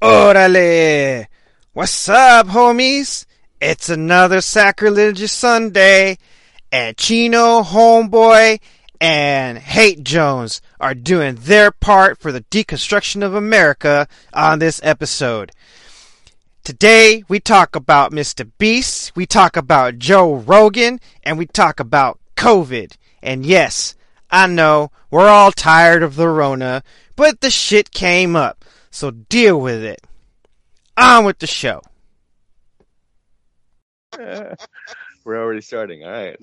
Orale! 0.00 1.26
What's 1.74 2.08
up, 2.08 2.46
homies? 2.46 3.26
It's 3.60 3.90
another 3.90 4.40
sacrilegious 4.40 5.32
Sunday, 5.32 6.16
and 6.72 6.96
Chino, 6.96 7.62
Homeboy, 7.62 8.58
and 8.98 9.58
Hate 9.58 10.02
Jones 10.02 10.62
are 10.80 10.94
doing 10.94 11.34
their 11.34 11.70
part 11.70 12.18
for 12.18 12.32
the 12.32 12.40
deconstruction 12.44 13.22
of 13.22 13.34
America 13.34 14.08
on 14.32 14.58
this 14.58 14.80
episode. 14.82 15.52
Today, 16.64 17.24
we 17.28 17.40
talk 17.40 17.76
about 17.76 18.12
Mr. 18.12 18.50
Beast, 18.56 19.14
we 19.14 19.26
talk 19.26 19.56
about 19.56 19.98
Joe 19.98 20.34
Rogan, 20.36 20.98
and 21.22 21.36
we 21.36 21.46
talk 21.46 21.78
about 21.78 22.18
COVID. 22.36 22.96
And 23.22 23.44
yes, 23.44 23.94
I 24.30 24.46
know, 24.46 24.90
we're 25.10 25.28
all 25.28 25.52
tired 25.52 26.02
of 26.02 26.16
the 26.16 26.28
Rona, 26.28 26.82
but 27.16 27.40
the 27.40 27.50
shit 27.50 27.90
came 27.90 28.34
up, 28.34 28.64
so 28.90 29.10
deal 29.10 29.60
with 29.60 29.84
it. 29.84 30.00
On 30.96 31.24
with 31.24 31.38
the 31.38 31.46
show. 31.46 31.82
We're 35.24 35.40
already 35.42 35.60
starting. 35.60 36.04
All 36.04 36.10
right. 36.10 36.36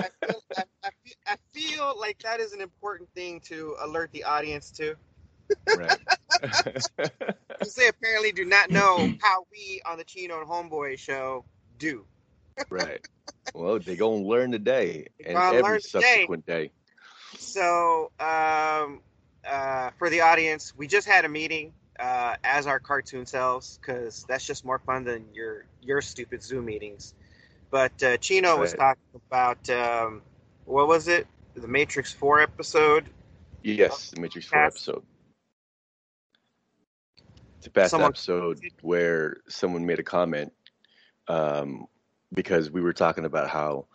I, 0.00 0.08
feel, 0.26 0.42
I, 0.56 0.62
I, 0.84 0.90
feel, 1.04 1.14
I 1.26 1.36
feel 1.52 1.94
like 1.98 2.18
that 2.22 2.40
is 2.40 2.52
an 2.52 2.60
important 2.60 3.08
thing 3.14 3.40
to 3.40 3.76
alert 3.80 4.10
the 4.12 4.24
audience 4.24 4.70
to. 4.72 4.96
right. 5.72 5.98
Because 7.58 7.74
they 7.76 7.88
apparently 7.88 8.32
do 8.32 8.44
not 8.44 8.70
know 8.70 9.12
how 9.20 9.46
we 9.50 9.80
on 9.86 9.98
the 9.98 10.04
Chino 10.04 10.40
and 10.40 10.48
Homeboy 10.48 10.98
show 10.98 11.44
do. 11.78 12.04
right. 12.70 13.00
Well, 13.54 13.78
they 13.78 13.96
gonna 13.96 14.22
learn 14.24 14.50
today 14.52 15.08
and 15.24 15.34
gonna 15.34 15.58
every 15.58 15.80
today. 15.80 16.26
subsequent 16.26 16.46
day. 16.46 16.70
So, 17.38 18.10
um, 18.20 19.00
uh, 19.48 19.90
for 19.98 20.10
the 20.10 20.20
audience, 20.20 20.74
we 20.76 20.86
just 20.86 21.06
had 21.06 21.24
a 21.24 21.28
meeting 21.28 21.72
uh, 21.98 22.36
as 22.42 22.66
our 22.66 22.80
cartoon 22.80 23.26
selves 23.26 23.78
because 23.80 24.24
that's 24.28 24.44
just 24.44 24.64
more 24.64 24.78
fun 24.78 25.04
than 25.04 25.24
your 25.32 25.64
your 25.80 26.00
stupid 26.00 26.42
Zoom 26.42 26.64
meetings. 26.64 27.14
But 27.74 28.00
uh, 28.04 28.16
Chino 28.18 28.56
was 28.56 28.72
talking 28.72 29.02
about 29.26 29.68
um, 29.68 30.22
what 30.64 30.86
was 30.86 31.08
it? 31.08 31.26
The 31.56 31.66
Matrix 31.66 32.12
Four 32.12 32.40
episode. 32.40 33.06
Yes, 33.64 34.12
the 34.12 34.20
Matrix 34.20 34.46
Four 34.46 34.60
Past- 34.60 34.76
episode. 34.76 35.02
It's 37.58 37.66
a 37.66 37.70
past 37.70 37.90
Someone- 37.90 38.10
episode 38.10 38.60
where 38.82 39.38
someone 39.48 39.84
made 39.84 39.98
a 39.98 40.04
comment 40.04 40.52
um, 41.26 41.88
because 42.32 42.70
we 42.70 42.80
were 42.80 42.92
talking 42.92 43.24
about 43.24 43.48
how, 43.50 43.86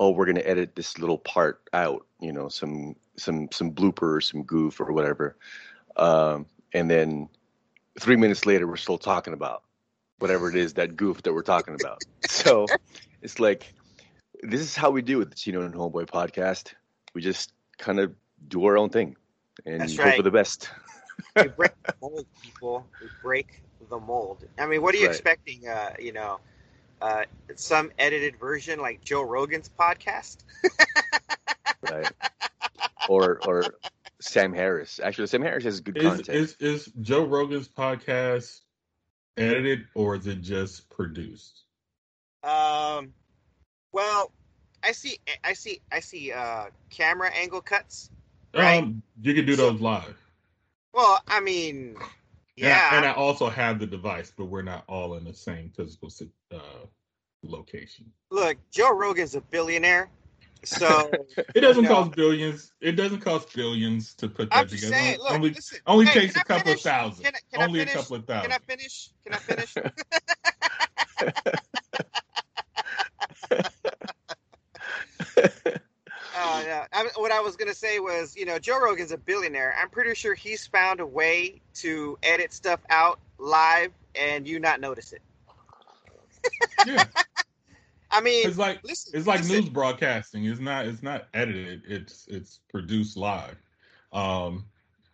oh, 0.00 0.10
we're 0.10 0.26
gonna 0.26 0.40
edit 0.40 0.74
this 0.74 0.98
little 0.98 1.18
part 1.18 1.60
out, 1.72 2.06
you 2.18 2.32
know, 2.32 2.48
some 2.48 2.96
some 3.18 3.48
some 3.52 3.70
blooper 3.70 4.16
or 4.16 4.20
some 4.20 4.42
goof 4.42 4.80
or 4.80 4.90
whatever, 4.90 5.36
um, 5.96 6.44
and 6.72 6.90
then 6.90 7.28
three 8.00 8.16
minutes 8.16 8.46
later 8.46 8.66
we're 8.66 8.74
still 8.76 8.98
talking 8.98 9.32
about 9.32 9.62
whatever 10.18 10.50
it 10.50 10.56
is 10.56 10.74
that 10.74 10.96
goof 10.96 11.22
that 11.22 11.32
we're 11.32 11.42
talking 11.42 11.76
about. 11.80 12.02
so 12.26 12.66
it's 13.22 13.38
like 13.40 13.72
this 14.42 14.60
is 14.60 14.76
how 14.76 14.90
we 14.90 15.02
do 15.02 15.18
with 15.18 15.30
the 15.30 15.36
Chino 15.36 15.62
and 15.62 15.74
Homeboy 15.74 16.06
podcast. 16.06 16.74
We 17.14 17.22
just 17.22 17.52
kind 17.78 17.98
of 18.00 18.14
do 18.48 18.64
our 18.66 18.76
own 18.78 18.90
thing 18.90 19.16
and 19.66 19.80
That's 19.80 19.96
hope 19.96 20.04
right. 20.06 20.16
for 20.16 20.22
the 20.22 20.30
best. 20.30 20.70
we 21.36 21.48
break 21.56 21.72
the 21.84 21.94
mold, 22.00 22.26
people. 22.42 22.86
We 23.00 23.08
break 23.22 23.62
the 23.90 23.98
mold. 23.98 24.44
I 24.58 24.66
mean, 24.66 24.82
what 24.82 24.94
are 24.94 24.98
you 24.98 25.06
Right. 25.06 25.10
expecting? 25.14 25.66
Uh, 25.68 25.94
you 25.98 26.12
know, 26.12 26.38
uh, 27.02 27.24
some 27.56 27.90
edited 27.98 28.38
version 28.38 28.80
like 28.80 29.02
Joe 29.04 29.22
Rogan's 29.22 29.68
podcast. 29.78 30.38
right? 31.90 32.10
or 33.08 33.40
or 33.46 33.64
Sam 34.20 34.52
Harris. 34.52 35.00
Actually, 35.02 35.26
Sam 35.28 35.42
Harris 35.42 35.64
has 35.64 35.80
good 35.80 35.96
Is, 35.96 36.02
content. 36.04 36.28
is 36.28 36.56
is 36.60 36.86
Joe 37.00 37.24
Rogan's 37.24 37.68
podcast 37.68 38.60
edited 39.36 39.86
or 39.94 40.16
is 40.16 40.26
it 40.26 40.40
just 40.42 40.88
produced? 40.90 41.62
Um, 42.48 43.12
well, 43.92 44.32
I 44.82 44.92
see, 44.92 45.18
I 45.44 45.52
see, 45.52 45.80
I 45.92 46.00
see. 46.00 46.32
Uh, 46.32 46.66
camera 46.90 47.30
angle 47.34 47.60
cuts. 47.60 48.10
Right. 48.54 48.82
Um, 48.82 49.02
you 49.20 49.34
can 49.34 49.44
do 49.44 49.56
those 49.56 49.80
live. 49.80 50.16
Well, 50.94 51.20
I 51.28 51.40
mean, 51.40 51.96
And 51.96 52.02
I- 52.02 52.08
yeah, 52.56 52.96
and 52.96 53.04
I, 53.06 53.12
also 53.12 53.48
have 53.48 53.78
the 53.78 53.86
device, 53.86 54.32
but 54.36 54.46
we're 54.46 54.62
not 54.62 54.84
all 54.88 55.14
in 55.14 55.24
the 55.24 55.34
same 55.34 55.70
physical 55.76 56.10
uh, 56.52 56.58
location. 57.42 58.10
look, 58.30 58.56
Joe 58.70 58.94
Rogan's 58.96 59.34
a 59.34 59.40
billionaire, 59.42 60.08
so 60.64 61.10
It 61.54 61.60
doesn't 61.60 61.84
No. 61.84 61.88
cost 61.90 62.12
billions. 62.16 62.72
It 62.80 62.92
doesn't 62.92 63.20
cost 63.20 63.54
billions 63.54 64.14
to 64.14 64.28
put 64.28 64.50
that 64.50 64.68
together. 64.68 64.92
saying. 64.92 65.18
Look, 65.18 65.32
only 65.32 65.50
listen, 65.50 65.78
only 65.86 66.06
hey, 66.06 66.20
takes 66.20 66.36
a 66.36 66.44
couple 66.44 66.72
of 66.72 66.80
thousand. 66.80 67.24
Can 67.24 67.34
I- 67.34 67.56
can 67.56 67.62
only 67.68 67.80
finish? 67.80 67.94
a 67.94 67.98
couple 67.98 68.16
of 68.16 68.24
thousand. 68.26 68.50
Can. 68.50 68.60
I 68.60 68.64
finish? 68.66 69.10
Can 69.24 69.34
I 69.34 69.38
finish? 69.38 69.74
Oh 76.40 76.62
yeah. 76.64 76.86
I, 76.92 77.08
what 77.16 77.32
I 77.32 77.40
was 77.40 77.56
gonna 77.56 77.74
say 77.74 77.98
was, 77.98 78.36
you 78.36 78.44
know, 78.44 78.58
Joe 78.58 78.80
Rogan's 78.80 79.10
a 79.10 79.18
billionaire. 79.18 79.74
I'm 79.80 79.90
pretty 79.90 80.14
sure 80.14 80.34
he's 80.34 80.66
found 80.66 81.00
a 81.00 81.06
way 81.06 81.60
to 81.74 82.16
edit 82.22 82.52
stuff 82.52 82.80
out 82.90 83.18
live 83.38 83.92
and 84.14 84.46
you 84.46 84.60
not 84.60 84.80
notice 84.80 85.12
it. 85.12 85.22
yeah, 86.86 87.04
I 88.10 88.20
mean, 88.20 88.46
it's 88.46 88.58
like 88.58 88.82
listen, 88.84 89.12
it's 89.16 89.26
like 89.26 89.40
listen, 89.40 89.56
news 89.56 89.68
broadcasting. 89.68 90.44
It's 90.44 90.60
not 90.60 90.86
it's 90.86 91.02
not 91.02 91.26
edited. 91.34 91.82
It's 91.86 92.26
it's 92.28 92.60
produced 92.68 93.16
live. 93.16 93.56
Um, 94.12 94.64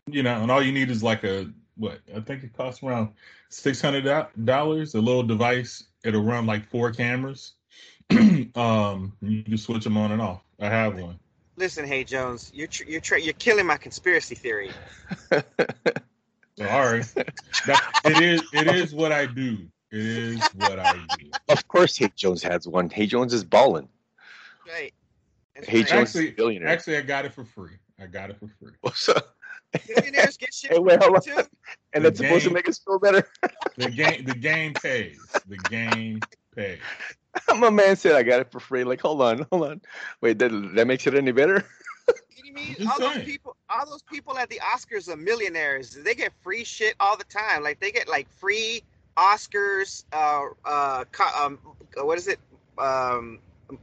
you 0.06 0.22
know, 0.22 0.42
and 0.42 0.50
all 0.50 0.62
you 0.62 0.72
need 0.72 0.90
is 0.90 1.02
like 1.02 1.24
a 1.24 1.50
what 1.76 2.00
I 2.14 2.20
think 2.20 2.44
it 2.44 2.56
costs 2.56 2.82
around 2.82 3.10
six 3.48 3.80
hundred 3.80 4.04
dollars. 4.44 4.94
A 4.94 5.00
little 5.00 5.22
device. 5.22 5.84
It'll 6.04 6.22
run 6.22 6.44
like 6.44 6.68
four 6.68 6.92
cameras. 6.92 7.54
um, 8.54 9.12
you 9.20 9.42
can 9.42 9.56
switch 9.58 9.84
them 9.84 9.96
on 9.96 10.12
and 10.12 10.20
off. 10.22 10.42
I 10.60 10.68
have 10.68 10.98
one. 10.98 11.18
Listen, 11.56 11.86
hey 11.86 12.02
Jones, 12.04 12.50
you're 12.54 12.66
tr- 12.66 12.84
you're 12.84 13.00
tra- 13.00 13.20
you're 13.20 13.32
killing 13.34 13.66
my 13.66 13.76
conspiracy 13.76 14.34
theory. 14.34 14.70
Sorry, 16.58 17.00
that, 17.66 18.00
it 18.04 18.20
is 18.22 18.42
it 18.52 18.68
is 18.74 18.94
what 18.94 19.10
I 19.12 19.26
do. 19.26 19.58
It 19.90 20.00
is 20.00 20.42
what 20.54 20.78
I 20.78 20.92
do. 21.18 21.30
of 21.48 21.66
course, 21.68 21.96
Hey 21.96 22.10
Jones 22.16 22.42
has 22.42 22.66
one. 22.68 22.90
Hey 22.90 23.06
Jones 23.06 23.32
is 23.32 23.44
balling. 23.44 23.88
Right. 24.66 24.92
That's 25.54 25.66
Hey 25.68 25.78
right. 25.78 25.86
Jones 25.88 26.08
Actually- 26.10 26.24
is 26.26 26.30
a 26.30 26.34
billionaire. 26.34 26.68
Actually, 26.68 26.96
I 26.98 27.02
got 27.02 27.24
it 27.24 27.34
for 27.34 27.44
free. 27.44 27.76
I 28.00 28.06
got 28.06 28.30
it 28.30 28.38
for 28.38 28.48
free. 28.60 28.72
What's 28.80 29.08
up? 29.08 29.36
Billionaires 29.88 30.36
get 30.36 30.52
shit 30.54 30.70
Hey, 30.72 30.78
wait, 30.78 31.00
for 31.02 31.08
hold 31.10 31.24
free, 31.24 31.32
on. 31.34 31.42
too. 31.44 31.48
And 31.92 32.04
that's 32.04 32.18
supposed 32.18 32.44
to 32.44 32.50
make 32.52 32.68
us 32.68 32.78
feel 32.78 32.98
better. 33.00 33.26
The 33.76 33.90
game 33.90 34.24
the 34.24 34.34
game 34.34 34.74
pays. 34.74 35.18
The 35.48 35.56
game 35.70 36.20
pays. 36.54 36.78
My 37.56 37.70
man 37.70 37.96
said 37.96 38.14
I 38.14 38.22
got 38.22 38.40
it 38.40 38.50
for 38.50 38.60
free. 38.60 38.84
Like, 38.84 39.00
hold 39.00 39.22
on, 39.22 39.46
hold 39.50 39.68
on. 39.68 39.80
Wait, 40.20 40.38
that 40.38 40.50
that 40.74 40.86
makes 40.86 41.06
it 41.06 41.14
any 41.14 41.32
better? 41.32 41.64
kidding 42.30 42.54
me? 42.54 42.74
Just 42.78 42.90
All 42.90 42.98
those 42.98 43.24
people, 43.24 43.56
all 43.68 43.86
those 43.86 44.02
people 44.02 44.36
at 44.38 44.48
the 44.48 44.60
Oscars 44.60 45.08
are 45.08 45.16
millionaires. 45.16 45.94
They 45.94 46.14
get 46.14 46.32
free 46.42 46.64
shit 46.64 46.94
all 47.00 47.16
the 47.16 47.24
time. 47.24 47.62
Like 47.62 47.80
they 47.80 47.90
get 47.90 48.08
like 48.08 48.28
free 48.28 48.82
Oscars. 49.16 50.04
Uh, 50.12 50.46
uh, 50.64 51.04
co- 51.12 51.44
um, 51.44 51.58
what 51.96 52.18
is 52.18 52.28
it? 52.28 52.38
Um, 52.78 53.38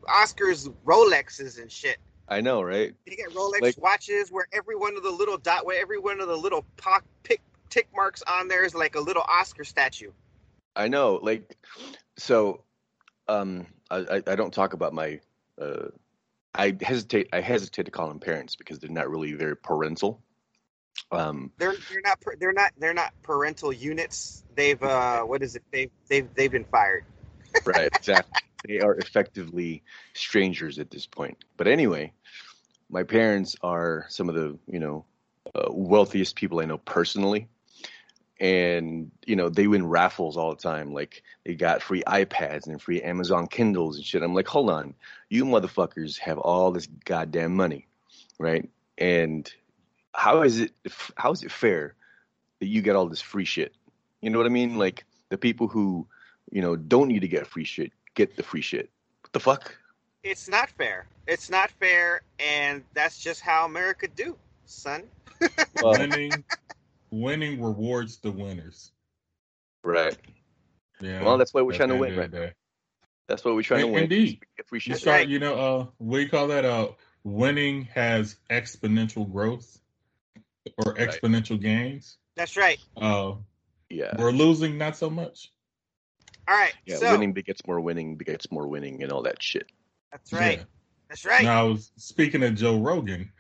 Oscars 0.07 0.71
Rolexes 0.85 1.61
and 1.61 1.71
shit. 1.71 1.97
I 2.27 2.39
know, 2.39 2.61
right? 2.61 2.93
They 3.05 3.15
get 3.15 3.29
Rolex 3.31 3.61
Like- 3.61 3.77
watches 3.77 4.31
where 4.31 4.47
every 4.53 4.75
one 4.75 4.95
of 4.95 5.03
the 5.03 5.09
little 5.09 5.37
dot, 5.37 5.65
where 5.65 5.81
every 5.81 5.99
one 5.99 6.21
of 6.21 6.27
the 6.27 6.37
little 6.37 6.65
pock, 6.77 7.03
pick, 7.23 7.41
tick 7.69 7.87
marks 7.93 8.21
on 8.23 8.47
there 8.47 8.63
is 8.63 8.73
like 8.73 8.95
a 8.95 8.99
little 8.99 9.23
Oscar 9.27 9.63
statue. 9.65 10.11
I 10.75 10.87
know. 10.87 11.19
Like, 11.21 11.57
so, 12.15 12.63
um, 13.31 13.67
I 13.89 14.21
I, 14.27 14.35
don't 14.35 14.53
talk 14.53 14.73
about 14.73 14.93
my. 14.93 15.19
Uh, 15.59 15.87
I 16.53 16.75
hesitate. 16.81 17.29
I 17.33 17.41
hesitate 17.41 17.85
to 17.85 17.91
call 17.91 18.07
them 18.07 18.19
parents 18.19 18.55
because 18.55 18.79
they're 18.79 18.89
not 18.89 19.09
really 19.09 19.33
very 19.33 19.55
parental. 19.55 20.21
Um, 21.11 21.51
They're 21.57 21.75
they're 21.89 22.01
not 22.03 22.19
they're 22.39 22.53
not 22.53 22.71
they're 22.77 22.93
not 22.93 23.13
parental 23.23 23.71
units. 23.71 24.43
They've 24.55 24.81
uh 24.81 25.21
what 25.21 25.41
is 25.41 25.55
it? 25.55 25.63
They've 25.71 25.91
they've 26.09 26.27
they've 26.35 26.51
been 26.51 26.65
fired. 26.65 27.05
right 27.65 27.89
exactly 27.95 28.41
they 28.67 28.79
are 28.79 28.95
effectively 28.95 29.83
strangers 30.13 30.79
at 30.79 30.89
this 30.89 31.05
point 31.05 31.37
but 31.57 31.67
anyway 31.67 32.11
my 32.89 33.03
parents 33.03 33.55
are 33.61 34.05
some 34.09 34.29
of 34.29 34.35
the 34.35 34.57
you 34.67 34.79
know 34.79 35.05
uh, 35.55 35.67
wealthiest 35.69 36.35
people 36.35 36.59
i 36.59 36.65
know 36.65 36.77
personally 36.79 37.47
and 38.41 39.11
you 39.27 39.35
know 39.35 39.49
they 39.49 39.67
win 39.67 39.87
raffles 39.87 40.35
all 40.35 40.49
the 40.49 40.61
time. 40.61 40.93
Like 40.93 41.23
they 41.45 41.53
got 41.53 41.83
free 41.83 42.03
iPads 42.07 42.65
and 42.65 42.81
free 42.81 43.01
Amazon 43.01 43.47
Kindles 43.47 43.95
and 43.95 44.05
shit. 44.05 44.23
I'm 44.23 44.33
like, 44.33 44.47
hold 44.47 44.71
on, 44.71 44.95
you 45.29 45.45
motherfuckers 45.45 46.17
have 46.17 46.39
all 46.39 46.71
this 46.71 46.87
goddamn 47.05 47.55
money, 47.55 47.87
right? 48.39 48.67
And 48.97 49.49
how 50.13 50.41
is 50.41 50.59
it 50.59 50.73
how 51.15 51.31
is 51.31 51.43
it 51.43 51.51
fair 51.51 51.93
that 52.59 52.67
you 52.67 52.81
get 52.81 52.95
all 52.95 53.07
this 53.07 53.21
free 53.21 53.45
shit? 53.45 53.73
You 54.21 54.31
know 54.31 54.39
what 54.39 54.47
I 54.47 54.49
mean? 54.49 54.75
Like 54.75 55.05
the 55.29 55.37
people 55.37 55.67
who 55.67 56.07
you 56.51 56.61
know 56.61 56.75
don't 56.75 57.07
need 57.07 57.21
to 57.21 57.27
get 57.27 57.45
free 57.47 57.63
shit 57.63 57.93
get 58.15 58.35
the 58.35 58.43
free 58.43 58.61
shit. 58.61 58.89
What 59.21 59.33
the 59.33 59.39
fuck? 59.39 59.77
It's 60.23 60.49
not 60.49 60.69
fair. 60.69 61.05
It's 61.27 61.49
not 61.49 61.69
fair, 61.69 62.23
and 62.39 62.83
that's 62.95 63.19
just 63.19 63.41
how 63.41 63.65
America 63.65 64.07
do, 64.07 64.35
son. 64.65 65.03
Well, 65.81 65.95
winning, 67.11 67.59
winning 67.59 67.63
rewards 67.63 68.17
the 68.17 68.31
winners. 68.31 68.91
right. 69.83 70.17
Yeah. 70.99 71.23
Well, 71.23 71.37
that's 71.37 71.53
why 71.53 71.61
we're 71.61 71.75
trying 71.75 71.89
to 71.89 71.95
win, 71.97 72.15
right? 72.15 72.29
day. 72.31 72.53
That's 73.27 73.43
what 73.43 73.55
we're 73.55 73.63
trying 73.63 73.81
to 73.81 73.87
win. 73.87 74.03
indeed. 74.03 74.41
Get 74.57 74.67
free 74.67 74.79
You 74.83 74.95
start, 74.95 75.27
you 75.27 75.39
know, 75.39 75.55
uh, 75.55 75.85
we 75.99 76.27
call 76.27 76.49
that? 76.49 76.63
Uh, 76.65 76.89
winning 77.23 77.85
has 77.85 78.35
exponential 78.49 79.31
growth 79.31 79.79
or 80.77 80.93
Right. 80.93 81.09
exponential 81.09 81.59
gains. 81.59 82.17
That's 82.35 82.55
right. 82.57 82.79
Uh, 82.95 83.35
Yeah. 83.89 84.15
we're 84.17 84.31
losing 84.31 84.77
not 84.77 84.95
so 84.95 85.09
much. 85.09 85.51
All 86.47 86.55
right. 86.55 86.73
Yeah, 86.85 86.97
so 86.97 87.11
winning 87.11 87.33
begets 87.33 87.65
more 87.65 87.79
winning 87.79 88.15
begets 88.17 88.51
more 88.51 88.67
winning 88.67 89.01
and 89.03 89.11
all 89.11 89.23
that 89.23 89.41
shit. 89.41 89.71
that's 90.11 90.33
right. 90.33 90.59
Yeah. 90.59 90.63
That's 91.09 91.25
right. 91.25 91.43
Now, 91.43 91.61
I 91.61 91.63
was 91.63 91.91
speaking 91.95 92.43
of 92.43 92.55
Joe 92.55 92.79
Rogan. 92.79 93.31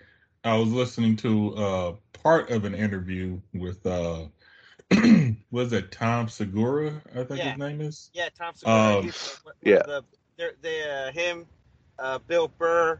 I 0.43 0.57
was 0.57 0.69
listening 0.69 1.15
to 1.17 1.55
uh, 1.55 1.93
part 2.13 2.49
of 2.49 2.65
an 2.65 2.73
interview 2.73 3.39
with 3.53 3.85
uh, 3.85 4.25
was 5.51 5.73
it 5.73 5.91
Tom 5.91 6.27
Segura? 6.29 7.01
I 7.15 7.23
think 7.23 7.39
Yeah. 7.39 7.51
his 7.51 7.59
name 7.59 7.81
is. 7.81 8.09
Yeah, 8.13 8.29
Tom 8.37 8.53
Um, 8.65 9.03
He's, 9.03 9.39
uh, 9.45 9.51
yeah. 9.63 9.83
The, 9.85 10.03
they're, 10.37 11.07
uh, 11.07 11.11
him, 11.11 11.45
uh, 11.99 12.19
Bill 12.27 12.47
Burr, 12.57 12.99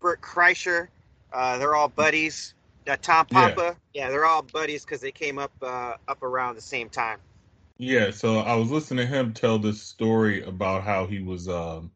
Bert 0.00 0.20
Kreischer, 0.22 0.88
uh, 1.32 1.58
they're 1.58 1.74
all 1.74 1.88
buddies. 1.88 2.54
Uh, 2.86 2.96
Tom 3.00 3.26
Yeah. 3.30 3.48
Papa, 3.50 3.76
yeah. 3.92 4.08
they're 4.08 4.24
all 4.24 4.42
buddies 4.42 4.84
because 4.84 5.02
they 5.02 5.12
came 5.12 5.38
up 5.38 5.52
uh, 5.62 5.94
up 6.08 6.22
around 6.22 6.54
the 6.54 6.62
same 6.62 6.88
time. 6.88 7.18
Yeah, 7.76 8.10
so 8.10 8.38
I 8.38 8.56
was 8.56 8.70
listening 8.70 9.06
to 9.06 9.12
him 9.14 9.34
tell 9.34 9.58
this 9.58 9.82
story 9.82 10.42
about 10.42 10.82
how 10.82 11.06
he 11.06 11.22
was 11.22 11.48
um 11.48 11.92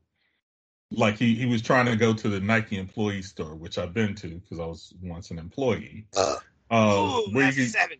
like 0.95 1.17
he 1.19 1.35
he 1.35 1.47
was 1.47 1.63
trying 1.63 1.87
to 1.87 1.97
go 1.97 2.13
to 2.13 2.29
the 2.29 2.41
Nike 2.41 2.79
employee 2.79 3.23
store, 3.23 3.55
which 3.55 3.79
I've 3.79 3.95
been 3.95 4.15
to 4.17 4.29
because 4.29 4.59
I 4.61 4.67
was 4.67 4.93
once 5.03 5.31
an 5.31 5.39
employee. 5.39 6.07
Uh, 6.17 6.37
Uh, 6.71 7.21
Ooh, 7.29 7.33
where 7.35 7.47
you 7.49 7.53
can, 7.53 7.67
seven. 7.67 7.99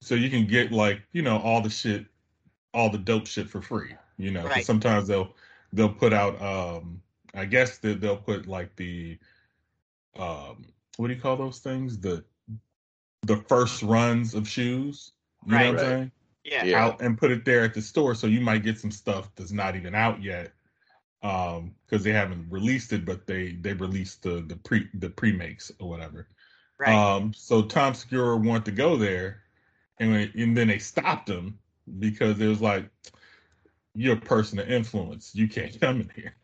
so 0.00 0.14
you 0.14 0.30
can 0.30 0.46
get 0.46 0.70
like 0.72 1.02
you 1.12 1.22
know 1.22 1.38
all 1.38 1.60
the 1.60 1.70
shit, 1.70 2.06
all 2.72 2.88
the 2.90 2.98
dope 2.98 3.26
shit 3.26 3.48
for 3.48 3.60
free. 3.60 3.94
You 4.18 4.30
know, 4.30 4.42
'cause 4.42 4.50
Right. 4.50 4.64
sometimes 4.64 5.08
they'll 5.08 5.34
they'll 5.72 5.92
put 5.92 6.12
out 6.12 6.40
um 6.40 7.02
I 7.34 7.44
guess 7.44 7.78
that 7.78 8.00
they'll 8.00 8.16
put 8.16 8.46
like 8.46 8.74
the 8.76 9.18
um 10.16 10.64
what 10.96 11.08
do 11.08 11.14
you 11.14 11.20
call 11.20 11.36
those 11.36 11.58
things 11.58 11.98
the 11.98 12.24
the 13.22 13.36
first 13.48 13.82
runs 13.82 14.34
of 14.34 14.48
shoes. 14.48 15.12
You 15.46 15.52
know 15.52 15.56
Right. 15.58 15.66
I'm 15.66 15.78
saying? 15.78 16.12
Yeah. 16.44 16.64
Yeah. 16.64 16.84
out 16.84 17.02
and 17.02 17.18
put 17.18 17.32
it 17.32 17.44
there 17.44 17.64
at 17.64 17.74
the 17.74 17.82
store 17.82 18.14
so 18.14 18.26
you 18.28 18.40
might 18.40 18.62
get 18.62 18.78
some 18.78 18.92
stuff 18.92 19.34
that's 19.34 19.50
not 19.52 19.74
even 19.76 19.94
out 19.94 20.22
yet 20.22 20.52
um 21.26 21.74
because 21.84 22.04
they 22.04 22.12
haven't 22.12 22.46
released 22.50 22.92
it 22.92 23.04
but 23.04 23.26
they 23.26 23.52
they 23.60 23.72
released 23.72 24.22
the 24.22 24.44
the 24.46 24.56
pre 24.56 24.88
the 24.94 25.10
pre-makes 25.10 25.72
or 25.80 25.88
whatever 25.88 26.28
Right. 26.78 26.94
um 26.94 27.32
so 27.32 27.62
tom 27.62 27.94
segura 27.94 28.36
wanted 28.36 28.66
to 28.66 28.72
go 28.72 28.96
there 28.96 29.42
and, 29.98 30.10
when- 30.12 30.32
and 30.36 30.56
then 30.56 30.68
they 30.68 30.78
stopped 30.78 31.28
him 31.28 31.58
because 31.98 32.38
it 32.40 32.46
was 32.46 32.60
like 32.60 32.88
you're 33.94 34.16
a 34.16 34.20
person 34.20 34.58
of 34.58 34.70
influence 34.70 35.34
you 35.34 35.48
can't 35.48 35.80
come 35.80 36.02
in 36.02 36.10
here 36.14 36.34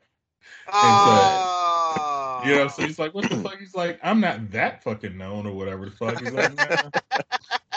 oh. 0.72 2.40
you 2.44 2.54
know 2.56 2.68
so 2.68 2.82
he's 2.82 2.98
like 2.98 3.14
what 3.14 3.28
the 3.28 3.36
fuck 3.36 3.58
he's 3.58 3.74
like 3.74 4.00
i'm 4.02 4.20
not 4.20 4.50
that 4.50 4.82
fucking 4.82 5.16
known 5.16 5.46
or 5.46 5.52
whatever 5.52 5.84
the 5.86 5.90
fuck 5.92 6.18
he's 6.20 6.32
like 6.32 6.56
nah. 6.56 6.90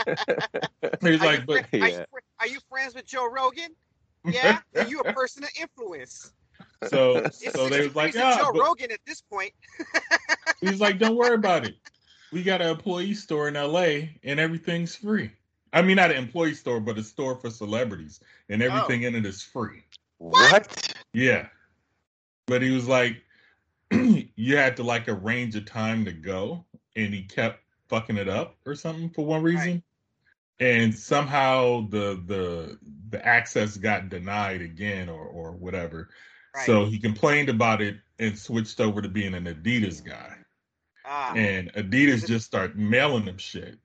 he's 1.01 1.21
Are 1.21 1.25
like 1.25 1.39
you, 1.41 1.45
but 1.45 1.65
fri- 1.69 1.81
are, 1.81 1.87
you, 1.87 1.93
Yeah. 1.93 2.05
are 2.39 2.47
you 2.47 2.59
friends 2.69 2.95
with 2.95 3.05
Joe 3.05 3.29
Rogan? 3.29 3.75
Yeah, 4.23 4.59
are 4.75 4.83
you 4.87 5.01
a 5.01 5.13
person 5.13 5.43
of 5.43 5.49
influence. 5.59 6.31
So 6.87 7.17
It's 7.17 7.53
so 7.53 7.69
they 7.69 7.77
six 7.77 7.85
was 7.87 7.95
like 7.95 8.13
degrees 8.13 8.23
yeah 8.23 8.37
Joe 8.37 8.51
but- 8.53 8.61
Rogan 8.61 8.91
at 8.91 8.99
this 9.05 9.21
point. 9.21 9.53
He's 10.61 10.79
like, 10.79 10.99
don't 10.99 11.15
worry 11.15 11.35
about 11.35 11.65
it. 11.65 11.75
We 12.31 12.43
got 12.43 12.61
an 12.61 12.69
employee 12.69 13.13
store 13.13 13.47
in 13.47 13.53
LA 13.53 14.09
and 14.23 14.39
everything's 14.39 14.95
free. 14.95 15.31
I 15.73 15.81
mean, 15.81 15.97
not 15.97 16.11
an 16.11 16.17
employee 16.17 16.53
store, 16.53 16.79
but 16.79 16.97
a 16.97 17.03
store 17.03 17.35
for 17.35 17.49
celebrities 17.49 18.19
and 18.49 18.63
oh. 18.63 18.67
everything 18.67 19.03
in 19.03 19.15
it 19.15 19.25
is 19.25 19.41
free. 19.41 19.83
what? 20.17 20.93
Yeah. 21.13 21.47
But 22.47 22.61
he 22.61 22.71
was 22.71 22.87
like, 22.87 23.23
you 23.91 24.57
had 24.57 24.77
to 24.77 24.83
like 24.83 25.07
arrange 25.07 25.55
a 25.55 25.61
time 25.61 26.05
to 26.05 26.11
go 26.11 26.65
and 26.95 27.13
he 27.13 27.23
kept 27.23 27.61
fucking 27.89 28.17
it 28.17 28.29
up 28.29 28.55
or 28.65 28.75
something 28.75 29.09
for 29.09 29.25
one 29.25 29.43
reason. 29.43 29.83
And 30.59 30.95
somehow 30.95 31.87
the 31.89 32.21
the 32.25 32.79
the 33.09 33.25
access 33.25 33.75
got 33.75 34.09
denied 34.09 34.61
again 34.61 35.09
or 35.09 35.25
or 35.25 35.51
whatever. 35.51 36.09
Right. 36.55 36.65
So 36.65 36.85
he 36.85 36.97
complained 36.97 37.49
about 37.49 37.81
it 37.81 37.97
and 38.19 38.37
switched 38.37 38.79
over 38.79 39.01
to 39.01 39.09
being 39.09 39.33
an 39.33 39.45
Adidas 39.45 40.03
guy 40.03 40.37
Ah, 41.05 41.33
and 41.35 41.71
Adidas 41.73 42.25
just 42.25 42.45
started 42.45 42.77
mailing 42.77 43.25
them 43.25 43.37
shit. 43.37 43.77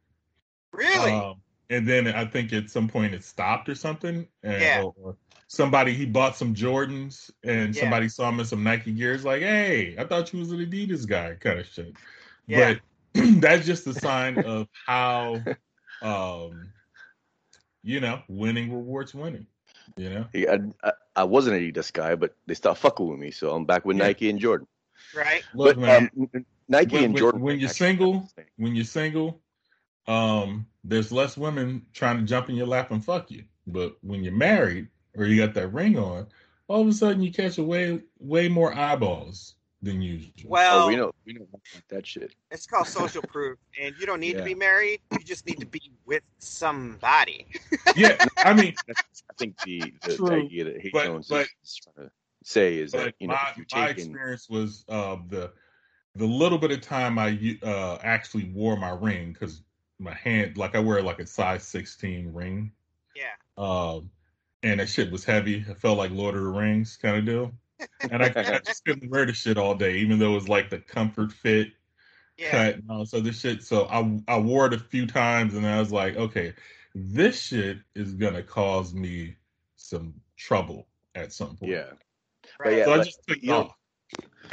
really? 0.73 1.11
Um, 1.13 1.43
and 1.69 1.87
then 1.87 2.07
I 2.09 2.25
think 2.25 2.53
at 2.53 2.71
some 2.71 2.89
point 2.89 3.13
it 3.15 3.25
stopped 3.25 3.69
or 3.69 3.75
something. 3.75 4.27
And, 4.43 4.63
Yeah. 4.63 4.83
or 4.97 5.17
somebody 5.49 5.93
he 5.95 6.07
bought 6.07 6.37
some 6.37 6.55
Jordans 6.55 7.31
and 7.43 7.75
Yeah. 7.75 7.83
somebody 7.83 8.09
saw 8.09 8.29
him 8.29 8.41
in 8.41 8.47
some 8.47 8.63
Nike 8.63 8.93
gears, 8.93 9.25
like, 9.25 9.43
"Hey, 9.43 9.97
I 9.99 10.05
thought 10.05 10.33
you 10.33 10.39
was 10.39 10.53
an 10.53 10.59
Adidas 10.61 11.07
guy," 11.07 11.35
kind 11.35 11.59
of 11.59 11.67
shit. 11.67 11.95
Yeah. 12.47 12.75
But 12.75 12.81
that's 13.41 13.67
just 13.67 13.87
a 13.89 13.95
sign 13.95 14.39
of 14.39 14.69
how, 14.87 15.45
um, 16.03 16.73
you 17.83 18.01
know, 18.01 18.23
winning 18.29 18.73
rewards 18.73 19.15
winning. 19.15 19.47
You 19.97 20.11
know, 20.11 20.27
Yeah, 20.33 20.57
I, 20.83 20.89
I, 20.89 20.93
I 21.17 21.25
wasn't 21.25 21.57
an 21.57 21.63
Adidas 21.73 21.93
guy, 21.93 22.15
but 22.15 22.35
they 22.47 22.55
stopped 22.55 22.81
fucking 22.81 23.09
with 23.09 23.19
me, 23.19 23.31
so 23.31 23.55
I'm 23.55 23.65
back 23.65 23.85
with 23.85 23.97
Yeah. 23.97 24.05
Nike 24.05 24.31
and 24.31 24.39
Jordan. 24.39 24.67
right? 25.15 25.43
look, 25.55 25.77
but 25.77 25.79
man, 25.83 26.11
um, 26.35 26.45
Nike 26.69 26.95
when- 26.97 27.05
and 27.05 27.17
Jordan. 27.17 27.41
when 27.41 27.59
you're 27.59 27.69
single, 27.69 28.13
have 28.15 28.23
the 28.23 28.29
same. 28.43 28.51
when 28.57 28.75
you're 28.77 28.85
single, 28.85 29.41
um, 30.07 30.67
there's 30.85 31.13
less 31.13 31.37
women 31.37 31.87
trying 31.93 32.19
to 32.19 32.23
jump 32.25 32.49
in 32.49 32.55
your 32.57 32.67
lap 32.67 32.91
and 32.91 33.05
fuck 33.05 33.31
you. 33.31 33.45
But 33.67 33.97
when 34.03 34.23
you're 34.25 34.33
married 34.33 34.89
or 35.17 35.25
you 35.27 35.45
got 35.45 35.55
that 35.55 35.69
ring 35.73 35.99
on, 35.99 36.27
all 36.69 36.81
of 36.83 36.89
a 36.89 36.93
sudden 36.93 37.23
you 37.23 37.33
catch 37.33 37.59
a 37.59 37.63
way 37.63 38.01
way 38.19 38.49
more 38.49 38.73
eyeballs 38.75 39.55
than 39.83 40.03
usual. 40.03 40.33
Well, 40.47 40.85
oh, 40.85 40.89
we 40.89 40.97
know, 40.97 41.13
we 41.25 41.33
know 41.35 41.47
that 41.89 42.07
shit. 42.07 42.35
it's 42.51 42.67
called 42.67 42.87
social 42.87 43.23
proof, 43.29 43.59
and 43.81 43.95
you 43.99 44.07
don't 44.07 44.21
need 44.21 44.37
to 44.37 44.43
be 44.43 44.55
married. 44.55 45.01
You 45.13 45.21
just 45.21 45.47
need 45.47 45.61
to 45.61 45.67
be 45.67 45.91
with 46.07 46.23
somebody. 46.39 47.47
yeah, 47.97 48.17
I 48.39 48.53
mean, 48.53 48.75
I 48.89 48.95
think 49.39 49.61
the, 49.65 49.93
the, 50.03 50.17
the 50.17 50.33
idea 50.33 50.65
that 50.65 50.81
Hay 50.81 50.91
But- 50.93 51.05
Jones 51.07 51.29
but- 51.29 51.47
is 51.63 51.81
trying 51.83 52.09
to 52.09 52.13
say 52.43 52.79
is 52.79 52.93
that 52.93 53.15
you 53.21 53.29
know 53.29 53.35
my 53.35 53.51
if 53.51 53.57
you're 53.59 53.67
my 53.81 53.89
taking 53.89 54.11
experience 54.11 54.49
was 54.49 54.85
uh, 54.89 55.17
the 55.29 55.53
the 56.17 56.25
little 56.25 56.59
bit 56.59 56.71
of 56.71 56.81
time 56.81 57.19
I 57.19 57.59
uh, 57.63 57.99
actually 58.03 58.45
wore 58.45 58.77
my 58.77 58.91
ring 58.91 59.33
because 59.33 59.63
my 59.99 60.15
hand, 60.15 60.57
like 60.57 60.75
I 60.75 60.81
wear 60.81 61.03
like 61.03 61.21
a 61.21 61.27
size 61.27 61.63
16 61.65 62.33
ring. 62.33 62.73
Yeah. 63.15 63.35
Um, 63.59 64.11
and 64.63 64.81
that 64.81 64.89
shit 64.89 65.11
was 65.11 65.25
heavy. 65.25 65.65
It 65.69 65.77
felt 65.79 65.99
like 65.99 66.11
Lord 66.11 66.35
of 66.35 66.43
the 66.43 66.49
Rings 66.49 66.97
kind 67.01 67.17
of 67.17 67.27
deal. 67.27 67.53
And 68.11 68.23
I, 68.23 68.27
I 68.37 68.59
just 68.65 68.85
couldn't 68.85 69.11
wear 69.11 69.27
the 69.27 69.33
shit 69.33 69.59
all 69.59 69.75
day, 69.75 69.97
even 69.99 70.19
though 70.19 70.33
it 70.33 70.35
was 70.35 70.49
like 70.49 70.71
the 70.71 70.79
comfort 70.79 71.33
fit 71.33 71.73
Yeah. 72.39 72.51
cut 72.51 72.75
and 72.77 72.91
all 72.91 73.01
this 73.01 73.15
other 73.15 73.33
shit. 73.33 73.63
So 73.63 73.87
I 73.87 74.21
I 74.29 74.39
wore 74.39 74.67
it 74.67 74.75
a 74.75 74.79
few 74.79 75.07
times, 75.07 75.55
and 75.55 75.67
I 75.67 75.79
was 75.79 75.93
like, 75.93 76.17
okay, 76.17 76.55
this 76.95 77.41
shit 77.41 77.79
is 77.95 78.15
gonna 78.15 78.43
cause 78.43 78.95
me 78.95 79.37
some 79.77 80.15
trouble 80.37 80.87
at 81.15 81.33
some 81.33 81.57
point. 81.57 81.73
yeah, 81.73 81.91
Right. 82.59 82.79
yeah, 82.79 82.85
so 82.87 82.93
I 82.93 82.97
but 82.99 83.05
just 83.05 83.21
took 83.27 83.37
it 83.39 83.43
you 83.45 83.51
know- 83.51 83.61
off. 83.61 83.77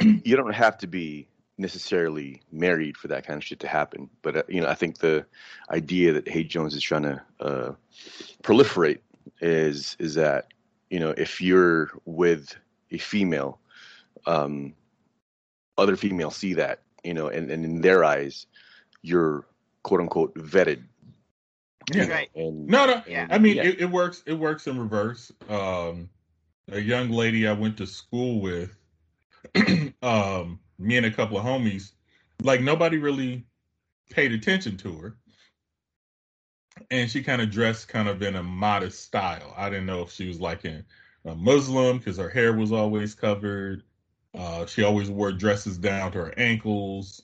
you 0.24 0.36
don't 0.36 0.54
have 0.54 0.78
to 0.78 0.86
be 0.86 1.28
necessarily 1.60 2.40
married 2.52 2.96
for 2.96 3.08
that 3.08 3.26
kind 3.26 3.36
of 3.36 3.42
shit 3.44 3.58
to 3.60 3.66
happen. 3.66 4.08
But 4.22 4.36
uh, 4.36 4.42
you 4.48 4.60
know, 4.60 4.68
I 4.68 4.74
think 4.74 4.98
the 4.98 5.26
idea 5.70 6.12
that 6.12 6.28
Hay 6.28 6.44
Jones 6.44 6.74
is 6.74 6.82
trying 6.82 7.02
to 7.02 7.22
uh, 7.40 7.72
proliferate 8.42 9.00
is 9.40 9.96
is 9.98 10.14
that 10.14 10.52
you 10.90 11.00
know 11.00 11.10
if 11.16 11.40
you're 11.40 11.90
with 12.04 12.56
a 12.90 12.98
female, 12.98 13.60
um, 14.26 14.74
other 15.76 15.96
females 15.96 16.36
see 16.36 16.54
that 16.54 16.80
you 17.04 17.14
know, 17.14 17.28
and, 17.28 17.50
and 17.50 17.64
in 17.64 17.80
their 17.80 18.04
eyes, 18.04 18.46
you're 19.02 19.46
quote 19.84 20.00
unquote 20.00 20.34
vetted. 20.34 20.82
you 21.92 22.00
Yeah. 22.00 22.06
know, 22.06 22.12
Right. 22.12 22.30
And 22.34 22.66
No, 22.66 22.86
no. 22.86 23.02
Yeah. 23.06 23.28
I 23.30 23.38
mean, 23.38 23.56
Yeah. 23.56 23.62
it, 23.64 23.80
it 23.82 23.90
works. 23.90 24.22
It 24.26 24.34
works 24.34 24.66
in 24.66 24.78
reverse. 24.78 25.32
Um, 25.48 26.10
a 26.70 26.80
young 26.80 27.10
lady 27.10 27.46
I 27.46 27.52
went 27.52 27.76
to 27.78 27.86
school 27.86 28.40
with, 28.40 28.76
um, 30.02 30.58
me 30.78 30.96
and 30.96 31.06
a 31.06 31.10
couple 31.10 31.38
of 31.38 31.44
homies, 31.44 31.92
like 32.42 32.60
nobody 32.60 32.98
really 32.98 33.44
paid 34.10 34.32
attention 34.32 34.76
to 34.78 34.98
her. 34.98 35.16
and 36.90 37.10
she 37.10 37.22
kind 37.22 37.40
of 37.42 37.50
dressed 37.50 37.88
kind 37.88 38.08
of 38.08 38.22
in 38.22 38.36
a 38.36 38.42
modest 38.42 39.00
style. 39.04 39.54
I 39.56 39.70
didn't 39.70 39.86
know 39.86 40.02
if 40.02 40.12
she 40.12 40.28
was 40.28 40.40
like 40.40 40.64
in 40.64 40.84
a 41.28 41.34
Muslim 41.34 41.98
because 41.98 42.16
her 42.16 42.28
hair 42.28 42.52
was 42.52 42.72
always 42.72 43.14
covered. 43.14 43.82
Uh, 44.34 44.66
she 44.66 44.82
always 44.82 45.10
wore 45.10 45.32
dresses 45.32 45.78
down 45.78 46.12
to 46.12 46.18
her 46.18 46.34
ankles, 46.36 47.22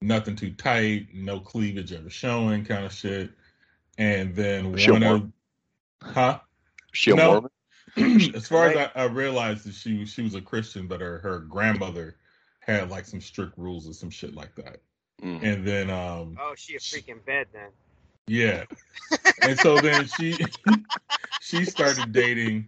nothing 0.00 0.36
too 0.36 0.52
tight, 0.52 1.08
no 1.12 1.40
cleavage 1.40 1.92
ever 1.92 2.10
showing, 2.10 2.64
kind 2.64 2.84
of 2.84 2.92
shit. 2.92 3.30
And 3.98 4.34
then 4.34 4.76
She 4.76 4.90
one 4.90 5.02
of, 5.02 5.32
huh? 6.02 6.40
She 6.92 7.10
a 7.10 7.16
No. 7.16 7.48
As 7.96 8.48
far 8.48 8.66
as 8.66 8.90
I, 8.94 9.02
I 9.02 9.04
realized 9.04 9.66
that 9.66 9.74
she 9.74 9.98
was 9.98 10.10
she 10.10 10.22
was 10.22 10.34
a 10.34 10.40
Christian, 10.40 10.88
but 10.88 11.00
her 11.00 11.18
her 11.18 11.38
grandmother 11.38 12.16
had 12.58 12.90
like 12.90 13.04
some 13.04 13.20
strict 13.20 13.56
rules 13.56 13.88
or 13.88 13.92
some 13.92 14.10
shit 14.10 14.34
like 14.34 14.54
that. 14.56 14.80
Mm. 15.22 15.42
And 15.44 15.66
then 15.66 15.90
um 15.90 16.36
Oh, 16.40 16.54
she 16.56 16.74
a 16.74 16.78
freaking 16.80 17.24
bed 17.24 17.46
then. 17.52 17.70
yeah, 18.26 18.64
and 19.42 19.56
so 19.58 19.76
then 19.76 20.06
she 20.06 20.36
she 21.40 21.64
started 21.64 22.12
dating 22.12 22.66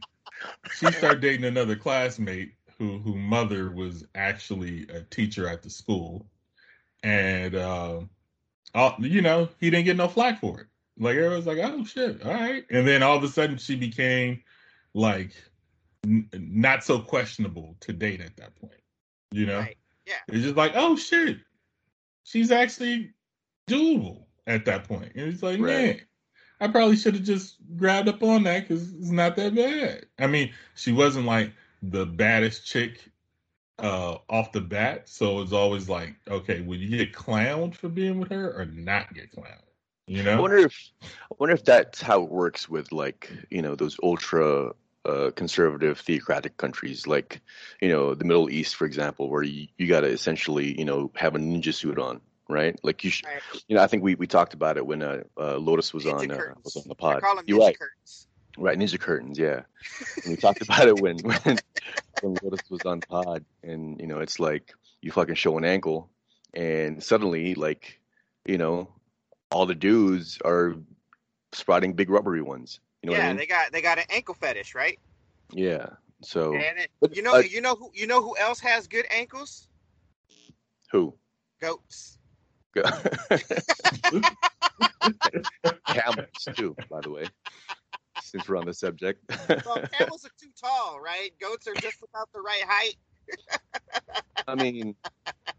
she 0.77 0.91
started 0.93 1.21
dating 1.21 1.45
another 1.45 1.77
classmate 1.77 2.53
who 2.79 2.99
who 2.99 3.17
mother 3.17 3.71
was 3.71 4.05
actually 4.15 4.87
a 4.89 5.01
teacher 5.03 5.49
at 5.49 5.63
the 5.63 5.71
school, 5.71 6.27
and 7.03 7.55
um, 7.57 8.11
all, 8.75 8.95
you 8.99 9.23
know 9.23 9.49
he 9.61 9.71
didn't 9.71 9.87
get 9.87 9.97
no 9.97 10.09
flack 10.09 10.41
for 10.41 10.61
it. 10.61 10.67
Like 10.99 11.17
everyone's 11.17 11.47
like, 11.47 11.59
oh 11.59 11.85
shit, 11.85 12.23
all 12.25 12.33
right, 12.33 12.65
and 12.71 12.87
then 12.87 13.03
all 13.03 13.17
of 13.17 13.25
a 13.25 13.29
sudden 13.29 13.59
she 13.59 13.77
became 13.77 14.43
like 14.95 15.33
n- 16.05 16.29
not 16.35 16.85
so 16.85 16.99
questionable 16.99 17.77
to 17.81 17.93
date 17.93 18.21
at 18.21 18.37
that 18.37 18.55
point. 18.57 18.81
You 19.33 19.47
know, 19.47 19.61
Right. 19.61 19.77
Yeah. 20.07 20.15
it's 20.29 20.45
just 20.45 20.57
like, 20.57 20.73
oh 20.75 20.97
shit, 20.97 21.39
she's 22.25 22.51
actually 22.51 23.13
doable 23.69 24.25
at 24.47 24.65
that 24.67 24.85
point, 24.89 25.13
and 25.15 25.33
it's 25.33 25.43
like, 25.43 25.61
Right. 25.61 25.97
man. 25.97 26.01
I 26.61 26.69
probably 26.69 26.97
should 26.97 27.15
have 27.15 27.25
just 27.25 27.57
grabbed 27.77 28.09
up 28.09 28.23
on 28.23 28.45
that 28.45 28.69
because 28.69 28.93
it's 28.95 29.11
not 29.11 29.37
that 29.37 29.55
bad. 29.55 30.07
I 30.19 30.27
mean, 30.27 30.53
she 30.75 30.93
wasn't 30.93 31.27
like 31.27 31.53
the 31.83 32.07
baddest 32.07 32.67
chick 32.67 33.11
uh, 33.79 34.17
off 34.31 34.53
the 34.53 34.61
bat, 34.61 35.09
so 35.09 35.43
it's 35.43 35.53
always 35.53 35.89
like, 35.89 36.15
okay, 36.29 36.61
would 36.63 36.81
you 36.81 36.97
get 36.97 37.13
clowned 37.13 37.75
for 37.75 37.89
being 37.89 38.19
with 38.19 38.31
her 38.31 38.59
or 38.59 38.65
not 38.65 39.13
get 39.15 39.33
clowned? 39.33 39.61
You 40.07 40.23
know, 40.23 40.37
I 40.37 40.41
wonder 40.41 40.59
if 40.59 40.91
I 41.03 41.35
wonder 41.39 41.55
if 41.55 41.65
that's 41.65 42.01
how 42.01 42.23
it 42.23 42.31
works 42.31 42.69
with 42.69 42.93
like 42.93 43.31
you 43.51 43.61
know 43.61 43.75
those 43.75 43.97
ultra 44.03 44.73
uh, 45.05 45.31
conservative 45.35 45.99
theocratic 45.99 46.57
countries 46.57 47.09
like 47.09 47.41
you 47.81 47.89
know 47.89 48.15
the 48.15 48.25
Middle 48.25 48.49
East, 48.49 48.77
for 48.77 48.85
example, 48.85 49.29
where 49.29 49.43
you, 49.43 49.67
you 49.77 49.89
got 49.89 50.03
to 50.03 50.07
essentially 50.07 50.79
you 50.79 50.85
know 50.85 51.11
have 51.17 51.35
a 51.35 51.39
ninja 51.39 51.75
suit 51.75 51.99
on, 51.99 52.21
right? 52.49 52.79
Like 52.83 53.05
you, 53.05 53.11
sh- 53.11 53.25
Right. 53.25 53.41
you 53.69 53.77
know, 53.77 53.83
I 53.83 53.87
think 53.87 54.03
we, 54.03 54.15
we 54.15 54.27
talked 54.27 54.55
about 54.55 54.77
it 54.77 54.87
when 54.87 55.03
uh, 55.03 55.23
uh, 55.39 55.57
Lotus 55.57 55.93
was 55.93 56.05
Ninja 56.05 56.21
on 56.21 56.31
uh, 56.31 56.55
was 56.65 56.77
on 56.77 56.85
the 56.89 56.95
pod. 56.95 57.23
You're 57.47 57.59
right, 57.61 57.79
curtains. 57.79 58.29
right? 58.59 58.79
Ninja 58.79 58.99
curtains, 59.01 59.39
yeah. 59.39 59.63
And 60.25 60.31
we 60.33 60.37
talked 60.37 60.63
about 60.63 60.89
it 60.89 60.99
when 60.99 61.19
when 61.45 61.59
when 62.21 62.39
Lotus 62.43 62.63
was 62.71 62.85
on 62.85 63.01
pod, 63.03 63.45
and 63.63 64.01
you 64.01 64.07
know, 64.07 64.21
it's 64.21 64.39
like 64.41 64.73
you 65.03 65.11
fucking 65.13 65.35
show 65.37 65.57
an 65.59 65.65
ankle, 65.65 66.11
and 66.55 67.03
suddenly, 67.03 67.55
like, 67.55 68.01
you 68.47 68.59
know, 68.59 68.89
all 69.51 69.67
the 69.67 69.75
dudes 69.75 70.39
are 70.45 70.75
sprouting 71.53 71.93
big 71.95 72.11
rubbery 72.11 72.43
ones. 72.43 72.81
You 73.03 73.11
know 73.11 73.17
yeah, 73.17 73.23
what 73.23 73.25
I 73.27 73.29
mean? 73.31 73.37
they 73.39 73.47
got 73.47 73.73
they 73.73 73.83
got 73.83 73.99
an 73.99 74.05
ankle 74.11 74.35
fetish, 74.35 74.75
right? 74.75 74.99
Yeah. 75.53 75.87
So 76.23 76.55
And 76.55 76.79
it, 76.79 76.91
But, 77.01 77.15
you 77.15 77.23
know 77.23 77.35
uh, 77.35 77.39
you 77.41 77.61
know 77.61 77.75
who 77.77 77.91
you 77.95 78.07
know 78.07 78.23
who 78.23 78.37
else 78.39 78.59
has 78.61 78.87
good 78.89 79.05
ankles? 79.11 79.69
who? 80.91 81.15
Goats. 81.61 82.16
Camels 85.87 86.49
too, 86.55 86.75
by 86.91 87.01
the 87.01 87.11
way. 87.11 87.27
Since 88.23 88.49
we're 88.49 88.57
on 88.57 88.67
the 88.67 88.75
subject. 88.75 89.21
Well, 89.65 89.83
camels 89.93 90.25
are 90.25 90.31
too 90.41 90.51
tall, 90.61 90.99
right? 91.01 91.31
Goats 91.41 91.67
are 91.69 91.75
just 91.75 91.99
about 92.03 92.29
the 92.35 92.41
right 92.41 92.63
height. 92.67 92.97
I 94.49 94.55
mean, 94.55 94.95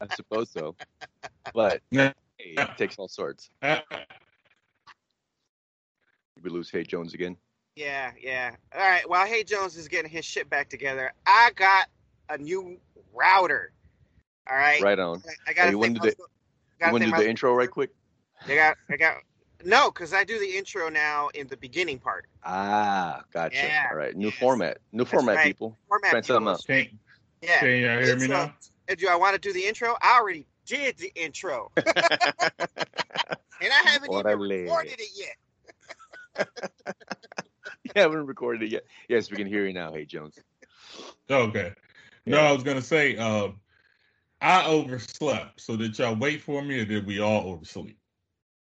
I 0.02 0.08
suppose 0.16 0.50
so. 0.52 0.76
But 1.54 1.82
hey, 1.92 2.14
it 2.40 2.70
takes 2.78 2.98
all 2.98 3.08
sorts. 3.08 3.50
We 6.44 6.50
lose 6.50 6.70
Hay 6.72 6.84
Jones 6.84 7.14
again. 7.14 7.38
Yeah, 7.76 8.12
yeah. 8.22 8.52
All 8.74 8.82
right. 8.82 9.08
While 9.10 9.26
Hey 9.28 9.44
Jones 9.44 9.76
is 9.78 9.88
getting 9.88 10.10
his 10.12 10.26
shit 10.26 10.50
back 10.50 10.70
together, 10.70 11.14
I 11.26 11.52
got 11.56 11.88
a 12.30 12.38
new 12.38 12.78
router. 13.14 13.72
All 14.50 14.58
right. 14.58 14.82
Right 14.82 15.00
on. 15.00 15.22
I 15.48 15.54
got 15.54 15.66
Hey, 15.66 15.72
you 15.72 15.78
wanna 15.80 15.94
do 15.94 16.00
the- 16.12 16.16
You 16.80 16.92
want 16.92 17.04
to 17.04 17.10
do 17.12 17.18
the 17.18 17.30
intro 17.30 17.54
right 17.54 17.70
quick? 17.70 17.92
I 18.48 18.56
got. 18.56 18.78
I 18.90 18.98
got. 18.98 19.18
No, 19.66 19.90
because 19.90 20.14
I 20.14 20.24
do 20.24 20.40
the 20.40 20.58
intro 20.58 20.88
now 20.90 21.30
in 21.34 21.48
the 21.48 21.58
beginning 21.58 21.98
part. 21.98 22.28
Ah, 22.44 23.24
gotcha. 23.34 23.56
Yeah, 23.58 23.88
All 23.90 23.98
right, 23.98 24.16
new 24.16 24.28
yes. 24.28 24.38
format. 24.38 24.78
New 24.92 25.04
format, 25.06 25.38
right. 25.38 25.46
people. 25.48 25.76
Format. 25.88 26.12
Try 26.12 26.22
something 26.22 26.42
people. 26.42 26.50
out. 26.50 26.64
can, 26.68 27.00
Yeah. 27.42 27.60
can 27.60 27.70
you 27.70 27.76
hear 27.76 28.16
me 28.16 28.24
Intro. 28.26 28.28
now? 28.28 28.54
And 28.88 28.98
do 28.98 29.08
I 29.08 29.16
want 29.16 29.34
to 29.34 29.42
do 29.42 29.52
the 29.52 29.66
intro? 29.66 29.96
I 30.02 30.20
already 30.20 30.46
did 30.66 30.98
the 30.98 31.12
intro, 31.16 31.72
and 31.78 31.86
I 33.62 33.82
haven't 33.86 34.12
even 34.14 34.24
Orale. 34.26 34.64
recorded 34.64 35.00
it 35.00 35.10
yet. 36.38 36.48
you 37.84 37.92
haven't 37.96 38.28
recorded 38.28 38.62
it 38.64 38.72
yet. 38.72 38.84
Yes, 39.10 39.32
we 39.32 39.38
can 39.38 39.48
hear 39.48 39.66
you 39.66 39.74
now. 39.74 39.92
Hey, 39.92 40.06
Jones. 40.06 40.40
Okay. 41.30 41.74
No, 42.26 42.38
I 42.40 42.52
was 42.52 42.64
gonna 42.64 42.82
say, 42.82 43.18
uh, 43.18 43.50
I 44.42 44.66
overslept. 44.68 45.62
So 45.62 45.76
did 45.76 45.98
y'all 45.98 46.16
wait 46.16 46.42
for 46.42 46.62
me, 46.62 46.80
or 46.80 46.86
did 46.86 47.06
we 47.06 47.20
all 47.20 47.50
oversleep? 47.52 47.98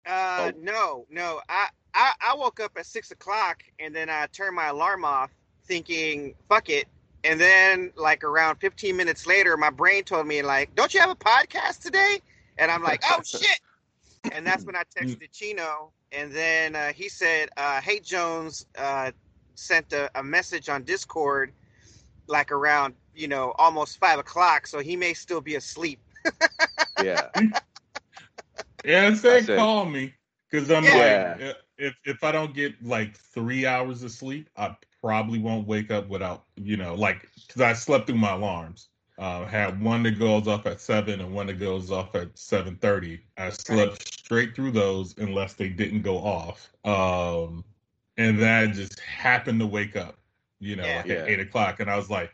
Uh, 0.06 0.52
Oh. 0.54 0.58
no, 0.60 1.06
no. 1.10 1.40
I, 1.48 1.68
I 1.94 2.12
I 2.20 2.34
woke 2.34 2.60
up 2.60 2.72
at 2.76 2.86
six 2.86 3.10
o'clock 3.10 3.62
and 3.78 3.94
then 3.94 4.10
I 4.10 4.26
turned 4.26 4.56
my 4.56 4.68
alarm 4.68 5.04
off, 5.04 5.30
thinking 5.64 6.34
"fuck 6.48 6.68
it." 6.68 6.86
And 7.24 7.40
then, 7.40 7.92
like 7.96 8.24
around 8.24 8.56
fifteen 8.56 8.96
minutes 8.96 9.26
later, 9.26 9.56
my 9.56 9.70
brain 9.70 10.04
told 10.04 10.26
me, 10.26 10.42
"Like, 10.42 10.74
don't 10.74 10.92
you 10.92 11.00
have 11.00 11.10
a 11.10 11.14
podcast 11.16 11.80
today?" 11.80 12.20
And 12.58 12.70
I'm 12.70 12.82
like, 12.82 13.02
"Oh 13.10 13.22
shit!" 13.24 13.60
And 14.32 14.46
that's 14.46 14.64
when 14.64 14.74
I 14.76 14.82
texted 14.96 15.30
Chino, 15.32 15.92
and 16.10 16.32
then 16.32 16.74
uh, 16.74 16.92
he 16.92 17.08
said, 17.08 17.50
uh, 17.56 17.80
"Hey 17.80 18.00
Jones 18.00 18.66
uh, 18.76 19.12
sent 19.54 19.92
a, 19.92 20.10
a 20.18 20.22
message 20.22 20.68
on 20.68 20.82
Discord, 20.82 21.52
like 22.26 22.50
around 22.50 22.94
you 23.14 23.28
know 23.28 23.52
almost 23.58 23.98
five 23.98 24.18
o'clock, 24.18 24.66
so 24.66 24.78
he 24.80 24.96
may 24.96 25.14
still 25.14 25.40
be 25.40 25.54
asleep." 25.56 26.00
Yeah. 27.02 27.30
Yeah, 28.84 29.08
I 29.08 29.14
said, 29.14 29.42
I 29.42 29.46
said- 29.46 29.58
call 29.58 29.86
me 29.86 30.14
because 30.50 30.70
I'm 30.70 30.84
Yeah. 30.84 31.36
like, 31.40 31.56
if 31.78 31.94
if 32.04 32.22
I 32.24 32.30
don't 32.32 32.54
get 32.54 32.80
like 32.84 33.16
three 33.16 33.66
hours 33.66 34.02
of 34.02 34.10
sleep, 34.12 34.48
I 34.56 34.76
probably 35.00 35.38
won't 35.40 35.66
wake 35.66 35.90
up 35.90 36.08
without 36.08 36.44
you 36.56 36.76
know, 36.76 36.94
like 36.94 37.28
because 37.46 37.60
I 37.62 37.72
slept 37.72 38.06
through 38.06 38.18
my 38.18 38.32
alarms. 38.32 38.88
Uh, 39.18 39.44
had 39.46 39.80
one 39.80 40.02
that 40.04 40.18
goes 40.18 40.48
off 40.48 40.66
at 40.66 40.80
seven 40.80 41.20
and 41.20 41.34
one 41.34 41.46
that 41.46 41.58
goes 41.60 41.90
off 41.90 42.14
at 42.14 42.36
seven 42.38 42.76
thirty. 42.76 43.20
I 43.36 43.50
slept 43.50 44.12
straight 44.12 44.54
through 44.54 44.72
those 44.72 45.16
unless 45.18 45.54
they 45.54 45.68
didn't 45.68 46.02
go 46.02 46.18
off. 46.18 46.70
Um, 46.84 47.64
and 48.16 48.38
then 48.38 48.68
I 48.68 48.72
just 48.72 48.98
happened 49.00 49.60
to 49.60 49.66
wake 49.66 49.96
up, 49.96 50.18
you 50.60 50.76
know, 50.76 50.84
Yeah. 50.84 50.96
like 50.98 51.06
Yeah. 51.06 51.14
at 51.16 51.28
eight 51.28 51.40
o'clock, 51.40 51.80
and 51.80 51.90
I 51.90 51.96
was 51.96 52.10
like, 52.10 52.32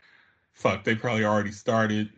"Fuck, 0.59 0.83
they 0.83 0.95
probably 0.95 1.25
already 1.25 1.51
started." 1.51 2.09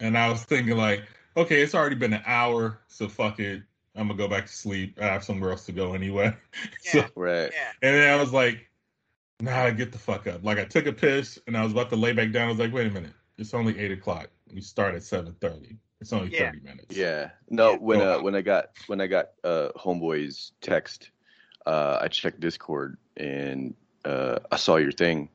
And 0.00 0.16
I 0.16 0.28
was 0.30 0.42
thinking 0.44 0.76
like, 0.76 1.02
okay, 1.36 1.60
it's 1.62 1.74
already 1.74 1.96
been 1.96 2.12
an 2.12 2.22
hour, 2.26 2.80
so 2.88 3.08
fuck 3.08 3.40
it. 3.40 3.62
I'm 3.96 4.06
gonna 4.08 4.18
go 4.18 4.28
back 4.28 4.46
to 4.46 4.52
sleep. 4.52 4.98
I 5.00 5.06
have 5.06 5.24
somewhere 5.24 5.50
else 5.50 5.66
to 5.66 5.72
go 5.72 5.94
anyway. 5.94 6.34
so, 6.82 7.04
Right. 7.16 7.50
Yeah. 7.52 7.72
and 7.82 7.96
then 7.96 8.10
I 8.16 8.20
was 8.20 8.32
like, 8.32 8.68
nah, 9.40 9.70
get 9.70 9.90
the 9.92 9.98
fuck 9.98 10.26
up. 10.26 10.44
Like 10.44 10.58
I 10.58 10.64
took 10.64 10.86
a 10.86 10.92
piss 10.92 11.38
and 11.46 11.56
I 11.56 11.62
was 11.64 11.72
about 11.72 11.90
to 11.90 11.96
lay 11.96 12.12
back 12.12 12.30
down. 12.32 12.46
I 12.46 12.50
was 12.50 12.58
like, 12.58 12.72
wait 12.72 12.86
a 12.86 12.90
minute, 12.90 13.12
it's 13.38 13.54
only 13.54 13.78
eight 13.78 13.90
o'clock. 13.92 14.28
We 14.52 14.60
start 14.60 14.94
at 14.94 15.02
seven 15.02 15.34
thirty. 15.40 15.76
It's 16.00 16.12
only 16.12 16.32
Yeah. 16.32 16.46
thirty 16.46 16.60
minutes. 16.60 16.96
Yeah. 16.96 17.30
No, 17.50 17.76
when 17.76 18.00
uh 18.00 18.18
when 18.20 18.34
I 18.36 18.40
got 18.42 18.70
when 18.86 19.00
I 19.00 19.08
got 19.08 19.30
uh 19.42 19.70
homeboy's 19.76 20.52
text, 20.60 21.10
uh 21.66 21.98
I 22.00 22.06
checked 22.08 22.38
Discord 22.38 22.98
and 23.16 23.74
uh 24.04 24.38
I 24.50 24.56
saw 24.56 24.76
your 24.76 24.92
thing. 24.92 25.28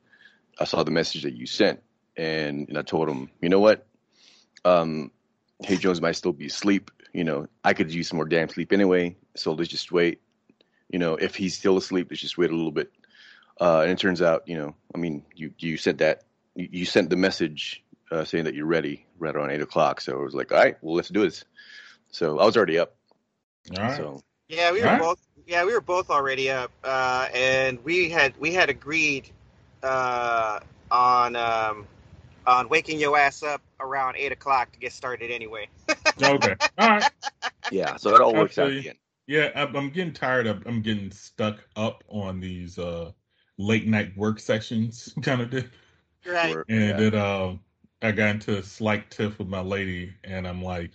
I 0.57 0.63
saw 0.65 0.83
the 0.83 0.91
message 0.91 1.23
that 1.23 1.33
you 1.33 1.45
sent 1.47 1.81
and, 2.17 2.69
and 2.69 2.77
I 2.77 2.81
told 2.81 3.09
him, 3.09 3.29
you 3.41 3.49
know 3.49 3.59
what? 3.59 3.87
Um 4.65 5.11
Hey 5.63 5.77
Jones 5.77 6.01
might 6.01 6.13
still 6.13 6.33
be 6.33 6.47
asleep. 6.47 6.91
You 7.13 7.23
know, 7.23 7.47
I 7.63 7.73
could 7.73 7.93
use 7.93 8.09
some 8.09 8.17
more 8.17 8.25
damn 8.25 8.49
sleep 8.49 8.73
anyway, 8.73 9.15
so 9.35 9.53
let's 9.53 9.69
just 9.69 9.91
wait. 9.91 10.21
You 10.89 10.99
know, 10.99 11.15
if 11.15 11.35
he's 11.35 11.57
still 11.57 11.77
asleep, 11.77 12.07
let's 12.09 12.21
just 12.21 12.37
wait 12.37 12.51
a 12.51 12.55
little 12.55 12.71
bit. 12.71 12.91
Uh 13.59 13.81
and 13.81 13.91
it 13.91 13.99
turns 13.99 14.21
out, 14.21 14.47
you 14.47 14.57
know, 14.57 14.75
I 14.95 14.97
mean 14.97 15.23
you 15.35 15.53
you 15.59 15.77
sent 15.77 15.99
that 15.99 16.23
you, 16.55 16.69
you 16.71 16.85
sent 16.85 17.09
the 17.09 17.17
message 17.17 17.83
uh, 18.11 18.25
saying 18.25 18.45
that 18.45 18.53
you're 18.55 18.67
ready 18.67 19.05
right 19.17 19.35
around 19.35 19.51
eight 19.51 19.61
o'clock. 19.61 20.01
So 20.01 20.19
I 20.19 20.23
was 20.23 20.35
like, 20.35 20.51
all 20.51 20.59
right, 20.59 20.77
well, 20.81 20.95
let's 20.95 21.09
do 21.09 21.23
this. 21.23 21.45
So 22.11 22.39
I 22.39 22.45
was 22.45 22.57
already 22.57 22.77
up. 22.79 22.95
All 23.75 23.83
right. 23.83 23.91
So 23.97 24.23
Yeah, 24.49 24.71
we 24.71 24.83
were 24.83 24.89
Alright. 24.89 24.99
both. 24.99 25.19
Yeah, 25.47 25.65
we 25.65 25.73
were 25.73 25.81
both 25.81 26.09
already 26.09 26.49
up, 26.51 26.71
uh, 26.83 27.27
and 27.33 27.83
we 27.83 28.09
had 28.09 28.37
we 28.37 28.53
had 28.53 28.69
agreed 28.69 29.29
uh, 29.83 30.59
on 30.91 31.35
um, 31.35 31.87
on 32.45 32.69
waking 32.69 32.99
your 32.99 33.17
ass 33.17 33.43
up 33.43 33.61
around 33.79 34.15
eight 34.17 34.31
o'clock 34.31 34.71
to 34.71 34.79
get 34.79 34.91
started 34.91 35.31
anyway. 35.31 35.67
okay. 36.21 36.55
All 36.77 36.89
right. 36.89 37.11
yeah, 37.71 37.95
so 37.95 38.15
it 38.15 38.21
all 38.21 38.33
works 38.33 38.57
I 38.57 38.63
out 38.63 38.69
feel 38.69 38.71
at 38.71 38.73
you. 38.73 38.81
the 38.81 38.89
end. 38.89 38.97
Yeah, 39.25 39.49
I'm, 39.55 39.75
I'm 39.75 39.89
getting 39.89 40.13
tired 40.13 40.47
of. 40.47 40.63
I'm 40.65 40.81
getting 40.81 41.11
stuck 41.11 41.59
up 41.75 42.03
on 42.09 42.39
these 42.39 42.77
uh 42.77 43.11
late 43.57 43.87
night 43.87 44.15
work 44.17 44.39
sessions 44.39 45.13
kind 45.21 45.41
of 45.41 45.51
thing. 45.51 45.69
Right. 46.25 46.55
And 46.69 46.81
yeah. 46.81 46.97
then 46.97 47.15
um, 47.15 47.59
I 48.01 48.11
got 48.11 48.29
into 48.29 48.57
a 48.57 48.63
slight 48.63 49.09
tiff 49.11 49.39
with 49.39 49.47
my 49.47 49.61
lady, 49.61 50.13
and 50.23 50.47
I'm 50.47 50.61
like, 50.61 50.91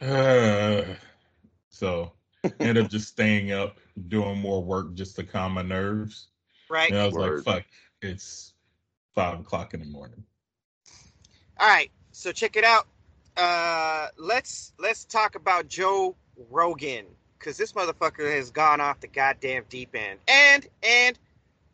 uh, 0.00 0.82
so 1.68 2.12
end 2.60 2.78
up 2.78 2.90
just 2.90 3.08
staying 3.08 3.52
up, 3.52 3.78
doing 4.08 4.38
more 4.38 4.62
work 4.62 4.94
just 4.94 5.16
to 5.16 5.24
calm 5.24 5.52
my 5.52 5.62
nerves. 5.62 6.28
Right. 6.70 6.90
And 6.90 6.98
I 6.98 7.06
was 7.06 7.14
Word. 7.14 7.46
like, 7.46 7.56
fuck, 7.56 7.64
it's 8.02 8.54
five 9.14 9.40
o'clock 9.40 9.74
in 9.74 9.80
the 9.80 9.86
morning. 9.86 10.24
All 11.58 11.68
right. 11.68 11.90
So 12.12 12.32
check 12.32 12.56
it 12.56 12.64
out. 12.64 12.86
Uh, 13.36 14.08
let's 14.16 14.72
let's 14.78 15.04
talk 15.04 15.34
about 15.34 15.68
Joe 15.68 16.14
Rogan 16.50 17.06
because 17.38 17.56
this 17.56 17.72
motherfucker 17.72 18.32
has 18.32 18.50
gone 18.50 18.80
off 18.80 19.00
the 19.00 19.08
goddamn 19.08 19.64
deep 19.68 19.94
end, 19.94 20.20
and 20.28 20.66
and 20.82 21.18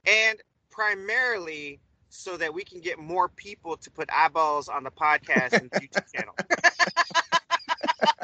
and 0.06 0.38
primarily 0.70 1.78
so 2.08 2.36
that 2.36 2.52
we 2.52 2.64
can 2.64 2.80
get 2.80 2.98
more 2.98 3.28
people 3.28 3.76
to 3.76 3.90
put 3.90 4.08
eyeballs 4.12 4.68
on 4.68 4.82
the 4.84 4.90
podcast 4.90 5.52
and 5.52 5.70
YouTube 5.72 6.12
channel. 6.12 6.34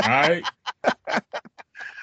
All 0.02 0.08
right, 0.08 0.44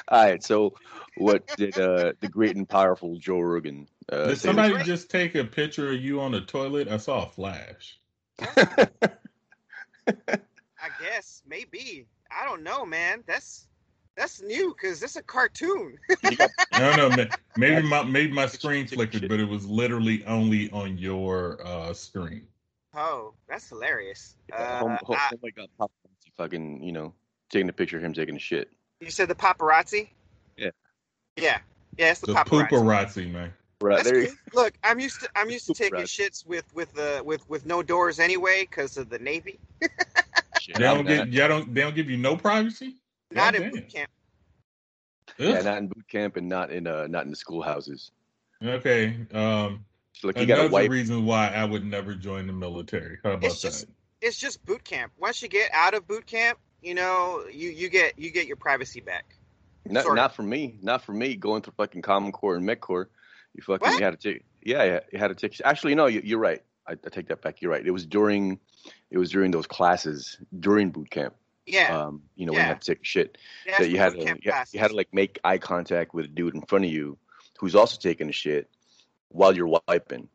All 0.08 0.24
right. 0.26 0.44
So, 0.44 0.76
what 1.18 1.48
did 1.56 1.78
uh, 1.80 2.14
the 2.20 2.28
great 2.28 2.56
and 2.56 2.68
powerful 2.68 3.18
Joe 3.18 3.40
Rogan 3.40 3.88
uh, 4.12 4.28
did 4.28 4.38
somebody 4.38 4.84
just 4.84 5.10
take 5.10 5.36
a 5.36 5.44
picture 5.44 5.92
of 5.92 6.02
you 6.02 6.22
on 6.22 6.32
the 6.32 6.42
toilet? 6.42 6.88
I 6.88 6.98
saw 6.98 7.26
a 7.26 7.30
flash. 7.30 8.00
I 10.08 10.90
guess 11.00 11.42
maybe 11.48 12.06
I 12.32 12.46
don't 12.46 12.64
know, 12.64 12.86
man. 12.86 13.24
That's 13.28 13.68
that's 14.16 14.42
new 14.42 14.76
because 14.78 15.02
it's 15.02 15.16
a 15.16 15.24
cartoon. 15.24 15.98
I 16.26 16.50
don't 16.80 17.16
know. 17.18 17.26
Maybe 17.56 17.82
my 17.88 18.04
maybe 18.04 18.32
my 18.34 18.48
screen 18.48 18.88
flickered, 18.88 19.28
but 19.28 19.40
it 19.40 19.48
was 19.48 19.66
literally 19.66 20.24
only 20.26 20.70
on 20.72 20.98
your 20.98 21.60
uh, 21.66 21.94
screen. 21.94 22.48
oh, 22.96 23.34
that's 23.48 23.70
hilarious. 23.70 24.36
Yeah, 24.50 24.62
Uh, 24.62 24.80
home, 24.80 24.98
home, 25.04 25.18
I- 25.20 25.34
homeboy 25.36 25.56
got 25.56 25.70
paparazzi 25.80 26.32
fucking, 26.38 26.84
you 26.84 26.92
know, 26.92 27.14
taking 27.50 27.70
a 27.70 27.74
picture 27.74 27.98
of 27.98 28.04
him 28.04 28.14
taking 28.14 28.36
a 28.36 28.40
shit. 28.40 28.70
you 29.00 29.10
said 29.12 29.28
the 29.30 29.36
paparazzi. 29.36 30.10
Yeah. 30.58 30.70
Yeah. 31.38 31.60
Yeah, 31.98 32.12
it's 32.12 32.22
the, 32.22 32.28
The 32.28 32.34
paparazzi. 32.34 32.70
pooperazzi, 32.70 33.32
man. 33.32 33.54
Right 33.84 34.04
there. 34.04 34.22
you- 34.22 34.28
cool. 34.52 34.64
Look, 34.64 34.74
I'm 34.84 35.00
used 35.00 35.20
to 35.22 35.30
I'm 35.36 35.50
used 35.50 35.68
to 35.68 35.74
taking 35.84 36.00
Right. 36.00 36.06
shits 36.08 36.46
with 36.46 36.66
with 36.74 36.94
the 36.94 37.22
with 37.26 37.48
with 37.50 37.66
no 37.66 37.84
doors 37.84 38.20
anyway 38.20 38.62
because 38.62 38.98
of 38.98 39.10
the 39.10 39.20
Navy. 39.20 39.60
Shit, 40.62 40.76
They 40.76 40.82
don't 40.84 41.06
get 41.06 41.28
y'all 41.34 41.50
don't 41.50 41.74
they 41.74 41.82
don't 41.82 41.94
give 41.96 42.10
you 42.10 42.18
no 42.18 42.38
privacy. 42.38 42.96
Not 43.32 43.56
in 43.56 43.64
Goddamn. 43.64 43.72
boot 43.82 43.90
camp. 43.94 44.10
yeah, 45.38 45.62
not 45.62 45.78
in 45.80 45.88
boot 45.88 46.08
camp 46.08 46.38
and 46.38 46.48
not 46.48 46.72
in 46.72 46.88
uh 46.88 47.08
not 47.08 47.26
in 47.26 47.30
the 47.32 47.36
schoolhouses. 47.36 48.12
Okay. 48.64 49.18
Um, 49.34 49.84
So 50.14 50.28
like 50.28 50.38
you 50.38 50.44
another 50.44 50.70
wipe. 50.70 50.90
reason 50.90 51.26
why 51.26 51.50
I 51.50 51.66
would 51.66 51.84
never 51.86 52.14
join 52.16 52.48
the 52.48 52.54
military. 52.54 53.18
How 53.24 53.32
about 53.32 53.44
It's 53.52 53.62
just- 53.62 53.88
that? 53.88 53.94
It's 54.22 54.38
just 54.38 54.64
boot 54.66 54.86
camp. 54.86 55.12
Once 55.20 55.42
you 55.42 55.50
get 55.50 55.70
out 55.74 55.94
of 55.94 56.08
boot 56.08 56.26
camp, 56.26 56.58
you 56.82 56.94
know, 56.96 57.44
you 57.52 57.70
you 57.72 57.90
get 57.90 58.18
you 58.18 58.32
get 58.32 58.48
your 58.48 58.56
privacy 58.56 59.02
back. 59.02 59.36
Not 59.86 60.04
Sort 60.04 60.18
of. 60.18 60.22
not 60.24 60.34
for 60.34 60.44
me. 60.44 60.78
Not 60.82 61.04
for 61.04 61.12
me. 61.12 61.36
Going 61.36 61.62
through 61.62 61.74
fucking 61.76 62.04
Common 62.04 62.32
Core 62.32 62.56
and 62.56 62.66
Met 62.66 62.80
Core, 62.80 63.10
you 63.54 63.64
fucking 63.64 63.94
you 63.94 64.04
had 64.04 64.20
to 64.20 64.34
take. 64.34 64.44
Yeah, 64.62 64.84
yeah, 64.84 65.00
you 65.12 65.20
had 65.20 65.28
to 65.30 65.36
take. 65.36 65.60
Actually, 65.64 65.96
no, 65.96 66.08
you, 66.08 66.22
you're 66.24 66.40
right. 66.40 66.62
I, 66.88 66.94
I 66.94 67.10
take 67.10 67.28
that 67.28 67.42
back. 67.42 67.62
You're 67.62 67.72
right. 67.72 67.86
It 67.86 67.92
was 67.92 68.06
during, 68.06 68.60
it 69.10 69.18
was 69.18 69.32
during 69.32 69.52
those 69.52 69.68
classes 69.68 70.38
during 70.60 70.92
boot 70.92 71.10
camp. 71.10 71.36
Yeah. 71.66 71.98
Um, 71.98 72.24
you 72.36 72.46
know 72.46 72.52
when 72.52 72.62
you 72.62 72.68
had 72.68 72.82
to 72.82 72.94
take 72.94 73.06
shit 73.06 73.38
that's 73.66 73.80
that 73.80 73.90
you 73.90 73.98
had 73.98 74.14
to 74.14 74.20
you, 74.20 74.52
had- 74.52 74.68
you 74.74 74.80
had 74.80 74.90
to 74.90 74.96
like 74.98 75.14
make 75.14 75.40
eye 75.44 75.58
contact 75.58 76.14
with 76.14 76.26
a 76.26 76.28
dude 76.28 76.56
in 76.56 76.62
front 76.64 76.84
of 76.86 76.92
you 76.92 77.18
who's 77.60 77.76
also 77.76 77.98
taking 77.98 78.28
a 78.28 78.34
shit 78.34 78.70
while 79.30 79.56
you're 79.56 79.80
wiping. 79.88 80.28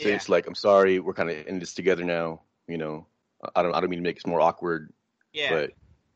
So 0.00 0.08
yeah. 0.08 0.14
it's 0.14 0.28
like, 0.28 0.46
I'm 0.46 0.54
sorry, 0.54 0.98
we're 0.98 1.12
kind 1.12 1.30
of 1.30 1.46
in 1.46 1.60
this 1.60 1.74
together 1.74 2.02
now. 2.02 2.42
You 2.66 2.78
know, 2.78 3.06
I 3.54 3.62
don't 3.62 3.74
I 3.74 3.80
don't 3.80 3.90
mean 3.90 4.00
to 4.00 4.02
make 4.02 4.16
this 4.16 4.26
more 4.26 4.40
awkward, 4.40 4.92
yeah. 5.32 5.50
but 5.50 5.72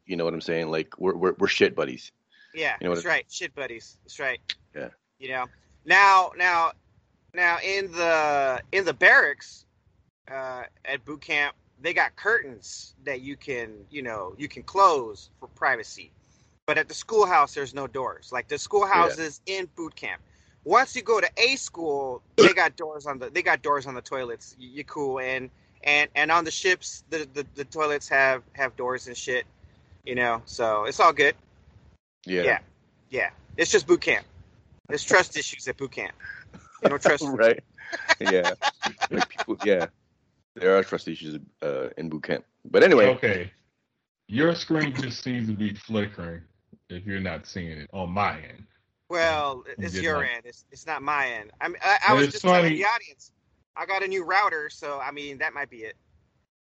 you 0.06 0.16
know 0.16 0.24
what 0.24 0.34
I'm 0.34 0.40
saying. 0.40 0.70
Like 0.70 0.98
we're 0.98 1.14
we're, 1.14 1.34
we're 1.38 1.48
shit 1.48 1.76
buddies. 1.76 2.10
Yeah, 2.54 2.74
You 2.80 2.86
know 2.86 2.90
what 2.90 2.96
that's 2.96 3.06
right. 3.06 3.26
Shit 3.28 3.54
buddies. 3.54 3.98
That's 4.02 4.18
right. 4.18 4.40
Yeah. 4.74 4.88
You 5.18 5.28
know. 5.28 5.46
Now 5.86 6.32
now 6.36 6.72
now 7.32 7.58
in 7.64 7.92
the 7.92 8.60
in 8.72 8.84
the 8.84 8.92
barracks 8.92 9.64
uh 10.30 10.64
at 10.84 11.04
boot 11.04 11.20
camp, 11.20 11.54
they 11.80 11.94
got 11.94 12.16
curtains 12.16 12.94
that 13.04 13.20
you 13.20 13.36
can, 13.36 13.70
you 13.90 14.02
know, 14.02 14.34
you 14.36 14.48
can 14.48 14.64
close 14.64 15.30
for 15.38 15.46
privacy. 15.48 16.10
But 16.66 16.76
at 16.76 16.88
the 16.88 16.94
schoolhouse 16.94 17.54
there's 17.54 17.72
no 17.72 17.86
doors. 17.86 18.30
Like 18.32 18.48
the 18.48 18.58
schoolhouses 18.58 19.40
in 19.46 19.68
boot 19.76 19.94
camp. 19.94 20.20
Once 20.64 20.96
you 20.96 21.02
go 21.02 21.20
to 21.20 21.30
A 21.36 21.54
school, 21.54 22.20
they 22.36 22.52
got 22.52 22.74
doors 22.76 23.06
on 23.06 23.20
the 23.20 23.30
they 23.30 23.42
got 23.42 23.62
doors 23.62 23.86
on 23.86 23.94
the 23.94 24.02
toilets. 24.02 24.56
You- 24.58 24.82
cool 24.84 25.20
and 25.20 25.50
and 25.84 26.10
and 26.16 26.32
on 26.32 26.44
the 26.44 26.50
ships 26.50 27.04
the, 27.10 27.28
the 27.32 27.46
the 27.54 27.64
toilets 27.64 28.08
have 28.08 28.42
have 28.54 28.74
doors 28.74 29.06
and 29.06 29.16
shit. 29.16 29.46
You 30.04 30.16
know, 30.16 30.42
so 30.46 30.84
it's 30.84 30.98
all 30.98 31.12
good. 31.12 31.36
Yeah. 32.24 32.42
Yeah. 32.42 32.58
Yeah, 33.08 33.30
it's 33.56 33.70
just 33.70 33.86
boot 33.86 34.00
camp. 34.00 34.26
There's 34.88 35.04
trust 35.04 35.36
issues 35.36 35.66
at 35.68 35.76
boot 35.76 35.92
camp. 35.92 36.14
You 36.82 36.88
don't 36.90 37.02
trust. 37.02 37.24
right. 37.26 37.62
Yeah. 38.20 38.52
Like 39.10 39.28
people, 39.28 39.56
yeah. 39.64 39.86
There 40.54 40.76
are 40.76 40.82
trust 40.84 41.08
issues 41.08 41.38
uh, 41.62 41.88
in 41.96 42.08
boot 42.08 42.22
camp. 42.24 42.44
But 42.64 42.82
anyway, 42.82 43.06
Okay. 43.08 43.50
Your 44.28 44.54
screen 44.56 44.92
just 44.94 45.22
seems 45.22 45.46
to 45.48 45.54
be 45.54 45.72
flickering 45.74 46.42
if 46.88 47.06
you're 47.06 47.20
not 47.20 47.46
seeing 47.46 47.78
it 47.78 47.88
on 47.92 48.10
my 48.10 48.40
end. 48.40 48.64
Well, 49.08 49.62
it's 49.78 49.94
Good 49.94 50.02
your 50.02 50.16
luck. 50.18 50.26
end. 50.34 50.42
It's 50.46 50.64
it's 50.72 50.84
not 50.84 51.00
my 51.00 51.28
end. 51.28 51.52
I 51.60 51.68
mean, 51.68 51.76
I, 51.80 51.98
I 52.08 52.14
was 52.14 52.24
it's 52.24 52.32
just 52.32 52.44
telling 52.44 52.62
funny- 52.64 52.76
the 52.76 52.84
audience. 52.86 53.30
I 53.76 53.86
got 53.86 54.02
a 54.02 54.08
new 54.08 54.24
router, 54.24 54.68
so 54.68 54.98
I 54.98 55.12
mean 55.12 55.38
that 55.38 55.54
might 55.54 55.70
be 55.70 55.84
it. 55.84 55.96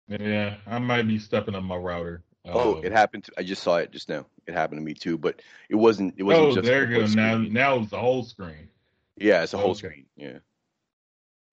Yeah, 0.09 0.57
I 0.67 0.79
might 0.81 1.07
be 1.07 1.19
stepping 1.21 1.55
on 1.55 1.65
my 1.65 1.77
router. 1.77 2.23
Oh, 2.53 2.77
it 2.83 2.87
um, 2.87 2.93
happened. 2.93 3.25
To, 3.25 3.33
I 3.39 3.43
just 3.43 3.63
saw 3.63 3.77
it 3.77 3.91
just 3.91 4.09
now. 4.09 4.27
It 4.47 4.55
happened 4.55 4.81
to 4.81 4.85
me 4.85 4.95
too. 4.95 5.19
But 5.19 5.43
it 5.69 5.77
wasn't. 5.77 6.15
It 6.17 6.23
wasn't 6.23 6.49
Oh, 6.49 6.55
just. 6.55 6.67
there 6.67 6.87
the 6.87 6.91
you 6.91 6.97
go. 6.97 7.03
one 7.03 7.15
Now, 7.15 7.39
now 7.39 7.79
it's 7.79 7.91
the 7.91 7.99
whole 7.99 8.23
screen. 8.23 8.69
Yeah, 9.17 9.43
it's 9.43 9.55
a 9.55 9.59
whole 9.59 9.71
Okay. 9.71 9.79
screen. 9.79 10.07
Yeah. 10.17 10.39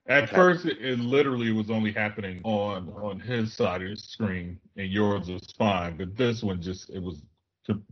At 0.05 0.25
Okay. 0.25 0.35
first, 0.35 0.65
it, 0.65 0.79
it 0.81 0.99
literally 0.99 1.51
was 1.51 1.69
only 1.71 1.91
happening 1.91 2.41
on 2.43 2.89
on 3.01 3.19
his 3.19 3.53
side 3.53 3.81
of 3.81 3.89
the 3.89 3.95
screen, 3.95 4.59
and 4.75 4.89
yours 4.89 5.29
was 5.29 5.41
fine. 5.57 5.95
But 5.97 6.17
this 6.17 6.43
one 6.43 6.61
just 6.61 6.89
it 6.89 7.01
was 7.01 7.21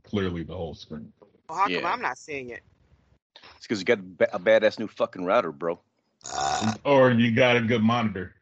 clearly 0.03 0.43
the 0.43 0.55
whole 0.55 0.73
screen. 0.73 1.11
Well, 1.47 1.57
how 1.57 1.67
come 1.67 1.85
Yeah. 1.85 1.93
I'm 1.93 2.01
not 2.01 2.17
seeing 2.17 2.49
it? 2.49 2.61
It's 3.57 3.67
because 3.67 3.79
you 3.79 3.85
got 3.85 3.99
a, 3.99 4.03
ba- 4.03 4.35
a 4.35 4.39
badass 4.39 4.77
new 4.79 4.87
fucking 4.87 5.23
router, 5.23 5.51
bro. 5.51 5.79
Ah. 6.25 6.75
Or 6.83 7.11
you 7.11 7.31
got 7.31 7.55
a 7.55 7.61
good 7.61 7.81
monitor. 7.81 8.35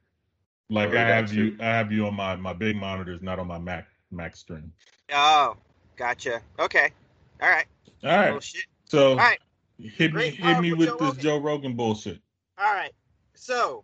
Like 0.69 0.93
I 0.93 1.01
have 1.01 1.31
you, 1.33 1.51
too. 1.51 1.63
I 1.63 1.65
have 1.65 1.91
you 1.91 2.07
on 2.07 2.15
my 2.15 2.35
my 2.35 2.53
big 2.53 2.75
monitors, 2.75 3.21
not 3.21 3.39
on 3.39 3.47
my 3.47 3.59
Mac 3.59 3.87
Mac 4.11 4.35
stream. 4.35 4.73
Oh, 5.13 5.57
gotcha. 5.95 6.41
Okay. 6.59 6.91
All 7.41 7.49
right. 7.49 7.65
All 8.03 8.09
right, 8.09 8.31
Oh 8.31 8.39
so 8.85 9.11
All 9.11 9.15
right. 9.17 9.39
hit 9.77 10.13
me 10.13 10.29
hit 10.29 10.59
me 10.61 10.73
with 10.73 10.89
Joe 10.89 10.97
this 10.97 11.07
Rogan. 11.09 11.21
Joe 11.21 11.37
Rogan 11.37 11.75
bullshit. 11.75 12.19
All 12.57 12.73
right. 12.73 12.93
So, 13.35 13.83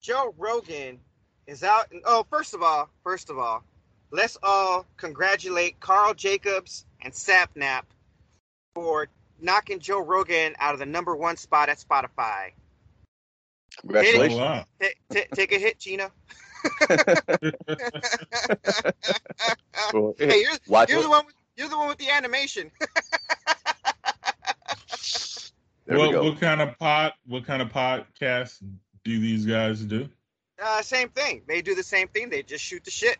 Joe 0.00 0.34
Rogan 0.36 1.00
is 1.46 1.62
out. 1.62 1.92
Oh, 2.04 2.26
first 2.30 2.54
of 2.54 2.62
all, 2.62 2.88
first 3.02 3.30
of 3.30 3.38
all, 3.38 3.62
let's 4.10 4.38
all 4.42 4.86
congratulate 4.96 5.80
Karl 5.80 6.14
Jacobs 6.14 6.86
and 7.02 7.12
Sapnap 7.12 7.82
for 8.74 9.08
knocking 9.40 9.78
Joe 9.78 10.00
Rogan 10.00 10.54
out 10.58 10.74
of 10.74 10.80
the 10.80 10.86
number 10.86 11.16
one 11.16 11.36
spot 11.36 11.68
at 11.68 11.78
Spotify. 11.78 12.52
Congratulations. 13.80 14.40
Oh, 14.40 14.44
wow. 14.44 14.64
Ta- 14.80 14.88
ta- 15.12 15.34
take 15.34 15.52
a 15.52 15.58
hit, 15.58 15.78
Gina. 15.78 16.10
Well, 19.92 20.14
hey, 20.18 20.40
you're, 20.40 20.50
Watch 20.66 20.88
you're 20.90 21.00
it. 21.00 21.02
the 21.02 21.10
one. 21.10 21.26
With, 21.26 21.34
you're 21.56 21.68
the 21.68 21.78
one 21.78 21.88
with 21.88 21.98
the 21.98 22.10
animation. 22.10 22.70
There 25.86 25.98
we 25.98 26.16
what 26.16 26.40
kind 26.40 26.62
of 26.62 26.78
pod 26.78 27.12
what 27.26 27.44
kind 27.44 27.60
of 27.60 27.68
podcast 27.68 28.62
do 29.04 29.20
these 29.20 29.44
guys 29.44 29.80
do? 29.80 30.08
Uh, 30.62 30.80
same 30.80 31.10
thing. 31.10 31.42
They 31.46 31.60
do 31.60 31.74
the 31.74 31.82
same 31.82 32.08
thing. 32.08 32.30
They 32.30 32.42
just 32.42 32.64
shoot 32.64 32.82
the 32.84 32.90
shit. 32.90 33.18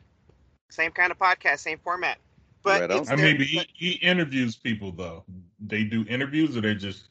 Same 0.70 0.90
kind 0.90 1.12
of 1.12 1.18
podcast, 1.18 1.58
same 1.58 1.78
format. 1.84 2.16
But 2.62 2.88
Right 2.88 3.10
I 3.10 3.16
mean, 3.16 3.36
but 3.36 3.46
he, 3.46 3.68
he 3.74 3.90
interviews 3.96 4.56
people 4.56 4.92
though. 4.92 5.24
They 5.60 5.84
do 5.84 6.06
interviews, 6.08 6.56
or 6.56 6.62
they 6.62 6.74
just 6.74 7.08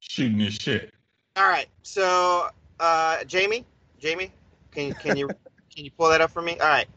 shooting 0.00 0.40
his 0.40 0.54
shit. 0.54 0.92
All 1.36 1.48
right. 1.48 1.68
So, 1.84 2.48
uh, 2.80 3.22
Jamie, 3.22 3.64
Jamie, 4.00 4.32
can 4.72 4.92
can 4.94 5.16
you 5.16 5.30
can 5.78 5.84
you 5.84 5.92
pull 5.92 6.08
that 6.08 6.20
up 6.20 6.32
for 6.32 6.42
me? 6.42 6.58
All 6.58 6.66
right. 6.66 6.88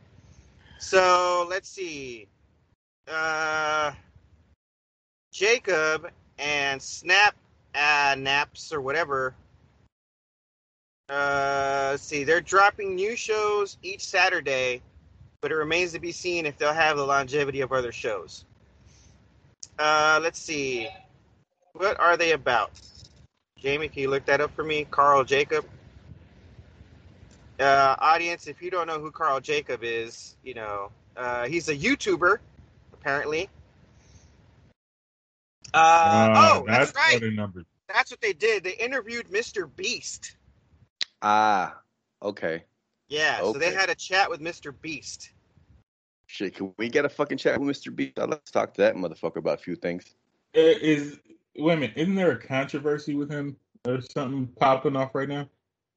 So 0.79 1.45
let's 1.47 1.69
see. 1.69 2.27
Uh, 3.07 3.91
Jacob 5.31 6.09
and 6.39 6.81
Snap 6.81 7.35
uh, 7.75 8.15
Naps 8.17 8.73
or 8.73 8.81
whatever. 8.81 9.35
Uh, 11.07 11.89
let's 11.91 12.01
see. 12.01 12.23
They're 12.23 12.41
dropping 12.41 12.95
new 12.95 13.15
shows 13.15 13.77
each 13.83 14.03
Saturday, 14.03 14.81
but 15.41 15.51
it 15.51 15.55
remains 15.55 15.91
to 15.91 15.99
be 15.99 16.11
seen 16.11 16.47
if 16.47 16.57
they'll 16.57 16.73
have 16.73 16.97
the 16.97 17.05
longevity 17.05 17.61
of 17.61 17.71
other 17.71 17.91
shows. 17.91 18.45
Uh, 19.77 20.19
let's 20.23 20.39
see. 20.39 20.89
What 21.73 21.99
are 21.99 22.17
they 22.17 22.31
about? 22.31 22.71
Jamie, 23.59 23.89
can 23.89 24.01
you 24.01 24.09
look 24.09 24.25
that 24.25 24.41
up 24.41 24.55
for 24.55 24.63
me? 24.63 24.87
Karl 24.89 25.23
Jacob. 25.23 25.65
Uh, 27.61 27.95
audience, 27.99 28.47
if 28.47 28.61
you 28.61 28.71
don't 28.71 28.87
know 28.87 28.99
who 28.99 29.11
Karl 29.11 29.39
Jacob 29.39 29.81
is, 29.83 30.35
you 30.43 30.55
know, 30.55 30.91
uh, 31.15 31.45
he's 31.45 31.69
a 31.69 31.75
YouTuber, 31.75 32.39
apparently. 32.91 33.49
Uh, 35.73 35.77
Uh, 35.77 36.33
oh, 36.35 36.65
that's, 36.67 36.93
right. 36.95 37.21
what 37.21 37.33
number. 37.33 37.63
That's 37.87 38.09
what 38.09 38.19
they 38.19 38.33
did. 38.33 38.63
They 38.63 38.73
interviewed 38.73 39.27
Mr. 39.27 39.69
Beast. 39.75 40.37
Ah, 41.21 41.77
okay. 42.23 42.63
Yeah, 43.09 43.39
so 43.39 43.53
they 43.53 43.73
had 43.73 43.89
a 43.89 43.95
chat 43.95 44.29
with 44.29 44.39
Mr. 44.39 44.73
Beast. 44.81 45.31
Shit, 46.25 46.55
can 46.55 46.73
we 46.77 46.89
get 46.89 47.05
a 47.05 47.09
fucking 47.09 47.37
chat 47.37 47.59
with 47.59 47.69
Mr. 47.69 47.93
Beast? 47.93 48.17
I'd 48.17 48.29
like 48.29 48.43
to 48.45 48.51
talk 48.51 48.73
to 48.75 48.81
that 48.81 48.95
motherfucker 48.95 49.37
about 49.37 49.59
a 49.59 49.61
few 49.61 49.75
things. 49.75 50.15
Uh, 50.55 50.61
Is 50.61 51.19
wait 51.57 51.73
a 51.73 51.77
minute? 51.77 51.97
Isn't 51.97 52.15
there 52.15 52.31
a 52.31 52.39
controversy 52.39 53.13
with 53.13 53.29
him 53.29 53.57
or 53.85 53.99
something 54.01 54.47
popping 54.59 54.95
off 54.95 55.13
right 55.13 55.29
now? 55.29 55.47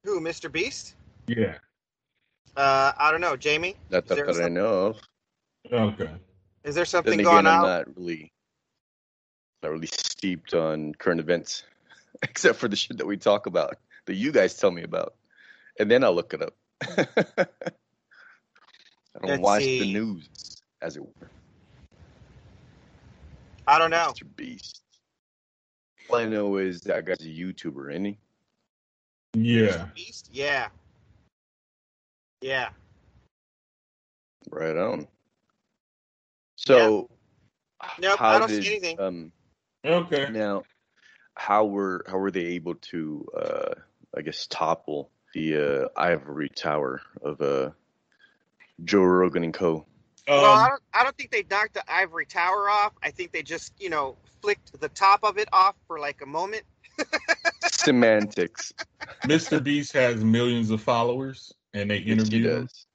Who, 0.03 0.20
Mr. 0.20 0.50
Beast? 0.50 0.96
Yeah. 1.26 1.56
Uh, 2.56 2.92
I 2.96 3.10
don't 3.10 3.20
know, 3.20 3.37
Jamie. 3.37 3.76
That, 3.90 4.04
Is 4.04 4.08
that, 4.08 4.14
there 4.14 4.26
that 4.32 4.44
I 4.44 4.48
know 4.48 4.87
of. 4.87 5.00
Okay. 5.72 6.10
Is 6.62 6.74
there 6.74 6.84
something 6.84 7.14
again, 7.14 7.24
going 7.24 7.46
I'm 7.46 7.62
not 7.62 7.96
really, 7.96 8.32
not 9.62 9.72
really 9.72 9.87
steeped 9.87 10.54
on 10.54 10.94
current 10.94 11.20
events, 11.20 11.64
except 12.22 12.58
for 12.58 12.68
the 12.68 12.76
shit 12.76 12.98
that 12.98 13.06
we 13.06 13.16
talk 13.16 13.46
about, 13.46 13.76
that 14.06 14.14
you 14.14 14.32
guys 14.32 14.56
tell 14.56 14.70
me 14.70 14.82
about, 14.82 15.14
and 15.78 15.90
then 15.90 16.04
I'll 16.04 16.14
look 16.14 16.34
it 16.34 16.42
up. 16.42 16.54
I 16.82 17.46
don't 19.20 19.30
Let's 19.30 19.42
watch 19.42 19.62
see. 19.62 19.80
the 19.80 19.92
news, 19.92 20.28
as 20.80 20.96
it 20.96 21.02
were. 21.02 21.30
I 23.66 23.78
don't 23.78 23.90
know. 23.90 24.12
Mr. 24.14 24.24
Beast. 24.37 24.82
All 26.10 26.16
I 26.16 26.26
know 26.26 26.56
is 26.58 26.82
that 26.82 27.06
guy's 27.06 27.20
a 27.20 27.24
YouTuber, 27.24 27.90
isn't 27.90 28.04
he? 28.04 28.18
Yeah. 29.34 29.87
Beast? 29.94 30.28
Yeah. 30.32 30.68
Yeah. 32.44 32.68
Right 34.50 34.76
on. 34.76 35.09
So, 36.57 37.11
Nope, 37.98 38.20
how 38.20 38.28
I 38.28 38.38
don't 38.38 38.48
did 38.48 38.62
see 38.62 38.68
anything. 38.68 38.98
um 38.98 39.33
Okay. 39.85 40.28
now 40.28 40.64
how 41.37 41.64
were 41.66 42.04
how 42.09 42.18
were 42.18 42.30
they 42.30 42.46
able 42.59 42.74
to 42.76 43.26
uh 43.37 43.74
I 44.16 44.22
guess 44.22 44.46
topple 44.46 45.11
the 45.35 45.57
uh 45.57 45.88
ivory 46.00 46.50
tower 46.50 47.02
of 47.22 47.40
uh 47.40 47.70
Joe 48.85 49.02
Rogan 49.04 49.44
and 49.44 49.54
Co. 49.54 49.87
well, 50.37 50.52
I 50.54 50.68
Um, 50.68 50.70
don't, 50.70 50.83
I 50.94 51.02
don't 51.04 51.16
think 51.16 51.30
they 51.33 51.44
knocked 51.50 51.74
the 51.74 51.85
ivory 51.92 52.26
tower 52.26 52.68
off. 52.70 52.92
I 53.02 53.11
think 53.11 53.33
they 53.33 53.42
just, 53.42 53.72
you 53.80 53.90
know, 53.90 54.16
flicked 54.42 54.78
the 54.80 54.88
top 54.90 55.20
of 55.24 55.38
it 55.38 55.48
off 55.52 55.76
for 55.87 55.98
like 56.00 56.20
a 56.22 56.26
moment. 56.26 56.64
Semantics. 57.64 58.72
Mr. 59.26 59.62
Beast 59.62 59.92
has 59.92 60.24
millions 60.24 60.70
of 60.70 60.83
followers, 60.83 61.52
and 61.74 61.90
they 61.90 61.96
Yes, 61.98 62.04
he 62.06 62.12
interview 62.12 62.48
him. 62.48 62.62
does. 62.62 62.87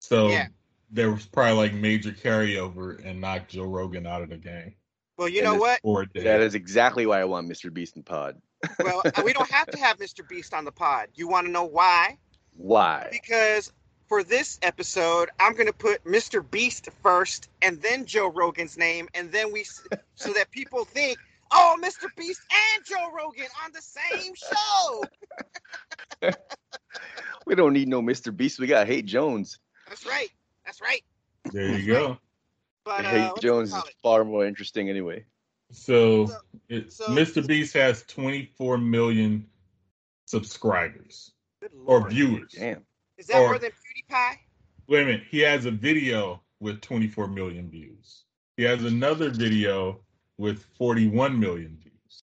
So 0.00 0.28
Yeah. 0.28 0.46
there 0.90 1.10
was 1.10 1.26
probably 1.26 1.54
like 1.56 1.74
major 1.74 2.12
carryover 2.12 3.04
and 3.04 3.20
knocked 3.20 3.50
Joe 3.50 3.64
Rogan 3.64 4.06
out 4.06 4.22
of 4.22 4.30
the 4.30 4.36
game 4.36 4.74
Well, 5.18 5.28
you 5.28 5.38
And 5.40 5.44
know 5.52 5.54
what? 5.56 5.80
for 5.82 6.02
a 6.02 6.06
day. 6.06 6.22
That 6.24 6.40
is 6.40 6.54
exactly 6.54 7.06
why 7.06 7.20
I 7.20 7.24
want 7.24 7.48
Mr. 7.48 7.72
Beast 7.72 7.96
in 7.96 8.02
pod. 8.02 8.40
Well, 8.80 9.02
uh, 9.04 9.22
we 9.24 9.32
don't 9.32 9.50
have 9.50 9.66
to 9.68 9.78
have 9.78 9.98
Mr. 9.98 10.26
Beast 10.26 10.54
on 10.54 10.64
the 10.64 10.72
pod. 10.72 11.08
You 11.14 11.28
want 11.28 11.46
to 11.46 11.50
know 11.50 11.64
why? 11.64 12.18
Why? 12.56 13.08
Because 13.10 13.72
for 14.08 14.22
this 14.22 14.58
episode, 14.62 15.30
I'm 15.40 15.52
going 15.54 15.66
to 15.66 15.72
put 15.72 16.02
Mr. 16.04 16.48
Beast 16.50 16.88
first 17.02 17.48
and 17.62 17.80
then 17.82 18.04
Joe 18.06 18.28
Rogan's 18.30 18.78
name, 18.78 19.08
and 19.14 19.30
then 19.32 19.52
we, 19.52 19.64
so 20.14 20.32
that 20.32 20.50
people 20.52 20.84
think, 20.84 21.18
oh, 21.52 21.76
Mr. 21.82 22.08
Beast 22.16 22.40
and 22.74 22.84
Joe 22.84 23.10
Rogan 23.12 23.48
on 23.64 23.72
the 23.72 23.82
same 23.82 24.34
show. 24.34 25.04
We 27.46 27.54
don't 27.54 27.72
need 27.72 27.88
no 27.88 28.02
Mr. 28.02 28.36
Beast. 28.36 28.58
We 28.58 28.66
got 28.66 28.86
Hate 28.86 29.06
Jones. 29.06 29.58
That's 29.88 30.04
right. 30.04 30.28
That's 30.64 30.80
right. 30.80 31.02
there 31.52 31.78
you 31.78 31.86
go. 31.86 32.18
But 32.84 33.04
uh, 33.04 33.08
Hate 33.10 33.32
Jones 33.40 33.72
is 33.72 33.82
far 34.02 34.24
more 34.24 34.44
interesting 34.46 34.88
anyway. 34.90 35.24
So, 35.70 36.26
So- 36.26 36.38
it, 36.68 36.92
so- 36.92 37.06
Mr. 37.08 37.46
Beast 37.46 37.72
has 37.74 38.02
24 38.04 38.78
million 38.78 39.46
subscribers 40.26 41.32
or 41.84 42.08
viewers. 42.08 42.52
Damn. 42.52 42.82
Is 43.16 43.26
that 43.28 43.36
or- 43.40 43.46
more 43.48 43.58
than 43.58 43.70
PewDiePie? 43.70 44.34
Wait 44.88 45.02
a 45.02 45.06
minute. 45.06 45.22
He 45.30 45.38
has 45.40 45.66
a 45.66 45.70
video 45.70 46.42
with 46.60 46.80
24 46.80 47.26
million 47.28 47.68
views. 47.70 48.24
He 48.56 48.62
has 48.64 48.84
another 48.84 49.30
video 49.30 50.00
with 50.38 50.64
41 50.78 51.38
million 51.38 51.76
views. 51.82 52.22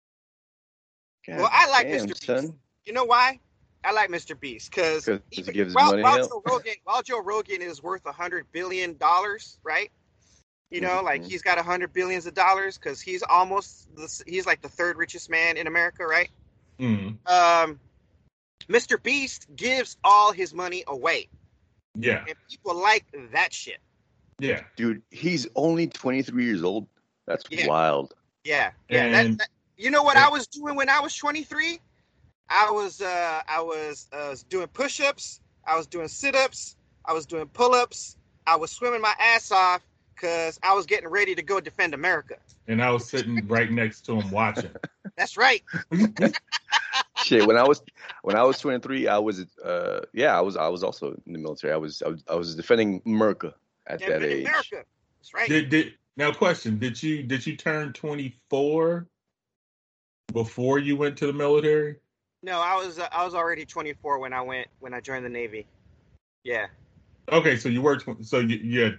God 1.28 1.38
Well, 1.38 1.50
I 1.52 1.70
like 1.70 1.88
damn, 1.88 2.06
Mr. 2.06 2.08
Beast. 2.08 2.24
son. 2.26 2.54
You 2.86 2.94
know 2.94 3.04
why? 3.06 3.40
I 3.88 3.92
like 3.92 4.10
Mr. 4.10 4.38
Beast 4.38 4.70
because 4.70 5.06
'Cause 5.06 5.20
he 5.32 5.42
gives 5.44 5.74
while, 5.74 5.92
money 5.92 6.04
while. 6.04 6.28
Joe 6.28 6.44
Rogan, 6.46 6.74
while 6.84 7.02
Joe 7.02 7.22
Rogan 7.22 7.62
is 7.62 7.82
worth 7.82 8.06
a 8.06 8.12
hundred 8.12 8.46
billion 8.52 8.98
dollars, 8.98 9.60
right? 9.64 9.90
You 10.70 10.82
know, 10.82 11.02
like 11.02 11.22
Mhm. 11.22 11.30
he's 11.32 11.42
got 11.42 11.58
a 11.58 11.64
hundred 11.64 11.94
billions 11.94 12.26
of 12.26 12.34
dollars 12.34 12.78
because 12.78 13.00
he's 13.00 13.24
almost 13.24 13.88
the, 13.96 14.24
he's 14.28 14.46
like 14.46 14.62
the 14.62 14.68
third 14.68 14.98
richest 14.98 15.30
man 15.30 15.56
in 15.56 15.68
America, 15.68 16.06
right? 16.06 16.30
Mm, 16.80 17.18
Um, 17.28 17.80
Mr. 18.68 19.02
Beast 19.02 19.48
gives 19.56 19.96
all 20.04 20.34
his 20.34 20.54
money 20.54 20.84
away, 20.88 21.30
yeah, 21.96 22.26
and 22.28 22.36
people 22.50 22.76
like 22.76 23.06
that 23.32 23.54
shit. 23.54 23.80
yeah. 24.40 24.64
Dude, 24.76 25.02
he's 25.12 25.48
only 25.56 25.88
23 25.88 26.44
years 26.44 26.62
old. 26.64 26.88
That's 27.26 27.46
Yeah. 27.50 27.68
wild. 27.68 28.14
Yeah, 28.44 28.72
yeah. 28.90 29.10
that- 29.24 29.38
that, 29.38 29.50
you 29.78 29.90
know 29.92 30.04
what 30.04 30.18
and- 30.18 30.26
I 30.26 30.30
was 30.30 30.46
doing 30.48 30.76
when 30.76 30.90
I 30.90 31.00
was 31.00 31.16
23? 31.16 31.80
I 32.50 32.72
was 32.72 33.02
uh, 33.02 33.42
I 33.48 33.62
was 33.62 34.08
uh, 34.12 34.36
doing 34.50 34.68
push-ups. 34.68 35.42
I 35.66 35.76
was 35.76 35.88
doing 35.88 36.08
sit-ups. 36.08 36.78
I 37.06 37.14
was 37.14 37.26
doing 37.26 37.48
pull-ups. 37.48 38.18
I 38.46 38.56
was 38.56 38.72
swimming 38.72 39.02
my 39.02 39.14
ass 39.20 39.52
off 39.52 39.82
because 40.16 40.60
I 40.64 40.74
was 40.74 40.86
getting 40.86 41.10
ready 41.10 41.36
to 41.36 41.42
go 41.42 41.60
defend 41.60 41.94
America. 41.94 42.38
And 42.68 42.82
I 42.82 42.92
was 42.92 43.08
sitting 43.08 43.46
right 43.48 43.72
next 43.72 44.02
to 44.06 44.20
him 44.20 44.32
watching. 44.32 44.72
That's 45.18 45.38
right. 45.38 45.64
Shit, 47.24 47.48
when 47.48 47.58
I 47.58 47.64
was 47.64 47.82
when 48.22 48.36
I 48.36 48.44
was 48.44 48.60
23, 48.60 49.08
I 49.08 49.18
was 49.18 49.46
uh 49.64 50.02
yeah, 50.14 50.38
I 50.38 50.42
was 50.42 50.56
I 50.56 50.68
was 50.68 50.84
also 50.84 51.20
in 51.26 51.34
the 51.34 51.40
military. 51.40 51.74
I 51.74 51.78
was 51.78 52.02
I 52.02 52.10
was, 52.10 52.24
I 52.30 52.36
was 52.36 52.56
defending 52.56 53.02
America 53.06 53.54
at 53.86 54.00
that 54.00 54.06
Defending 54.06 54.32
age. 54.32 54.46
America. 54.46 54.84
That's 55.20 55.34
right. 55.34 55.50
Did 55.50 55.70
did 55.70 55.94
now 56.16 56.32
question? 56.32 56.80
Did 56.80 57.02
you 57.02 57.24
did 57.24 57.46
you 57.46 57.56
turn 57.58 57.94
24 57.94 59.08
before 60.32 60.80
you 60.80 60.96
went 60.98 61.18
to 61.18 61.28
the 61.28 61.34
military? 61.34 61.98
No, 62.48 62.62
I 62.62 62.76
was 62.78 62.98
uh, 62.98 63.10
I 63.12 63.26
was 63.26 63.36
already 63.36 63.66
24 63.66 64.20
when 64.20 64.32
I 64.32 64.42
went 64.42 64.70
when 64.80 64.94
I 64.94 65.02
joined 65.02 65.26
the 65.26 65.30
Navy. 65.30 65.68
Yeah. 66.46 66.68
Okay, 67.30 67.58
so 67.58 67.68
you 67.68 67.82
were 67.82 67.98
tw- 67.98 68.24
so 68.26 68.40
you, 68.40 68.56
you 68.56 68.98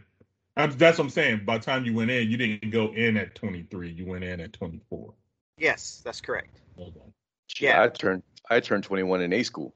that's 0.54 0.98
what 0.98 1.04
I'm 1.04 1.08
saying. 1.08 1.46
By 1.46 1.56
the 1.56 1.64
time 1.64 1.86
you 1.86 1.94
went 1.94 2.10
in, 2.10 2.28
you 2.28 2.36
didn't 2.36 2.70
go 2.70 2.92
in 2.92 3.16
at 3.16 3.34
23. 3.34 3.90
You 3.90 4.04
went 4.04 4.22
in 4.22 4.40
at 4.40 4.52
24. 4.52 5.14
Yes, 5.56 6.02
that's 6.04 6.20
correct. 6.20 6.60
Okay. 6.78 6.92
Shit, 7.46 7.68
Yeah. 7.70 7.82
I 7.82 7.88
turned 7.88 8.22
I 8.50 8.60
turned 8.60 8.84
21 8.84 9.22
in 9.22 9.32
A 9.32 9.42
school. 9.44 9.74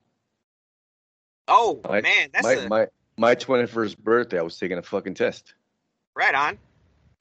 Oh 1.49 1.81
My- 1.89 2.03
man, 2.03 2.29
that's 2.31 2.45
my 2.45 2.53
a, 2.53 2.69
my 2.69 2.87
my 3.17 3.35
21st 3.35 3.97
birthday, 3.99 4.39
I 4.39 4.43
was 4.43 4.59
taking 4.59 4.77
a 4.77 4.83
fucking 4.83 5.15
test. 5.15 5.55
right 6.15 6.35
on. 6.35 6.59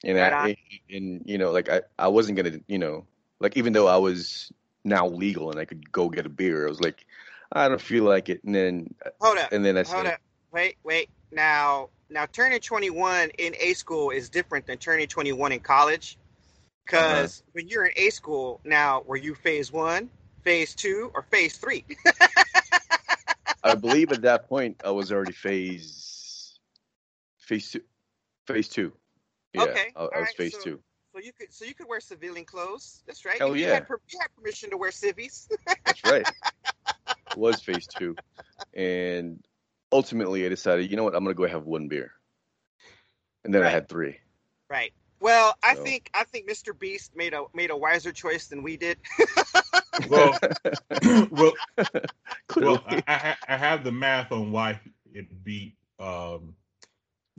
And 0.04 0.18
Right 0.18 0.32
I, 0.34 0.50
on. 0.50 0.56
and 0.90 1.22
you 1.24 1.38
know, 1.38 1.50
like 1.50 1.70
I, 1.70 1.80
I 1.98 2.08
wasn't 2.08 2.36
gonna, 2.36 2.58
you 2.66 2.78
know, 2.78 3.06
like 3.40 3.56
even 3.56 3.72
though 3.72 3.86
I 3.86 3.96
was 3.96 4.52
now 4.84 5.06
legal 5.06 5.50
and 5.50 5.58
I 5.60 5.64
could 5.64 5.90
go 5.92 6.08
get 6.08 6.26
a 6.26 6.28
beer, 6.28 6.66
I 6.66 6.68
was 6.70 6.80
like, 6.80 7.06
I 7.52 7.68
don't 7.68 7.80
feel 7.80 8.04
like 8.04 8.28
it. 8.28 8.42
And 8.44 8.54
then, 8.54 8.94
Hold 9.20 9.38
up. 9.38 9.52
and 9.52 9.64
then 9.64 9.76
I 9.76 9.82
Hold 9.82 10.04
said, 10.04 10.14
up. 10.14 10.20
Wait, 10.52 10.76
wait. 10.84 11.08
Now, 11.30 11.88
now 12.10 12.26
turning 12.26 12.60
21 12.60 13.30
in 13.38 13.54
A 13.60 13.74
school 13.74 14.10
is 14.10 14.28
different 14.28 14.66
than 14.66 14.78
turning 14.78 15.06
21 15.06 15.52
in 15.52 15.60
college. 15.60 16.18
Because 16.84 17.40
Uh-huh. 17.40 17.50
when 17.52 17.68
you're 17.68 17.86
in 17.86 17.92
A 17.96 18.10
school, 18.10 18.60
now 18.64 19.02
were 19.06 19.16
you 19.16 19.34
phase 19.34 19.70
one, 19.72 20.10
phase 20.42 20.74
two, 20.74 21.10
or 21.14 21.22
phase 21.22 21.56
three? 21.56 21.84
I 23.64 23.74
believe 23.76 24.10
at 24.12 24.22
that 24.22 24.48
point 24.48 24.80
I 24.84 24.90
was 24.90 25.12
already 25.12 25.32
phase, 25.32 26.58
phase 27.38 27.70
two, 27.70 27.82
phase 28.46 28.68
two. 28.68 28.92
Yeah, 29.54 29.62
Okay, 29.62 29.92
I, 29.94 30.00
I 30.00 30.02
was 30.02 30.10
alright, 30.14 30.36
phase 30.36 30.54
so- 30.54 30.60
two. 30.62 30.80
So 31.12 31.18
you 31.18 31.32
could, 31.32 31.52
so 31.52 31.64
you 31.66 31.74
could 31.74 31.88
wear 31.88 32.00
civilian 32.00 32.46
clothes. 32.46 33.02
That's 33.06 33.24
right. 33.26 33.36
Hell 33.38 33.54
you, 33.54 33.66
yeah. 33.66 33.74
had, 33.74 33.86
per- 33.86 34.00
you 34.08 34.18
had 34.18 34.28
permission 34.34 34.70
to 34.70 34.78
wear 34.78 34.90
civvies. 34.90 35.46
That's 35.84 36.02
right. 36.04 36.26
It 37.08 37.16
was 37.36 37.60
phase 37.60 37.86
two, 37.86 38.16
and 38.72 39.44
ultimately 39.92 40.46
I 40.46 40.48
decided, 40.48 40.90
you 40.90 40.96
know 40.96 41.04
what, 41.04 41.14
I'm 41.14 41.22
gonna 41.22 41.34
go 41.34 41.46
have 41.46 41.64
one 41.64 41.88
beer, 41.88 42.12
and 43.44 43.54
then 43.54 43.62
I 43.62 43.68
had 43.68 43.88
three. 43.88 44.16
right. 44.70 44.92
Well, 45.20 45.54
I 45.62 45.74
So- 45.76 45.84
think 45.84 46.10
I 46.14 46.24
think 46.24 46.50
Mr. 46.50 46.76
Beast 46.76 47.14
made 47.14 47.34
a 47.34 47.44
made 47.54 47.70
a 47.70 47.76
wiser 47.76 48.10
choice 48.12 48.46
than 48.48 48.62
we 48.62 48.76
did. 48.76 48.98
Well, 50.08 50.36
well, 51.30 51.52
well, 52.56 52.84
I, 53.06 53.36
I, 53.46 53.56
have 53.56 53.84
the 53.84 53.92
math 53.92 54.32
on 54.32 54.50
why 54.50 54.80
it 55.12 55.44
beat 55.44 55.76
um, 56.00 56.54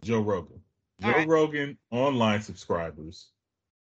Joe 0.03 0.21
Rogan. 0.21 0.61
Joe 1.01 1.07
All 1.07 1.13
right. 1.13 1.27
Rogan 1.27 1.77
online 1.91 2.41
subscribers 2.41 3.32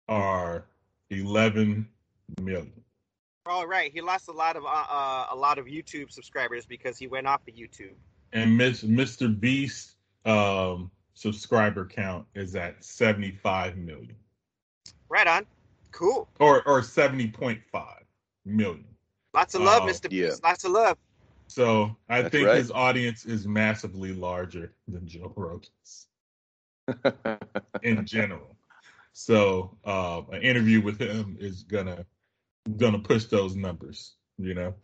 are 0.09 0.65
11 1.11 1.87
million. 2.41 2.73
All 3.47 3.67
right, 3.67 3.91
he 3.93 4.01
lost 4.03 4.29
a 4.29 4.33
lot 4.33 4.57
of 4.57 4.65
uh, 4.65 4.69
uh, 4.69 5.27
a 5.31 5.37
lot 5.37 5.59
of 5.59 5.67
YouTube 5.67 6.11
subscribers 6.11 6.67
because 6.67 6.99
he 6.99 7.07
went 7.07 7.27
off 7.27 7.41
of 7.49 7.55
YouTube. 7.55 7.95
And 8.35 8.57
Miss, 8.59 8.83
Mr. 8.83 9.39
Beast 9.41 9.95
um, 10.27 10.91
subscriber 11.15 11.87
count 11.87 12.27
is 12.35 12.55
at 12.57 12.85
75 12.85 13.77
million 13.79 14.15
Right 15.09 15.27
on. 15.27 15.47
Cool. 15.93 16.29
or 16.39 16.63
or 16.69 16.83
70.5 16.83 17.63
million. 18.45 18.85
Lots 19.33 19.55
of 19.55 19.63
love, 19.63 19.83
Oh, 19.85 19.87
Mr. 19.87 20.09
yeah. 20.11 20.27
Beast. 20.29 20.45
Lots 20.45 20.65
of 20.65 20.73
love. 20.73 20.99
So 21.47 21.97
I 22.11 22.21
That's 22.21 22.33
think 22.33 22.47
right. 22.49 22.59
his 22.59 22.71
audience 22.71 23.25
is 23.25 23.47
massively 23.47 24.13
larger 24.13 24.73
than 24.87 25.07
Joe 25.09 25.33
Rogan's 25.35 26.09
in 27.83 28.05
general. 28.05 28.55
So 29.19 29.77
uh, 29.85 30.23
an 30.31 30.43
interview 30.43 30.81
with 30.81 31.01
him 31.01 31.37
is 31.41 31.65
gonna 31.65 32.07
gonna 32.77 33.01
push 33.01 33.25
those 33.25 33.57
numbers, 33.57 34.15
you 34.39 34.55
know. 34.55 34.75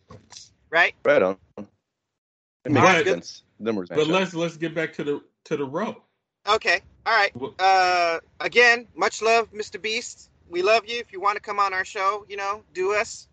Right? 0.69 0.93
right 1.05 1.21
on. 1.21 1.37
It 1.57 2.71
makes 2.71 2.85
But- 2.85 3.05
sense. 3.05 3.43
Numbers 3.59 3.87
But 3.87 4.07
let's 4.07 4.33
let's 4.33 4.57
get 4.57 4.75
back 4.75 4.91
to 4.95 5.05
the 5.05 5.21
to 5.45 5.55
the 5.55 5.63
row. 5.63 6.03
Okay. 6.49 6.81
All 7.05 7.15
right. 7.15 7.31
Uh, 7.57 8.19
again, 8.41 8.87
much 8.93 9.21
love, 9.21 9.49
Mr. 9.53 9.81
Beast. 9.81 10.29
We 10.49 10.61
love 10.61 10.85
you. 10.85 10.99
If 10.99 11.13
you 11.13 11.21
want 11.21 11.35
to 11.35 11.41
come 11.41 11.57
on 11.57 11.73
our 11.73 11.85
show, 11.85 12.25
you 12.27 12.35
know, 12.35 12.61
do 12.73 12.93
us. 12.93 13.29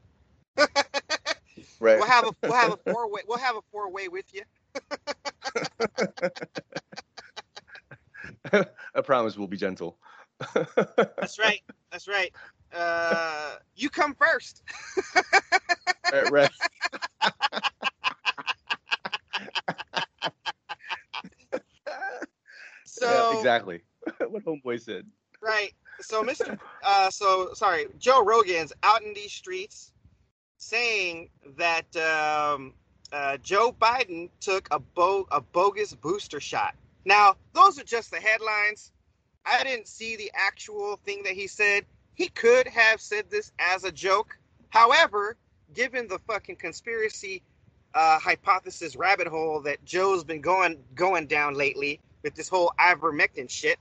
right. 0.56 0.68
We'll 1.80 2.04
have 2.06 2.28
a 2.28 2.34
we'll 2.44 2.52
have 2.52 2.74
a 2.74 2.76
four 2.92 3.10
way 3.10 3.22
we'll 3.26 3.38
have 3.38 3.56
a 3.56 3.62
four 3.72 3.90
way 3.90 4.06
with 4.06 4.26
you. 4.32 4.42
I 8.94 9.00
promise 9.02 9.36
we'll 9.36 9.48
be 9.48 9.56
gentle. 9.56 9.98
That's 11.20 11.38
right. 11.38 11.62
That's 11.90 12.08
right. 12.08 12.32
Uh, 12.72 13.56
you 13.76 13.90
come 13.90 14.14
first. 14.14 14.62
right, 16.12 16.30
right. 16.30 16.50
So 22.84 23.06
yeah, 23.08 23.36
exactly. 23.36 23.82
what 24.28 24.44
homeboy 24.44 24.80
said. 24.80 25.06
right. 25.40 25.72
So 26.00 26.22
Mr. 26.22 26.58
Uh, 26.84 27.10
so 27.10 27.50
sorry, 27.54 27.86
Joe 27.98 28.24
Rogan's 28.24 28.72
out 28.82 29.02
in 29.02 29.14
these 29.14 29.32
streets 29.32 29.92
saying 30.58 31.28
that 31.56 31.96
um, 31.96 32.74
uh, 33.12 33.36
Joe 33.38 33.74
Biden 33.80 34.30
took 34.40 34.68
a 34.70 34.78
bo- 34.78 35.26
a 35.30 35.40
bogus 35.40 35.94
booster 35.94 36.40
shot. 36.40 36.74
Now 37.04 37.36
those 37.54 37.78
are 37.78 37.84
just 37.84 38.10
the 38.10 38.18
headlines. 38.20 38.92
I 39.44 39.64
didn't 39.64 39.88
see 39.88 40.16
the 40.16 40.30
actual 40.34 40.96
thing 41.04 41.22
that 41.24 41.32
he 41.32 41.46
said. 41.46 41.84
He 42.14 42.28
could 42.28 42.68
have 42.68 43.00
said 43.00 43.30
this 43.30 43.52
as 43.58 43.84
a 43.84 43.92
joke. 43.92 44.38
However, 44.70 45.36
given 45.74 46.08
the 46.08 46.18
fucking 46.20 46.56
conspiracy 46.56 47.42
uh, 47.94 48.18
hypothesis 48.18 48.96
rabbit 48.96 49.26
hole 49.26 49.60
that 49.62 49.84
Joe's 49.84 50.24
been 50.24 50.40
going 50.40 50.78
going 50.94 51.26
down 51.26 51.54
lately 51.54 52.00
with 52.22 52.34
this 52.34 52.48
whole 52.48 52.72
ivermectin 52.78 53.50
shit, 53.50 53.78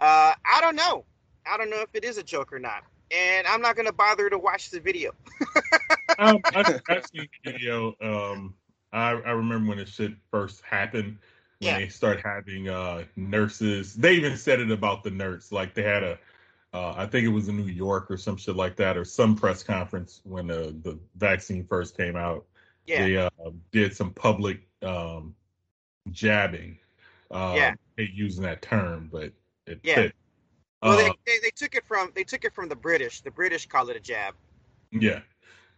uh, 0.00 0.34
I 0.44 0.60
don't 0.60 0.76
know. 0.76 1.04
I 1.46 1.56
don't 1.56 1.70
know 1.70 1.80
if 1.80 1.88
it 1.94 2.04
is 2.04 2.18
a 2.18 2.22
joke 2.22 2.52
or 2.52 2.58
not, 2.58 2.84
and 3.10 3.46
I'm 3.46 3.60
not 3.60 3.76
gonna 3.76 3.92
bother 3.92 4.30
to 4.30 4.38
watch 4.38 4.70
the 4.70 4.80
video. 4.80 5.12
um, 6.18 6.38
I, 6.44 6.80
I've 6.88 7.06
seen 7.06 7.28
the 7.44 7.52
video. 7.52 7.94
Um, 8.00 8.54
I, 8.92 9.10
I 9.10 9.30
remember 9.32 9.68
when 9.68 9.78
this 9.78 9.90
shit 9.90 10.12
first 10.30 10.62
happened. 10.62 11.18
When 11.60 11.72
Yeah. 11.72 11.78
they 11.78 11.88
start 11.88 12.22
having 12.24 12.68
uh, 12.70 13.04
nurses, 13.16 13.94
they 13.94 14.14
even 14.14 14.38
said 14.38 14.60
it 14.60 14.70
about 14.70 15.04
the 15.04 15.10
nurse. 15.10 15.52
Like 15.52 15.74
they 15.74 15.82
had 15.82 16.02
a, 16.02 16.18
uh, 16.72 16.94
I 16.96 17.04
think 17.04 17.26
it 17.26 17.30
was 17.30 17.48
in 17.48 17.56
New 17.58 17.70
York 17.70 18.10
or 18.10 18.16
some 18.16 18.38
shit 18.38 18.56
like 18.56 18.76
that, 18.76 18.96
or 18.96 19.04
some 19.04 19.36
press 19.36 19.62
conference 19.62 20.22
when 20.24 20.46
the 20.46 20.74
the 20.82 20.98
vaccine 21.16 21.66
first 21.66 21.98
came 21.98 22.16
out. 22.16 22.46
Yeah, 22.86 23.04
They 23.04 23.16
uh, 23.18 23.50
did 23.72 23.94
some 23.94 24.10
public 24.14 24.66
um, 24.80 25.34
jabbing. 26.10 26.78
Um, 27.30 27.56
Yeah. 27.56 27.74
using 27.98 28.42
that 28.44 28.62
term, 28.62 29.10
but 29.12 29.30
it 29.66 29.80
Yeah. 29.82 29.96
fit. 29.96 30.14
well, 30.82 30.92
Uh, 30.92 31.12
they, 31.26 31.34
they 31.34 31.38
they 31.40 31.50
took 31.50 31.74
it 31.74 31.84
from 31.84 32.10
they 32.14 32.24
took 32.24 32.46
it 32.46 32.54
from 32.54 32.70
the 32.70 32.76
British. 32.76 33.20
The 33.20 33.30
British 33.30 33.66
call 33.66 33.90
it 33.90 33.96
a 33.96 34.00
jab. 34.00 34.34
Yeah. 34.92 35.20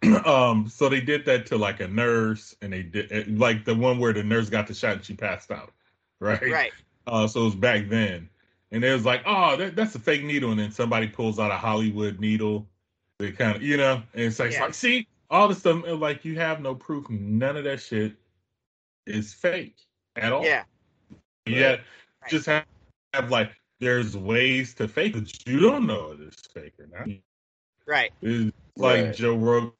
um, 0.26 0.68
so 0.68 0.88
they 0.88 1.00
did 1.00 1.24
that 1.26 1.46
to 1.46 1.56
like 1.56 1.80
a 1.80 1.88
nurse, 1.88 2.54
and 2.60 2.72
they 2.72 2.82
did 2.82 3.38
like 3.38 3.64
the 3.64 3.74
one 3.74 3.98
where 3.98 4.12
the 4.12 4.22
nurse 4.22 4.50
got 4.50 4.66
the 4.66 4.74
shot 4.74 4.92
and 4.94 5.04
she 5.04 5.14
passed 5.14 5.50
out, 5.50 5.72
right? 6.20 6.42
Right. 6.42 6.72
Uh, 7.06 7.26
so 7.26 7.42
it 7.42 7.44
was 7.44 7.54
back 7.54 7.88
then, 7.88 8.28
and 8.70 8.84
it 8.84 8.92
was 8.92 9.04
like, 9.04 9.22
oh, 9.26 9.56
that, 9.56 9.76
that's 9.76 9.94
a 9.94 9.98
fake 9.98 10.24
needle, 10.24 10.50
and 10.50 10.60
then 10.60 10.70
somebody 10.70 11.08
pulls 11.08 11.38
out 11.38 11.50
a 11.50 11.56
Hollywood 11.56 12.20
needle. 12.20 12.68
They 13.18 13.32
kind 13.32 13.56
of, 13.56 13.62
you 13.62 13.76
know, 13.76 14.02
and 14.14 14.24
it's 14.24 14.38
like, 14.38 14.48
it's 14.48 14.56
Yeah. 14.56 14.64
like, 14.64 14.74
see, 14.74 15.06
all 15.30 15.48
this 15.48 15.58
stuff, 15.58 15.84
like 15.86 16.24
you 16.24 16.38
have 16.38 16.60
no 16.60 16.74
proof, 16.74 17.08
none 17.10 17.56
of 17.56 17.64
that 17.64 17.80
shit 17.80 18.14
is 19.06 19.32
fake 19.32 19.76
at 20.16 20.32
all. 20.32 20.44
Yeah. 20.44 20.64
Yet, 21.46 21.80
Right. 22.22 22.30
just 22.30 22.46
have, 22.46 22.64
have 23.14 23.30
like, 23.30 23.52
there's 23.80 24.16
ways 24.16 24.74
to 24.74 24.86
fake 24.88 25.16
it. 25.16 25.46
You 25.46 25.58
don't 25.60 25.86
know 25.86 26.12
if 26.12 26.20
it's 26.20 26.46
fake 26.46 26.74
or 26.78 26.86
not. 26.86 27.08
Right. 27.86 28.12
It's 28.22 28.56
like 28.76 29.06
Right. 29.06 29.14
Joe 29.14 29.34
Rogan. 29.36 29.72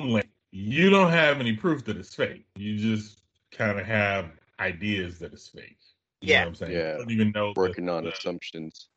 Like, 0.00 0.28
you 0.50 0.90
don't 0.90 1.10
have 1.10 1.40
any 1.40 1.54
proof 1.56 1.84
that 1.84 1.96
it's 1.96 2.14
fake. 2.14 2.46
You 2.56 2.76
just 2.78 3.22
kind 3.52 3.78
of 3.78 3.86
have 3.86 4.30
ideas 4.60 5.18
that 5.20 5.32
it's 5.32 5.48
fake. 5.48 5.76
You 6.20 6.30
Yeah. 6.32 6.38
know 6.40 6.40
what 6.40 6.48
I'm 6.48 6.54
saying? 6.56 6.72
Yeah. 6.72 6.92
You 6.92 6.98
don't 6.98 7.10
even 7.10 7.32
know. 7.32 7.52
the- 7.54 7.60
Working 7.60 7.88
on 7.88 8.04
the- 8.04 8.12
assumptions. 8.12 8.88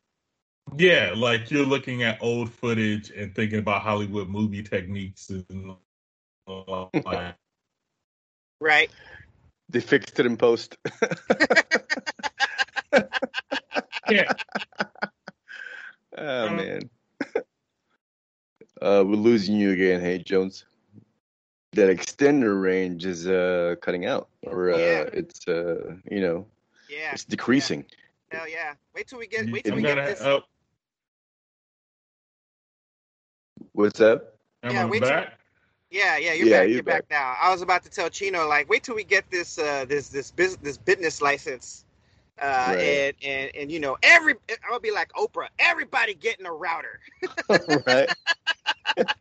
Yeah, 0.77 1.13
like 1.15 1.49
you're 1.51 1.65
looking 1.65 2.03
at 2.03 2.21
old 2.21 2.51
footage 2.51 3.10
and 3.12 3.34
thinking 3.36 3.60
about 3.60 3.81
Hollywood 3.81 4.29
movie 4.29 4.62
techniques 4.63 5.29
and 5.29 5.75
like, 6.47 7.36
Right. 8.62 8.91
They 9.69 9.79
fixed 9.81 10.19
it 10.19 10.25
in 10.25 10.38
post. 10.38 10.77
yeah, 14.10 14.31
Oh 16.17 16.47
Um, 16.47 16.55
man. 16.57 16.89
Uh, 18.82 19.04
we're 19.06 19.15
losing 19.15 19.56
you 19.56 19.72
again, 19.72 20.02
hey 20.02 20.17
Jones. 20.20 20.65
That 21.74 21.89
extender 21.96 22.62
range 22.62 23.06
is 23.06 23.28
uh 23.28 23.76
cutting 23.82 24.06
out, 24.06 24.28
or 24.44 24.74
uh, 24.74 24.78
Yeah. 24.78 25.10
it's 25.13 25.48
uh 25.48 25.96
you 26.10 26.20
know 26.22 26.46
Yeah. 26.89 27.13
it's 27.13 27.24
decreasing. 27.24 27.86
Hell 28.32 28.48
yeah. 28.50 28.74
Wait 28.96 29.08
till 29.08 29.20
we 29.20 29.28
get 29.28 29.50
wait 29.52 29.63
till 29.63 29.74
I'm 29.74 29.78
we 29.78 29.84
get 29.84 29.96
gonna. 29.96 30.08
this. 30.08 30.22
Oh, 30.22 30.41
What's 33.74 34.02
up? 34.02 34.36
am 34.63 34.74
Yeah, 34.74 34.84
I 34.84 34.86
wait 34.86 35.00
till- 35.04 35.10
Yeah, 35.91 36.17
yeah, 36.17 36.34
you're 36.34 36.48
Yeah, 36.48 36.60
back. 36.60 36.67
you're 36.67 36.76
You're 36.76 36.84
back. 36.84 37.06
now. 37.10 37.36
I 37.39 37.52
was 37.52 37.62
about 37.62 37.84
to 37.84 37.89
tell 37.89 38.10
Chino 38.10 38.48
like, 38.48 38.70
wait 38.70 38.84
till 38.84 38.96
we 38.96 39.04
get 39.04 39.30
this 39.30 39.58
uh 39.58 39.86
this 39.86 40.10
this 40.10 40.32
business 40.32 40.60
this 40.62 40.78
business 40.78 41.22
license. 41.22 41.86
Uh, 42.39 42.65
Right. 42.70 42.80
and, 42.80 43.15
and 43.24 43.52
and 43.56 43.72
you 43.72 43.80
know 43.80 43.98
every 44.04 44.34
I'll 44.70 44.80
be 44.80 44.91
like 44.91 45.12
Oprah. 45.13 45.48
Everybody 45.60 46.13
getting 46.13 46.46
a 46.46 46.52
router. 46.52 47.00
right? 47.88 48.10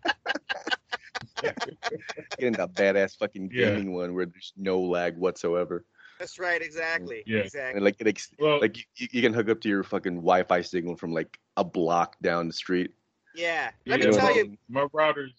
Getting 2.38 2.52
that 2.54 2.74
badass 2.74 3.16
fucking 3.16 3.50
Yeah. 3.52 3.70
gaming 3.70 3.92
one 3.94 4.14
where 4.14 4.26
there's 4.26 4.52
no 4.56 4.80
lag 4.80 5.16
whatsoever. 5.16 5.84
That's 6.18 6.38
right. 6.38 6.60
Exactly. 6.60 7.22
Yeah. 7.26 7.40
Exactly. 7.40 7.76
And 7.76 7.84
like 7.84 7.96
it 7.98 8.06
ex- 8.06 8.30
Well, 8.38 8.60
like 8.60 8.76
you, 8.96 9.08
you 9.10 9.22
can 9.22 9.32
hook 9.32 9.48
up 9.48 9.60
to 9.62 9.68
your 9.68 9.82
fucking 9.82 10.16
Wi-Fi 10.16 10.60
signal 10.60 10.96
from 10.96 11.12
like 11.12 11.38
a 11.56 11.64
block 11.64 12.16
down 12.20 12.46
the 12.46 12.52
street. 12.52 12.92
Yeah. 13.34 13.70
Let 13.86 14.00
yeah, 14.00 14.06
me 14.10 14.12
tell 14.16 14.26
what 14.26 14.36
you. 14.36 14.56
my 14.68 14.86
router's 14.92 15.32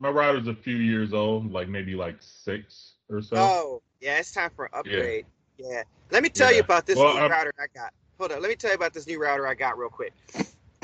my 0.00 0.10
router's 0.10 0.46
a 0.46 0.54
few 0.54 0.76
years 0.76 1.12
old, 1.12 1.50
like 1.50 1.68
maybe 1.68 1.94
like 1.96 2.16
six 2.20 2.94
or 3.10 3.20
so. 3.20 3.36
Oh, 3.36 3.82
yeah, 4.00 4.18
it's 4.18 4.30
time 4.30 4.50
for 4.54 4.66
an 4.66 4.70
upgrade. 4.74 5.26
Yeah. 5.58 5.82
Let 6.10 6.22
me 6.22 6.28
tell 6.28 6.52
you 6.52 6.60
about 6.60 6.86
this 6.86 6.96
Well, 6.96 7.14
new 7.14 7.20
I'm- 7.20 7.30
router 7.30 7.52
I 7.58 7.66
got. 7.74 7.92
Hold 8.18 8.32
on. 8.32 8.40
Let 8.42 8.48
me 8.48 8.56
tell 8.56 8.70
you 8.70 8.76
about 8.76 8.94
this 8.94 9.06
new 9.06 9.20
router 9.20 9.46
I 9.46 9.54
got 9.54 9.78
real 9.78 9.90
quick. 9.90 10.12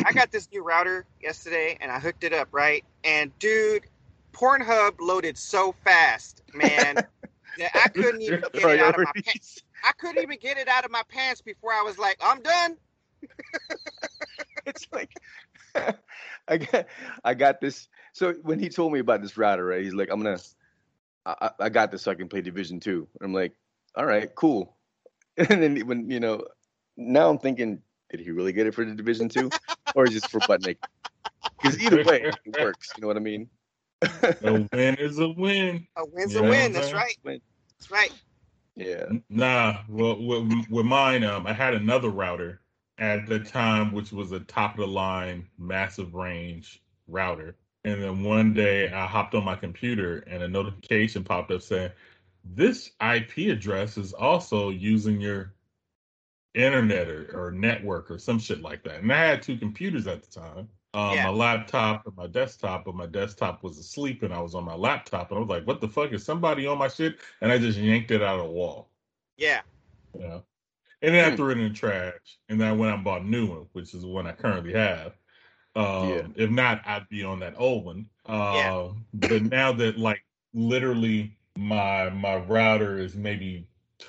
I 0.04 0.12
got 0.12 0.30
this 0.30 0.48
new 0.52 0.62
router 0.62 1.04
yesterday 1.20 1.76
and 1.80 1.90
I 1.90 1.98
hooked 1.98 2.24
it 2.24 2.32
up, 2.32 2.48
right? 2.52 2.84
And 3.02 3.36
dude, 3.38 3.84
Pornhub 4.32 4.94
loaded 5.00 5.38
so 5.38 5.74
fast, 5.84 6.42
man, 6.52 6.96
that 7.58 7.70
I 7.74 7.88
couldn't 7.88 8.20
even 8.22 8.42
get 8.52 8.70
it 8.70 8.80
out 8.80 8.94
of 8.94 9.00
my 9.04 9.12
pants. 9.24 9.62
I 9.82 9.92
couldn't 9.92 10.22
even 10.22 10.38
get 10.40 10.58
it 10.58 10.68
out 10.68 10.84
of 10.84 10.90
my 10.90 11.02
pants 11.08 11.40
before 11.40 11.72
I 11.72 11.82
was 11.82 11.98
like, 11.98 12.18
I'm 12.22 12.40
done. 12.42 12.76
it's 14.66 14.86
like 14.92 15.10
I 16.48 16.56
got 16.58 16.86
I 17.24 17.34
got 17.34 17.60
this. 17.60 17.88
So 18.12 18.34
when 18.42 18.58
he 18.58 18.68
told 18.68 18.92
me 18.92 18.98
about 19.00 19.22
this 19.22 19.36
router, 19.36 19.64
right? 19.64 19.82
He's 19.82 19.94
like, 19.94 20.08
I'm 20.10 20.22
gonna 20.22 20.38
I, 21.26 21.34
I 21.40 21.50
I 21.60 21.68
got 21.68 21.90
this 21.90 22.02
so 22.02 22.10
I 22.10 22.14
can 22.14 22.28
play 22.28 22.42
Division 22.42 22.80
Two. 22.80 23.08
I'm 23.22 23.32
like, 23.32 23.54
all 23.96 24.06
right, 24.06 24.34
cool. 24.34 24.76
And 25.36 25.60
then 25.60 25.80
when 25.88 26.08
you 26.08 26.20
know, 26.20 26.44
now 26.96 27.28
I'm 27.28 27.38
thinking, 27.38 27.82
did 28.10 28.20
he 28.20 28.30
really 28.30 28.52
get 28.52 28.68
it 28.68 28.74
for 28.74 28.84
the 28.84 28.94
Division 28.94 29.28
Two, 29.28 29.52
or 29.94 30.06
is 30.06 30.14
it 30.14 30.24
for 30.28 30.40
butt 30.40 30.62
naked? 30.62 30.78
Because 31.60 31.80
either 31.80 32.04
way, 32.04 32.22
it 32.22 32.36
works. 32.60 32.92
You 32.96 33.00
know 33.00 33.08
what 33.08 33.16
I 33.16 33.20
mean? 33.20 33.48
a 34.02 34.68
win 34.72 34.94
is 34.96 35.18
a 35.18 35.28
win. 35.28 35.86
A 35.96 36.04
win's 36.06 36.34
Yeah, 36.34 36.40
a 36.40 36.42
win. 36.42 36.72
That's 36.72 36.92
right. 36.92 37.16
Win. 37.24 37.40
That's 37.78 37.90
right. 37.90 38.12
yeah. 38.76 39.06
Nah, 39.28 39.78
well, 39.88 40.22
with, 40.24 40.68
with 40.70 40.86
mine, 40.86 41.24
um, 41.24 41.46
I 41.46 41.52
had 41.52 41.74
another 41.74 42.10
router 42.10 42.60
at 42.98 43.26
the 43.26 43.40
time, 43.40 43.92
which 43.92 44.12
was 44.12 44.32
a 44.32 44.40
top 44.40 44.72
of 44.74 44.80
the 44.80 44.86
line, 44.86 45.48
massive 45.58 46.14
range 46.14 46.82
router. 47.08 47.56
And 47.84 48.02
then 48.02 48.22
one 48.22 48.54
day 48.54 48.90
I 48.92 49.06
hopped 49.06 49.34
on 49.34 49.44
my 49.44 49.56
computer 49.56 50.18
and 50.26 50.42
a 50.42 50.48
notification 50.48 51.24
popped 51.24 51.50
up 51.50 51.62
saying, 51.62 51.90
This 52.44 52.90
IP 53.00 53.50
address 53.50 53.96
is 53.96 54.12
also 54.12 54.70
using 54.70 55.20
your 55.20 55.54
internet 56.54 57.08
or, 57.08 57.30
or 57.34 57.50
network 57.50 58.10
or 58.10 58.18
some 58.18 58.38
shit 58.38 58.60
like 58.60 58.84
that. 58.84 59.00
And 59.00 59.12
I 59.12 59.24
had 59.24 59.42
two 59.42 59.56
computers 59.56 60.06
at 60.06 60.22
the 60.22 60.30
time. 60.40 60.68
Um, 60.92 61.14
Yeah. 61.14 61.24
My 61.24 61.30
laptop 61.30 62.06
and 62.06 62.16
my 62.16 62.26
desktop, 62.28 62.84
but 62.84 62.94
my 62.94 63.06
desktop 63.06 63.62
was 63.64 63.78
asleep 63.78 64.22
and 64.22 64.32
I 64.32 64.40
was 64.40 64.54
on 64.54 64.64
my 64.64 64.74
laptop 64.76 65.30
and 65.30 65.38
I 65.38 65.40
was 65.40 65.48
like, 65.48 65.66
what 65.66 65.80
the 65.80 65.88
fuck 65.88 66.12
is 66.12 66.24
somebody 66.24 66.66
on 66.66 66.78
my 66.78 66.88
shit? 66.88 67.18
And 67.40 67.50
I 67.50 67.58
just 67.58 67.78
yanked 67.78 68.10
it 68.12 68.22
out 68.22 68.38
of 68.38 68.46
the 68.46 68.52
wall. 68.52 68.90
Yeah. 69.36 69.62
Yeah. 70.16 70.40
And 71.02 71.14
then 71.14 71.24
I 71.24 71.30
Hmm. 71.30 71.36
threw 71.36 71.50
it 71.50 71.58
in 71.58 71.68
the 71.68 71.74
trash. 71.74 72.38
And 72.48 72.60
then 72.60 72.68
I 72.68 72.72
went 72.72 72.92
out 72.92 72.96
and 72.96 73.04
bought 73.04 73.22
a 73.22 73.26
new 73.26 73.46
one, 73.46 73.66
which 73.72 73.94
is 73.94 74.02
the 74.02 74.08
one 74.08 74.26
I 74.26 74.32
currently 74.32 74.72
have. 74.74 75.16
Um, 75.74 76.08
Yeah. 76.08 76.26
If 76.36 76.50
not, 76.50 76.86
I'd 76.86 77.08
be 77.08 77.24
on 77.24 77.40
that 77.40 77.54
old 77.56 77.84
one. 77.84 78.06
Uh, 78.26 78.52
Yeah. 78.54 78.92
But 79.14 79.42
now 79.42 79.72
that 79.72 79.98
like 79.98 80.24
literally 80.52 81.36
my 81.56 82.10
my 82.10 82.36
router 82.36 82.98
is 82.98 83.14
maybe 83.14 83.68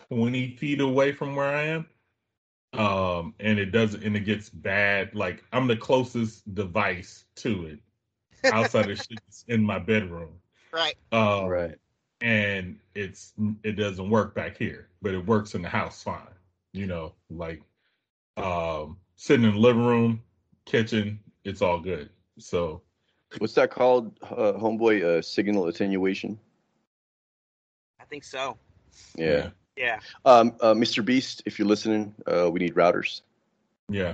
20 0.10 0.56
feet 0.58 0.82
away 0.82 1.12
from 1.12 1.36
where 1.36 1.56
I 1.56 1.64
am, 1.64 2.80
um, 2.80 3.34
and 3.40 3.60
it 3.60 3.68
doesn't 3.68 4.04
and 4.04 4.16
it 4.16 4.22
gets 4.22 4.50
bad. 4.50 5.14
Like 5.16 5.44
I'm 5.54 5.68
the 5.68 5.78
closest 5.78 6.54
device 6.54 7.26
to 7.38 7.66
it 7.66 7.80
outside 8.52 8.90
of 8.90 8.98
shit 9.10 9.20
that's 9.26 9.46
in 9.48 9.64
my 9.64 9.80
bedroom. 9.80 10.34
Right. 10.72 10.96
Um, 11.12 11.46
right. 11.46 11.76
and 12.22 12.80
it's 12.96 13.34
it 13.64 13.74
doesn't 13.74 14.10
work 14.10 14.36
back 14.36 14.58
here, 14.58 14.90
but 15.02 15.14
it 15.14 15.26
works 15.26 15.56
in 15.56 15.62
the 15.62 15.70
house 15.70 16.04
fine. 16.04 16.22
You 16.74 16.88
know, 16.88 17.14
like 17.30 17.62
um 18.38 18.98
sitting 19.16 19.46
in 19.46 19.54
the 19.54 19.60
living 19.60 19.86
room, 19.86 20.22
kitchen, 20.66 21.20
it's 21.44 21.62
all 21.62 21.80
good. 21.80 22.10
So 22.38 22.82
What's 23.38 23.54
that 23.56 23.72
called, 23.72 24.18
uh, 24.24 24.54
homeboy? 24.54 25.04
Uh, 25.04 25.22
signal 25.22 25.68
attenuation. 25.68 26.40
I 28.06 28.08
think 28.08 28.24
so. 28.24 28.56
Yeah. 29.16 29.50
Yeah. 29.76 30.00
Um, 30.26 30.54
uh, 30.62 30.74
Mr. 30.76 31.04
Beast, 31.04 31.42
if 31.48 31.58
you're 31.58 31.68
listening, 31.68 32.14
uh, 32.28 32.50
we 32.52 32.60
need 32.60 32.76
routers. 32.76 33.22
yeah. 33.90 34.14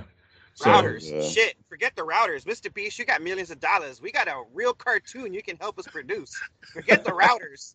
So 0.54 0.66
routers. 0.66 1.10
uh, 1.12 1.26
Shit. 1.28 1.54
Forget 1.68 1.94
the 1.96 2.02
routers. 2.02 2.44
Mr. 2.44 2.72
Beast, 2.72 2.98
you 2.98 3.04
got 3.06 3.22
millions 3.22 3.50
of 3.50 3.58
dollars. 3.60 4.02
We 4.02 4.12
got 4.12 4.28
a 4.28 4.42
real 4.52 4.74
cartoon 4.74 5.32
you 5.32 5.42
can 5.42 5.56
help 5.58 5.78
us 5.78 5.86
produce. 5.86 6.38
Forget 6.72 7.04
the 7.04 7.10
routers. 7.10 7.74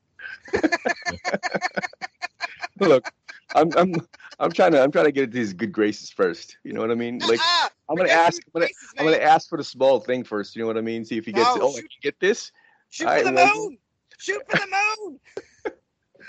Look, 2.79 3.09
I'm, 3.55 3.71
I'm, 3.75 3.93
I'm 4.39 4.51
trying 4.51 4.73
to, 4.73 4.83
I'm 4.83 4.91
trying 4.91 5.05
to 5.05 5.11
get 5.11 5.31
these 5.31 5.53
good 5.53 5.71
graces 5.71 6.11
first. 6.11 6.57
You 6.63 6.73
know 6.73 6.81
what 6.81 6.91
I 6.91 6.95
mean? 6.95 7.17
Like, 7.19 7.39
Ah, 7.41 7.69
I'm 7.89 7.95
gonna 7.95 8.09
forget 8.09 8.25
ask, 8.27 8.41
I'm 8.45 8.51
gonna, 8.53 8.65
faces, 8.67 8.93
I'm 8.99 9.05
gonna 9.05 9.17
ask 9.17 9.49
for 9.49 9.57
the 9.57 9.63
small 9.63 9.99
thing 9.99 10.23
first. 10.23 10.55
You 10.55 10.61
know 10.61 10.67
what 10.67 10.77
I 10.77 10.81
mean? 10.81 11.03
See 11.05 11.17
if 11.17 11.25
he 11.25 11.31
gets. 11.31 11.47
No, 11.47 11.55
it. 11.55 11.61
Oh, 11.63 11.71
I 11.77 11.79
can 11.79 11.87
get 12.03 12.19
this. 12.19 12.51
Shoot 12.89 13.07
I 13.07 13.19
for 13.19 13.25
the 13.25 13.31
like- 13.31 13.55
moon. 13.55 13.77
Shoot 14.19 14.41
for 14.49 14.57
the 14.57 14.67
moon. 14.99 15.19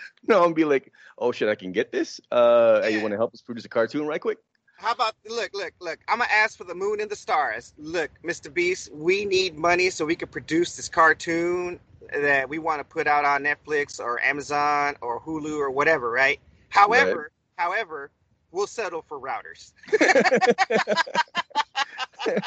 No, 0.27 0.39
I'm 0.39 0.45
gonna 0.45 0.55
be 0.55 0.65
like, 0.65 0.93
oh 1.17 1.33
shit, 1.33 1.49
I 1.49 1.55
can 1.55 1.73
get 1.73 1.93
this. 1.93 2.21
Uh, 2.31 2.83
hey, 2.83 2.93
you 2.93 3.01
want 3.01 3.13
to 3.13 3.17
help 3.17 3.33
us 3.33 3.41
produce 3.41 3.65
a 3.65 3.69
cartoon 3.69 4.07
right 4.07 4.21
quick? 4.21 4.39
How 4.79 4.93
about 4.93 5.15
look, 5.29 5.51
look, 5.55 5.73
look? 5.81 5.99
I'm 6.07 6.19
gonna 6.19 6.31
ask 6.31 6.57
for 6.57 6.65
the 6.65 6.75
moon 6.75 7.01
and 7.01 7.11
the 7.11 7.17
stars. 7.17 7.73
Look, 7.79 8.11
Mr. 8.25 8.53
Beast, 8.53 8.93
we 8.93 9.25
need 9.25 9.57
money 9.57 9.91
so 9.91 10.05
we 10.05 10.17
can 10.17 10.29
produce 10.29 10.77
this 10.77 10.89
cartoon 10.89 11.81
that 12.13 12.49
we 12.49 12.59
want 12.59 12.81
to 12.81 12.85
put 12.85 13.07
out 13.07 13.25
on 13.25 13.43
Netflix 13.43 14.01
or 14.01 14.21
Amazon 14.23 14.97
or 15.01 15.21
Hulu 15.21 15.59
or 15.59 15.71
whatever, 15.71 16.11
right? 16.11 16.41
However, 16.69 17.31
however, 17.57 18.11
we'll 18.53 18.67
settle 18.67 19.03
for 19.03 19.19
routers. 19.19 19.73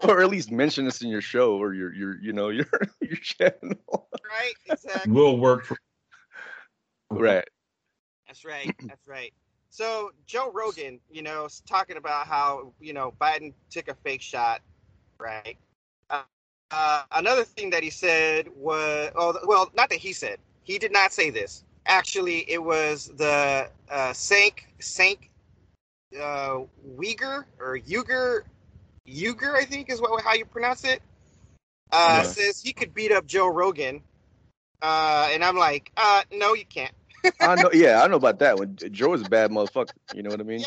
or 0.00 0.22
at 0.22 0.28
least 0.28 0.50
mention 0.50 0.84
this 0.84 1.02
in 1.02 1.08
your 1.08 1.20
show 1.20 1.56
or 1.56 1.74
your, 1.74 1.92
your, 1.92 2.20
you 2.20 2.32
know, 2.32 2.48
your, 2.48 2.68
your 3.00 3.16
channel. 3.16 4.08
Right? 4.24 4.54
Exactly. 4.66 5.12
We'll 5.12 5.38
work 5.38 5.64
for 5.64 5.76
right. 7.10 7.44
That's 8.26 8.44
right. 8.44 8.72
That's 8.88 9.06
right. 9.06 9.32
So 9.70 10.10
Joe 10.26 10.50
Rogan, 10.52 11.00
you 11.10 11.22
know, 11.22 11.46
is 11.46 11.62
talking 11.66 11.96
about 11.96 12.26
how 12.26 12.72
you 12.80 12.92
know 12.92 13.12
Biden 13.20 13.54
took 13.70 13.88
a 13.88 13.94
fake 13.94 14.22
shot, 14.22 14.60
right? 15.18 15.56
Uh, 16.10 16.22
uh, 16.70 17.02
another 17.12 17.44
thing 17.44 17.70
that 17.70 17.82
he 17.82 17.90
said 17.90 18.48
was, 18.56 19.10
oh, 19.16 19.38
well, 19.44 19.70
not 19.76 19.90
that 19.90 19.98
he 19.98 20.12
said. 20.12 20.38
He 20.62 20.78
did 20.78 20.92
not 20.92 21.12
say 21.12 21.30
this. 21.30 21.64
Actually, 21.86 22.44
it 22.50 22.62
was 22.62 23.10
the 23.16 23.70
uh, 23.90 24.10
Cenk 24.12 24.64
Cenk 24.80 25.30
uh, 26.20 26.60
Uygur 26.98 27.44
or 27.60 27.78
Uygur 27.78 28.42
Uygur, 29.06 29.54
I 29.54 29.64
think 29.64 29.90
is 29.90 30.00
what 30.00 30.22
how 30.22 30.34
you 30.34 30.44
pronounce 30.44 30.84
it. 30.84 31.02
Uh, 31.90 32.18
Yeah. 32.18 32.22
Says 32.22 32.60
he 32.60 32.72
could 32.72 32.94
beat 32.94 33.12
up 33.12 33.26
Joe 33.26 33.48
Rogan, 33.48 34.02
uh, 34.82 35.28
and 35.32 35.42
I'm 35.44 35.56
like, 35.56 35.92
uh, 35.96 36.22
no, 36.32 36.54
you 36.54 36.64
can't. 36.66 36.92
I 37.40 37.54
know. 37.56 37.70
Yeah, 37.72 38.02
I 38.02 38.08
know 38.08 38.16
about 38.16 38.38
that 38.40 38.58
one. 38.58 38.76
Joe 38.76 39.14
is 39.14 39.22
a 39.22 39.28
bad 39.28 39.50
motherfucker. 39.50 39.88
You 40.14 40.22
know 40.22 40.30
what 40.30 40.40
I 40.40 40.44
mean? 40.44 40.60
Yeah, 40.60 40.66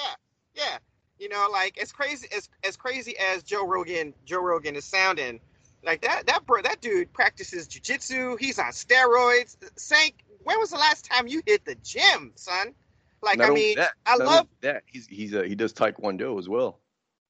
yeah. 0.55 0.77
You 1.19 1.29
know, 1.29 1.47
like 1.51 1.77
as 1.77 1.91
crazy 1.91 2.27
as 2.35 2.49
as 2.63 2.75
crazy 2.75 3.15
as 3.17 3.43
Joe 3.43 3.65
Rogan 3.65 4.13
Joe 4.25 4.41
Rogan 4.41 4.75
is 4.75 4.85
sounding, 4.85 5.39
like 5.83 6.01
that 6.01 6.27
that 6.27 6.45
bro 6.45 6.61
that 6.61 6.81
dude 6.81 7.11
practices 7.13 7.67
jujitsu. 7.67 8.39
He's 8.39 8.57
on 8.59 8.71
steroids. 8.71 9.57
Cenk, 9.77 10.13
when 10.43 10.59
was 10.59 10.71
the 10.71 10.77
last 10.77 11.05
time 11.05 11.27
you 11.27 11.41
hit 11.45 11.65
the 11.65 11.75
gym, 11.83 12.31
son? 12.35 12.73
Like 13.21 13.37
Not 13.37 13.51
I 13.51 13.53
mean, 13.53 13.75
that, 13.77 13.91
I 14.05 14.15
love 14.17 14.47
that. 14.61 14.83
He's 14.87 15.07
he's 15.07 15.35
uh, 15.35 15.43
he 15.43 15.55
does 15.55 15.73
taekwondo 15.73 16.39
as 16.39 16.49
well. 16.49 16.79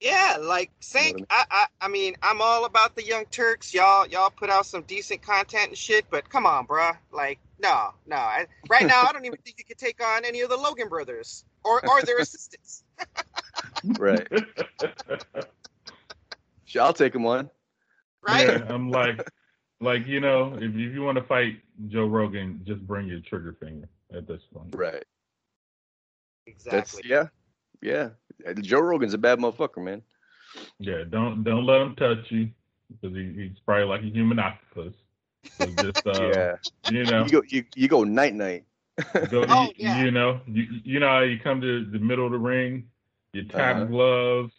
Yeah, 0.02 0.38
like 0.42 0.72
Cenk. 0.82 1.14
what 1.14 1.28
I, 1.30 1.46
I 1.52 1.66
I 1.82 1.88
mean, 1.88 2.16
I'm 2.24 2.42
all 2.42 2.66
about 2.66 2.96
the 2.96 3.06
Young 3.06 3.26
Turks. 3.26 3.72
Y'all 3.72 4.08
y'all 4.08 4.32
put 4.32 4.50
out 4.50 4.66
some 4.66 4.82
decent 4.82 5.22
content 5.22 5.68
and 5.68 5.78
shit, 5.78 6.06
but 6.10 6.28
come 6.28 6.48
on, 6.48 6.66
bruh. 6.66 6.98
Like 7.12 7.38
no, 7.62 7.94
no. 8.08 8.16
I, 8.16 8.48
right 8.68 8.88
now, 8.88 9.04
I 9.04 9.14
don't 9.14 9.26
even 9.26 9.38
think 9.46 9.58
you 9.60 9.66
could 9.66 9.78
take 9.78 10.04
on 10.04 10.26
any 10.26 10.42
of 10.42 10.50
the 10.50 10.58
Logan 10.58 10.90
brothers 10.90 11.46
or 11.64 11.88
or 11.88 12.02
their 12.02 12.18
assistants. 12.18 12.84
Right. 13.98 14.28
Sure, 16.66 16.84
I'll 16.84 16.94
take 16.94 17.16
him 17.16 17.26
on. 17.26 17.50
Right? 18.22 18.48
Yeah, 18.48 18.66
I'm 18.70 18.92
like, 18.92 19.28
like 19.80 20.06
you 20.06 20.20
know, 20.20 20.54
if, 20.56 20.72
if 20.72 20.94
you 20.94 21.02
want 21.02 21.18
to 21.18 21.24
fight 21.24 21.60
Joe 21.88 22.06
Rogan, 22.06 22.62
just 22.64 22.86
bring 22.86 23.08
your 23.08 23.22
trigger 23.22 23.56
finger 23.60 23.90
at 24.16 24.28
this 24.28 24.42
point. 24.54 24.76
Right. 24.76 25.04
Exactly. 26.46 27.02
That's 27.02 27.02
yeah, 27.04 27.28
yeah. 27.82 28.10
Joe 28.62 28.80
Rogan's 28.80 29.14
a 29.14 29.18
bad 29.18 29.40
motherfucker, 29.40 29.84
man. 29.84 30.02
Yeah, 30.80 31.04
don't 31.10 31.44
don't 31.44 31.66
let 31.66 31.82
him 31.82 31.96
touch 31.96 32.20
you 32.30 32.50
because 32.90 33.16
he, 33.16 33.34
he's 33.36 33.60
probably 33.66 33.86
like 33.86 34.02
a 34.02 34.06
human 34.14 34.40
octopus. 34.40 34.94
So 35.58 35.70
just 35.72 35.98
uh, 36.06 36.30
yeah. 36.30 36.56
you 36.88 37.06
know, 37.06 37.26
You 37.26 37.32
go 37.32 37.42
you, 37.48 37.64
you 37.76 37.88
go 37.88 38.04
night 38.04 38.34
night. 38.36 38.66
go, 39.30 39.44
Oh, 39.48 39.64
you, 39.64 39.70
yeah. 39.78 40.04
you 40.06 40.12
know, 40.12 40.40
you 40.48 40.64
you 40.84 41.00
know 41.00 41.08
how 41.08 41.20
you 41.22 41.40
come 41.40 41.62
to 41.62 41.86
the 41.86 42.00
middle 42.00 42.26
of 42.26 42.32
the 42.32 42.40
ring, 42.40 42.90
you 43.34 43.44
tap 43.46 43.76
Uh-huh. 43.78 43.86
gloves, 43.86 44.54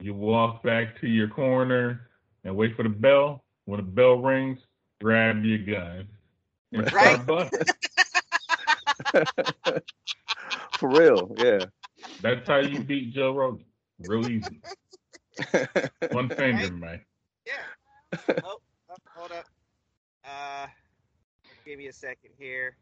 you 0.00 0.14
walk 0.14 0.62
back 0.62 1.00
to 1.00 1.06
your 1.08 1.28
corner 1.28 2.08
and 2.44 2.56
wait 2.56 2.76
for 2.76 2.82
the 2.82 2.88
bell. 2.88 3.44
When 3.66 3.78
the 3.78 3.82
bell 3.86 4.16
rings, 4.20 4.58
grab 5.00 5.42
your 5.44 5.58
gun. 5.58 6.08
and 6.72 6.90
Right. 6.92 7.20
start 7.20 7.26
busting. 7.26 7.74
For 10.78 10.88
real, 10.88 11.34
yeah. 11.38 11.66
That's 12.24 12.48
how 12.48 12.56
you 12.56 12.82
beat 12.82 13.12
Joe 13.12 13.34
Rogan. 13.34 13.66
Real 13.98 14.26
easy. 14.30 14.62
One 16.10 16.30
finger, 16.30 16.72
man. 16.72 17.02
Yeah. 17.46 17.52
Oh, 18.42 18.56
oh, 18.88 18.96
hold 19.14 19.32
up. 19.32 19.44
Uh, 20.24 20.66
give 21.66 21.78
me 21.78 21.88
a 21.88 21.92
second 21.92 22.30
here. 22.38 22.78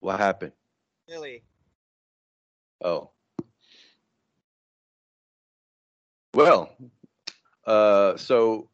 what 0.00 0.18
happened? 0.18 0.50
Really? 1.08 1.44
Oh. 2.82 3.10
Well, 6.34 6.72
uh, 7.64 8.16
so 8.16 8.68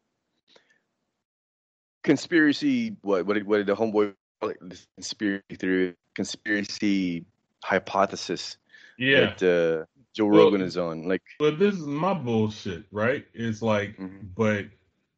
conspiracy. 2.05 2.97
What? 3.03 3.27
What 3.27 3.35
did, 3.35 3.47
what 3.47 3.59
did 3.59 3.67
the 3.67 3.77
homeboy 3.77 4.15
call 4.41 4.49
it? 4.49 4.57
This 4.63 4.87
conspiracy 4.97 5.57
theory, 5.59 5.95
conspiracy 6.15 7.27
hypothesis 7.63 8.57
Yeah. 8.99 9.35
that 9.39 9.43
uh, 9.43 9.85
Joe 10.15 10.27
Well- 10.27 10.45
Rogan 10.45 10.61
is 10.63 10.77
on. 10.77 11.09
Like, 11.09 11.23
But 11.39 11.59
this 11.59 11.75
is 11.75 11.87
my 11.87 12.15
bullshit, 12.15 12.85
right? 12.93 13.27
It's 13.35 13.63
like, 13.63 13.97
Mhm. 13.97 14.35
but 14.35 14.67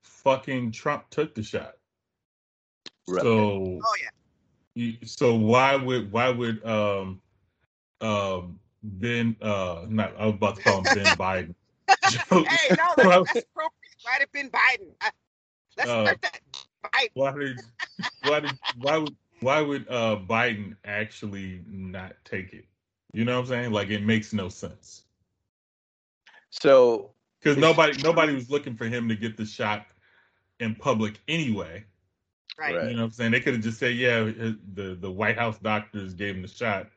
fucking 0.03 0.73
Trump 0.73 1.09
took 1.11 1.35
the 1.35 1.43
shot. 1.43 1.77
right. 3.09 3.23
So, 3.23 3.79
Oh 3.85 3.95
yeah. 4.03 4.09
you- 4.75 4.99
so 5.07 5.35
why 5.35 5.77
would 5.77 6.11
why 6.11 6.31
would 6.31 6.65
um 6.67 7.21
um 8.01 8.59
Ben 8.83 9.37
uh 9.43 9.87
not 9.89 10.15
I 10.19 10.27
was 10.27 10.35
about 10.35 10.57
to 10.57 10.63
call 10.63 10.79
him 10.79 10.85
Ben 10.95 11.05
Biden. 11.17 11.55
Hey, 11.89 12.45
no, 12.71 12.77
that's, 12.77 12.97
Well- 12.97 13.25
that's 13.25 13.47
appropriate. 13.47 13.73
Might 14.05 14.21
have 14.21 14.33
been 14.33 14.51
Biden. 14.51 14.91
Uh, 15.01 15.11
let's 15.79 15.91
Uh, 15.91 16.05
start 16.05 16.23
that. 16.23 16.41
Biden. 16.93 17.09
why 17.15 17.33
did 17.33 17.61
why 18.23 18.41
did 18.41 18.59
why 18.79 18.97
would 18.99 19.17
why 19.41 19.61
would 19.61 19.87
uh 19.89 20.17
Biden 20.29 20.77
actually 20.85 21.63
not 21.67 22.15
take 22.25 22.53
it? 22.53 22.65
You 23.17 23.25
know 23.25 23.37
what 23.37 23.45
I'm 23.45 23.47
saying? 23.47 23.73
Like 23.73 23.89
it 23.89 24.05
makes 24.05 24.35
no 24.35 24.51
sense. 24.51 25.05
So 26.51 27.13
because 27.41 27.57
nobody 27.57 27.97
nobody 28.03 28.35
was 28.35 28.51
looking 28.51 28.77
for 28.77 28.85
him 28.85 29.09
to 29.09 29.17
get 29.17 29.39
the 29.39 29.47
shot 29.47 29.87
in 30.61 30.75
public 30.75 31.19
anyway. 31.27 31.83
Right. 32.59 32.77
Right. 32.77 32.91
You 32.91 32.97
know 32.97 33.03
what 33.05 33.07
I'm 33.07 33.13
saying? 33.13 33.33
They 33.33 33.41
could 33.41 33.55
have 33.55 33.63
just 33.63 33.79
said, 33.79 33.97
yeah, 33.97 34.19
uh, 34.19 34.53
the 34.75 34.99
the 35.01 35.11
White 35.11 35.39
House 35.39 35.59
doctors 35.59 36.13
gave 36.13 36.37
him 36.37 36.43
the 36.43 36.49
shot 36.49 36.89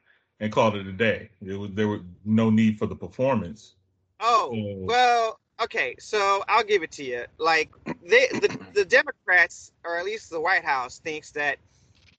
and 0.42 0.52
called 0.52 0.76
it 0.76 0.88
a 0.88 0.92
day. 0.92 1.30
It 1.42 1.54
was 1.58 1.72
there 1.72 1.88
was 1.88 2.02
no 2.26 2.50
need 2.50 2.78
for 2.78 2.86
the 2.86 2.98
performance. 2.98 3.76
Oh, 4.20 4.50
So- 4.52 4.86
well, 4.88 5.40
okay, 5.62 5.96
so 6.00 6.44
I'll 6.50 6.66
give 6.66 6.84
it 6.84 6.92
to 6.94 7.04
you. 7.06 7.24
Like 7.38 7.72
they 8.04 8.28
the, 8.28 8.60
the 8.74 8.84
Democrats, 8.84 9.72
or 9.86 9.98
at 9.98 10.04
least 10.04 10.30
the 10.32 10.42
White 10.42 10.66
House, 10.66 11.00
thinks 11.00 11.32
that 11.32 11.60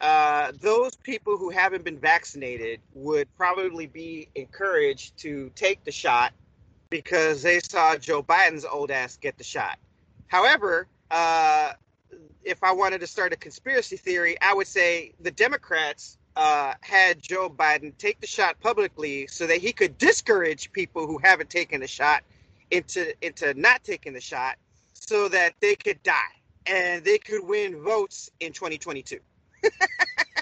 uh, 0.00 0.52
those 0.60 0.96
people 0.96 1.36
who 1.36 1.50
haven't 1.50 1.84
been 1.84 1.98
vaccinated 1.98 2.80
would 2.94 3.28
probably 3.36 3.86
be 3.86 4.28
encouraged 4.34 5.16
to 5.18 5.50
take 5.54 5.84
the 5.84 5.92
shot 5.92 6.32
because 6.88 7.42
they 7.42 7.60
saw 7.60 7.96
Joe 7.96 8.22
Biden's 8.22 8.64
old 8.64 8.90
ass 8.90 9.16
get 9.16 9.36
the 9.36 9.44
shot. 9.44 9.78
However, 10.28 10.86
uh, 11.10 11.72
if 12.44 12.62
I 12.62 12.72
wanted 12.72 13.00
to 13.00 13.06
start 13.06 13.32
a 13.32 13.36
conspiracy 13.36 13.96
theory, 13.96 14.36
I 14.40 14.54
would 14.54 14.66
say 14.66 15.12
the 15.20 15.30
Democrats 15.30 16.18
uh, 16.36 16.74
had 16.80 17.20
Joe 17.22 17.50
Biden 17.50 17.96
take 17.98 18.20
the 18.20 18.26
shot 18.26 18.58
publicly 18.60 19.26
so 19.26 19.46
that 19.46 19.58
he 19.58 19.72
could 19.72 19.98
discourage 19.98 20.72
people 20.72 21.06
who 21.06 21.18
haven't 21.22 21.50
taken 21.50 21.80
the 21.80 21.86
shot 21.86 22.22
into 22.70 23.12
into 23.24 23.52
not 23.54 23.82
taking 23.84 24.12
the 24.12 24.20
shot, 24.20 24.56
so 24.94 25.28
that 25.28 25.54
they 25.60 25.74
could 25.74 26.02
die 26.02 26.14
and 26.66 27.04
they 27.04 27.18
could 27.18 27.44
win 27.46 27.82
votes 27.82 28.30
in 28.40 28.52
2022. 28.52 29.18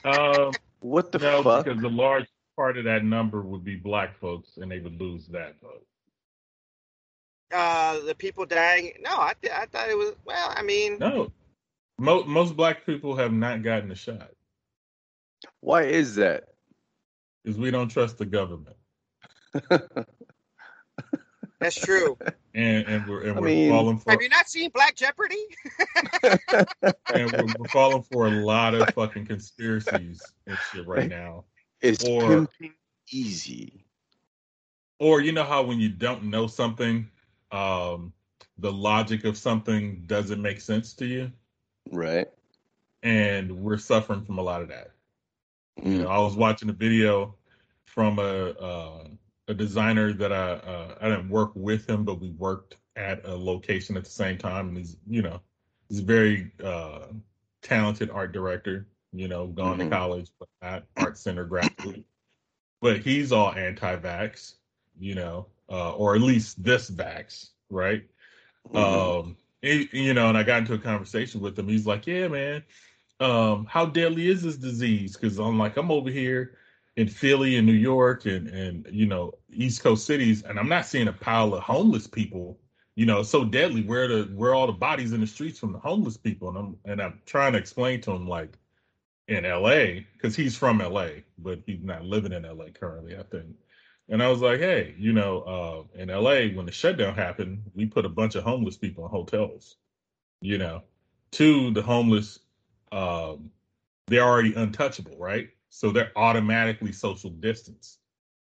Um, 0.04 0.52
what 0.80 1.12
the 1.12 1.18
no, 1.18 1.42
fuck? 1.42 1.64
because 1.64 1.82
a 1.82 1.88
large 1.88 2.26
part 2.56 2.78
of 2.78 2.84
that 2.84 3.04
number 3.04 3.42
would 3.42 3.64
be 3.64 3.76
black 3.76 4.18
folks, 4.18 4.56
and 4.56 4.70
they 4.70 4.78
would 4.80 5.00
lose 5.00 5.26
that 5.28 5.60
vote. 5.60 5.84
Uh, 7.52 8.00
the 8.04 8.14
people 8.14 8.44
dying. 8.46 8.92
No, 9.00 9.10
I 9.12 9.32
th- 9.40 9.52
I 9.54 9.66
thought 9.66 9.88
it 9.90 9.96
was. 9.96 10.14
Well, 10.24 10.52
I 10.56 10.62
mean, 10.62 10.98
No, 10.98 11.32
most 11.98 12.26
most 12.26 12.56
black 12.56 12.84
people 12.86 13.16
have 13.16 13.32
not 13.32 13.62
gotten 13.62 13.90
a 13.90 13.94
shot 13.94 14.30
Why 15.60 15.84
is 15.84 16.14
that? 16.16 16.44
because 17.44 17.58
we 17.58 17.70
don't 17.70 17.88
trust 17.88 18.18
the 18.18 18.26
government, 18.26 18.76
that's 21.60 21.76
true. 21.76 22.16
and 22.54 22.86
and 22.86 23.06
we're 23.06 23.22
and 23.22 23.36
I 23.36 23.40
we're 23.40 23.46
mean- 23.46 23.70
falling 23.70 23.98
for 23.98 24.10
Have 24.12 24.22
you 24.22 24.28
not 24.28 24.48
seen 24.48 24.70
Black 24.70 24.94
Jeopardy? 24.96 25.44
and 27.12 27.32
we're, 27.32 27.46
we're 27.58 27.68
falling 27.70 28.02
for 28.02 28.26
a 28.28 28.30
lot 28.30 28.74
of 28.74 28.88
fucking 28.94 29.26
conspiracies 29.26 30.22
and 30.46 30.56
shit 30.72 30.86
right 30.86 31.08
now. 31.08 31.44
It's 31.80 32.04
Or- 32.04 32.48
easy. 33.10 33.84
Or 34.98 35.20
you 35.20 35.32
know 35.32 35.44
how 35.44 35.62
when 35.62 35.78
you 35.78 35.88
don't 35.88 36.24
know 36.24 36.46
something, 36.48 37.08
um, 37.52 38.12
the 38.58 38.72
logic 38.72 39.24
of 39.24 39.36
something 39.36 40.02
doesn't 40.06 40.42
make 40.42 40.60
sense 40.60 40.92
to 40.94 41.06
you, 41.06 41.30
Right? 41.92 42.26
and 43.04 43.60
we're 43.60 43.78
suffering 43.78 44.24
from 44.24 44.38
a 44.38 44.42
lot 44.42 44.60
of 44.62 44.68
that. 44.68 44.90
You 45.82 45.92
Mm. 45.92 46.02
know, 46.02 46.08
I 46.08 46.18
was 46.18 46.34
watching 46.34 46.68
a 46.68 46.72
video 46.72 47.36
from 47.84 48.18
a 48.18 48.50
uh, 48.50 49.04
a 49.48 49.54
designer 49.54 50.12
that 50.12 50.32
I 50.32 50.52
uh, 50.52 50.94
I 51.00 51.08
didn't 51.08 51.30
work 51.30 51.52
with 51.54 51.88
him, 51.88 52.04
but 52.04 52.20
we 52.20 52.30
worked 52.30 52.76
at 52.96 53.24
a 53.24 53.34
location 53.34 53.96
at 53.96 54.04
the 54.04 54.10
same 54.10 54.38
time, 54.38 54.68
and 54.68 54.76
he's 54.76 54.96
you 55.08 55.22
know 55.22 55.40
he's 55.88 56.00
a 56.00 56.04
very 56.04 56.52
uh, 56.62 57.06
talented 57.62 58.10
art 58.10 58.32
director. 58.32 58.86
You 59.12 59.26
know, 59.28 59.46
gone 59.46 59.78
Mhm. 59.78 59.84
to 59.84 59.90
college, 59.90 60.30
but 60.38 60.48
not 60.62 60.84
art 60.98 61.16
center 61.16 61.44
graduate. 61.44 62.04
But 62.80 63.00
he's 63.00 63.32
all 63.32 63.52
anti-vax, 63.52 64.56
you 65.00 65.14
know, 65.14 65.46
uh, 65.70 65.92
or 65.94 66.14
at 66.14 66.20
least 66.20 66.62
this 66.62 66.90
vax, 66.90 67.50
right? 67.70 68.04
Mhm. 68.72 68.76
Um, 68.76 69.36
he- 69.62 69.88
you 69.92 70.14
know, 70.14 70.28
and 70.28 70.36
I 70.38 70.42
got 70.42 70.58
into 70.58 70.74
a 70.74 70.78
conversation 70.78 71.40
with 71.40 71.58
him. 71.58 71.66
He's 71.68 71.86
like, 71.86 72.06
"Yeah, 72.06 72.28
man, 72.28 72.62
um, 73.18 73.64
how 73.64 73.86
deadly 73.86 74.28
is 74.28 74.42
this 74.42 74.56
disease?" 74.58 75.16
Because 75.16 75.38
I'm 75.38 75.58
like, 75.58 75.76
I'm 75.78 75.90
over 75.90 76.10
here 76.10 76.58
in 76.98 77.06
Philly 77.06 77.56
and 77.56 77.66
New 77.66 77.72
York 77.72 78.26
and 78.26 78.48
and 78.48 78.86
you 78.90 79.06
know 79.06 79.32
East 79.50 79.82
Coast 79.82 80.04
cities, 80.04 80.42
and 80.42 80.58
I'm 80.58 80.68
not 80.68 80.84
seeing 80.84 81.06
a 81.06 81.12
pile 81.12 81.54
of 81.54 81.62
homeless 81.62 82.06
people. 82.08 82.58
You 82.96 83.06
know, 83.06 83.22
so 83.22 83.44
deadly. 83.44 83.82
Where 83.82 84.08
the 84.08 84.24
where 84.34 84.52
all 84.52 84.66
the 84.66 84.72
bodies 84.72 85.12
in 85.12 85.20
the 85.20 85.26
streets 85.26 85.60
from 85.60 85.72
the 85.72 85.78
homeless 85.78 86.16
people? 86.16 86.48
And 86.48 86.58
I'm 86.58 86.76
and 86.84 87.00
I'm 87.00 87.20
trying 87.24 87.52
to 87.52 87.58
explain 87.58 88.00
to 88.02 88.10
him 88.10 88.26
like 88.26 88.58
in 89.28 89.44
L.A. 89.44 90.04
because 90.14 90.34
he's 90.34 90.56
from 90.56 90.80
L.A. 90.80 91.22
but 91.38 91.60
he's 91.66 91.84
not 91.84 92.04
living 92.04 92.32
in 92.32 92.44
L.A. 92.44 92.72
currently, 92.72 93.16
I 93.16 93.22
think. 93.22 93.46
And 94.08 94.20
I 94.20 94.28
was 94.28 94.40
like, 94.40 94.58
hey, 94.58 94.94
you 94.98 95.12
know, 95.12 95.42
uh, 95.42 96.00
in 96.00 96.08
LA, 96.08 96.56
when 96.56 96.64
the 96.64 96.72
shutdown 96.72 97.14
happened, 97.14 97.62
we 97.74 97.84
put 97.84 98.06
a 98.06 98.08
bunch 98.08 98.36
of 98.36 98.42
homeless 98.42 98.78
people 98.78 99.04
in 99.04 99.10
hotels. 99.10 99.76
You 100.40 100.56
know, 100.56 100.82
two, 101.30 101.72
the 101.72 101.82
homeless, 101.82 102.38
um, 102.90 103.50
they're 104.06 104.22
already 104.22 104.54
untouchable, 104.54 105.16
right? 105.18 105.50
So 105.70 105.90
they're 105.90 106.12
automatically 106.16 106.92
social 106.92 107.30
distance. 107.30 107.98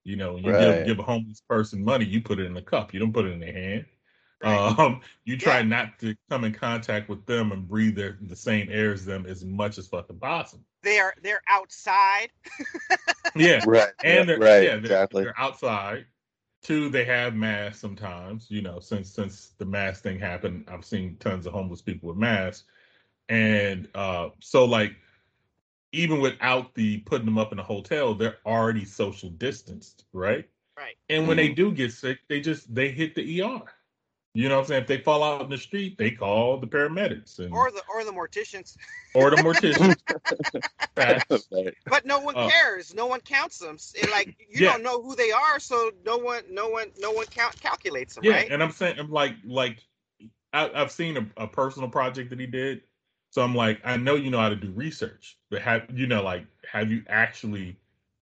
You 0.03 0.15
know, 0.15 0.37
you 0.37 0.51
Right. 0.51 0.77
give, 0.77 0.85
give 0.85 0.99
a 0.99 1.03
homeless 1.03 1.41
person 1.47 1.83
money, 1.83 2.05
you 2.05 2.21
put 2.21 2.39
it 2.39 2.45
in 2.45 2.57
a 2.57 2.61
cup. 2.61 2.93
You 2.93 2.99
don't 2.99 3.13
put 3.13 3.25
it 3.25 3.31
in 3.33 3.39
their 3.39 3.53
hand. 3.53 3.85
Right. 4.41 4.79
Um, 4.79 5.01
you 5.25 5.37
try 5.37 5.57
Yeah. 5.57 5.63
not 5.63 5.99
to 5.99 6.15
come 6.29 6.45
in 6.45 6.53
contact 6.53 7.09
with 7.09 7.25
them 7.25 7.51
and 7.51 7.67
breathe 7.67 7.95
their, 7.95 8.17
the 8.21 8.35
same 8.35 8.69
air 8.71 8.93
as 8.93 9.05
them 9.05 9.25
as 9.25 9.43
much 9.43 9.77
as 9.77 9.87
fucking 9.87 10.19
possible. 10.19 10.63
They're 10.81 11.13
they're 11.21 11.41
outside. 11.47 12.29
Yeah, 13.35 13.63
Right. 13.65 13.93
and 14.03 14.27
they're 14.27 14.39
right. 14.39 14.63
yeah, 14.63 14.69
they're, 14.71 14.79
exactly. 14.79 15.23
they're 15.23 15.39
outside. 15.39 16.05
Two, 16.63 16.89
they 16.89 17.05
have 17.05 17.35
masks 17.35 17.79
sometimes. 17.79 18.47
You 18.49 18.61
know, 18.61 18.79
since 18.79 19.11
since 19.11 19.53
the 19.59 19.65
mask 19.65 20.01
thing 20.03 20.19
happened, 20.19 20.67
I've 20.67 20.83
seen 20.83 21.15
tons 21.19 21.45
of 21.45 21.53
homeless 21.53 21.81
people 21.81 22.09
with 22.09 22.17
masks, 22.17 22.65
and 23.29 23.87
uh, 23.93 24.29
so 24.39 24.65
like 24.65 24.93
even 25.91 26.19
without 26.21 26.75
the 26.75 26.97
putting 26.99 27.25
them 27.25 27.37
up 27.37 27.51
in 27.51 27.59
a 27.59 27.63
hotel, 27.63 28.13
they're 28.13 28.37
already 28.45 28.85
social 28.85 29.29
distanced, 29.29 30.05
right? 30.13 30.47
Right. 30.77 30.95
And 31.09 31.27
when 31.27 31.37
they 31.37 31.49
do 31.49 31.71
get 31.71 31.91
sick, 31.91 32.19
they 32.27 32.41
just 32.41 32.73
they 32.73 32.89
hit 32.89 33.15
the 33.15 33.41
ER. 33.41 33.61
You 34.35 34.47
know 34.47 34.55
what 34.55 34.61
I'm 34.61 34.67
saying? 34.67 34.81
If 34.83 34.87
they 34.87 34.99
fall 34.99 35.23
out 35.23 35.41
in 35.41 35.49
the 35.49 35.57
street, 35.57 35.97
they 35.97 36.11
call 36.11 36.59
the 36.59 36.67
paramedics 36.67 37.39
and 37.39 37.51
Or 37.51 37.71
the 37.71 37.81
or 37.93 38.03
the 38.03 38.11
morticians. 38.11 38.77
or 39.13 39.29
the 39.31 39.37
morticians. 39.37 39.99
But 41.89 42.05
no 42.05 42.19
one 42.19 42.35
cares. 42.35 42.93
No 42.93 43.07
one 43.07 43.21
counts 43.21 43.57
them. 43.59 43.77
It, 43.95 44.11
like 44.11 44.35
you 44.49 44.61
Yeah. 44.61 44.73
don't 44.73 44.83
know 44.83 45.01
who 45.01 45.15
they 45.15 45.31
are, 45.31 45.59
so 45.59 45.91
no 46.05 46.17
one 46.17 46.43
no 46.51 46.69
one 46.69 46.91
no 46.99 47.11
one 47.11 47.25
count 47.27 47.59
calculates 47.59 48.15
them, 48.15 48.25
Yeah, 48.25 48.33
right? 48.33 48.51
and 48.51 48.61
I'm 48.61 48.71
saying, 48.71 48.99
I'm 48.99 49.09
like, 49.09 49.35
like, 49.45 49.81
I, 50.53 50.69
I've 50.73 50.91
seen 50.91 51.17
a, 51.17 51.43
a 51.43 51.47
personal 51.47 51.89
project 51.89 52.29
that 52.29 52.39
he 52.39 52.47
did, 52.47 52.81
so 53.29 53.41
I'm 53.41 53.55
like, 53.55 53.79
I 53.83 53.97
know 53.97 54.15
you 54.15 54.29
know 54.31 54.39
how 54.39 54.49
to 54.49 54.55
do 54.55 54.71
research, 54.71 55.37
but 55.49 55.61
have 55.61 55.85
you 55.93 56.07
know, 56.07 56.23
like, 56.23 56.45
have 56.71 56.91
you 56.91 57.03
actually? 57.07 57.79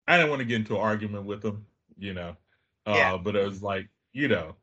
I 0.07 0.17
didn't 0.17 0.29
want 0.29 0.39
to 0.41 0.45
get 0.45 0.55
into 0.57 0.75
an 0.75 0.81
argument 0.81 1.25
with 1.25 1.43
him, 1.43 1.65
you 1.97 2.13
know, 2.13 2.35
uh, 2.85 3.17
Yeah. 3.17 3.17
but 3.17 3.35
it 3.35 3.43
was 3.45 3.61
like, 3.63 3.89
you 4.13 4.27
know, 4.27 4.55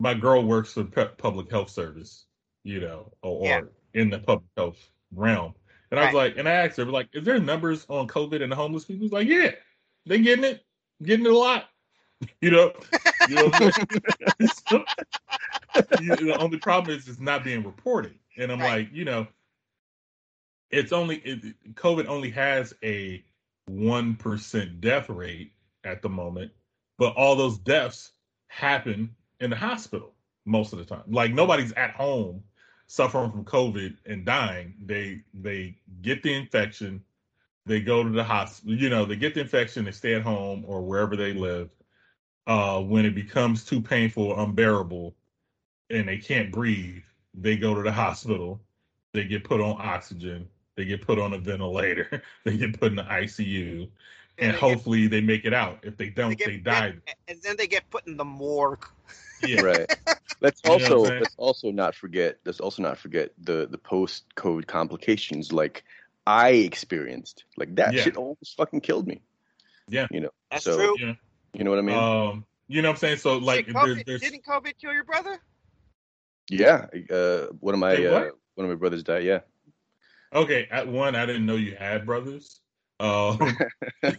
my 0.00 0.14
girl 0.14 0.44
works 0.44 0.72
for 0.74 0.84
pu- 0.84 1.14
public 1.16 1.50
health 1.50 1.70
service, 1.70 2.26
you 2.64 2.80
know, 2.80 3.12
or, 3.22 3.38
Yeah. 3.40 3.60
or 3.60 3.72
in 3.94 4.10
the 4.10 4.18
public 4.18 4.48
health 4.56 4.90
realm, 5.12 5.54
and 5.90 6.00
I 6.00 6.04
was 6.04 6.12
Right. 6.14 6.32
like, 6.32 6.38
and 6.38 6.48
I 6.48 6.52
asked 6.52 6.76
her, 6.78 6.84
like, 6.86 7.08
is 7.12 7.24
there 7.24 7.38
numbers 7.38 7.86
on 7.88 8.06
COVID 8.08 8.42
and 8.42 8.52
the 8.52 8.56
homeless 8.56 8.84
people? 8.84 9.06
She's 9.06 9.12
like, 9.12 9.28
yeah, 9.28 9.52
they 10.06 10.20
getting 10.20 10.44
it, 10.44 10.64
getting 11.02 11.26
it 11.26 11.32
a 11.32 11.36
lot, 11.38 11.66
you 12.40 12.50
know. 12.50 12.72
You 13.24 13.36
know 13.38 13.46
what 13.48 13.62
I'm? 13.62 13.72
So, 14.48 14.84
you, 15.94 16.16
the 16.16 16.36
only 16.36 16.58
problem 16.58 16.94
is 16.96 17.08
it's 17.08 17.20
not 17.20 17.44
being 17.44 17.64
reported, 17.64 18.14
and 18.36 18.50
I'm 18.52 18.60
Right. 18.60 18.64
like, 18.64 18.88
you 18.92 19.04
know, 19.04 19.26
it's 20.70 20.92
only 20.92 21.16
it, 21.16 21.74
COVID 21.74 22.06
only 22.06 22.30
has 22.30 22.74
a 22.82 23.24
one 23.66 24.16
percent 24.16 24.80
death 24.80 25.08
rate 25.08 25.52
at 25.84 26.02
the 26.02 26.08
moment, 26.08 26.52
but 26.98 27.14
all 27.16 27.36
those 27.36 27.58
deaths 27.58 28.12
happen 28.48 29.14
in 29.40 29.50
the 29.50 29.56
hospital 29.56 30.12
most 30.44 30.72
of 30.72 30.78
the 30.78 30.84
time. 30.84 31.02
Like 31.08 31.32
nobody's 31.32 31.72
at 31.72 31.90
home 31.92 32.42
suffering 32.86 33.30
from 33.30 33.44
COVID 33.44 33.96
and 34.06 34.24
dying. 34.24 34.74
They 34.84 35.22
they 35.34 35.76
get 36.02 36.22
the 36.22 36.34
infection, 36.34 37.02
they 37.66 37.80
go 37.80 38.02
to 38.02 38.10
the 38.10 38.24
hospital. 38.24 38.74
You 38.74 38.90
know, 38.90 39.04
they 39.04 39.16
get 39.16 39.34
the 39.34 39.40
infection, 39.40 39.84
they 39.84 39.92
stay 39.92 40.14
at 40.14 40.22
home 40.22 40.64
or 40.66 40.82
wherever 40.82 41.16
they 41.16 41.32
live. 41.32 41.70
Uh, 42.46 42.80
when 42.80 43.04
it 43.04 43.14
becomes 43.14 43.62
too 43.62 43.78
painful, 43.80 44.40
unbearable, 44.40 45.14
and 45.90 46.08
they 46.08 46.16
can't 46.16 46.50
breathe, 46.50 47.02
they 47.34 47.58
go 47.58 47.74
to 47.74 47.82
the 47.82 47.92
hospital. 47.92 48.58
They 49.12 49.24
get 49.24 49.44
put 49.44 49.60
on 49.60 49.76
oxygen. 49.78 50.48
They 50.78 50.84
get 50.84 51.04
put 51.04 51.18
on 51.18 51.32
a 51.32 51.38
ventilator. 51.38 52.22
They 52.44 52.56
get 52.56 52.78
put 52.78 52.92
in 52.92 52.96
the 52.96 53.02
ICU, 53.02 53.88
Then 54.38 54.50
and 54.50 54.54
they 54.54 54.58
hopefully 54.60 55.08
they 55.08 55.20
make 55.20 55.44
it 55.44 55.52
out. 55.52 55.80
If 55.82 55.96
they 55.96 56.08
don't, 56.08 56.38
they 56.38 56.44
they, 56.44 56.56
die. 56.58 56.94
and 57.26 57.42
then 57.42 57.56
they 57.58 57.66
get 57.66 57.90
put 57.90 58.06
in 58.06 58.16
the 58.16 58.24
morgue. 58.24 58.86
Yeah, 59.44 59.60
Right. 59.70 59.92
Let's 60.40 60.60
You 60.64 60.78
know 60.78 60.84
also 60.84 60.98
let's 61.00 61.34
also 61.36 61.72
not 61.72 61.96
forget 61.96 62.38
let's 62.46 62.60
also 62.60 62.80
not 62.80 62.96
forget 62.96 63.32
the 63.38 63.66
the 63.68 63.76
post 63.76 64.24
COVID 64.36 64.68
complications 64.68 65.52
like 65.52 65.82
I 66.28 66.50
experienced. 66.50 67.42
Like 67.56 67.74
that 67.74 67.92
Yeah. 67.94 68.02
shit 68.02 68.16
almost 68.16 68.56
fucking 68.56 68.80
killed 68.82 69.08
me. 69.08 69.20
Yeah. 69.88 70.06
You 70.12 70.20
know. 70.20 70.30
That's 70.52 70.62
So, 70.62 70.76
true. 70.76 70.96
yeah. 71.00 71.14
You 71.54 71.64
know 71.64 71.70
what 71.70 71.80
I 71.80 71.82
mean? 71.82 71.96
Um, 71.96 72.44
You 72.68 72.82
know 72.82 72.90
what 72.90 72.98
I'm 72.98 73.00
saying? 73.00 73.16
So 73.18 73.38
like, 73.38 73.66
Shit, 73.66 73.74
there's, 73.74 73.96
COVID, 73.98 74.06
there's 74.06 74.20
didn't 74.20 74.44
COVID 74.44 74.74
kill 74.80 74.92
your 74.92 75.04
brother? 75.04 75.40
Yeah, 76.50 76.86
uh, 77.10 77.46
one 77.58 77.74
of 77.74 77.80
my 77.80 77.94
Wait, 77.94 78.06
uh, 78.06 78.30
one 78.54 78.64
of 78.64 78.68
my 78.70 78.74
brothers 78.76 79.02
died. 79.02 79.24
Yeah, 79.24 79.40
okay. 80.32 80.68
At 80.70 80.88
one, 80.88 81.14
I 81.16 81.26
didn't 81.26 81.46
know 81.46 81.56
you 81.56 81.74
had 81.76 82.06
brothers. 82.06 82.60
Um, 83.00 83.38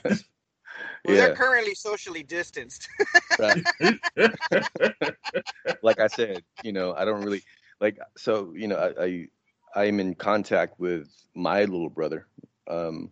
Well, 1.06 1.16
yeah. 1.16 1.28
they're 1.28 1.36
currently 1.36 1.76
socially 1.76 2.24
distanced. 2.24 2.88
Right. 3.40 3.64
like 5.82 6.02
I 6.02 6.08
said, 6.08 6.44
you 6.62 6.74
know, 6.74 6.94
I 6.94 7.06
don't 7.06 7.24
really 7.24 7.42
like. 7.80 7.98
So 8.18 8.52
you 8.54 8.68
know, 8.68 8.76
I, 8.76 9.06
I 9.06 9.28
I'm 9.86 10.02
in 10.02 10.14
contact 10.14 10.78
with 10.78 11.08
my 11.36 11.62
little 11.62 11.90
brother. 11.90 12.28
Um, 12.68 13.12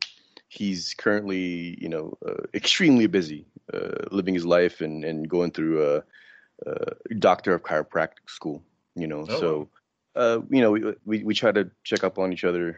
he's 0.50 0.94
currently, 0.98 1.78
you 1.82 1.88
know, 1.88 2.18
uh, 2.28 2.44
extremely 2.54 3.08
busy, 3.08 3.46
uh, 3.74 4.04
living 4.12 4.34
his 4.34 4.46
life 4.46 4.82
and 4.82 5.06
and 5.06 5.30
going 5.30 5.52
through 5.52 5.82
a, 5.96 6.04
a 6.66 7.16
doctor 7.20 7.54
of 7.54 7.64
chiropractic 7.64 8.28
school. 8.28 8.62
You 8.96 9.08
know, 9.08 9.26
Oh, 9.30 9.40
so. 9.40 9.70
Uh, 10.18 10.42
you 10.50 10.62
know, 10.62 10.72
we, 10.72 10.94
we 11.06 11.24
we 11.24 11.34
try 11.34 11.52
to 11.52 11.70
check 11.84 12.04
up 12.04 12.18
on 12.18 12.34
each 12.34 12.44
other. 12.44 12.78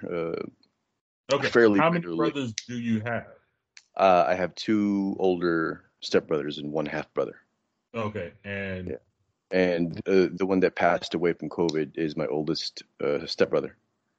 Uh, 1.32 1.36
okay. 1.36 1.48
Fairly 1.50 1.80
How 1.80 1.90
many 1.90 2.06
regularly. 2.06 2.32
brothers 2.32 2.54
do 2.68 2.78
you 2.80 3.00
have? 3.02 3.28
uh, 3.98 4.26
I 4.28 4.36
have 4.36 4.54
two 4.56 5.16
older 5.20 5.86
stepbrothers 6.04 6.58
and 6.60 6.72
one 6.72 6.86
half 6.86 7.14
brother. 7.14 7.36
Okay, 7.96 8.34
and 8.44 8.90
Yeah. 8.90 8.96
And 9.52 9.98
uh, 10.08 10.28
the 10.32 10.46
one 10.46 10.60
that 10.60 10.76
passed 10.76 11.16
away 11.16 11.34
from 11.34 11.50
COVID 11.50 11.98
is 11.98 12.16
my 12.16 12.28
oldest 12.28 12.84
uh, 13.04 13.26
stepbrother. 13.26 13.76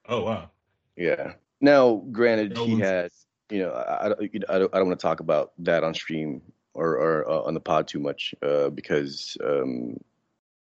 oh 0.08 0.22
wow. 0.24 0.50
Yeah. 0.96 1.34
Now, 1.60 2.02
granted, 2.10 2.54
No 2.56 2.64
he 2.64 2.72
one's- 2.72 2.84
had, 2.88 3.10
you 3.50 3.60
know, 3.60 3.70
I, 3.72 4.06
I, 4.06 4.08
don't- 4.08 4.34
you 4.34 4.40
know, 4.40 4.46
I 4.48 4.58
don't, 4.58 4.74
I 4.74 4.78
don't 4.78 4.88
want 4.88 4.98
to 4.98 5.06
talk 5.06 5.20
about 5.20 5.52
that 5.58 5.84
on 5.84 5.94
stream 5.94 6.42
or, 6.74 6.96
or 6.96 7.30
uh, 7.30 7.42
on 7.42 7.54
the 7.54 7.60
pod 7.60 7.86
too 7.86 8.00
much 8.00 8.34
uh, 8.42 8.70
because, 8.70 9.36
um, 9.44 9.96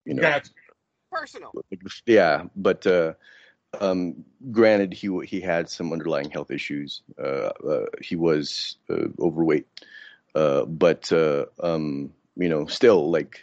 you 0.05 0.15
know, 0.15 0.23
Gotcha. 0.23 0.51
Personal. 1.11 1.53
yeah. 2.07 2.45
But 2.57 2.87
uh, 2.87 3.15
um, 3.81 4.25
granted, 4.51 4.93
he 4.93 5.09
he 5.27 5.41
had 5.41 5.69
some 5.69 5.93
underlying 5.93 6.31
health 6.31 6.51
issues. 6.51 7.03
Uh, 7.19 7.51
uh, 7.69 7.87
he 8.03 8.17
was 8.17 8.77
uh, 8.91 9.07
overweight, 9.21 9.67
uh, 10.35 10.65
but 10.65 11.11
uh, 11.13 11.47
um, 11.61 12.13
you 12.37 12.49
know, 12.49 12.67
still 12.67 13.11
like, 13.11 13.41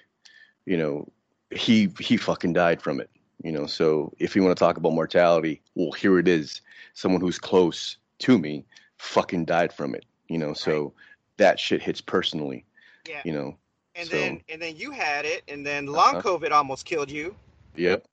you 0.66 0.78
know, 0.78 1.08
he 1.52 1.90
he 2.00 2.18
fucking 2.18 2.54
died 2.54 2.82
from 2.82 3.00
it. 3.00 3.10
You 3.44 3.52
know, 3.52 3.66
so 3.68 4.14
if 4.18 4.36
you 4.36 4.44
want 4.44 4.58
to 4.58 4.64
talk 4.64 4.78
about 4.78 4.94
mortality, 4.94 5.62
well, 5.76 5.92
here 5.92 6.18
it 6.18 6.28
is. 6.28 6.62
Someone 6.94 7.22
who's 7.22 7.38
close 7.38 7.98
to 8.20 8.40
me 8.40 8.66
fucking 8.98 9.46
died 9.46 9.74
from 9.74 9.94
it. 9.94 10.06
You 10.30 10.38
know, 10.40 10.54
so 10.54 10.94
that 11.38 11.60
shit 11.60 11.82
hits 11.82 12.02
personally. 12.02 12.66
Yeah. 13.08 13.22
You 13.26 13.34
know. 13.34 13.58
And 13.94 14.08
so- 14.10 14.16
then 14.18 14.42
and 14.50 14.62
then 14.62 14.76
you 14.76 14.92
had 14.92 15.26
it, 15.26 15.44
and 15.48 15.66
then 15.66 15.86
long 15.86 16.16
Uh-huh. 16.16 16.38
COVID 16.38 16.52
almost 16.52 16.86
killed 16.86 17.12
you. 17.12 17.36
Yep. 17.78 18.06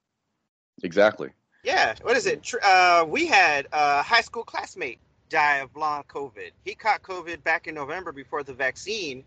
Exactly. 0.83 1.31
Yeah. 1.65 1.95
What 2.03 2.17
is 2.17 2.27
it? 2.27 2.53
Uh, 2.63 3.05
we 3.09 3.27
had 3.27 3.69
a 3.73 4.03
high 4.03 4.21
school 4.21 4.45
classmate 4.45 4.99
die 5.29 5.59
of 5.59 5.75
long 5.77 6.05
COVID. 6.05 6.51
He 6.65 6.75
caught 6.75 7.03
COVID 7.03 7.43
back 7.43 7.67
in 7.67 7.75
November 7.75 8.13
before 8.13 8.43
the 8.43 8.53
vaccine, 8.53 9.25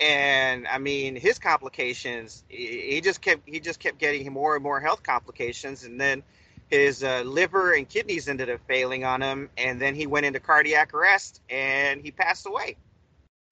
and 0.00 0.66
I 0.66 0.78
mean 0.78 1.16
his 1.16 1.38
complications. 1.38 2.44
He 2.48 2.92
he 2.92 3.00
just 3.00 3.20
kept 3.20 3.48
he 3.48 3.60
just 3.60 3.80
kept 3.80 3.98
getting 3.98 4.30
more 4.32 4.54
and 4.54 4.62
more 4.62 4.80
health 4.80 5.02
complications, 5.02 5.84
and 5.84 6.00
then 6.00 6.22
his 6.68 7.04
uh, 7.04 7.22
liver 7.24 7.74
and 7.74 7.88
kidneys 7.88 8.28
ended 8.28 8.50
up 8.50 8.60
failing 8.66 9.04
on 9.04 9.22
him, 9.22 9.50
and 9.56 9.80
then 9.80 9.94
he 9.94 10.06
went 10.06 10.26
into 10.26 10.40
cardiac 10.40 10.92
arrest 10.94 11.40
and 11.48 12.02
he 12.02 12.10
passed 12.10 12.46
away. 12.46 12.76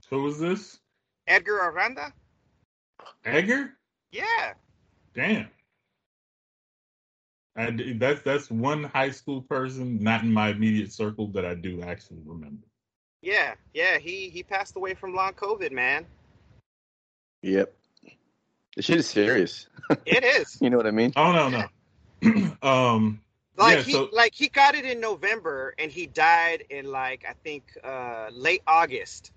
Who 0.09 0.23
was 0.23 0.39
this? 0.39 0.79
Edgar 1.27 1.57
Aranda. 1.57 2.11
Edgar? 3.23 3.73
Yeah. 4.11 4.53
Damn. 5.13 5.47
I 7.55 7.69
d 7.71 7.93
that's 7.93 8.21
that's 8.23 8.49
one 8.49 8.83
high 8.83 9.11
school 9.11 9.41
person 9.41 10.01
not 10.01 10.23
in 10.23 10.31
my 10.33 10.49
immediate 10.49 10.91
circle 10.91 11.27
that 11.33 11.45
I 11.45 11.53
do 11.55 11.81
actually 11.83 12.21
remember. 12.25 12.65
Yeah, 13.21 13.53
yeah, 13.73 13.99
he 13.99 14.29
he 14.29 14.43
passed 14.43 14.75
away 14.75 14.95
from 14.95 15.13
long 15.13 15.33
COVID, 15.33 15.71
man. 15.71 16.05
Yep. 17.43 17.73
This 18.75 18.85
shit 18.85 18.97
is 18.97 19.07
serious. 19.07 19.67
It 20.05 20.23
is 20.23 20.57
You 20.61 20.69
know 20.69 20.77
what 20.77 20.87
I 20.87 20.91
mean? 20.91 21.13
Oh 21.15 21.31
no 21.31 21.49
no. 21.49 22.57
um 22.67 23.21
like 23.55 23.77
Yeah, 23.77 23.83
he 23.83 23.91
so- 23.91 24.09
like 24.11 24.33
he 24.33 24.47
got 24.49 24.73
it 24.75 24.85
in 24.85 24.99
November 24.99 25.75
and 25.77 25.91
he 25.91 26.07
died 26.07 26.63
in 26.71 26.85
like 26.91 27.23
I 27.29 27.33
think 27.43 27.65
uh 27.83 28.29
late 28.31 28.63
August, 28.65 29.31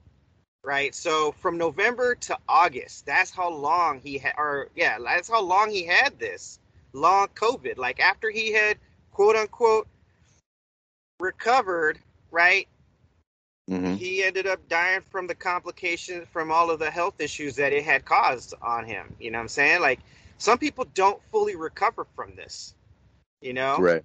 right? 0.64 0.94
So 0.94 1.32
from 1.32 1.58
November 1.58 2.14
to 2.14 2.38
August, 2.48 3.04
that's 3.04 3.30
how 3.30 3.50
long 3.50 4.00
he 4.00 4.16
had, 4.18 4.34
or 4.38 4.70
yeah, 4.74 4.98
that's 5.04 5.28
how 5.28 5.42
long 5.42 5.70
he 5.70 5.84
had 5.84 6.18
this 6.18 6.60
long 6.96 7.28
COVID. 7.34 7.76
Like 7.76 8.00
after 8.00 8.30
he 8.30 8.52
had 8.52 8.78
quote 9.12 9.36
unquote 9.36 9.86
recovered, 11.20 11.98
right? 12.30 12.68
hmm 13.68 13.94
he 13.94 14.22
ended 14.22 14.46
up 14.46 14.68
dying 14.68 15.00
from 15.10 15.26
the 15.26 15.34
complications 15.34 16.26
from 16.30 16.52
all 16.52 16.70
of 16.70 16.78
the 16.78 16.90
health 16.90 17.20
issues 17.20 17.56
that 17.56 17.72
it 17.72 17.82
had 17.84 18.04
caused 18.04 18.54
on 18.62 18.84
him. 18.84 19.14
You 19.18 19.30
know 19.30 19.38
what 19.38 19.42
I'm 19.42 19.48
saying? 19.48 19.80
Like 19.80 20.00
some 20.38 20.58
people 20.58 20.86
don't 20.94 21.20
fully 21.30 21.56
recover 21.56 22.06
from 22.14 22.36
this, 22.36 22.74
you 23.40 23.54
know? 23.54 23.78
Right. 23.78 24.04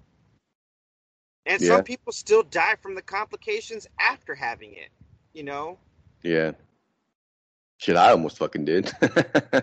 And 1.46 1.60
Yeah. 1.60 1.76
some 1.76 1.84
people 1.84 2.12
still 2.12 2.42
die 2.42 2.76
from 2.80 2.94
the 2.94 3.02
complications 3.02 3.86
after 4.00 4.34
having 4.34 4.72
it, 4.72 4.88
you 5.34 5.42
know? 5.42 5.78
Yeah. 6.22 6.52
Shit, 7.78 7.96
I 7.96 8.10
almost 8.12 8.38
fucking 8.38 8.64
did. 8.64 8.92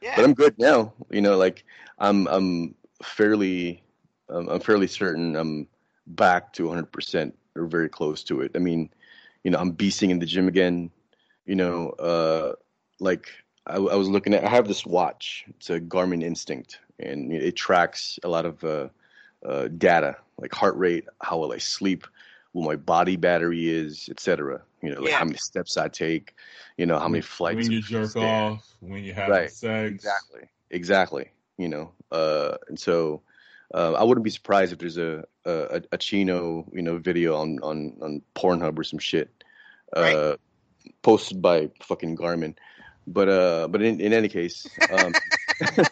Yeah. 0.00 0.16
but 0.16 0.24
I'm 0.24 0.34
good 0.34 0.58
now. 0.58 0.92
You 1.10 1.20
know, 1.20 1.36
like 1.36 1.64
I'm 1.98 2.26
I'm 2.28 2.74
fairly 3.02 3.82
um, 4.28 4.48
I'm 4.48 4.60
fairly 4.60 4.86
certain 4.86 5.36
I'm 5.36 5.66
back 6.06 6.52
to 6.54 6.66
100 6.66 6.90
percent 6.90 7.36
or 7.56 7.66
very 7.66 7.88
close 7.88 8.22
to 8.24 8.40
it. 8.40 8.52
I 8.54 8.58
mean, 8.58 8.90
you 9.44 9.50
know, 9.50 9.58
I'm 9.58 9.72
beasting 9.72 10.10
in 10.10 10.18
the 10.18 10.26
gym 10.26 10.48
again. 10.48 10.90
You 11.46 11.56
know, 11.56 11.90
uh, 11.90 12.54
like 13.00 13.30
I, 13.66 13.76
I 13.76 13.94
was 13.96 14.08
looking 14.08 14.34
at. 14.34 14.44
I 14.44 14.48
have 14.48 14.68
this 14.68 14.86
watch. 14.86 15.44
It's 15.48 15.70
a 15.70 15.80
Garmin 15.80 16.22
Instinct, 16.22 16.80
and 16.98 17.32
it 17.32 17.56
tracks 17.56 18.18
a 18.22 18.28
lot 18.28 18.46
of 18.46 18.62
uh, 18.64 18.88
uh, 19.46 19.68
data, 19.68 20.16
like 20.38 20.54
heart 20.54 20.76
rate, 20.76 21.06
how 21.20 21.38
well 21.38 21.52
I 21.52 21.58
sleep, 21.58 22.06
what 22.52 22.66
my 22.66 22.76
body 22.76 23.16
battery 23.16 23.68
is, 23.68 24.08
etc. 24.10 24.62
You 24.82 24.94
know, 24.94 25.00
like 25.00 25.10
Yeah. 25.12 25.18
how 25.18 25.24
many 25.24 25.38
steps 25.38 25.76
I 25.76 25.88
take. 25.88 26.34
You 26.76 26.86
know, 26.86 26.98
how 26.98 27.08
many 27.08 27.20
flights. 27.22 27.56
when 27.56 27.70
you 27.70 27.82
jerk 27.82 28.10
stairs. 28.10 28.24
off, 28.24 28.76
when 28.80 29.04
you 29.04 29.12
have 29.14 29.28
Right, 29.28 29.50
sex. 29.50 29.90
Exactly. 29.90 30.40
Exactly. 30.70 31.30
You 31.58 31.68
know, 31.68 31.92
uh, 32.10 32.56
and 32.68 32.78
so 32.78 33.22
uh, 33.74 33.92
I 33.92 34.02
wouldn't 34.04 34.24
be 34.24 34.30
surprised 34.30 34.72
if 34.72 34.78
there's 34.78 34.96
a 34.98 35.24
a, 35.44 35.82
a 35.92 35.98
Chino, 35.98 36.66
you 36.72 36.82
know, 36.82 36.98
video 36.98 37.36
on 37.36 37.58
on 37.62 37.96
on 38.00 38.22
Pornhub 38.34 38.78
or 38.78 38.84
some 38.84 38.98
shit, 38.98 39.30
uh, 39.94 40.36
posted 41.02 41.42
by 41.42 41.70
fucking 41.82 42.16
Garmin. 42.16 42.56
But 43.06 43.28
uh, 43.28 43.68
but 43.68 43.82
in, 43.82 44.00
in 44.00 44.12
any 44.12 44.28
case, 44.28 44.66
um, 44.90 45.12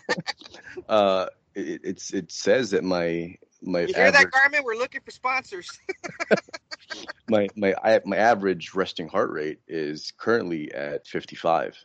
uh, 0.89 1.27
it, 1.55 1.81
it's 1.85 2.15
it 2.15 2.31
says 2.33 2.71
that 2.71 2.85
my 2.85 3.37
my 3.63 3.81
you 3.81 3.95
hear 3.95 4.07
average 4.07 4.31
that, 4.33 4.53
Garmin? 4.53 4.65
We're 4.65 4.77
looking 4.77 5.01
for 5.05 5.11
sponsors. 5.11 5.79
my 7.29 7.49
my 7.57 7.75
I, 7.83 8.01
my 8.05 8.17
average 8.17 8.75
resting 8.75 9.09
heart 9.09 9.31
rate 9.31 9.61
is 9.69 10.13
currently 10.17 10.73
at 10.73 11.07
55 11.07 11.77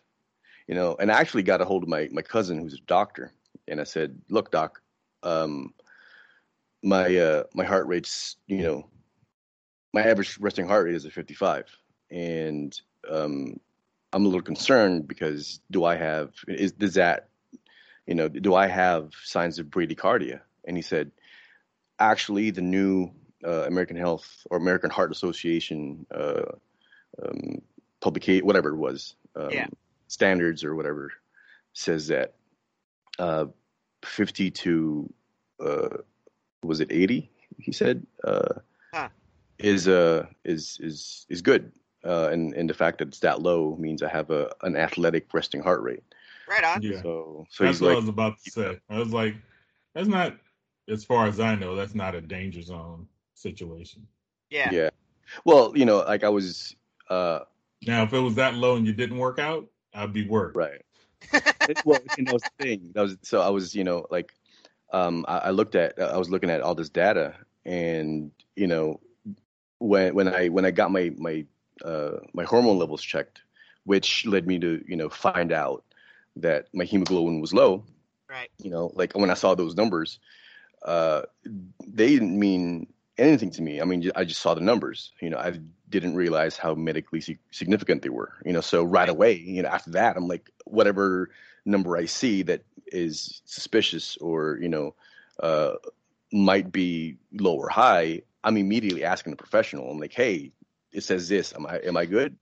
you 0.67 0.75
know 0.75 0.95
and 0.99 1.11
i 1.11 1.19
actually 1.19 1.43
got 1.43 1.61
a 1.61 1.65
hold 1.65 1.83
of 1.83 1.89
my 1.89 2.07
my 2.11 2.21
cousin 2.21 2.59
who's 2.59 2.73
a 2.73 2.87
doctor 2.87 3.31
and 3.67 3.79
i 3.79 3.83
said 3.83 4.19
look 4.29 4.51
doc 4.51 4.81
um 5.23 5.73
my 6.83 7.15
uh 7.17 7.43
my 7.53 7.65
heart 7.65 7.87
rate's 7.87 8.37
you 8.47 8.61
know 8.61 8.87
my 9.93 10.01
average 10.01 10.37
resting 10.39 10.67
heart 10.67 10.85
rate 10.85 10.95
is 10.95 11.05
at 11.05 11.11
55 11.11 11.65
and 12.11 12.79
um 13.09 13.59
i'm 14.13 14.23
a 14.25 14.27
little 14.27 14.41
concerned 14.41 15.07
because 15.07 15.59
do 15.71 15.83
i 15.83 15.95
have 15.95 16.31
is 16.47 16.71
does 16.71 16.93
that 16.93 17.29
you 18.07 18.15
know 18.15 18.27
do 18.27 18.55
i 18.55 18.67
have 18.67 19.11
signs 19.23 19.59
of 19.59 19.67
bradycardia 19.67 20.41
and 20.65 20.77
he 20.77 20.83
said 20.83 21.11
actually 22.11 22.51
the 22.51 22.61
new 22.61 23.09
uh, 23.45 23.63
American 23.67 23.97
Health 23.97 24.45
or 24.49 24.57
American 24.57 24.89
Heart 24.89 25.11
Association 25.11 26.05
uh, 26.13 26.43
um, 27.23 27.61
publication, 28.01 28.45
whatever 28.45 28.69
it 28.69 28.77
was, 28.77 29.15
um, 29.35 29.51
Yeah. 29.51 29.67
standards 30.07 30.63
or 30.63 30.75
whatever, 30.75 31.11
says 31.73 32.07
that 32.07 32.35
uh, 33.19 33.45
50 34.03 34.51
to 34.51 35.13
uh, 35.59 35.97
was 36.63 36.79
it 36.79 36.91
80? 36.91 37.29
He 37.59 37.71
said 37.71 38.05
uh, 38.23 38.55
Huh. 38.93 39.09
is 39.59 39.87
uh, 39.87 40.25
is 40.43 40.77
is 40.81 41.25
is 41.29 41.41
good, 41.41 41.71
uh, 42.03 42.29
and 42.31 42.53
and 42.53 42.69
the 42.69 42.73
fact 42.73 42.97
that 42.99 43.07
it's 43.07 43.19
that 43.19 43.41
low 43.41 43.75
means 43.77 44.03
I 44.03 44.09
have 44.09 44.29
a 44.29 44.51
an 44.61 44.75
athletic 44.75 45.33
resting 45.33 45.61
heart 45.61 45.81
rate. 45.81 46.03
right 46.47 46.63
on. 46.63 46.81
Yeah. 46.81 47.01
So 47.01 47.45
so 47.49 47.63
that's 47.63 47.77
he's 47.77 47.81
what 47.81 47.91
I 47.91 47.95
was 47.95 48.07
about 48.07 48.37
to 48.43 48.51
say. 48.51 48.79
I 48.89 48.99
was 48.99 49.13
like, 49.13 49.35
that's 49.93 50.07
not 50.07 50.33
as 50.89 51.03
far 51.03 51.27
as 51.27 51.39
I 51.39 51.55
know, 51.55 51.75
that's 51.75 51.95
not 51.95 52.15
a 52.15 52.21
danger 52.21 52.61
zone 52.61 53.07
situation. 53.33 54.05
Yeah. 54.49 54.69
yeah. 54.71 54.89
Well, 55.45 55.73
you 55.75 55.85
know, 55.85 55.99
like 55.99 56.23
I 56.23 56.29
was 56.29 56.75
uh, 57.09 57.39
Now 57.85 58.03
if 58.03 58.13
it 58.13 58.19
was 58.19 58.35
that 58.35 58.55
low 58.55 58.75
and 58.75 58.85
you 58.85 58.93
didn't 58.93 59.17
work 59.17 59.39
out, 59.39 59.67
I'd 59.93 60.13
be 60.13 60.27
worried. 60.27 60.55
right. 60.55 60.81
It- 61.69 61.79
well, 61.85 61.99
you 62.17 62.25
know, 62.25 62.33
the 62.33 62.49
thing 62.63 62.91
that 62.93 63.01
was 63.01 63.17
so 63.21 63.41
I 63.41 63.49
was, 63.49 63.73
you 63.73 63.83
know, 63.85 64.05
like, 64.11 64.33
um, 64.91 65.25
I, 65.27 65.37
I 65.37 65.49
looked 65.51 65.75
at, 65.75 65.99
I 65.99 66.17
was 66.17 66.29
looking 66.29 66.49
at 66.49 66.61
all 66.61 66.75
this 66.75 66.89
data, 66.89 67.35
and 67.65 68.31
you 68.55 68.67
know, 68.67 68.99
when 69.79 70.13
when 70.13 70.27
I 70.27 70.49
when 70.49 70.65
I 70.65 70.71
got 70.71 70.91
my 70.91 71.11
my 71.17 71.45
uh, 71.83 72.17
my 72.33 72.43
hormone 72.43 72.77
levels 72.77 73.01
checked, 73.01 73.41
which 73.85 74.25
led 74.25 74.45
me 74.45 74.59
to 74.59 74.83
you 74.87 74.95
know 74.97 75.09
find 75.09 75.51
out 75.51 75.83
that 76.35 76.67
my 76.73 76.83
hemoglobin 76.83 77.39
was 77.39 77.53
low. 77.53 77.83
Right. 78.29 78.49
You 78.61 78.69
know, 78.71 78.91
like 78.93 79.13
when 79.15 79.29
I 79.29 79.35
saw 79.35 79.55
those 79.55 79.75
numbers, 79.75 80.19
uh, 80.83 81.23
they 81.85 82.09
didn't 82.09 82.37
mean 82.37 82.87
anything 83.17 83.51
to 83.51 83.61
me. 83.61 83.81
I 83.81 83.85
mean, 83.85 84.09
I 84.15 84.23
just 84.23 84.41
saw 84.41 84.53
the 84.53 84.61
numbers. 84.61 85.11
You 85.21 85.29
know, 85.29 85.37
I 85.37 85.59
didn't 85.89 86.15
realize 86.15 86.57
how 86.57 86.73
medically 86.75 87.21
significant 87.51 88.01
they 88.01 88.09
were. 88.09 88.33
You 88.45 88.53
know, 88.53 88.61
so 88.61 88.83
right 88.83 89.09
away, 89.09 89.33
you 89.33 89.61
know, 89.61 89.69
after 89.69 89.91
that, 89.91 90.17
I'm 90.17 90.27
like, 90.27 90.49
whatever 90.65 91.29
number 91.65 91.95
I 91.95 92.05
see 92.05 92.43
that 92.43 92.63
is 92.87 93.41
suspicious 93.45 94.17
or 94.17 94.59
you 94.61 94.69
know 94.69 94.95
uh, 95.41 95.73
might 96.31 96.71
be 96.71 97.17
low 97.31 97.55
or 97.55 97.69
high, 97.69 98.21
I'm 98.43 98.57
immediately 98.57 99.03
asking 99.03 99.33
a 99.33 99.37
professional. 99.37 99.89
I'm 99.89 99.99
like, 99.99 100.13
hey, 100.13 100.51
it 100.91 101.03
says 101.03 101.29
this. 101.29 101.53
Am 101.53 101.65
I 101.65 101.77
am 101.77 101.97
I 101.97 102.05
good? 102.05 102.37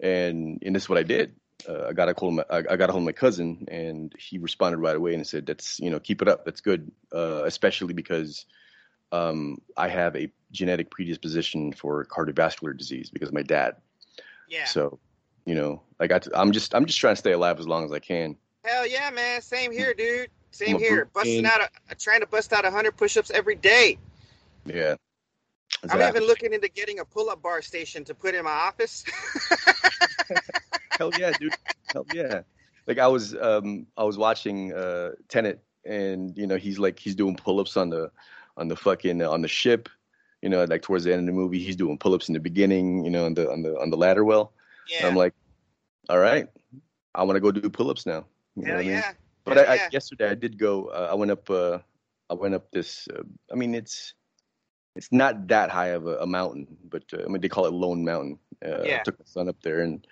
And 0.00 0.62
and 0.64 0.74
this 0.74 0.84
is 0.84 0.88
what 0.88 0.98
I 0.98 1.04
did. 1.04 1.34
Uh, 1.68 1.86
I 1.88 1.92
got 1.92 2.08
a 2.08 2.14
call. 2.14 2.32
my, 2.32 2.44
I, 2.50 2.58
I 2.58 2.76
got 2.76 2.88
a 2.88 2.92
hold 2.92 3.02
of 3.02 3.06
my 3.06 3.12
cousin, 3.12 3.66
and 3.70 4.14
he 4.18 4.38
responded 4.38 4.78
right 4.78 4.96
away 4.96 5.14
and 5.14 5.26
said, 5.26 5.46
"That's 5.46 5.78
you 5.80 5.90
know, 5.90 6.00
keep 6.00 6.22
it 6.22 6.28
up. 6.28 6.44
That's 6.44 6.60
good, 6.60 6.90
uh, 7.12 7.44
especially 7.44 7.94
because 7.94 8.46
um, 9.12 9.60
I 9.76 9.88
have 9.88 10.16
a 10.16 10.30
genetic 10.50 10.90
predisposition 10.90 11.72
for 11.72 12.04
cardiovascular 12.06 12.76
disease 12.76 13.10
because 13.10 13.28
of 13.28 13.34
my 13.34 13.42
dad. 13.42 13.76
Yeah. 14.48 14.64
So, 14.64 14.98
you 15.44 15.54
know, 15.54 15.82
I 16.00 16.06
got. 16.06 16.22
To, 16.22 16.38
I'm 16.38 16.52
just 16.52 16.74
I'm 16.74 16.86
just 16.86 16.98
trying 16.98 17.14
to 17.14 17.18
stay 17.18 17.32
alive 17.32 17.60
as 17.60 17.68
long 17.68 17.84
as 17.84 17.92
I 17.92 17.98
can. 17.98 18.36
Hell 18.64 18.86
yeah, 18.86 19.10
man. 19.10 19.40
Same 19.42 19.72
here, 19.72 19.94
dude. 19.94 20.28
Same 20.50 20.78
here. 20.78 21.06
Busting 21.12 21.46
out 21.46 21.60
a 21.90 21.94
trying 21.94 22.20
to 22.20 22.26
bust 22.26 22.52
out 22.52 22.64
hundred 22.64 22.96
push-ups 22.96 23.30
every 23.30 23.54
day. 23.54 23.98
Yeah. 24.66 24.96
I'm 25.90 26.00
even 26.00 26.26
looking 26.26 26.52
into 26.52 26.68
getting 26.68 27.00
a 27.00 27.04
pull-up 27.04 27.42
bar 27.42 27.60
station 27.60 28.04
to 28.04 28.14
put 28.14 28.34
in 28.34 28.44
my 28.44 28.50
office. 28.50 29.04
Hell 31.02 31.10
yeah, 31.18 31.32
dude. 31.32 31.52
Hell 31.92 32.06
yeah. 32.14 32.42
Like 32.86 32.98
I 32.98 33.08
was 33.08 33.34
um 33.34 33.86
I 33.96 34.04
was 34.04 34.16
watching 34.16 34.72
uh 34.72 35.10
Tenet 35.28 35.60
and 35.84 36.36
you 36.36 36.46
know 36.46 36.56
he's 36.56 36.78
like 36.78 36.98
he's 36.98 37.16
doing 37.16 37.34
pull-ups 37.34 37.76
on 37.76 37.90
the 37.90 38.10
on 38.56 38.68
the 38.68 38.76
fucking 38.76 39.20
on 39.20 39.42
the 39.42 39.48
ship. 39.48 39.88
You 40.42 40.48
know, 40.48 40.62
like 40.64 40.82
towards 40.82 41.02
the 41.02 41.12
end 41.12 41.20
of 41.20 41.26
the 41.26 41.32
movie, 41.32 41.58
he's 41.58 41.74
doing 41.74 41.98
pull-ups 41.98 42.28
in 42.28 42.34
the 42.34 42.40
beginning, 42.40 43.04
you 43.04 43.10
know, 43.10 43.26
on 43.26 43.34
the 43.34 43.50
on 43.50 43.62
the 43.62 43.76
on 43.80 43.90
the 43.90 43.96
ladder 43.96 44.24
well. 44.24 44.52
And 44.92 45.00
yeah. 45.00 45.08
I'm 45.08 45.16
like, 45.16 45.34
all 46.08 46.18
right, 46.18 46.48
I 47.16 47.24
want 47.24 47.36
to 47.36 47.40
go 47.40 47.50
do 47.50 47.68
pull-ups 47.68 48.06
now. 48.06 48.24
You 48.54 48.62
know 48.62 48.68
Hell 48.68 48.76
what 48.76 48.80
I 48.80 48.88
mean? 48.88 48.92
yeah. 48.92 49.12
But 49.44 49.56
Hell 49.56 49.66
I, 49.66 49.72
I, 49.72 49.74
yeah. 49.74 49.88
yesterday 49.90 50.30
I 50.30 50.34
did 50.34 50.56
go. 50.56 50.86
Uh, 50.86 51.08
I 51.10 51.14
went 51.14 51.32
up. 51.32 51.50
Uh, 51.50 51.78
I 52.30 52.34
went 52.34 52.54
up 52.54 52.70
this. 52.70 53.08
Uh, 53.12 53.22
I 53.50 53.56
mean, 53.56 53.74
it's 53.74 54.14
it's 54.94 55.10
not 55.10 55.48
that 55.48 55.70
high 55.70 55.88
of 55.88 56.06
a, 56.06 56.18
a 56.18 56.26
mountain, 56.26 56.66
but 56.88 57.02
uh, 57.12 57.24
I 57.24 57.28
mean 57.28 57.40
they 57.40 57.48
call 57.48 57.66
it 57.66 57.72
Lone 57.72 58.04
Mountain. 58.04 58.38
Uh, 58.64 58.82
Yeah. 58.84 58.98
I 59.00 59.02
took 59.02 59.18
my 59.18 59.24
son 59.26 59.48
up 59.48 59.56
there, 59.62 59.80
and 59.80 60.06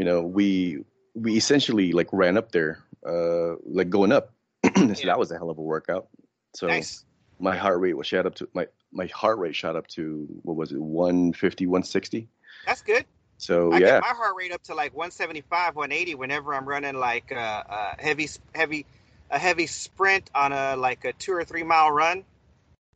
you 0.00 0.06
know 0.06 0.22
we 0.22 0.82
we 1.14 1.36
essentially 1.36 1.92
like 1.92 2.08
ran 2.10 2.38
up 2.38 2.52
there, 2.52 2.82
uh, 3.06 3.56
like 3.66 3.90
going 3.90 4.12
up. 4.12 4.32
so 4.64 4.86
Yeah. 4.86 5.04
that 5.04 5.18
was 5.18 5.30
a 5.30 5.36
hell 5.36 5.50
of 5.50 5.58
a 5.58 5.62
workout. 5.62 6.08
So 6.54 6.68
Nice. 6.68 7.04
my 7.38 7.54
heart 7.54 7.78
rate 7.80 7.94
was 7.98 8.06
shot 8.06 8.24
up 8.24 8.34
to 8.36 8.48
my 8.54 8.66
my 8.90 9.08
heart 9.08 9.38
rate 9.38 9.54
shot 9.54 9.76
up 9.76 9.86
to 9.88 10.26
what 10.40 10.56
was 10.56 10.72
it 10.72 10.80
150 10.80 11.66
160 11.66 12.28
That's 12.64 12.80
good. 12.80 13.04
so 13.36 13.74
I 13.74 13.80
yeah 13.80 13.86
get 13.88 14.00
my 14.00 14.08
heart 14.08 14.34
rate 14.38 14.52
up 14.52 14.62
to 14.64 14.74
like 14.74 14.94
175, 14.94 15.76
180 15.76 16.14
whenever 16.14 16.54
I'm 16.54 16.66
running 16.66 16.94
like 16.94 17.30
uh, 17.30 17.62
a 17.68 18.02
heavy, 18.02 18.26
heavy, 18.54 18.86
a 19.30 19.38
heavy 19.38 19.66
sprint 19.66 20.30
on 20.34 20.54
a 20.54 20.76
like 20.76 21.04
a 21.04 21.12
two 21.12 21.34
or 21.34 21.44
three 21.44 21.62
mile 21.62 21.90
run. 21.90 22.24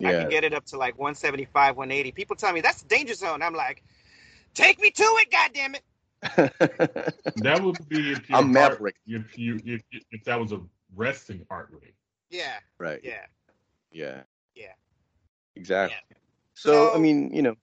yeah. 0.01 0.09
I 0.09 0.13
can 0.15 0.31
get 0.31 0.45
it 0.45 0.55
up 0.55 0.65
to 0.73 0.79
like 0.79 0.99
175, 0.99 1.77
180. 1.77 2.13
People 2.13 2.35
tell 2.37 2.55
me 2.55 2.63
that's 2.63 2.81
the 2.81 2.89
danger 2.89 3.13
zone. 3.13 3.43
I'm 3.43 3.55
like, 3.55 3.83
take 4.55 4.81
me 4.81 4.91
to 4.91 5.05
it, 5.21 5.31
goddamn 5.31 5.75
it. 5.75 5.83
That 7.37 7.61
would 7.63 7.89
be 7.89 8.13
if 8.13 8.29
your 8.29 8.39
I'm 8.39 8.55
heart, 8.55 8.73
Maverick. 8.73 8.97
if 9.07 9.39
you 9.39 9.61
if, 9.65 9.83
if 10.11 10.25
that 10.25 10.39
was 10.41 10.53
a 10.53 10.61
resting 10.95 11.45
heart 11.51 11.69
rate. 11.71 11.95
Yeah, 12.31 12.59
right 12.79 13.01
yeah. 13.03 13.27
Yeah. 13.93 14.23
Yeah. 14.55 14.73
Exactly. 15.57 15.97
Yeah. 16.11 16.17
So, 16.55 16.73
So- 16.73 16.95
I 16.95 16.99
mean, 16.99 17.33
you 17.33 17.43
know, 17.43 17.57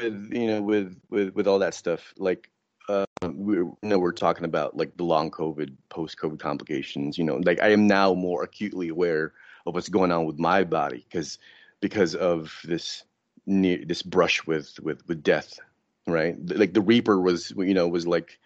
with 0.00 0.32
you 0.32 0.46
know, 0.46 0.62
with 0.62 0.96
with 1.10 1.34
with 1.34 1.46
all 1.46 1.58
that 1.60 1.74
stuff, 1.74 2.12
like 2.18 2.50
uh, 2.88 3.06
we 3.32 3.56
you 3.56 3.76
know 3.82 3.98
we're 3.98 4.12
talking 4.12 4.44
about 4.44 4.76
like 4.76 4.96
the 4.96 5.04
long 5.04 5.30
COVID, 5.30 5.74
post 5.88 6.18
COVID 6.18 6.38
complications. 6.40 7.16
You 7.16 7.24
know, 7.24 7.36
like 7.36 7.62
I 7.62 7.68
am 7.70 7.86
now 7.86 8.12
more 8.14 8.42
acutely 8.42 8.88
aware 8.88 9.32
of 9.66 9.74
what's 9.74 9.88
going 9.88 10.12
on 10.12 10.26
with 10.26 10.38
my 10.38 10.64
body 10.64 11.06
because 11.08 11.38
because 11.80 12.14
of 12.14 12.52
this 12.64 13.04
near 13.46 13.84
this 13.84 14.02
brush 14.02 14.46
with 14.46 14.78
with 14.80 15.06
with 15.08 15.22
death, 15.22 15.58
right? 16.06 16.36
Like 16.50 16.74
the 16.74 16.80
Reaper 16.80 17.20
was, 17.20 17.52
you 17.56 17.74
know, 17.74 17.88
was 17.88 18.06
like 18.06 18.38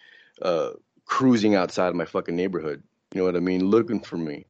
uh, 0.42 0.70
cruising 1.04 1.54
outside 1.54 1.88
of 1.88 1.94
my 1.94 2.04
fucking 2.04 2.36
neighborhood. 2.36 2.82
You 3.14 3.20
know 3.20 3.24
what 3.24 3.36
I 3.36 3.40
mean? 3.40 3.66
Looking 3.66 4.00
for 4.00 4.16
me. 4.16 4.46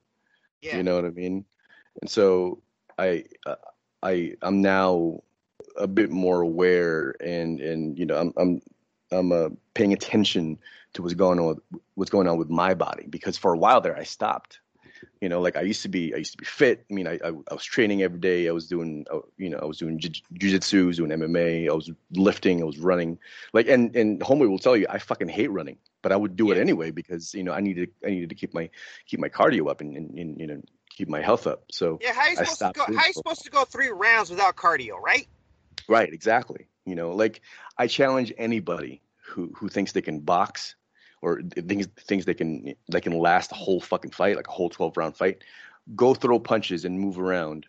Yeah. 0.63 0.77
You 0.77 0.83
know 0.83 0.97
what 0.97 1.05
I 1.05 1.11
mean? 1.11 1.45
And 2.01 2.11
so 2.11 2.61
I 2.99 3.25
uh, 3.47 3.57
I 4.03 4.35
I'm 4.43 4.61
now 4.61 5.23
a 5.77 5.87
bit 5.87 6.11
more 6.11 6.41
aware 6.41 7.15
and 7.21 7.61
and 7.61 7.99
you 7.99 8.07
know 8.07 8.17
I'm 8.17 8.33
I'm 8.37 8.61
I'm 9.11 9.33
uh, 9.33 9.49
paying 9.75 9.93
attention 9.93 10.59
to 10.95 11.03
what's 11.03 11.15
going 11.15 11.39
on 11.39 11.47
with, 11.47 11.59
what's 11.95 12.11
going 12.11 12.29
on 12.29 12.39
with 12.39 12.51
my 12.51 12.75
body 12.75 13.07
because 13.09 13.39
for 13.39 13.53
a 13.55 13.59
while 13.59 13.81
there 13.81 13.97
I 13.97 14.03
stopped. 14.03 14.61
You 15.21 15.29
know, 15.29 15.41
like 15.41 15.57
I 15.57 15.63
used 15.63 15.83
to 15.83 15.89
be, 15.89 16.15
I 16.15 16.19
used 16.19 16.33
to 16.33 16.39
be 16.39 16.45
fit. 16.45 16.85
I 16.91 16.95
mean, 16.95 17.07
I, 17.07 17.15
I, 17.25 17.29
I 17.29 17.55
was 17.55 17.65
training 17.65 18.03
every 18.03 18.21
day. 18.21 18.49
I 18.49 18.53
was 18.53 18.69
doing, 18.69 19.05
uh, 19.13 19.21
you 19.37 19.51
know, 19.51 19.59
I 19.61 19.65
was 19.65 19.79
doing 19.79 19.99
jiu- 19.99 20.23
jujitsu, 20.35 20.85
I 20.85 20.87
was 20.87 20.97
doing 20.99 21.11
MMA. 21.11 21.69
I 21.69 21.73
was 21.73 21.91
lifting, 22.13 22.63
I 22.63 22.65
was 22.65 22.79
running. 22.79 23.19
Like, 23.53 23.69
and 23.69 23.95
and 23.97 24.21
homeboy 24.21 24.49
will 24.49 24.59
tell 24.59 24.77
you, 24.77 24.87
I 24.89 24.99
fucking 24.99 25.29
hate 25.29 25.51
running, 25.51 25.79
but 26.03 26.13
I 26.13 26.17
would 26.17 26.37
do 26.37 26.51
it 26.51 26.59
anyway 26.59 26.91
because 26.91 27.35
you 27.35 27.43
know 27.43 27.53
I 27.53 27.61
needed, 27.61 27.91
I 28.05 28.11
needed 28.11 28.29
to 28.29 28.35
keep 28.35 28.55
my 28.55 28.71
keep 29.07 29.21
my 29.21 29.29
cardio 29.29 29.71
up 29.71 29.81
and, 29.81 29.97
and, 29.97 30.19
and 30.19 30.41
you 30.41 30.47
know 30.47 30.61
keep 30.91 31.09
my 31.09 31.21
health 31.21 31.47
up. 31.47 31.65
So 31.71 31.99
Yeah, 32.03 32.13
how 32.13 32.29
you 32.29 32.37
supposed 32.37 32.59
to 32.59 32.73
go? 32.75 32.85
How 32.97 33.07
you 33.07 33.13
supposed 33.13 33.45
to 33.45 33.51
go 33.51 33.65
three 33.65 33.89
rounds 33.89 34.31
without 34.31 34.57
cardio, 34.57 35.01
right? 35.01 35.27
Right, 35.89 36.13
exactly. 36.13 36.69
You 36.85 36.95
know, 36.95 37.13
like 37.13 37.41
I 37.77 37.87
challenge 37.87 38.33
anybody 38.37 39.03
who 39.25 39.53
who 39.57 39.69
thinks 39.69 39.93
they 39.93 40.03
can 40.03 40.21
box 40.21 40.75
or 41.23 41.43
things 41.43 41.87
thinks 42.01 42.25
they 42.25 42.35
can 42.35 42.75
they 42.91 43.01
can 43.01 43.19
last 43.19 43.53
a 43.53 43.55
whole 43.55 43.81
fucking 43.81 44.11
fight, 44.11 44.37
like 44.37 44.49
a 44.49 44.53
whole 44.53 44.71
12 44.71 44.97
round 44.97 45.17
fight. 45.17 45.43
Go 45.97 46.15
throw 46.15 46.39
punches 46.39 46.85
and 46.85 46.99
move 46.99 47.19
around 47.19 47.67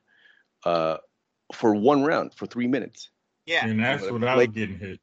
uh 0.65 0.97
for 1.53 1.73
one 1.73 2.03
round 2.03 2.33
for 2.33 2.45
3 2.45 2.67
minutes. 2.67 3.09
Yeah, 3.45 3.65
And 3.65 3.79
that's 3.79 4.03
Like- 4.03 4.11
without 4.11 4.53
getting 4.53 4.77
hit. 4.77 4.99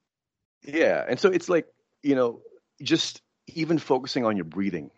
Yeah, 0.62 1.04
and 1.08 1.18
so 1.18 1.30
it's 1.30 1.48
like, 1.48 1.66
you 2.02 2.14
know, 2.14 2.40
just 2.82 3.22
even 3.48 3.78
focusing 3.78 4.24
on 4.24 4.36
your 4.36 4.44
breathing 4.44 4.90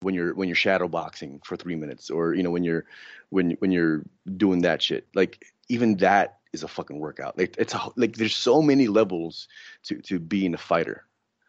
when 0.00 0.14
you're 0.14 0.34
when 0.34 0.48
you're 0.48 0.56
shadow 0.56 0.88
boxing 0.88 1.40
for 1.44 1.56
3 1.56 1.76
minutes 1.76 2.10
or 2.10 2.34
you 2.34 2.42
know 2.42 2.50
when 2.50 2.64
you're 2.64 2.84
when 3.30 3.52
when 3.58 3.72
you're 3.72 4.02
doing 4.36 4.62
that 4.62 4.82
shit. 4.82 5.06
Like 5.14 5.44
even 5.68 5.96
that 5.98 6.38
is 6.52 6.62
a 6.62 6.68
fucking 6.68 6.98
workout. 6.98 7.38
Like 7.38 7.54
it's 7.58 7.74
a, 7.74 7.80
like 7.96 8.16
there's 8.16 8.34
so 8.34 8.62
many 8.62 8.88
levels 8.88 9.48
to 9.84 10.00
to 10.02 10.18
being 10.18 10.54
a 10.54 10.58
fighter, 10.58 11.04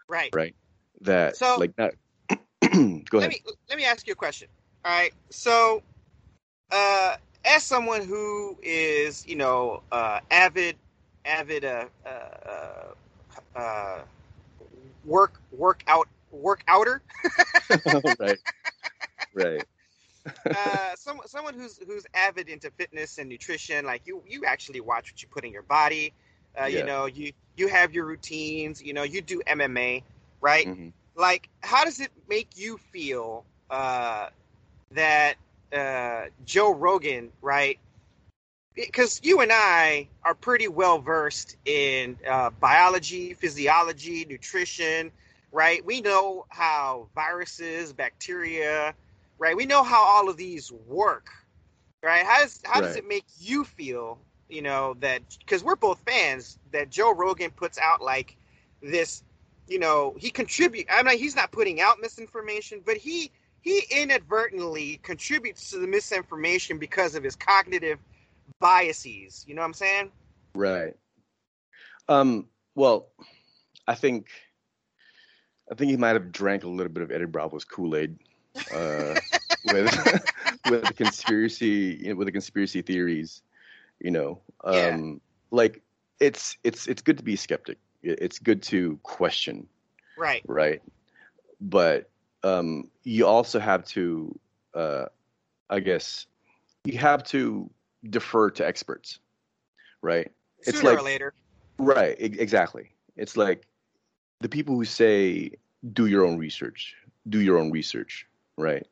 right. 0.07 0.29
right? 0.33 0.55
That 1.01 1.35
So- 1.37 1.57
like 1.57 1.75
that 1.75 1.93
Go 3.09 3.17
Let 3.17 3.29
me 3.29 3.41
let 3.69 3.77
me 3.77 3.85
ask 3.85 4.07
you 4.07 4.13
a 4.13 4.15
question. 4.15 4.47
All 4.85 4.91
right, 4.91 5.13
so 5.29 5.83
uh, 6.71 7.17
as 7.45 7.63
someone 7.63 8.05
who 8.05 8.57
is, 8.63 9.27
you 9.27 9.35
know, 9.35 9.83
uh, 9.91 10.19
avid, 10.31 10.75
avid, 11.25 11.65
uh, 11.65 11.85
uh, 12.05 13.59
uh, 13.59 13.99
work 15.05 15.39
workout 15.51 16.07
workouter, 16.33 17.01
right. 18.19 18.37
Right. 19.33 19.63
uh, 20.55 20.95
some, 20.95 21.19
someone 21.25 21.53
who's 21.53 21.79
who's 21.85 22.05
avid 22.13 22.47
into 22.47 22.71
fitness 22.71 23.17
and 23.17 23.27
nutrition, 23.29 23.85
like 23.85 24.01
you, 24.05 24.23
you 24.27 24.45
actually 24.45 24.81
watch 24.81 25.11
what 25.11 25.21
you 25.21 25.27
put 25.29 25.43
in 25.45 25.51
your 25.51 25.63
body. 25.63 26.13
Uh, 26.59 26.65
You 26.65 26.83
know, 26.83 27.05
you 27.05 27.31
you 27.57 27.67
have 27.67 27.93
your 27.93 28.05
routines. 28.05 28.81
You 28.81 28.93
know, 28.93 29.03
you 29.03 29.21
do 29.21 29.41
MMA, 29.47 30.03
right? 30.41 30.69
Mhm. 30.69 30.93
Like, 31.15 31.49
how 31.63 31.85
does 31.85 31.99
it 32.01 32.11
make 32.29 32.57
you 32.57 32.77
feel 32.77 33.45
uh, 33.69 34.29
that 34.91 35.35
uh, 35.73 36.25
Joe 36.45 36.73
Rogan, 36.73 37.31
right? 37.41 37.79
Because 38.75 39.19
you 39.23 39.41
and 39.41 39.51
I 39.53 40.09
are 40.23 40.33
pretty 40.33 40.67
well 40.67 40.99
versed 40.99 41.57
in 41.65 42.17
uh, 42.27 42.49
biology, 42.51 43.33
physiology, 43.33 44.25
nutrition, 44.25 45.11
right? 45.51 45.83
We 45.85 46.01
know 46.01 46.45
how 46.49 47.07
viruses, 47.15 47.93
bacteria, 47.93 48.95
right? 49.39 49.55
We 49.55 49.65
know 49.65 49.83
how 49.83 50.03
all 50.03 50.29
of 50.29 50.37
these 50.37 50.71
work, 50.71 51.27
right? 52.03 52.25
How 52.25 52.41
does 52.41 52.61
how 52.65 52.81
does 52.81 52.95
it 52.95 53.07
make 53.07 53.25
you 53.39 53.63
feel? 53.63 54.19
You 54.49 54.61
know 54.61 54.95
that 55.01 55.21
because 55.39 55.63
we're 55.63 55.75
both 55.75 56.01
fans 56.07 56.57
that 56.71 56.89
Joe 56.89 57.13
Rogan 57.13 57.51
puts 57.51 57.77
out 57.77 58.01
like 58.01 58.37
this, 58.81 59.23
you 59.71 59.79
know, 59.79 60.15
he 60.19 60.29
contribute. 60.29 60.87
I 60.91 61.01
mean, 61.03 61.17
he's 61.17 61.35
not 61.35 61.51
putting 61.51 61.79
out 61.81 61.97
misinformation, 62.01 62.81
but 62.85 62.97
he 62.97 63.31
he 63.61 63.83
inadvertently 63.91 64.99
contributes 65.01 65.71
to 65.71 65.79
the 65.79 65.87
misinformation 65.87 66.77
because 66.77 67.15
of 67.15 67.23
his 67.23 67.35
cognitive 67.35 67.99
biases. 68.59 69.45
You 69.47 69.55
know 69.55 69.61
what 69.61 69.67
I'm 69.67 69.73
saying? 69.73 70.11
Right. 70.55 70.95
Um. 72.07 72.47
Well, 72.75 73.09
I 73.87 73.95
think 73.95 74.27
I 75.71 75.75
think 75.75 75.91
he 75.91 75.97
might 75.97 76.13
have 76.13 76.31
drank 76.31 76.63
a 76.63 76.67
little 76.69 76.91
bit 76.91 77.03
of 77.03 77.11
Eddie 77.11 77.25
Bravo's 77.25 77.65
Kool 77.65 77.95
Aid 77.95 78.17
uh, 78.69 79.15
with 79.63 80.07
with 80.65 80.87
the 80.87 80.93
conspiracy 80.93 81.99
you 82.01 82.09
know, 82.09 82.15
with 82.15 82.27
the 82.27 82.31
conspiracy 82.31 82.81
theories. 82.81 83.41
You 83.99 84.11
know, 84.11 84.41
um, 84.63 85.21
Yeah. 85.21 85.49
like 85.51 85.81
it's 86.19 86.57
it's 86.63 86.87
it's 86.87 87.01
good 87.01 87.17
to 87.17 87.23
be 87.23 87.33
a 87.35 87.37
skeptic. 87.37 87.77
It- 88.03 88.19
It's 88.21 88.39
good 88.39 88.63
to 88.63 88.97
question, 89.03 89.67
Right. 90.17 90.43
right? 90.47 90.81
But 91.59 92.09
um, 92.43 92.89
you 93.03 93.27
also 93.27 93.59
have 93.59 93.85
to, 93.85 94.39
uh, 94.73 95.05
I 95.69 95.79
guess, 95.79 96.25
you 96.83 96.97
have 96.97 97.23
to 97.25 97.69
defer 98.09 98.49
to 98.51 98.65
experts, 98.65 99.19
right? 100.01 100.31
It's 100.65 100.81
like 100.83 100.97
or 100.97 101.01
later. 101.03 101.33
Right, 101.77 102.15
exactly. 102.19 102.93
It's 103.15 103.37
like 103.37 103.67
the 104.39 104.49
people 104.49 104.75
who 104.75 104.85
say 104.85 105.51
do 105.93 106.07
your 106.07 106.25
own 106.25 106.37
research, 106.39 106.95
do 107.29 107.39
your 107.39 107.57
own 107.59 107.71
research, 107.71 108.25
right? 108.57 108.85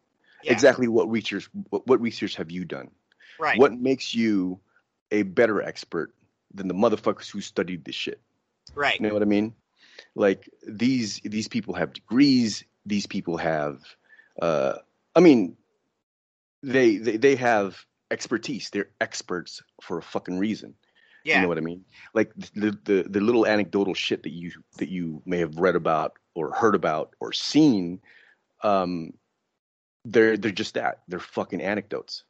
Yeah. 0.44 0.52
Exactly 0.54 0.88
what 0.88 1.10
research 1.10 1.50
what, 1.70 1.86
what 1.88 2.00
research 2.02 2.36
have 2.36 2.52
you 2.52 2.66
done? 2.66 2.92
Right. 3.40 3.58
What 3.58 3.74
makes 3.74 4.14
you 4.14 4.60
a 5.12 5.24
better 5.24 5.62
expert 5.62 6.14
than 6.54 6.68
the 6.68 6.74
motherfuckers 6.76 7.30
who 7.32 7.42
studied 7.42 7.84
this 7.84 7.96
shit? 7.96 8.22
Right. 8.76 9.00
You 9.00 9.08
know 9.08 9.14
what 9.14 9.22
I 9.22 9.26
mean? 9.26 9.54
Like 10.16 10.50
these 10.68 11.22
these 11.24 11.48
people 11.48 11.74
have 11.76 11.94
degrees, 11.94 12.64
these 12.86 13.08
people 13.08 13.38
have 13.38 13.82
uh 14.42 14.76
I 15.16 15.20
mean 15.20 15.58
they 16.64 16.98
they, 16.98 17.18
they 17.18 17.36
have 17.36 17.86
expertise. 18.12 18.70
They're 18.70 18.90
experts 19.00 19.62
for 19.82 19.98
a 19.98 20.02
fucking 20.04 20.40
reason. 20.40 20.76
Yeah. 21.24 21.38
You 21.38 21.42
know 21.44 21.48
what 21.50 21.58
I 21.58 21.62
mean? 21.62 21.86
Like 22.14 22.34
the, 22.56 22.78
the 22.84 23.06
the 23.08 23.20
little 23.20 23.46
anecdotal 23.46 23.94
shit 23.94 24.24
that 24.24 24.32
you 24.32 24.52
that 24.78 24.90
you 24.90 25.22
may 25.26 25.40
have 25.40 25.58
read 25.58 25.76
about 25.76 26.14
or 26.34 26.54
heard 26.54 26.76
about 26.76 27.16
or 27.20 27.34
seen, 27.34 28.02
um, 28.64 29.14
they're 30.06 30.38
they're 30.38 30.52
just 30.52 30.76
that. 30.76 31.02
They're 31.08 31.20
fucking 31.20 31.62
anecdotes. 31.62 32.24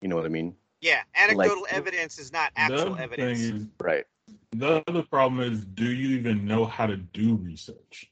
You 0.00 0.08
know 0.08 0.16
what 0.16 0.24
I 0.24 0.30
mean? 0.30 0.56
yeah. 0.80 1.02
Anecdotal 1.14 1.66
evidence 1.70 2.18
is 2.18 2.32
not 2.32 2.50
actual 2.56 2.96
evidence. 2.96 3.40
is, 3.40 3.66
Right. 3.80 4.04
The 4.52 4.82
other 4.86 5.02
problem 5.02 5.40
is, 5.40 5.64
do 5.64 5.84
you 5.84 6.18
even 6.18 6.46
know 6.46 6.64
how 6.64 6.86
to 6.86 6.96
do 6.96 7.36
research? 7.36 8.10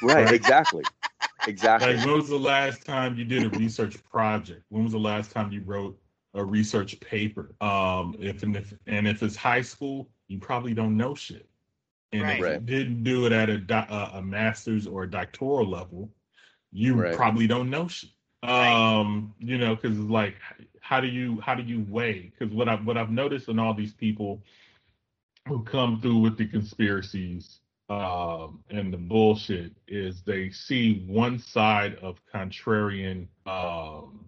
Right. 0.00 0.24
Right. 0.24 0.32
Exactly. 0.32 0.88
Exactly. 1.46 1.94
Like, 1.94 2.04
when 2.04 2.14
was 2.14 2.28
the 2.28 2.38
last 2.38 2.84
time 2.84 3.16
you 3.16 3.24
did 3.24 3.44
a 3.44 3.50
research 3.50 4.02
project? 4.04 4.64
When 4.68 4.84
was 4.84 4.92
the 4.92 4.98
last 4.98 5.30
time 5.30 5.50
you 5.50 5.62
wrote 5.62 5.98
a 6.34 6.44
research 6.44 7.00
paper? 7.00 7.54
Um, 7.60 8.16
if 8.20 8.42
and 8.42 8.56
if 8.56 8.74
and 8.86 9.08
if 9.08 9.22
it's 9.22 9.36
high 9.36 9.62
school, 9.62 10.08
you 10.28 10.38
probably 10.38 10.74
don't 10.74 10.96
know 10.96 11.14
shit. 11.14 11.48
And 12.12 12.22
Right. 12.22 12.40
if 12.40 12.46
you 12.46 12.58
didn't 12.60 13.02
do 13.02 13.26
it 13.26 13.32
at 13.32 13.48
a 13.48 13.58
do- 13.58 13.74
a 13.74 14.10
a 14.14 14.22
master's 14.22 14.86
or 14.86 15.04
a 15.04 15.10
doctoral 15.10 15.66
level, 15.66 16.10
you 16.70 16.94
Right. 16.94 17.14
probably 17.14 17.46
don't 17.46 17.70
know 17.70 17.88
shit. 17.88 18.10
Um, 18.42 19.34
you 19.38 19.58
know, 19.58 19.74
because 19.74 19.98
it's 19.98 20.08
like, 20.08 20.36
how 20.80 21.00
do 21.00 21.08
you 21.08 21.40
how 21.40 21.54
do 21.54 21.62
you 21.62 21.84
weigh? 21.88 22.32
Because 22.38 22.54
what 22.54 22.68
I 22.68 22.76
what 22.76 22.96
I've 22.96 23.10
noticed 23.10 23.48
in 23.48 23.58
all 23.58 23.74
these 23.74 23.94
people 23.94 24.42
who 25.48 25.62
come 25.64 26.00
through 26.00 26.18
with 26.18 26.36
the 26.36 26.46
conspiracies 26.46 27.60
um, 27.88 28.60
and 28.70 28.92
the 28.92 28.98
bullshit 28.98 29.72
is 29.88 30.22
they 30.22 30.50
see 30.50 31.04
one 31.06 31.38
side 31.38 31.96
of 32.02 32.18
contrarian 32.32 33.26
um, 33.46 34.26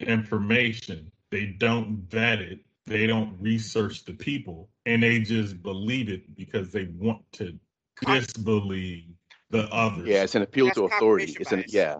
information. 0.00 1.10
They 1.30 1.46
don't 1.58 2.04
vet 2.08 2.40
it. 2.40 2.60
They 2.86 3.06
don't 3.06 3.36
research 3.40 4.04
the 4.04 4.12
people, 4.12 4.68
and 4.86 5.02
they 5.02 5.20
just 5.20 5.62
believe 5.62 6.08
it 6.08 6.34
because 6.36 6.70
they 6.70 6.88
want 6.98 7.22
to 7.32 7.58
disbelieve 8.04 9.04
the 9.50 9.64
others. 9.72 10.06
Yeah, 10.06 10.22
it's 10.24 10.34
an 10.34 10.42
appeal 10.42 10.66
That's 10.66 10.78
to 10.78 10.84
authority. 10.84 11.26
confirmation 11.34 11.60
It's 11.66 11.74
an 11.74 11.78
yeah. 11.78 11.98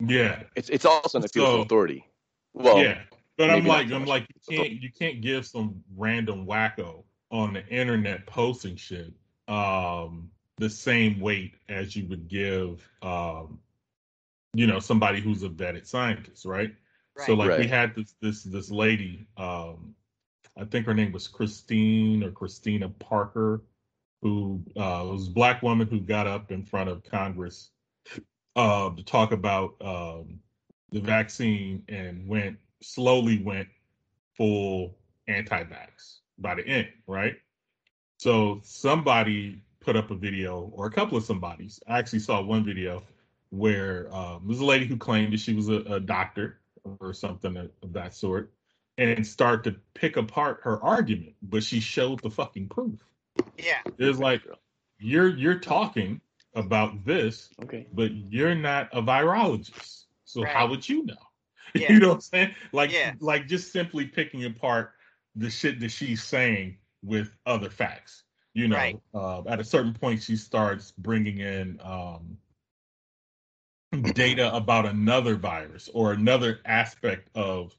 yeah, 0.00 0.42
It's 0.54 0.68
it's 0.70 0.84
also 0.84 1.18
an 1.18 1.24
appeal 1.24 1.46
So- 1.46 1.56
to 1.58 1.62
authority. 1.62 2.04
Well, 2.54 2.82
yeah. 2.82 3.02
But 3.36 3.50
I'm 3.50 3.66
like, 3.66 3.90
I'm 3.92 4.06
like, 4.06 4.26
you 4.48 4.56
can't, 4.58 4.72
you 4.72 4.90
can't 4.90 5.20
give 5.20 5.44
some 5.46 5.82
random 5.94 6.46
wacko 6.46 7.04
on 7.36 7.52
the 7.52 7.66
internet 7.68 8.26
posting 8.26 8.76
shit 8.76 9.12
um, 9.46 10.30
the 10.56 10.70
same 10.70 11.20
weight 11.20 11.54
as 11.68 11.94
you 11.94 12.06
would 12.08 12.28
give, 12.28 12.88
um, 13.02 13.60
you 14.54 14.66
know, 14.66 14.78
somebody 14.78 15.20
who's 15.20 15.42
a 15.42 15.48
vetted 15.48 15.86
scientist, 15.86 16.46
right? 16.46 16.74
So 17.18 17.34
Right. 17.34 17.48
like 17.48 17.58
we 17.58 17.66
had 17.66 17.94
this 17.94 18.14
this 18.20 18.42
this 18.42 18.70
lady, 18.70 19.26
um, 19.36 19.94
I 20.56 20.64
think 20.64 20.86
her 20.86 20.94
name 20.94 21.12
was 21.12 21.28
Christine 21.28 22.22
or 22.24 22.30
Christina 22.30 22.88
Parker, 22.88 23.62
who 24.22 24.62
uh, 24.76 25.04
was 25.06 25.28
a 25.28 25.30
black 25.30 25.62
woman 25.62 25.86
who 25.88 26.00
got 26.00 26.26
up 26.26 26.50
in 26.50 26.62
front 26.62 26.88
of 26.88 27.04
Congress 27.04 27.70
uh, 28.54 28.90
to 28.90 29.02
talk 29.02 29.32
about 29.32 29.76
um, 29.82 30.40
the 30.90 31.00
vaccine 31.00 31.82
and 31.88 32.26
went 32.26 32.58
slowly 32.82 33.42
went 33.42 33.68
full 34.36 34.96
anti-vax 35.28 36.20
by 36.38 36.54
the 36.54 36.66
end, 36.66 36.88
right? 37.06 37.36
So 38.18 38.60
somebody 38.62 39.62
put 39.80 39.96
up 39.96 40.10
a 40.10 40.14
video, 40.14 40.70
or 40.74 40.86
a 40.86 40.90
couple 40.90 41.16
of 41.16 41.24
somebodies. 41.24 41.80
I 41.86 41.98
actually 41.98 42.18
saw 42.18 42.42
one 42.42 42.64
video 42.64 43.02
where 43.50 44.12
um, 44.14 44.40
there 44.42 44.48
was 44.48 44.60
a 44.60 44.64
lady 44.64 44.86
who 44.86 44.96
claimed 44.96 45.32
that 45.32 45.40
she 45.40 45.54
was 45.54 45.68
a, 45.68 45.76
a 45.82 46.00
doctor 46.00 46.58
or 47.00 47.12
something 47.12 47.56
of, 47.56 47.70
of 47.82 47.92
that 47.92 48.14
sort, 48.14 48.52
and 48.98 49.24
start 49.26 49.62
to 49.64 49.76
pick 49.94 50.16
apart 50.16 50.60
her 50.62 50.82
argument, 50.82 51.34
but 51.42 51.62
she 51.62 51.78
showed 51.80 52.20
the 52.22 52.30
fucking 52.30 52.68
proof. 52.68 52.98
Yeah. 53.58 53.78
It 53.98 54.04
was 54.06 54.18
like 54.18 54.42
you're 54.98 55.28
you're 55.28 55.58
talking 55.58 56.20
about 56.54 57.04
this, 57.04 57.50
Okay. 57.62 57.86
but 57.92 58.12
you're 58.12 58.54
not 58.54 58.88
a 58.92 59.02
virologist. 59.02 60.04
So 60.24 60.42
Right. 60.42 60.52
how 60.52 60.66
would 60.68 60.88
you 60.88 61.04
know? 61.04 61.14
Yeah. 61.74 61.92
You 61.92 62.00
know 62.00 62.08
what 62.08 62.14
I'm 62.14 62.20
saying? 62.22 62.54
Like 62.72 62.92
Yeah. 62.92 63.12
like 63.20 63.46
just 63.48 63.70
simply 63.72 64.06
picking 64.06 64.44
apart 64.44 64.92
the 65.36 65.50
shit 65.50 65.80
that 65.80 65.90
she's 65.90 66.22
saying 66.22 66.76
with 67.02 67.30
other 67.44 67.70
facts. 67.70 68.24
You 68.54 68.68
know, 68.68 68.76
Right. 68.76 69.00
uh, 69.14 69.42
at 69.46 69.60
a 69.60 69.64
certain 69.64 69.92
point, 69.92 70.22
she 70.22 70.34
starts 70.36 70.92
bringing 70.92 71.38
in 71.38 71.78
um, 71.82 72.38
data 74.14 74.54
about 74.54 74.86
another 74.86 75.36
virus 75.36 75.90
or 75.92 76.12
another 76.12 76.60
aspect 76.64 77.28
of 77.34 77.76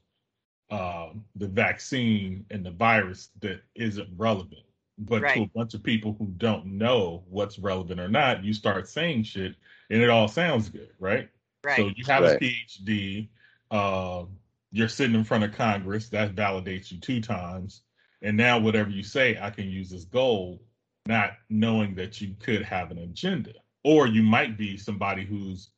um, 0.70 1.24
the 1.34 1.48
vaccine 1.48 2.46
and 2.50 2.64
the 2.64 2.70
virus 2.70 3.30
that 3.40 3.60
isn't 3.74 4.08
relevant. 4.16 4.62
But 4.98 5.20
to 5.34 5.42
a 5.42 5.46
bunch 5.46 5.74
of 5.74 5.82
people 5.82 6.14
who 6.18 6.26
don't 6.38 6.66
know 6.66 7.24
what's 7.28 7.58
relevant 7.58 8.00
or 8.00 8.08
not, 8.08 8.44
you 8.44 8.52
start 8.52 8.88
saying 8.88 9.24
shit 9.24 9.54
and 9.90 10.02
it 10.02 10.10
all 10.10 10.28
sounds 10.28 10.68
good, 10.68 10.90
right? 10.98 11.28
Right. 11.64 11.76
So 11.76 11.90
you 11.96 12.04
have 12.06 12.22
Right. 12.22 12.36
a 12.36 12.38
PhD, 12.38 13.28
um, 13.70 14.36
you're 14.72 14.88
sitting 14.88 15.14
in 15.14 15.24
front 15.24 15.44
of 15.44 15.54
Congress, 15.54 16.08
that 16.10 16.34
validates 16.34 16.90
you 16.92 16.98
two 16.98 17.20
times. 17.20 17.82
And 18.22 18.36
now 18.36 18.58
whatever 18.58 18.90
you 18.90 19.02
say, 19.02 19.38
I 19.40 19.50
can 19.50 19.68
use 19.68 19.92
as 19.92 20.04
gold, 20.04 20.60
not 21.06 21.32
knowing 21.48 21.94
that 21.94 22.20
you 22.20 22.34
could 22.40 22.62
have 22.62 22.90
an 22.90 22.98
agenda. 22.98 23.52
Or 23.84 24.06
you 24.06 24.22
might 24.22 24.58
be 24.58 24.76
somebody 24.76 25.24
who's 25.24 25.70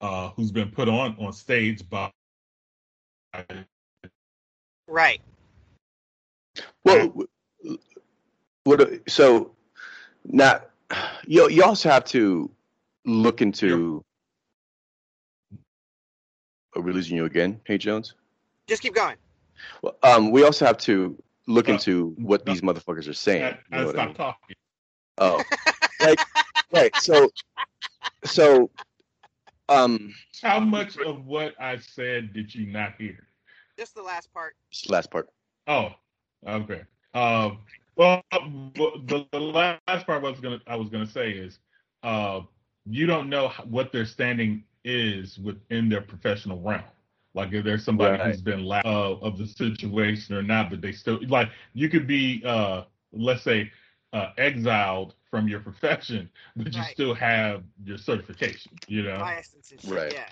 uh, 0.00 0.30
who's 0.36 0.50
been 0.50 0.70
put 0.70 0.88
on 0.88 1.16
on 1.18 1.32
stage 1.32 1.88
by 1.88 2.10
right. 4.86 5.20
Well, 6.84 7.14
what? 8.64 9.08
So, 9.08 9.52
not 10.24 10.70
you. 11.26 11.48
You 11.48 11.64
also 11.64 11.88
have 11.88 12.04
to 12.06 12.50
look 13.04 13.40
into. 13.40 14.04
Are 16.76 16.82
we 16.82 16.92
losing 16.92 17.16
you 17.16 17.24
again? 17.24 17.58
Hey 17.64 17.78
Jones. 17.78 18.14
Just 18.66 18.82
keep 18.82 18.94
going. 18.94 19.16
Well, 19.82 19.96
um, 20.02 20.30
we 20.30 20.44
also 20.44 20.66
have 20.66 20.78
to 20.78 21.16
look 21.46 21.68
into 21.68 22.14
what 22.18 22.46
no. 22.46 22.52
these 22.52 22.62
motherfuckers 22.62 23.08
are 23.08 23.14
saying. 23.14 23.44
I, 23.44 23.48
You 23.48 23.56
I 23.72 23.84
know 23.84 23.90
I 23.98 24.06
mean? 24.06 24.14
talking. 24.14 24.56
Oh, 25.18 25.42
like 26.00 26.20
right. 26.72 26.94
So, 26.96 27.30
so, 28.24 28.70
um, 29.68 30.12
How 30.42 30.60
much 30.60 30.98
of 30.98 31.24
what 31.26 31.54
I 31.60 31.78
said 31.78 32.32
did 32.32 32.54
you 32.54 32.66
not 32.66 32.94
hear? 32.98 33.26
Just 33.78 33.94
the 33.94 34.02
last 34.02 34.32
part. 34.32 34.56
last 34.88 35.10
part. 35.10 35.28
Oh, 35.66 35.90
okay. 36.46 36.82
Um, 37.14 37.58
well, 37.96 38.22
the, 38.30 39.26
the 39.32 39.40
last 39.40 40.06
part 40.06 40.24
I 40.24 40.30
was 40.30 40.40
gonna 40.40 40.60
I 40.66 40.76
was 40.76 40.90
gonna 40.90 41.06
say 41.06 41.30
is, 41.30 41.58
uh, 42.02 42.40
you 42.84 43.06
don't 43.06 43.28
know 43.30 43.48
what 43.64 43.92
their 43.92 44.04
standing 44.04 44.64
is 44.84 45.38
within 45.38 45.88
their 45.88 46.02
professional 46.02 46.60
realm. 46.60 46.82
Like 47.36 47.52
if 47.52 47.64
there's 47.64 47.84
somebody 47.84 48.18
Right. 48.18 48.28
who's 48.32 48.40
been 48.40 48.64
la- 48.64 48.80
uh, 48.84 49.18
of 49.20 49.36
the 49.36 49.46
situation 49.46 50.34
or 50.34 50.42
not, 50.42 50.70
but 50.70 50.80
they 50.80 50.90
still 50.92 51.20
like 51.28 51.50
you 51.74 51.88
could 51.90 52.06
be, 52.06 52.42
uh, 52.46 52.84
let's 53.12 53.42
say, 53.42 53.70
uh, 54.14 54.30
exiled 54.38 55.14
from 55.30 55.46
your 55.46 55.60
profession, 55.60 56.30
but 56.56 56.72
you 56.72 56.80
Right. 56.80 56.92
still 56.92 57.12
have 57.14 57.62
your 57.84 57.98
certification. 57.98 58.72
You 58.88 59.02
know, 59.02 59.18
license. 59.18 59.74
Right. 59.84 60.12
Yeah, 60.14 60.28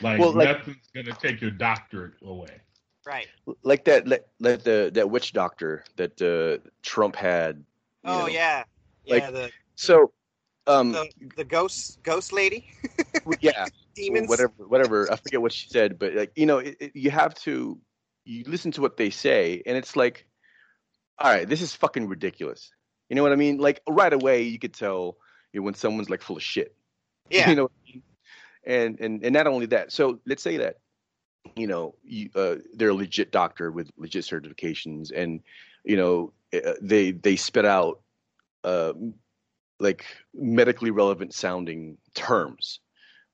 like 0.00 0.18
Well, 0.18 0.32
like- 0.32 0.58
nothing's 0.58 0.88
gonna 0.92 1.16
take 1.20 1.40
your 1.40 1.52
doctorate 1.52 2.14
away. 2.22 2.60
right. 3.06 3.28
like 3.62 3.84
that 3.84 4.06
like, 4.08 4.24
like 4.40 4.62
the 4.64 4.90
that 4.94 5.08
witch 5.08 5.32
doctor 5.32 5.84
that 5.96 6.20
uh, 6.20 6.68
Trump 6.82 7.14
had. 7.14 7.64
Oh 8.04 8.20
know. 8.22 8.26
yeah, 8.26 8.64
yeah. 9.04 9.14
like- 9.14 9.32
the, 9.32 9.50
So, 9.76 10.12
um, 10.66 10.92
the 10.92 11.10
the 11.36 11.44
ghost 11.44 12.02
ghost 12.02 12.32
lady, 12.32 12.70
yeah, 13.40 13.66
demons. 13.94 14.28
whatever, 14.28 14.52
whatever. 14.66 15.12
I 15.12 15.16
forget 15.16 15.40
what 15.42 15.52
she 15.52 15.68
said, 15.68 15.98
but 15.98 16.14
like 16.14 16.32
you 16.36 16.46
know, 16.46 16.58
it, 16.58 16.76
it, 16.80 16.92
you 16.94 17.10
have 17.10 17.34
to 17.36 17.78
you 18.24 18.44
listen 18.46 18.70
to 18.72 18.80
what 18.80 18.96
they 18.96 19.10
say, 19.10 19.62
and 19.66 19.76
it's 19.76 19.96
like, 19.96 20.26
all 21.18 21.30
right, 21.32 21.48
this 21.48 21.62
is 21.62 21.74
fucking 21.74 22.08
ridiculous. 22.08 22.70
You 23.08 23.16
know 23.16 23.22
what 23.22 23.32
I 23.32 23.36
mean? 23.36 23.58
Like 23.58 23.82
right 23.88 24.12
away, 24.12 24.42
you 24.42 24.58
could 24.58 24.74
tell 24.74 25.16
you 25.52 25.60
know, 25.60 25.64
when 25.64 25.74
someone's 25.74 26.10
like 26.10 26.22
full 26.22 26.36
of 26.36 26.42
shit. 26.42 26.74
Yeah, 27.30 27.48
You 27.48 27.56
know, 27.56 27.62
what 27.62 27.72
I 27.86 27.90
mean? 27.92 28.02
and 28.64 29.00
and 29.00 29.24
and 29.24 29.32
not 29.32 29.46
only 29.46 29.66
that. 29.66 29.90
So 29.92 30.20
let's 30.26 30.42
say 30.42 30.58
that 30.58 30.76
you 31.56 31.66
know 31.66 31.94
you, 32.04 32.30
uh, 32.34 32.56
they're 32.74 32.90
a 32.90 32.94
legit 32.94 33.32
doctor 33.32 33.70
with 33.70 33.90
legit 33.96 34.24
certifications, 34.24 35.10
and 35.14 35.40
you 35.84 35.96
know 35.96 36.32
uh, 36.54 36.74
they 36.80 37.12
they 37.12 37.36
spit 37.36 37.64
out 37.64 38.00
uh, 38.64 38.92
like 39.82 40.04
medically 40.32 40.90
relevant 40.90 41.34
sounding 41.34 41.98
terms, 42.14 42.80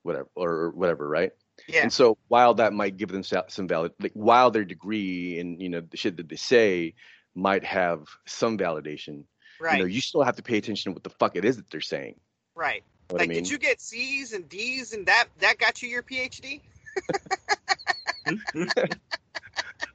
whatever 0.02 0.28
or 0.34 0.70
whatever, 0.70 1.08
right? 1.08 1.32
yeah, 1.68 1.82
And 1.82 1.92
so 1.92 2.16
while 2.28 2.54
that 2.54 2.72
might 2.72 2.96
give 2.96 3.10
them 3.10 3.22
some 3.22 3.68
valid, 3.68 3.92
like 4.00 4.12
while 4.14 4.50
their 4.50 4.64
degree 4.64 5.38
and 5.38 5.60
you 5.60 5.68
know 5.68 5.80
the 5.80 5.96
shit 5.96 6.16
that 6.16 6.28
they 6.28 6.36
say 6.36 6.94
might 7.34 7.64
have 7.64 8.00
some 8.26 8.58
validation, 8.58 9.24
right, 9.60 9.74
you 9.74 9.78
know, 9.80 9.86
you 9.86 10.00
still 10.00 10.22
have 10.22 10.36
to 10.36 10.42
pay 10.42 10.56
attention 10.58 10.90
to 10.90 10.94
what 10.94 11.04
the 11.04 11.10
fuck 11.10 11.36
it 11.36 11.44
is 11.44 11.56
that 11.56 11.70
they're 11.70 11.80
saying. 11.80 12.14
right. 12.54 12.82
You 13.10 13.14
know 13.14 13.14
what 13.14 13.20
Like, 13.20 13.28
I 13.30 13.34
mean? 13.34 13.42
did 13.42 13.50
you 13.50 13.58
get 13.58 13.80
C's 13.80 14.32
and 14.32 14.48
D's 14.48 14.92
and 14.92 15.06
that 15.06 15.26
that 15.40 15.58
got 15.58 15.82
you 15.82 15.88
your 15.88 16.02
PhD? 16.02 16.60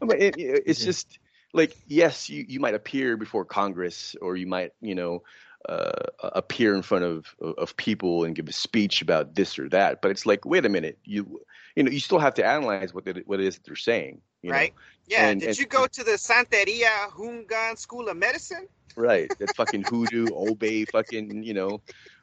I 0.01 0.06
mean, 0.06 0.22
it- 0.22 0.64
it's 0.66 0.84
just 0.84 1.20
like 1.54 1.76
yes, 1.88 2.30
you 2.30 2.45
you 2.47 2.60
might 2.60 2.74
appear 2.74 3.18
before 3.18 3.45
Congress 3.45 4.16
or 4.22 4.36
you 4.36 4.47
might 4.47 4.72
you 4.82 4.95
know 4.95 5.24
uh, 5.70 5.91
appear 6.22 6.76
in 6.76 6.82
front 6.82 7.03
of 7.05 7.36
of 7.57 7.76
people 7.78 8.24
and 8.24 8.36
give 8.36 8.47
a 8.47 8.53
speech 8.53 9.01
about 9.01 9.36
this 9.36 9.57
or 9.59 9.70
that, 9.70 10.01
but 10.01 10.11
it's 10.11 10.26
like 10.26 10.45
wait 10.45 10.66
a 10.66 10.70
minute, 10.70 10.97
you 11.05 11.39
you 11.76 11.84
know 11.84 11.91
you 11.91 11.99
still 11.99 12.20
have 12.20 12.34
to 12.36 12.45
analyze 12.45 12.93
what 12.93 13.07
it, 13.07 13.28
what 13.28 13.39
it 13.39 13.45
is 13.47 13.55
that 13.55 13.66
they're 13.66 13.76
saying, 13.76 14.22
you 14.41 14.51
know? 14.51 14.55
right. 14.57 14.74
Yeah. 15.07 15.28
And- 15.28 15.39
did 15.41 15.49
and- 15.49 15.59
you 15.59 15.66
go 15.66 15.88
to 15.88 16.03
the 16.03 16.11
Santeria 16.11 17.09
Houngan 17.18 17.78
School 17.78 18.09
of 18.09 18.18
Medicine? 18.18 18.68
Right. 18.95 19.28
That 19.39 19.55
fucking 19.55 19.84
hoodoo, 19.84 20.28
Obeah, 20.34 20.86
fucking, 20.91 21.43
you 21.43 21.53
know, 21.55 21.82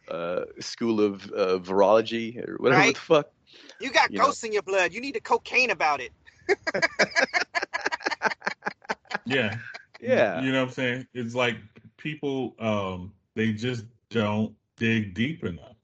uh, 0.08 0.44
school 0.60 1.00
of 1.00 1.24
uh, 1.32 1.58
virology 1.58 2.36
or 2.46 2.56
whatever 2.58 2.80
Right. 2.80 2.94
the 2.94 3.00
fuck. 3.00 3.30
You 3.80 3.90
got 3.90 4.12
You 4.12 4.18
know. 4.18 4.26
ghosts 4.26 4.44
in 4.44 4.52
your 4.52 4.62
blood. 4.62 4.92
You 4.92 5.00
need 5.00 5.14
to 5.14 5.20
cocaine 5.20 5.70
about 5.70 6.00
it. 6.00 6.12
yeah, 9.26 9.56
Yeah. 10.00 10.40
You 10.42 10.52
know 10.52 10.60
what 10.60 10.68
I'm 10.68 10.74
saying? 10.74 11.06
It's 11.14 11.34
like 11.34 11.56
people 11.96 12.54
um 12.58 13.12
they 13.36 13.52
just 13.52 13.84
don't 14.10 14.54
dig 14.76 15.14
deep 15.14 15.44
enough. 15.44 15.76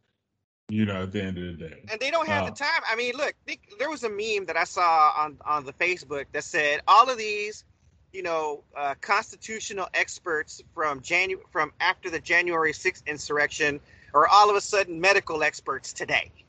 You 0.68 0.84
know, 0.84 1.02
at 1.02 1.12
the 1.12 1.22
end 1.22 1.38
of 1.38 1.44
the 1.44 1.68
day. 1.68 1.84
and 1.92 2.00
they 2.00 2.10
don't 2.10 2.26
have 2.26 2.44
Oh. 2.44 2.50
the 2.50 2.56
time. 2.56 2.82
I 2.90 2.96
mean, 2.96 3.14
look, 3.16 3.34
think, 3.46 3.60
there 3.78 3.88
was 3.88 4.02
a 4.02 4.08
meme 4.08 4.46
that 4.46 4.56
I 4.56 4.64
saw 4.64 5.12
on 5.16 5.38
on 5.44 5.64
the 5.64 5.72
Facebook 5.72 6.26
that 6.32 6.42
said 6.42 6.80
all 6.88 7.08
of 7.08 7.18
these, 7.18 7.64
you 8.12 8.22
know, 8.24 8.64
uh, 8.76 8.96
constitutional 9.00 9.88
experts 9.94 10.60
from 10.74 11.00
January 11.02 11.44
from 11.52 11.72
after 11.80 12.10
the 12.10 12.18
January 12.18 12.72
6th 12.72 13.06
insurrection 13.06 13.78
are 14.12 14.26
all 14.26 14.50
of 14.50 14.56
a 14.56 14.60
sudden 14.60 15.00
medical 15.00 15.42
experts 15.44 15.92
today. 15.92 16.30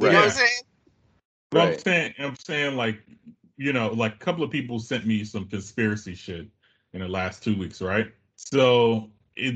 You 0.00 0.10
know 0.10 0.14
what 0.14 0.24
I'm 0.24 0.30
saying? 0.30 0.62
Well, 1.52 1.66
I'm 1.68 1.78
saying, 1.78 2.14
I'm 2.18 2.36
saying, 2.36 2.76
like, 2.76 3.00
you 3.56 3.72
know, 3.72 3.88
like 3.88 4.14
a 4.14 4.18
couple 4.18 4.42
of 4.42 4.50
people 4.50 4.80
sent 4.80 5.06
me 5.06 5.22
some 5.24 5.46
conspiracy 5.46 6.14
shit 6.14 6.48
in 6.94 7.00
the 7.00 7.06
last 7.08 7.42
two 7.44 7.56
weeks, 7.56 7.80
right? 7.80 8.10
So 8.34 9.10
it, 9.36 9.54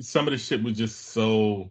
some 0.00 0.26
of 0.26 0.32
the 0.32 0.38
shit 0.38 0.62
was 0.62 0.76
just 0.76 1.08
so 1.08 1.70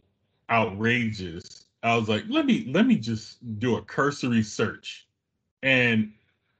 outrageous. 0.49 1.65
I 1.83 1.95
was 1.95 2.09
like, 2.09 2.23
let 2.27 2.45
me, 2.45 2.69
let 2.73 2.85
me 2.87 2.95
just 2.97 3.59
do 3.59 3.77
a 3.77 3.81
cursory 3.81 4.43
search, 4.43 5.07
and 5.63 6.11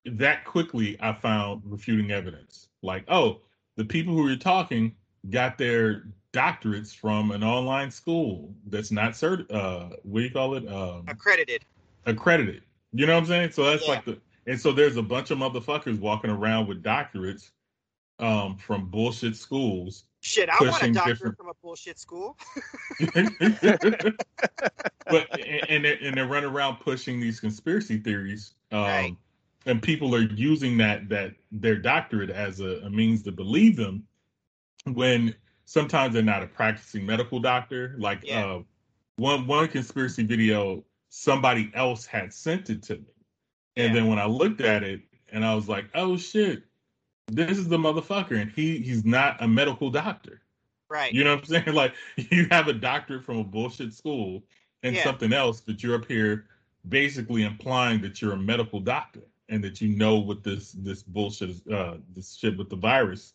that 0.06 0.45
quickly 0.45 0.98
I 1.02 1.14
found 1.14 1.62
refuting 1.66 2.12
evidence. 2.12 2.70
Like, 2.82 3.04
oh, 3.08 3.41
the 3.76 3.86
people 3.86 4.14
who 4.14 4.24
were 4.24 4.36
talking 4.36 4.95
got 5.30 5.58
their 5.58 6.04
doctorates 6.34 6.95
from 6.95 7.32
an 7.32 7.43
online 7.43 7.89
school 7.91 8.54
that's 8.68 8.91
not 8.91 9.12
cert. 9.14 9.52
Uh, 9.52 9.95
what 10.04 10.20
do 10.20 10.26
you 10.26 10.32
call 10.32 10.56
it? 10.56 10.68
Um, 10.72 11.04
Accredited. 11.08 11.66
accredited. 12.06 12.62
You 12.93 13.06
know 13.06 13.14
what 13.16 13.22
I'm 13.22 13.26
saying? 13.26 13.52
So 13.52 13.64
that's 13.66 13.84
Yeah. 13.84 13.89
like 13.95 14.06
the 14.06 14.18
and 14.45 14.60
so 14.60 14.72
there's 14.72 14.95
a 14.95 15.02
bunch 15.02 15.30
of 15.32 15.38
motherfuckers 15.39 16.00
walking 16.00 16.30
around 16.30 16.68
with 16.68 16.82
doctorates 16.84 17.50
um 18.20 18.56
from 18.58 18.89
bullshit 18.89 19.36
schools. 19.36 20.06
Shit, 20.28 20.50
I 20.50 20.58
want 20.62 20.84
a 20.84 20.92
doctorate 20.92 21.16
different- 21.18 21.38
from 21.38 21.48
a 21.48 21.54
bullshit 21.64 21.98
school. 21.98 22.38
but 23.00 23.16
and 25.70 25.86
they 25.86 25.98
and 26.02 26.18
they 26.18 26.22
run 26.22 26.44
around 26.44 26.82
pushing 26.82 27.22
these 27.22 27.40
conspiracy 27.40 27.98
theories. 28.00 28.54
Um 28.74 28.82
Right. 28.82 29.16
and 29.66 29.82
people 29.82 30.14
are 30.14 30.22
using 30.22 30.78
that 30.80 31.08
that 31.10 31.34
their 31.52 31.78
doctorate 31.78 32.30
as 32.30 32.60
a, 32.60 32.82
a 32.84 32.90
means 32.90 33.24
to 33.24 33.32
believe 33.32 33.78
them 33.78 34.04
when 34.94 35.34
sometimes 35.64 36.14
they're 36.14 36.24
not 36.24 36.44
a 36.44 36.48
practicing 36.48 37.06
medical 37.06 37.40
doctor. 37.40 37.96
Like 37.98 38.20
Yeah. 38.24 38.46
uh 38.46 38.64
one 39.16 39.48
one 39.48 39.70
conspiracy 39.70 40.24
video 40.24 40.84
somebody 41.10 41.72
else 41.74 42.06
had 42.06 42.34
sent 42.34 42.70
it 42.70 42.84
to 42.84 42.96
me. 42.98 43.06
And 43.78 43.94
Yeah. 43.94 44.02
then 44.02 44.10
when 44.10 44.20
I 44.20 44.26
looked 44.26 44.60
at 44.60 44.84
it 44.84 45.04
and 45.32 45.46
I 45.46 45.56
was 45.56 45.70
like, 45.70 45.86
oh 45.96 46.18
shit, 46.18 46.64
this 47.28 47.58
is 47.58 47.68
the 47.68 47.78
motherfucker. 47.78 48.40
And 48.42 48.52
he 48.52 48.80
he's 48.80 49.06
not 49.06 49.42
a 49.42 49.48
medical 49.48 49.90
doctor. 49.90 50.42
Right. 50.90 51.14
You 51.14 51.24
know 51.24 51.32
what 51.36 51.40
I'm 51.40 51.46
saying? 51.46 51.64
Like 51.74 51.94
you 52.16 52.48
have 52.52 52.68
a 52.68 52.74
doctorate 52.74 53.24
from 53.26 53.38
a 53.40 53.44
bullshit 53.44 53.94
school 53.94 54.44
and 54.84 54.96
Yeah. 54.96 55.04
something 55.04 55.34
else, 55.34 55.62
but 55.62 55.84
you're 55.84 55.96
up 55.96 56.06
here 56.08 56.46
basically 56.88 57.44
implying 57.44 58.02
that 58.02 58.22
you're 58.22 58.34
a 58.34 58.38
medical 58.38 58.80
doctor 58.80 59.22
and 59.50 59.64
that 59.64 59.82
you 59.82 59.90
know 59.90 60.16
what 60.18 60.44
this 60.44 60.72
this 60.72 61.04
bullshit 61.04 61.50
is 61.50 61.68
uh 61.68 61.98
this 62.16 62.36
shit 62.36 62.58
with 62.58 62.70
the 62.70 62.76
virus 62.76 63.34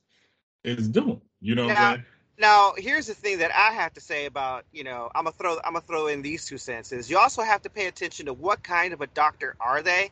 is 0.64 0.88
doing. 0.88 1.20
You 1.40 1.54
know 1.54 1.66
what 1.66 1.74
Now- 1.74 1.88
I'm 1.90 1.94
saying? 1.96 2.06
Now, 2.38 2.72
here's 2.76 3.06
the 3.06 3.14
thing 3.14 3.38
that 3.38 3.50
I 3.54 3.72
have 3.74 3.92
to 3.92 4.00
say 4.00 4.24
about, 4.24 4.64
you 4.72 4.82
know, 4.84 5.10
I'm 5.14 5.24
gonna 5.24 5.36
throw 5.36 5.58
I'm 5.64 5.74
gonna 5.74 5.82
throw 5.82 6.06
in 6.06 6.22
these 6.22 6.46
two 6.46 6.56
sentences. 6.58 7.10
You 7.10 7.18
also 7.18 7.42
have 7.42 7.60
to 7.62 7.70
pay 7.70 7.86
attention 7.86 8.24
to 8.26 8.32
what 8.32 8.62
kind 8.64 8.94
of 8.94 9.02
a 9.02 9.06
doctor 9.08 9.54
are 9.60 9.82
they, 9.82 10.10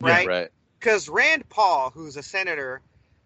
right? 0.00 0.26
Right. 0.26 0.48
Because 0.80 1.08
Rand 1.10 1.46
Paul, 1.50 1.90
who's 1.90 2.16
a 2.16 2.22
senator, 2.22 2.80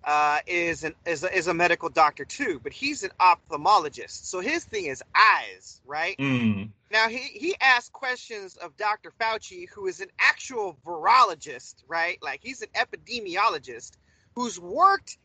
uh, 0.04 0.38
is 0.46 0.84
an 0.84 0.94
is 1.06 1.24
a, 1.24 1.36
is 1.36 1.46
a 1.46 1.54
medical 1.54 1.88
doctor 1.88 2.24
too, 2.24 2.60
but 2.62 2.72
he's 2.72 3.02
an 3.04 3.10
ophthalmologist. 3.20 4.26
So 4.26 4.40
his 4.40 4.64
thing 4.64 4.86
is 4.86 5.02
eyes, 5.14 5.80
right? 5.86 6.16
Mm, 6.18 6.70
Now 6.90 7.08
he 7.08 7.18
he 7.18 7.54
asked 7.60 7.92
questions 7.92 8.56
of 8.56 8.76
Dr. 8.76 9.12
Fauci, 9.20 9.68
who 9.74 9.86
is 9.86 10.00
an 10.00 10.08
actual 10.18 10.76
virologist, 10.86 11.76
right? 11.88 12.18
Like 12.22 12.40
he's 12.42 12.62
an 12.62 12.68
epidemiologist 12.74 13.92
who's 14.34 14.58
worked 14.58 15.18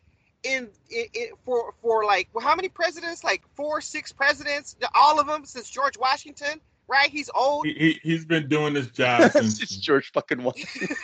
in 0.43 0.69
it 0.89 1.33
for 1.45 1.73
for 1.81 2.05
like 2.05 2.29
well, 2.33 2.45
how 2.45 2.55
many 2.55 2.69
presidents? 2.69 3.23
Like 3.23 3.43
four, 3.55 3.81
six 3.81 4.11
presidents, 4.11 4.75
all 4.95 5.19
of 5.19 5.27
them 5.27 5.45
since 5.45 5.69
George 5.69 5.97
Washington, 5.97 6.61
right? 6.87 7.09
He's 7.09 7.29
old. 7.33 7.65
he, 7.65 7.73
he 7.73 7.99
he's 8.03 8.25
been 8.25 8.47
doing 8.47 8.73
this 8.73 8.87
job 8.91 9.31
since 9.31 9.57
George 9.77 10.11
fucking 10.13 10.43
Washington. 10.43 10.95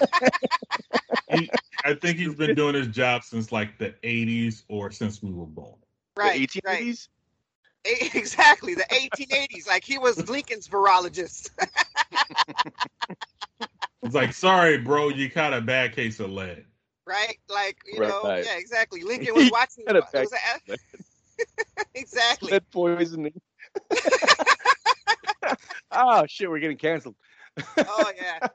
he, 1.84 1.90
I 1.90 1.94
think 1.94 2.18
he's 2.18 2.34
been 2.34 2.54
doing 2.54 2.74
his 2.74 2.88
job 2.88 3.22
since 3.24 3.52
like 3.52 3.78
the 3.78 3.94
80s 4.02 4.62
or 4.68 4.90
since 4.90 5.22
we 5.22 5.30
were 5.32 5.46
born. 5.46 5.76
right, 6.16 6.34
the 6.52 6.60
1880s? 6.60 7.08
E- 7.86 8.10
Exactly, 8.14 8.74
the 8.74 8.84
1880s. 8.90 9.66
Like 9.66 9.84
he 9.84 9.98
was 9.98 10.28
Lincoln's 10.28 10.68
virologist. 10.68 11.50
It's 14.04 14.14
like, 14.16 14.32
sorry, 14.32 14.78
bro, 14.78 15.10
you 15.10 15.30
caught 15.30 15.52
a 15.54 15.60
bad 15.60 15.94
case 15.94 16.18
of 16.18 16.28
lead. 16.30 16.64
right? 17.06 17.38
Like 17.48 17.76
you 17.86 18.00
Right, 18.00 18.08
know, 18.08 18.22
right. 18.24 18.44
yeah, 18.44 18.56
exactly. 18.58 19.04
Lincoln 19.04 19.32
was 19.36 19.48
watching. 19.52 19.84
Had 19.86 19.94
a 19.94 20.00
it 20.12 20.20
was 20.20 20.32
a- 20.68 20.76
exactly. 21.94 22.50
Lead 22.52 22.68
poisoning. 22.72 23.40
oh 25.92 26.24
shit, 26.26 26.50
we're 26.50 26.58
getting 26.58 26.78
canceled. 26.78 27.14
Oh 27.78 28.12
yeah. 28.16 28.48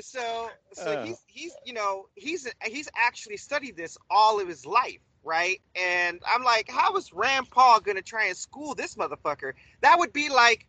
So 0.00 0.48
so 0.72 0.92
Uh. 0.92 0.96
he's 0.96 1.22
he's 1.26 1.58
you 1.64 1.74
know 1.74 2.08
he's 2.14 2.48
he's 2.64 2.88
actually 2.96 3.36
studied 3.36 3.76
this 3.76 3.98
all 4.10 4.40
of 4.40 4.48
his 4.48 4.66
life, 4.66 5.00
right? 5.24 5.60
And 5.76 6.20
I'm 6.26 6.42
like, 6.44 6.70
how 6.70 6.96
is 6.96 7.12
Rand 7.12 7.50
Paul 7.50 7.80
gonna 7.80 8.02
try 8.02 8.26
and 8.26 8.36
school 8.36 8.74
this 8.74 8.96
motherfucker? 8.96 9.54
That 9.82 9.98
would 9.98 10.12
be 10.12 10.28
like. 10.30 10.66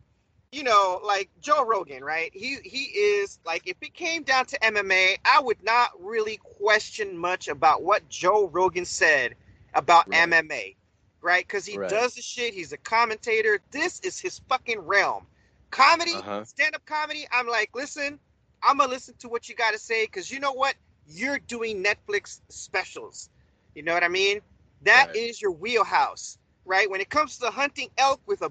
You 0.52 0.62
know, 0.62 1.00
like 1.04 1.30
Joe 1.42 1.66
Rogan, 1.66 2.04
right? 2.04 2.30
He 2.32 2.56
he 2.64 2.84
is 2.84 3.38
like 3.44 3.66
if 3.66 3.76
it 3.82 3.92
came 3.94 4.22
down 4.22 4.46
to 4.46 4.58
MMA, 4.64 5.16
I 5.24 5.40
would 5.42 5.62
not 5.62 5.90
really 6.00 6.38
question 6.42 7.18
much 7.18 7.48
about 7.48 7.82
what 7.82 8.08
Joe 8.08 8.48
Rogan 8.48 8.86
said 8.86 9.34
about 9.74 10.06
Right. 10.06 10.12
MMA, 10.12 10.76
right? 11.22 11.46
Because 11.46 11.66
he 11.66 11.78
Right. 11.78 11.88
does 11.88 12.14
the 12.14 12.22
shit. 12.22 12.54
He's 12.54 12.72
a 12.72 12.78
commentator. 12.78 13.60
This 13.72 14.00
is 14.00 14.20
his 14.20 14.40
fucking 14.48 14.80
realm. 14.80 15.26
Comedy, 15.70 16.24
Uh-huh. 16.24 16.44
stand 16.44 16.74
up 16.76 16.86
comedy. 16.86 17.26
I'm 17.32 17.48
like, 17.48 17.70
listen, 17.74 18.18
I'm 18.64 18.78
gonna 18.78 18.90
listen 18.90 19.14
to 19.20 19.28
what 19.28 19.48
you 19.48 19.54
got 19.54 19.72
to 19.72 19.78
say 19.78 20.04
because 20.06 20.30
you 20.30 20.40
know 20.40 20.52
what? 20.52 20.74
You're 21.06 21.38
doing 21.38 21.84
Netflix 21.84 22.40
specials. 22.48 23.28
You 23.74 23.82
know 23.82 23.92
what 23.94 24.02
I 24.04 24.08
mean? 24.08 24.40
That 24.82 25.14
is 25.14 25.36
Right. 25.36 25.42
your 25.42 25.50
wheelhouse, 25.52 26.38
right? 26.64 26.90
When 26.90 27.00
it 27.00 27.10
comes 27.10 27.38
to 27.38 27.50
hunting 27.50 27.90
elk 27.98 28.20
with 28.26 28.42
a 28.42 28.50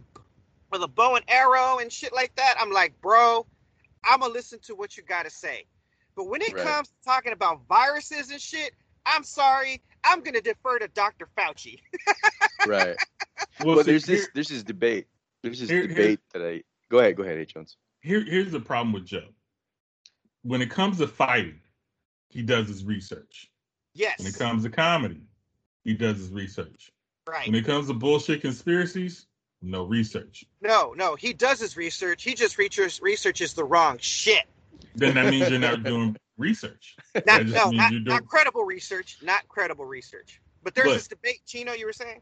with 0.72 0.82
a 0.84 0.88
bow 0.88 1.16
and 1.16 1.26
arrow 1.28 1.78
and 1.80 1.92
shit 1.92 2.14
like 2.14 2.36
that, 2.36 2.56
I'm 2.60 2.72
like, 2.72 3.00
bro, 3.02 3.46
I'm 4.04 4.20
gonna 4.22 4.34
listen 4.34 4.60
to 4.64 4.76
what 4.76 4.98
you 4.98 5.04
got 5.04 5.24
to 5.24 5.30
say. 5.30 5.66
But 6.16 6.26
when 6.26 6.42
it 6.42 6.54
Right. 6.54 6.64
comes 6.64 6.90
to 6.90 6.94
talking 7.06 7.34
about 7.34 7.62
viruses 7.68 8.30
and 8.32 8.42
shit, 8.42 8.74
I'm 9.06 9.24
sorry, 9.24 9.82
I'm 10.04 10.22
gonna 10.22 10.42
defer 10.42 10.80
to 10.80 10.88
Dr. 10.90 11.28
Fauci. 11.38 11.80
Right. 12.66 12.96
Well, 13.60 13.76
But 13.76 13.86
see, 13.86 13.92
there's 13.92 14.06
this 14.06 14.30
there's 14.34 14.48
this 14.50 14.64
debate. 14.64 15.08
There's 15.42 15.60
this 15.60 15.70
here- 15.70 15.82
here- 15.82 15.88
debate 15.90 16.20
that 16.34 16.42
I 16.42 16.64
go 16.90 17.00
ahead, 17.00 17.16
go 17.18 17.24
ahead, 17.24 17.38
H. 17.38 17.54
Jones. 17.54 17.78
here, 18.02 18.22
here's 18.24 18.52
the 18.52 18.60
problem 18.60 18.94
with 18.94 19.06
Joe. 19.06 19.28
When 20.44 20.62
it 20.62 20.70
comes 20.70 20.98
to 21.00 21.08
fighting, 21.08 21.60
he 22.30 22.42
does 22.42 22.68
his 22.68 22.84
research. 22.84 23.50
Yes, 23.94 24.20
When 24.20 24.28
it 24.28 24.36
comes 24.38 24.64
to 24.64 24.70
comedy, 24.70 25.22
he 25.84 25.94
does 25.94 26.18
his 26.18 26.30
research. 26.32 26.92
right. 27.28 27.48
When 27.48 27.56
it 27.56 27.66
comes 27.66 27.88
to 27.88 27.94
bullshit 27.94 28.42
conspiracies, 28.42 29.28
no 29.62 29.84
research. 29.84 30.44
No, 30.62 30.94
no, 30.98 31.16
he 31.16 31.32
does 31.32 31.60
his 31.60 31.78
research. 31.78 32.24
He 32.24 32.34
just 32.34 32.58
research, 32.58 33.00
researches 33.02 33.54
the 33.54 33.64
wrong 33.64 33.98
shit. 34.00 34.46
Then 34.96 35.16
that 35.16 35.30
means 35.32 35.50
you're 35.50 35.60
not 35.60 35.84
doing 35.84 36.18
research. 36.38 36.96
Not, 37.26 37.46
no, 37.46 37.70
not, 37.70 37.92
doing- 37.92 38.04
not 38.04 38.28
credible 38.28 38.64
research. 38.66 39.18
Not 39.22 39.48
credible 39.48 39.86
research. 39.86 40.42
But 40.64 40.76
there's 40.76 40.88
But- 40.88 40.94
this 40.96 41.08
debate, 41.08 41.42
Chino. 41.46 41.74
You 41.74 41.86
were 41.86 41.94
saying? 41.94 42.22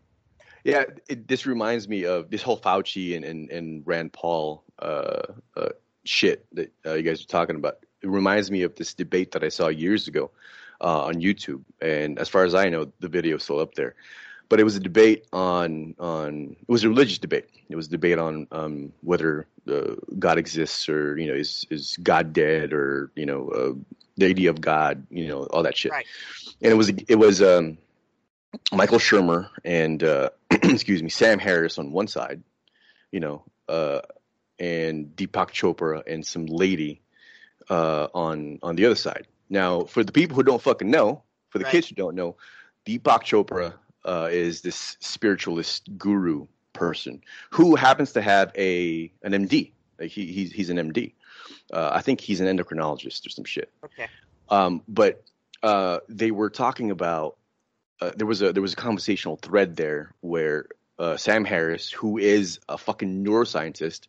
Yeah, 0.64 0.84
it, 1.10 1.28
this 1.28 1.48
reminds 1.48 1.88
me 1.88 2.06
of 2.06 2.30
this 2.30 2.44
whole 2.44 2.60
Fauci 2.60 3.16
and 3.16 3.26
and, 3.26 3.50
and 3.50 3.82
Rand 3.88 4.14
Paul 4.14 4.64
uh, 4.80 5.22
uh, 5.58 5.70
shit 6.04 6.46
that 6.54 6.72
uh, 6.86 6.94
you 6.94 7.02
guys 7.02 7.24
are 7.24 7.28
talking 7.28 7.56
about. 7.56 7.78
It 8.02 8.10
reminds 8.10 8.50
me 8.50 8.64
of 8.64 8.76
this 8.76 8.94
debate 8.94 9.32
that 9.32 9.44
I 9.44 9.50
saw 9.50 9.68
years 9.68 10.08
ago 10.08 10.32
uh, 10.80 11.06
on 11.06 11.16
YouTube, 11.16 11.64
and 11.82 12.18
as 12.20 12.30
far 12.30 12.44
as 12.44 12.56
I 12.56 12.70
know, 12.70 12.92
the 13.00 13.08
video 13.08 13.38
is 13.38 13.44
still 13.44 13.60
up 13.60 13.76
there. 13.76 13.96
But 14.50 14.60
it 14.60 14.64
was 14.64 14.76
a 14.76 14.80
debate 14.80 15.26
on 15.32 15.96
on 16.00 16.56
it 16.60 16.70
was 16.70 16.84
a 16.84 16.90
religious 16.90 17.20
debate. 17.20 17.48
It 17.70 17.76
was 17.76 17.88
a 17.88 17.92
debate 17.92 18.18
on 18.18 18.48
um, 18.52 18.92
whether 19.02 19.48
uh, 19.70 19.96
God 20.20 20.38
exists 20.38 20.90
or 20.90 21.18
you 21.18 21.28
know 21.28 21.36
is 21.36 21.66
is 21.70 21.98
God 22.04 22.34
dead 22.34 22.74
or 22.74 23.12
you 23.16 23.26
know 23.26 23.48
uh, 23.50 23.74
the 24.18 24.26
idea 24.26 24.50
of 24.50 24.60
God, 24.60 25.08
you 25.10 25.28
know 25.28 25.44
all 25.46 25.64
that 25.64 25.78
shit. 25.78 25.92
Right. 25.92 26.06
And 26.62 26.72
it 26.72 26.76
was 26.76 26.90
it 26.90 27.16
was 27.16 27.42
um, 27.42 27.78
Michael 28.72 29.00
Shermer 29.00 29.50
and 29.64 30.04
uh, 30.04 30.32
excuse 30.52 31.02
me, 31.02 31.10
Sam 31.10 31.40
Harris 31.40 31.78
on 31.78 31.92
one 31.92 32.08
side, 32.08 32.44
you 33.12 33.20
know, 33.20 33.44
uh, 33.70 34.02
and 34.60 35.16
Deepak 35.16 35.52
Chopra 35.52 36.04
and 36.06 36.26
some 36.26 36.46
lady 36.46 37.02
uh, 37.72 38.08
on 38.14 38.60
on 38.62 38.76
the 38.76 38.86
other 38.86 38.96
side. 39.08 39.26
Now, 39.50 39.84
for 39.84 40.04
the 40.04 40.12
people 40.12 40.36
who 40.36 40.44
don't 40.44 40.62
fucking 40.62 40.90
know, 40.92 41.24
for 41.50 41.58
the 41.60 41.66
Right. 41.66 41.72
kids 41.72 41.88
who 41.90 41.96
don't 41.96 42.16
know, 42.16 42.36
Deepak 42.86 43.24
Chopra 43.24 43.74
uh, 44.06 44.30
is 44.32 44.62
this 44.62 44.98
spiritualist 45.00 45.90
guru 45.98 46.48
person 46.74 47.22
who 47.50 47.76
happens 47.76 48.12
to 48.14 48.22
have 48.22 48.52
a 48.58 49.12
an 49.24 49.34
MD. 49.34 49.72
Like 50.00 50.12
he, 50.12 50.26
he's 50.32 50.52
he's 50.52 50.70
an 50.70 50.78
MD. 50.78 51.14
Uh, 51.74 51.92
I 51.94 52.02
think 52.02 52.22
he's 52.22 52.42
an 52.42 52.48
endocrinologist 52.48 53.26
or 53.26 53.30
some 53.30 53.46
shit. 53.46 53.70
Okay. 53.84 54.08
Um, 54.50 54.82
but 54.88 55.24
uh, 55.64 56.00
they 56.10 56.32
were 56.32 56.50
talking 56.50 56.92
about 56.92 57.38
uh, 58.02 58.12
there 58.16 58.28
was 58.28 58.42
a 58.42 58.52
there 58.54 58.62
was 58.62 58.74
a 58.74 58.78
conversational 58.88 59.38
thread 59.38 59.76
there 59.76 60.14
where 60.22 60.66
uh, 61.00 61.18
Sam 61.18 61.46
Harris, 61.46 61.92
who 61.92 62.18
is 62.18 62.60
a 62.70 62.78
fucking 62.78 63.24
neuroscientist, 63.24 64.08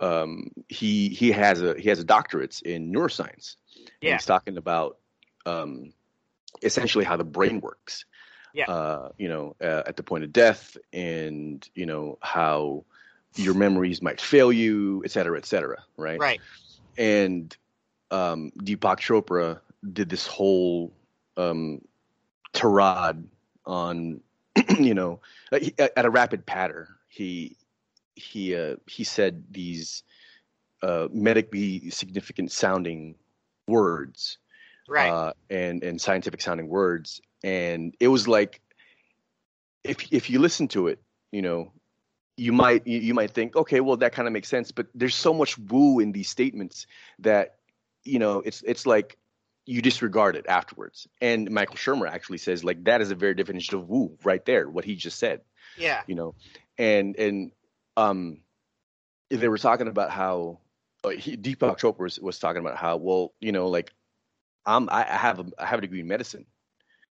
um, 0.00 0.50
he 0.68 1.08
he 1.08 1.30
has 1.32 1.62
a 1.62 1.78
he 1.78 1.88
has 1.88 1.98
a 2.00 2.04
doctorate 2.04 2.60
in 2.62 2.92
neuroscience. 2.92 3.56
And 3.76 3.90
Yeah. 4.00 4.12
he's 4.14 4.26
talking 4.26 4.56
about 4.56 4.98
um, 5.46 5.92
essentially 6.62 7.04
how 7.04 7.16
the 7.16 7.24
brain 7.24 7.60
works. 7.60 8.04
Yeah. 8.52 8.66
Uh, 8.66 9.08
you 9.18 9.28
know, 9.28 9.56
uh, 9.60 9.82
at 9.86 9.96
the 9.96 10.02
point 10.02 10.24
of 10.24 10.32
death, 10.32 10.76
and 10.92 11.68
you 11.74 11.86
know 11.86 12.18
how 12.22 12.84
your 13.36 13.54
memories 13.54 14.00
might 14.00 14.20
fail 14.20 14.52
you, 14.52 15.02
et 15.04 15.10
cetera, 15.10 15.36
et 15.38 15.46
cetera. 15.46 15.82
Right 15.96 16.20
Right. 16.20 16.40
and 16.96 17.56
um, 18.12 18.52
Deepak 18.58 19.00
Chopra 19.00 19.60
did 19.92 20.08
this 20.08 20.26
whole 20.26 20.92
um, 21.36 21.80
tirade 22.52 23.24
on, 23.66 24.20
you 24.78 24.94
know, 24.94 25.20
uh, 25.52 25.58
at 25.96 26.04
a 26.04 26.10
rapid 26.10 26.46
patter. 26.46 26.88
He 27.08 27.56
he 28.14 28.54
uh, 28.56 28.76
he 28.86 29.04
said 29.04 29.44
these 29.50 30.02
uh, 30.82 31.08
medically 31.12 31.90
significant 31.90 32.52
sounding 32.52 33.14
words 33.66 34.38
Right. 34.86 35.08
uh, 35.08 35.32
and 35.48 35.82
and 35.82 35.98
scientific 35.98 36.42
sounding 36.42 36.68
words, 36.68 37.22
and 37.42 37.94
it 38.00 38.08
was 38.08 38.28
like 38.28 38.60
if 39.82 40.12
if 40.12 40.28
you 40.28 40.38
listen 40.38 40.68
to 40.68 40.88
it, 40.88 41.00
you 41.32 41.40
know, 41.40 41.72
you 42.36 42.52
might 42.52 42.86
you, 42.86 42.98
you 42.98 43.14
might 43.14 43.30
think, 43.30 43.56
okay, 43.56 43.80
well 43.80 43.96
that 43.96 44.12
kind 44.12 44.28
of 44.28 44.34
makes 44.34 44.48
sense, 44.48 44.72
but 44.72 44.86
there's 44.94 45.14
so 45.14 45.32
much 45.32 45.56
woo 45.56 46.00
in 46.00 46.12
these 46.12 46.28
statements 46.28 46.86
that 47.20 47.56
you 48.02 48.18
know 48.18 48.42
it's 48.44 48.60
it's 48.66 48.84
like 48.84 49.16
you 49.64 49.80
disregard 49.80 50.36
it 50.36 50.44
afterwards. 50.50 51.08
And 51.22 51.50
Michael 51.50 51.76
Shermer 51.76 52.06
actually 52.06 52.36
says 52.38 52.62
like 52.62 52.84
that 52.84 53.00
is 53.00 53.10
a 53.10 53.14
very 53.14 53.34
definition 53.34 53.78
of 53.78 53.88
woo 53.88 54.18
right 54.22 54.44
there, 54.44 54.68
what 54.68 54.84
he 54.84 54.96
just 54.96 55.18
said 55.18 55.40
yeah. 55.76 56.02
you 56.06 56.14
know 56.14 56.34
and 56.78 57.16
and 57.16 57.52
um 57.96 58.38
they 59.30 59.48
were 59.48 59.58
talking 59.58 59.88
about 59.88 60.10
how 60.10 60.60
uh, 61.04 61.10
he, 61.10 61.36
Deepak 61.36 61.78
Chopra 61.78 62.00
was, 62.00 62.18
was 62.20 62.38
talking 62.38 62.60
about 62.60 62.76
how 62.76 62.96
well 62.96 63.32
you 63.40 63.52
know 63.52 63.68
like 63.68 63.92
I'm 64.66 64.88
I 64.90 65.04
have 65.04 65.40
a 65.40 65.46
I 65.58 65.66
have 65.66 65.78
a 65.78 65.82
degree 65.82 66.00
in 66.00 66.06
medicine 66.06 66.46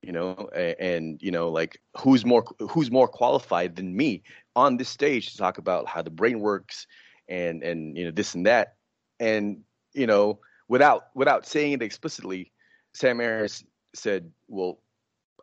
you 0.01 0.11
know 0.11 0.49
and, 0.55 0.75
and 0.79 1.21
you 1.21 1.31
know 1.31 1.49
like 1.49 1.79
who's 1.97 2.25
more 2.25 2.45
who's 2.69 2.91
more 2.91 3.07
qualified 3.07 3.75
than 3.75 3.95
me 3.95 4.23
on 4.55 4.77
this 4.77 4.89
stage 4.89 5.31
to 5.31 5.37
talk 5.37 5.57
about 5.57 5.87
how 5.87 6.01
the 6.01 6.09
brain 6.09 6.39
works 6.39 6.87
and 7.27 7.63
and 7.63 7.97
you 7.97 8.05
know 8.05 8.11
this 8.11 8.35
and 8.35 8.45
that 8.45 8.75
and 9.19 9.61
you 9.93 10.07
know 10.07 10.39
without 10.67 11.07
without 11.15 11.45
saying 11.45 11.73
it 11.73 11.81
explicitly 11.81 12.51
Sam 12.93 13.19
Harris 13.19 13.63
said 13.93 14.31
well 14.47 14.79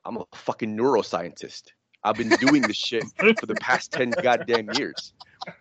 I'm 0.04 0.16
a 0.16 0.24
fucking 0.34 0.76
neuroscientist 0.76 1.72
I've 2.02 2.16
been 2.16 2.28
doing 2.28 2.62
this 2.62 2.76
shit 2.76 3.04
for 3.38 3.46
the 3.46 3.54
past 3.56 3.92
10 3.92 4.10
goddamn 4.22 4.70
years. 4.74 5.12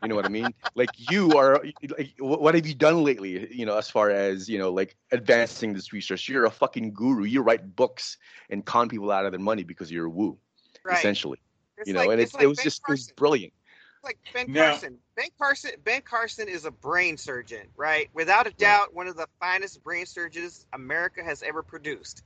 You 0.04 0.10
know 0.10 0.16
what 0.16 0.26
I 0.26 0.30
mean? 0.30 0.54
Like 0.76 0.90
you 1.12 1.38
are 1.38 1.62
like 1.98 2.14
what 2.20 2.56
have 2.56 2.66
you 2.66 2.74
done 2.76 3.04
lately, 3.04 3.54
you 3.54 3.66
know, 3.66 3.78
as 3.78 3.90
far 3.90 4.10
as, 4.10 4.50
you 4.50 4.58
know, 4.58 4.72
like 4.72 4.96
advancing 5.12 5.74
this 5.74 5.94
research? 5.94 6.28
You're 6.30 6.46
a 6.46 6.52
fucking 6.52 6.94
guru. 6.94 7.24
You 7.24 7.42
write 7.42 7.76
books 7.76 8.18
and 8.50 8.66
con 8.66 8.90
people 8.90 9.12
out 9.12 9.26
of 9.26 9.32
their 9.32 9.40
money 9.40 9.64
because 9.64 9.92
you're 9.92 10.06
a 10.06 10.10
woo, 10.10 10.38
Right. 10.84 10.98
essentially. 10.98 11.40
It's 11.78 11.88
You 11.88 11.94
know, 11.94 12.02
like- 12.02 12.10
and 12.12 12.22
it's 12.22 12.30
it's, 12.30 12.36
like 12.36 12.44
it 12.44 12.48
was 12.48 12.58
Ben 12.58 12.64
just 12.64 12.82
it 12.88 12.92
was 12.92 13.12
brilliant. 13.12 13.54
It's 13.96 14.04
like 14.06 14.18
Ben 14.34 14.52
Now- 14.52 14.72
Carson. 14.72 14.98
Ben 15.16 15.30
Carson. 15.38 15.72
Ben 15.84 16.02
Carson 16.02 16.48
is 16.50 16.66
a 16.66 16.72
brain 16.72 17.18
surgeon, 17.18 17.68
right? 17.76 18.10
Without 18.14 18.48
a 18.48 18.52
doubt, 18.52 18.94
one 18.94 19.08
of 19.08 19.16
the 19.18 19.28
finest 19.40 19.84
brain 19.84 20.06
surgeons 20.06 20.66
America 20.74 21.24
has 21.24 21.44
ever 21.44 21.64
produced. 21.64 22.24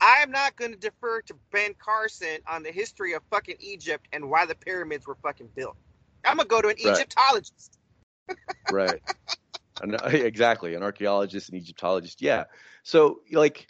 I'm 0.00 0.32
not 0.32 0.56
going 0.56 0.72
to 0.72 0.76
defer 0.78 1.20
to 1.22 1.34
Ben 1.52 1.74
Carson 1.78 2.40
on 2.48 2.64
the 2.64 2.72
history 2.72 3.12
of 3.12 3.22
fucking 3.30 3.56
Egypt 3.60 4.08
and 4.12 4.28
why 4.28 4.46
the 4.46 4.54
pyramids 4.56 5.06
were 5.06 5.14
fucking 5.22 5.50
built. 5.54 5.76
I'm 6.24 6.36
gonna 6.36 6.48
go 6.48 6.60
to 6.62 6.68
an 6.68 6.76
Right. 6.84 6.94
Egyptologist. 6.96 7.78
right 8.70 9.00
An- 9.80 9.94
exactly 10.04 10.74
an 10.74 10.82
archaeologist 10.82 11.48
an 11.50 11.56
egyptologist 11.56 12.22
yeah 12.22 12.44
so 12.82 13.20
like 13.32 13.66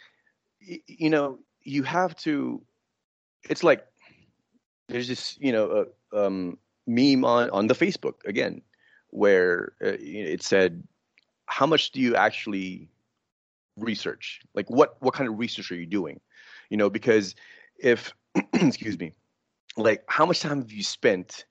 y- 0.67 0.81
you 0.87 1.09
know 1.09 1.39
you 1.63 1.83
have 1.83 2.15
to 2.17 2.61
it's 3.49 3.63
like 3.63 3.85
there's 4.89 5.07
this 5.07 5.37
you 5.39 5.51
know 5.51 5.85
uh, 6.13 6.25
um 6.25 6.57
meme 6.87 7.23
on 7.25 7.49
on 7.49 7.67
the 7.67 7.73
facebook 7.73 8.15
again 8.25 8.61
where 9.09 9.73
uh, 9.83 9.95
it 9.99 10.41
said 10.43 10.83
how 11.45 11.65
much 11.65 11.91
do 11.91 11.99
you 12.01 12.15
actually 12.15 12.89
research 13.77 14.41
like 14.53 14.69
what 14.69 14.95
what 15.01 15.13
kind 15.13 15.29
of 15.29 15.37
research 15.39 15.71
are 15.71 15.75
you 15.75 15.85
doing 15.85 16.19
you 16.69 16.77
know 16.77 16.89
because 16.89 17.35
if 17.79 18.13
excuse 18.53 18.99
me 18.99 19.13
like 19.77 20.03
how 20.07 20.25
much 20.25 20.41
time 20.41 20.59
have 20.61 20.71
you 20.71 20.83
spent 20.83 21.45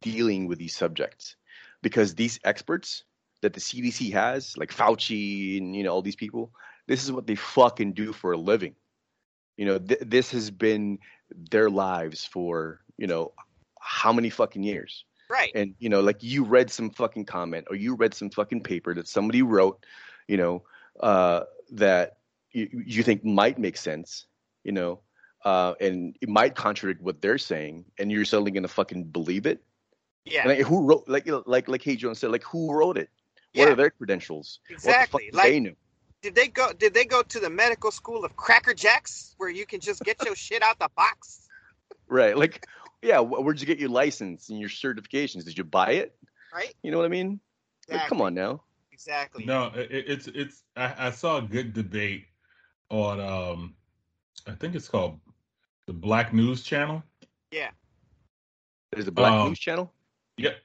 dealing 0.00 0.46
with 0.46 0.58
these 0.58 0.74
subjects 0.74 1.36
because 1.82 2.14
these 2.14 2.38
experts 2.44 3.04
that 3.40 3.52
the 3.52 3.60
CDC 3.60 4.12
has, 4.12 4.56
like 4.56 4.72
Fauci 4.72 5.58
and 5.58 5.74
you 5.74 5.82
know 5.82 5.92
all 5.92 6.02
these 6.02 6.16
people, 6.16 6.52
this 6.86 7.04
is 7.04 7.12
what 7.12 7.26
they 7.26 7.34
fucking 7.34 7.92
do 7.92 8.12
for 8.12 8.32
a 8.32 8.36
living. 8.36 8.74
You 9.56 9.66
know, 9.66 9.78
th- 9.78 10.00
this 10.00 10.30
has 10.30 10.50
been 10.50 10.98
their 11.50 11.68
lives 11.68 12.24
for 12.24 12.80
you 12.96 13.06
know 13.06 13.32
how 13.80 14.12
many 14.12 14.30
fucking 14.30 14.62
years. 14.62 15.04
Right. 15.28 15.50
And 15.54 15.74
you 15.78 15.88
know, 15.88 16.00
like 16.00 16.22
you 16.22 16.44
read 16.44 16.70
some 16.70 16.90
fucking 16.90 17.24
comment 17.24 17.66
or 17.70 17.76
you 17.76 17.94
read 17.94 18.14
some 18.14 18.30
fucking 18.30 18.62
paper 18.62 18.94
that 18.94 19.08
somebody 19.08 19.42
wrote, 19.42 19.84
you 20.28 20.36
know, 20.36 20.62
uh, 21.00 21.44
that 21.72 22.18
you, 22.52 22.68
you 22.86 23.02
think 23.02 23.24
might 23.24 23.58
make 23.58 23.76
sense, 23.76 24.26
you 24.62 24.72
know, 24.72 25.00
uh, 25.44 25.74
and 25.80 26.16
it 26.20 26.28
might 26.28 26.54
contradict 26.54 27.02
what 27.02 27.20
they're 27.20 27.38
saying, 27.38 27.84
and 27.98 28.12
you're 28.12 28.24
suddenly 28.24 28.50
gonna 28.50 28.68
fucking 28.68 29.04
believe 29.04 29.46
it. 29.46 29.62
Yeah, 30.24 30.46
Like 30.46 30.58
who 30.60 30.86
wrote 30.86 31.08
like 31.08 31.26
like 31.46 31.68
like 31.68 31.82
Hey 31.82 31.96
Jones 31.96 32.18
said, 32.20 32.30
like 32.30 32.44
who 32.44 32.72
wrote 32.72 32.96
it? 32.96 33.08
yeah, 33.52 33.64
What 33.64 33.72
are 33.72 33.76
their 33.76 33.90
credentials? 33.90 34.60
exactly. 34.70 35.24
What 35.26 35.32
the 35.32 35.36
fuck 35.38 35.44
Like, 35.44 35.52
they 35.52 35.60
knew. 35.60 35.74
did 36.22 36.34
they 36.34 36.46
go? 36.48 36.72
Did 36.72 36.94
they 36.94 37.04
go 37.04 37.22
to 37.22 37.40
the 37.40 37.50
medical 37.50 37.90
school 37.90 38.24
of 38.24 38.36
Cracker 38.36 38.72
Jacks, 38.74 39.34
where 39.38 39.50
you 39.50 39.66
can 39.66 39.80
just 39.80 40.02
get 40.04 40.22
your 40.24 40.36
shit 40.46 40.62
out 40.62 40.78
the 40.78 40.88
box? 40.96 41.48
Right. 42.08 42.36
Like, 42.36 42.66
yeah, 43.02 43.18
where'd 43.20 43.60
you 43.60 43.66
get 43.66 43.78
your 43.80 43.88
license 43.88 44.48
and 44.48 44.60
your 44.60 44.68
certifications? 44.68 45.44
Did 45.44 45.58
you 45.58 45.64
buy 45.64 45.92
it? 45.92 46.14
Right? 46.54 46.72
You 46.82 46.90
know 46.92 46.98
what 46.98 47.06
I 47.06 47.08
mean? 47.08 47.40
Like, 47.88 48.06
come 48.06 48.20
on 48.20 48.34
now. 48.34 48.62
Exactly. 48.92 49.44
No, 49.44 49.72
it, 49.74 49.88
it's 49.90 50.28
it's. 50.28 50.62
I, 50.76 50.94
I 51.08 51.10
saw 51.10 51.38
a 51.38 51.42
good 51.42 51.72
debate 51.72 52.26
on. 52.90 53.18
um 53.20 53.74
I 54.46 54.52
think 54.52 54.74
it's 54.76 54.88
called 54.88 55.18
the 55.86 55.92
Black 55.92 56.32
News 56.32 56.62
Channel. 56.62 57.02
Yeah. 57.50 57.70
There's 58.92 59.08
a 59.08 59.12
Black 59.12 59.32
Um, 59.32 59.48
News 59.48 59.58
channel. 59.58 59.92
Yep. 60.38 60.56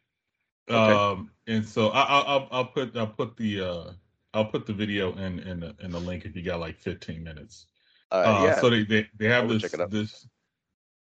Okay. 0.70 0.94
Um, 0.94 1.32
and 1.48 1.66
so 1.66 1.90
I, 1.90 2.02
I, 2.02 2.20
I'll 2.22 2.48
I'll 2.52 2.66
put 2.66 2.96
I'll 2.98 3.08
put 3.08 3.38
the 3.38 3.62
uh 3.62 3.92
I'll 4.34 4.46
put 4.46 4.66
the 4.66 4.74
video 4.74 5.14
in 5.18 5.40
in 5.40 5.60
the 5.62 5.76
in 5.82 5.92
the 5.92 6.00
link 6.00 6.26
if 6.26 6.36
you 6.36 6.42
got 6.44 6.60
like 6.60 6.78
15 6.78 7.24
minutes. 7.24 7.68
Uh, 8.12 8.24
Uh, 8.26 8.44
yeah. 8.44 8.60
So 8.60 8.70
they 8.70 8.84
they, 8.84 9.08
they 9.18 9.28
have 9.28 9.48
this 9.50 9.62
check 9.64 9.74
it 9.74 9.82
out. 9.82 9.92
this 9.92 10.28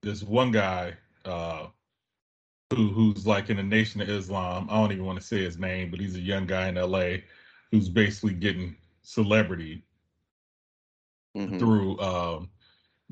this 0.01 0.23
one 0.23 0.51
guy 0.51 0.93
uh 1.25 1.67
who 2.75 2.89
who's 2.89 3.25
like 3.27 3.49
in 3.49 3.57
the 3.57 3.63
Nation 3.63 4.01
of 4.01 4.09
Islam. 4.09 4.67
I 4.69 4.75
don't 4.81 4.91
even 4.91 5.05
want 5.05 5.19
to 5.19 5.25
say 5.25 5.41
his 5.43 5.57
name, 5.57 5.91
but 5.91 5.99
he's 5.99 6.15
a 6.15 6.19
young 6.21 6.45
guy 6.45 6.67
in 6.67 6.77
L.A. 6.77 7.23
who's 7.71 7.89
basically 7.89 8.33
getting 8.33 8.75
celebrity 9.01 9.83
Mhm. 11.35 11.59
through 11.59 11.99
um 11.99 12.49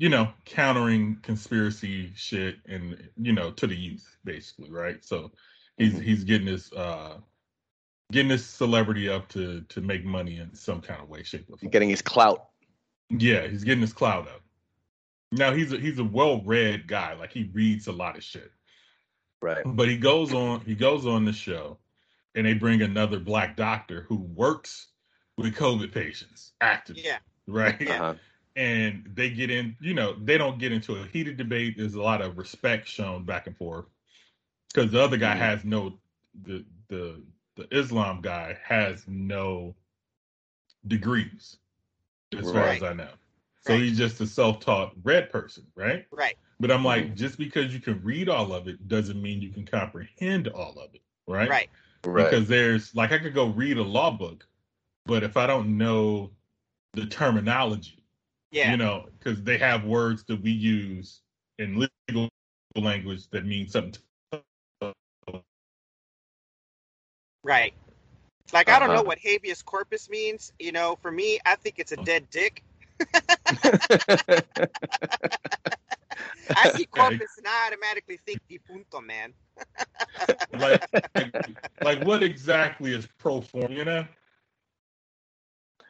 you 0.02 0.08
know 0.08 0.28
countering 0.44 1.16
conspiracy 1.22 2.12
shit 2.16 2.56
and 2.66 3.08
you 3.16 3.32
know 3.32 3.52
to 3.52 3.68
the 3.68 3.76
youth 3.76 4.16
basically 4.24 4.68
right 4.68 5.04
so 5.04 5.30
he's 5.76 5.94
Mhm. 5.94 6.02
he's 6.02 6.24
getting 6.24 6.46
this 6.48 6.72
uh 6.72 7.18
getting 8.10 8.28
this 8.28 8.44
celebrity 8.44 9.08
up 9.08 9.28
to 9.28 9.60
to 9.68 9.80
make 9.80 10.04
money 10.04 10.38
in 10.38 10.52
some 10.56 10.80
kind 10.80 11.00
of 11.00 11.08
way 11.08 11.22
shape 11.22 11.46
or 11.48 11.56
form 11.56 11.70
Getting 11.70 11.88
his 11.88 12.02
clout. 12.02 12.48
yeah 13.10 13.46
he's 13.46 13.62
getting 13.62 13.80
his 13.80 13.92
clout 13.92 14.26
up 14.26 14.42
now 15.30 15.52
he's 15.52 15.72
a 15.72 15.78
he's 15.78 16.00
a 16.00 16.04
well-read 16.04 16.88
guy 16.88 17.14
like 17.14 17.30
he 17.32 17.48
reads 17.54 17.86
a 17.86 17.92
lot 17.92 18.16
of 18.16 18.24
shit 18.24 18.50
Right. 19.40 19.62
but 19.64 19.88
he 19.88 19.96
goes 19.96 20.34
on 20.34 20.62
he 20.62 20.74
goes 20.74 21.06
on 21.06 21.24
the 21.24 21.32
show 21.32 21.78
and 22.34 22.44
they 22.44 22.54
bring 22.54 22.82
another 22.82 23.20
black 23.20 23.54
doctor 23.56 24.02
who 24.08 24.16
works 24.16 24.88
with 25.38 25.54
covid 25.54 25.92
patients 25.94 26.54
actively 26.60 27.04
Yeah. 27.04 27.18
right 27.46 27.80
Yeah. 27.80 27.94
Uh-huh. 28.02 28.14
And 28.56 29.08
they 29.14 29.30
get 29.30 29.50
in 29.50 29.76
you 29.80 29.94
know 29.94 30.14
they 30.24 30.36
don't 30.38 30.58
get 30.58 30.72
into 30.72 30.94
a 30.96 31.06
heated 31.06 31.36
debate 31.36 31.74
there's 31.76 31.94
a 31.94 32.02
lot 32.02 32.20
of 32.20 32.36
respect 32.38 32.86
shown 32.86 33.24
back 33.24 33.46
and 33.46 33.56
forth 33.56 33.86
because 34.72 34.90
the 34.92 35.02
other 35.02 35.16
guy 35.16 35.34
has 35.34 35.64
no 35.64 35.98
the 36.44 36.64
the 36.88 37.22
the 37.56 37.66
islam 37.76 38.20
guy 38.20 38.56
has 38.64 39.04
no 39.08 39.74
degrees 40.86 41.58
as 42.38 42.50
far 42.50 42.70
as 42.70 42.82
i 42.82 42.92
know 42.92 43.08
so 43.60 43.74
Right. 43.74 43.82
he's 43.82 43.96
just 43.96 44.20
a 44.20 44.26
self-taught 44.26 44.92
red 45.04 45.30
person 45.30 45.64
right 45.74 46.06
Right. 46.10 46.36
but 46.60 46.70
i'm 46.70 46.84
like 46.84 47.06
Mm-hmm. 47.06 47.14
just 47.14 47.38
because 47.38 47.72
you 47.72 47.80
can 47.80 48.02
read 48.02 48.28
all 48.28 48.52
of 48.52 48.68
it 48.68 48.88
doesn't 48.88 49.20
mean 49.20 49.40
you 49.40 49.50
can 49.50 49.64
comprehend 49.64 50.48
all 50.48 50.78
of 50.78 50.94
it 50.94 51.02
right 51.26 51.48
Right. 51.48 51.70
Right. 52.04 52.24
because 52.24 52.48
there's 52.48 52.94
like 52.94 53.12
I 53.12 53.18
could 53.18 53.34
go 53.34 53.46
read 53.46 53.78
a 53.78 53.82
law 53.82 54.10
book, 54.10 54.46
but 55.06 55.22
if 55.22 55.36
I 55.36 55.46
don't 55.46 55.78
know 55.78 56.32
the 56.94 57.06
terminology, 57.06 58.01
Yeah. 58.52 58.72
you 58.72 58.78
know, 58.78 59.06
because 59.18 59.42
they 59.42 59.58
have 59.58 59.84
words 59.84 60.24
that 60.26 60.42
we 60.42 60.52
use 60.52 61.22
in 61.58 61.88
legal 62.08 62.28
language 62.76 63.28
that 63.30 63.46
mean 63.46 63.68
something. 63.68 64.02
Right. 67.44 67.74
Like 68.52 68.70
I 68.70 68.78
don't 68.78 68.92
know 68.92 69.02
Uh-huh. 69.02 69.04
what 69.04 69.18
habeas 69.18 69.62
corpus 69.62 70.10
means. 70.10 70.52
You 70.58 70.72
know, 70.72 70.96
for 71.02 71.10
me, 71.12 71.40
I 71.46 71.56
think 71.56 71.78
it's 71.78 71.92
a 71.92 71.96
dead 71.98 72.30
dick. 72.30 72.64
I 76.54 76.68
see 76.68 76.86
corpus 76.86 77.38
and 77.38 77.46
I 77.48 77.68
automatically 77.68 78.18
think 78.26 78.42
defunto, 78.50 79.04
man. 79.04 79.34
like, 80.52 80.82
like, 81.16 81.34
like 81.82 82.02
what 82.02 82.22
exactly 82.22 82.92
is 82.94 83.08
pro 83.18 83.40
forma? 83.40 83.74
You 83.74 83.84
know, 83.84 84.06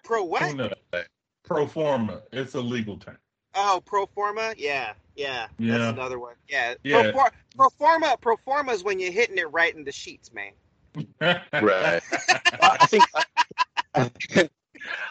Pro 0.05 0.25
what? 0.25 0.57
Who 1.55 1.61
knows? 1.61 1.73
Pro 1.73 1.83
forma. 1.85 2.23
It's 2.33 2.55
a 2.55 2.61
legal 2.61 2.97
term. 2.99 3.19
Oh, 3.55 3.83
pro 3.85 4.07
forma. 4.07 4.55
Yeah, 4.57 4.95
yeah. 5.17 5.49
Yeah. 5.59 5.79
That's 5.79 5.99
another 5.99 6.19
one. 6.19 6.35
Yeah. 6.49 6.75
Yeah. 6.83 7.11
Pro, 7.11 7.13
for, 7.13 7.31
pro 7.57 7.69
forma. 7.71 8.17
Pro 8.21 8.37
forma 8.37 8.73
is 8.73 8.83
when 8.83 8.99
you're 8.99 9.13
hitting 9.13 9.39
it 9.39 9.51
right 9.53 9.75
in 9.75 9.85
the 9.85 9.93
sheets, 9.93 10.31
man. 10.33 10.53
Right. 11.53 12.03
I 12.61 12.87
think 12.89 14.51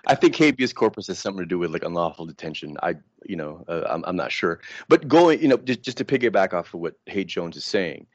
I 0.05 0.15
think 0.15 0.35
habeas 0.35 0.73
corpus 0.73 1.07
has 1.07 1.19
something 1.19 1.41
to 1.41 1.45
do 1.45 1.59
with 1.59 1.71
like 1.71 1.83
unlawful 1.83 2.25
detention. 2.25 2.77
I, 2.81 2.95
you 3.25 3.35
know, 3.35 3.63
uh, 3.67 3.83
I'm 3.87 4.03
I'm 4.05 4.15
not 4.15 4.31
sure. 4.31 4.59
But 4.87 5.07
going, 5.07 5.41
you 5.41 5.47
know, 5.47 5.57
just 5.57 5.81
just 5.81 5.97
to 5.97 6.05
piggyback 6.05 6.53
off 6.53 6.73
of 6.73 6.81
what 6.81 6.95
Hay 7.05 7.23
Jones 7.23 7.55
is 7.55 7.65
saying, 7.65 8.07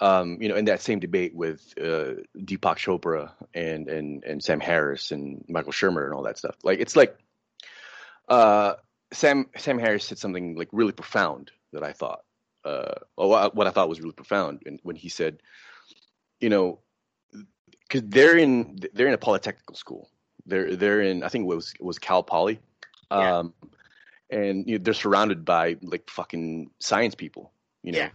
um, 0.00 0.38
you 0.40 0.48
know, 0.48 0.56
in 0.56 0.66
that 0.66 0.80
same 0.80 1.00
debate 1.00 1.34
with 1.34 1.74
uh, 1.80 2.22
Deepak 2.38 2.76
Chopra 2.76 3.32
and 3.54 3.88
and 3.88 4.24
and 4.24 4.42
Sam 4.42 4.60
Harris 4.60 5.10
and 5.10 5.44
Michael 5.48 5.72
Shermer 5.72 6.04
and 6.04 6.14
all 6.14 6.22
that 6.22 6.38
stuff, 6.38 6.56
like 6.62 6.80
it's 6.80 6.96
like, 6.96 7.18
uh, 8.30 8.74
Sam 9.12 9.46
Sam 9.58 9.78
Harris 9.78 10.04
said 10.06 10.18
something 10.18 10.54
like 10.56 10.68
really 10.72 10.92
profound 10.92 11.50
that 11.72 11.82
I 11.82 11.92
thought, 11.92 12.24
uh, 12.64 12.94
what 13.16 13.66
I- 13.66 13.70
thought 13.70 13.88
was 13.88 14.00
really 14.00 14.12
profound, 14.14 14.62
and 14.66 14.78
when 14.82 14.96
he 14.96 15.08
said, 15.08 15.42
you 16.40 16.48
know, 16.48 16.78
because 17.82 18.02
they're 18.08 18.38
in 18.38 18.78
they're 18.94 19.08
in 19.08 19.14
a 19.14 19.18
polytechnical 19.18 19.76
school. 19.76 20.08
They're 20.46 20.74
they're 20.76 21.02
in 21.02 21.22
I 21.22 21.28
think 21.28 21.42
it 21.42 21.48
was 21.48 21.74
it 21.78 21.84
was 21.84 21.98
Cal 21.98 22.22
Poly, 22.22 22.60
Yeah. 23.10 23.38
um, 23.38 23.54
and 24.30 24.66
you 24.68 24.78
know, 24.78 24.82
they're 24.84 24.94
surrounded 24.94 25.44
by 25.44 25.76
like 25.82 26.08
fucking 26.08 26.70
science 26.78 27.14
people. 27.14 27.52
You 27.82 27.92
know, 27.92 27.98
Yeah. 27.98 28.10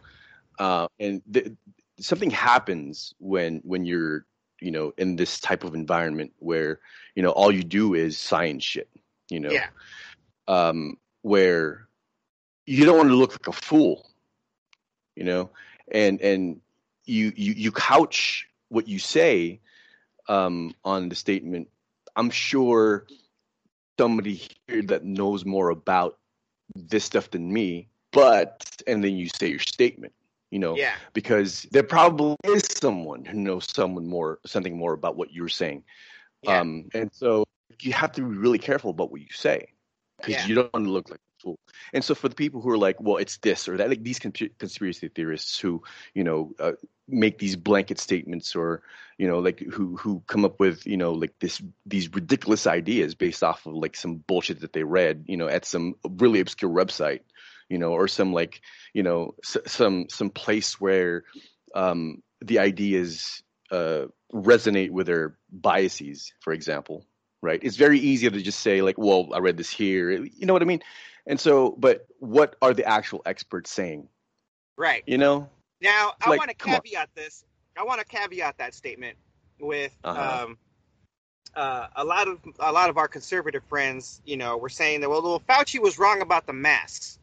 uh, 0.59 0.87
and 0.99 1.21
th- 1.31 1.51
something 1.99 2.31
happens 2.31 3.13
when 3.19 3.61
when 3.63 3.85
you're 3.85 4.25
you 4.61 4.71
know 4.71 4.93
in 4.97 5.15
this 5.17 5.39
type 5.39 5.63
of 5.63 5.75
environment 5.75 6.31
where 6.39 6.79
you 7.15 7.23
know 7.23 7.31
all 7.31 7.51
you 7.51 7.63
do 7.63 7.93
is 7.93 8.17
science 8.17 8.63
shit. 8.63 8.89
You 9.29 9.39
know, 9.39 9.51
Yeah. 9.51 9.67
um, 10.47 10.97
where 11.21 11.87
you 12.65 12.85
don't 12.85 12.97
want 12.97 13.09
to 13.09 13.15
look 13.15 13.31
like 13.31 13.47
a 13.47 13.51
fool, 13.51 14.05
you 15.15 15.23
know, 15.23 15.49
and 15.91 16.21
and 16.21 16.61
you 17.05 17.31
you 17.35 17.53
you 17.53 17.71
couch 17.71 18.47
what 18.69 18.87
you 18.87 18.99
say 18.99 19.59
um, 20.27 20.73
on 20.83 21.09
the 21.09 21.15
statement. 21.15 21.69
I'm 22.15 22.29
sure 22.29 23.07
somebody 23.99 24.41
here 24.67 24.81
that 24.83 25.03
knows 25.03 25.45
more 25.45 25.69
about 25.69 26.17
this 26.75 27.05
stuff 27.05 27.29
than 27.31 27.51
me, 27.51 27.87
but 28.11 28.65
and 28.87 29.03
then 29.03 29.15
you 29.15 29.29
say 29.29 29.47
your 29.47 29.59
statement, 29.59 30.13
you 30.51 30.59
know, 30.59 30.75
Yeah. 30.75 30.95
because 31.13 31.63
there 31.71 31.83
probably 31.83 32.35
is 32.45 32.65
someone 32.65 33.25
who 33.25 33.37
knows 33.39 33.67
someone 33.71 34.07
more 34.07 34.39
something 34.45 34.77
more 34.77 34.93
about 34.93 35.15
what 35.17 35.33
you're 35.33 35.49
saying. 35.49 35.83
Yeah. 36.41 36.59
Um, 36.61 36.89
and 36.93 37.09
so 37.13 37.45
you 37.81 37.93
have 37.93 38.11
to 38.13 38.21
be 38.21 38.37
really 38.37 38.59
careful 38.59 38.91
about 38.91 39.11
what 39.11 39.21
you 39.21 39.27
say 39.31 39.67
because 40.17 40.43
Yeah. 40.43 40.47
you 40.47 40.55
don't 40.55 40.73
want 40.73 40.85
to 40.85 40.91
look 40.91 41.09
like 41.09 41.19
a 41.19 41.41
fool. 41.43 41.59
And 41.93 42.03
so 42.03 42.15
for 42.15 42.29
the 42.29 42.35
people 42.35 42.61
who 42.61 42.69
are 42.69 42.77
like, 42.77 42.99
well, 43.01 43.17
it's 43.17 43.37
this 43.37 43.67
or 43.67 43.77
that, 43.77 43.89
like 43.89 44.03
these 44.03 44.19
consp- 44.19 44.57
conspiracy 44.57 45.09
theorists 45.09 45.59
who, 45.59 45.83
you 46.13 46.23
know, 46.23 46.53
uh, 46.59 46.73
make 47.07 47.37
these 47.37 47.55
blanket 47.55 47.99
statements 47.99 48.55
or, 48.55 48.81
you 49.17 49.27
know, 49.27 49.39
like 49.39 49.59
who 49.59 49.95
who 49.97 50.23
come 50.27 50.45
up 50.45 50.59
with, 50.59 50.85
you 50.87 50.97
know, 50.97 51.11
like 51.13 51.33
this 51.39 51.61
these 51.85 52.11
ridiculous 52.13 52.65
ideas 52.67 53.15
based 53.15 53.43
off 53.43 53.65
of 53.65 53.73
like 53.73 53.95
some 53.95 54.15
bullshit 54.15 54.61
that 54.61 54.73
they 54.73 54.83
read, 54.83 55.25
you 55.27 55.37
know, 55.37 55.47
at 55.47 55.65
some 55.65 55.95
really 56.09 56.39
obscure 56.39 56.71
website, 56.71 57.21
you 57.69 57.77
know, 57.77 57.91
or 57.91 58.07
some 58.07 58.33
like, 58.33 58.61
you 58.93 59.03
know, 59.03 59.35
s- 59.43 59.57
some 59.67 60.07
some 60.09 60.29
place 60.29 60.79
where 60.79 61.23
um, 61.75 62.21
the 62.41 62.59
ideas 62.59 63.43
uh, 63.71 64.05
resonate 64.33 64.91
with 64.91 65.07
their 65.07 65.37
biases, 65.51 66.33
for 66.41 66.53
example, 66.53 67.05
right? 67.41 67.59
It's 67.63 67.77
very 67.77 67.99
easy 67.99 68.29
to 68.29 68.41
just 68.41 68.59
say 68.59 68.81
like, 68.81 68.97
"Well, 68.97 69.29
I 69.33 69.39
read 69.39 69.57
this 69.57 69.69
here," 69.69 70.11
you 70.11 70.45
know 70.45 70.53
what 70.53 70.61
I 70.61 70.65
mean? 70.65 70.81
And 71.27 71.39
so, 71.39 71.75
but 71.77 72.07
what 72.19 72.55
are 72.61 72.73
the 72.73 72.85
actual 72.85 73.21
experts 73.25 73.71
saying? 73.71 74.07
Right. 74.77 75.03
You 75.07 75.17
know? 75.17 75.49
Now, 75.81 76.13
I 76.21 76.29
Like, 76.29 76.39
want 76.39 76.49
to 76.49 76.55
caveat 76.55 77.09
this. 77.15 77.45
I 77.77 77.83
want 77.83 77.99
to 77.99 78.05
caveat 78.05 78.57
that 78.57 78.73
statement 78.73 79.17
with 79.59 79.95
Uh-huh. 80.03 80.43
um, 80.45 80.57
uh, 81.55 81.87
a 81.95 82.03
lot 82.03 82.27
of 82.27 82.39
a 82.59 82.71
lot 82.71 82.89
of 82.89 82.97
our 82.97 83.07
conservative 83.07 83.63
friends. 83.69 84.21
You 84.25 84.37
know, 84.37 84.57
were 84.57 84.69
saying 84.69 85.01
that 85.01 85.09
well, 85.09 85.21
well, 85.21 85.41
Fauci 85.47 85.79
was 85.79 85.97
wrong 85.97 86.21
about 86.21 86.45
the 86.45 86.53
masks, 86.53 87.19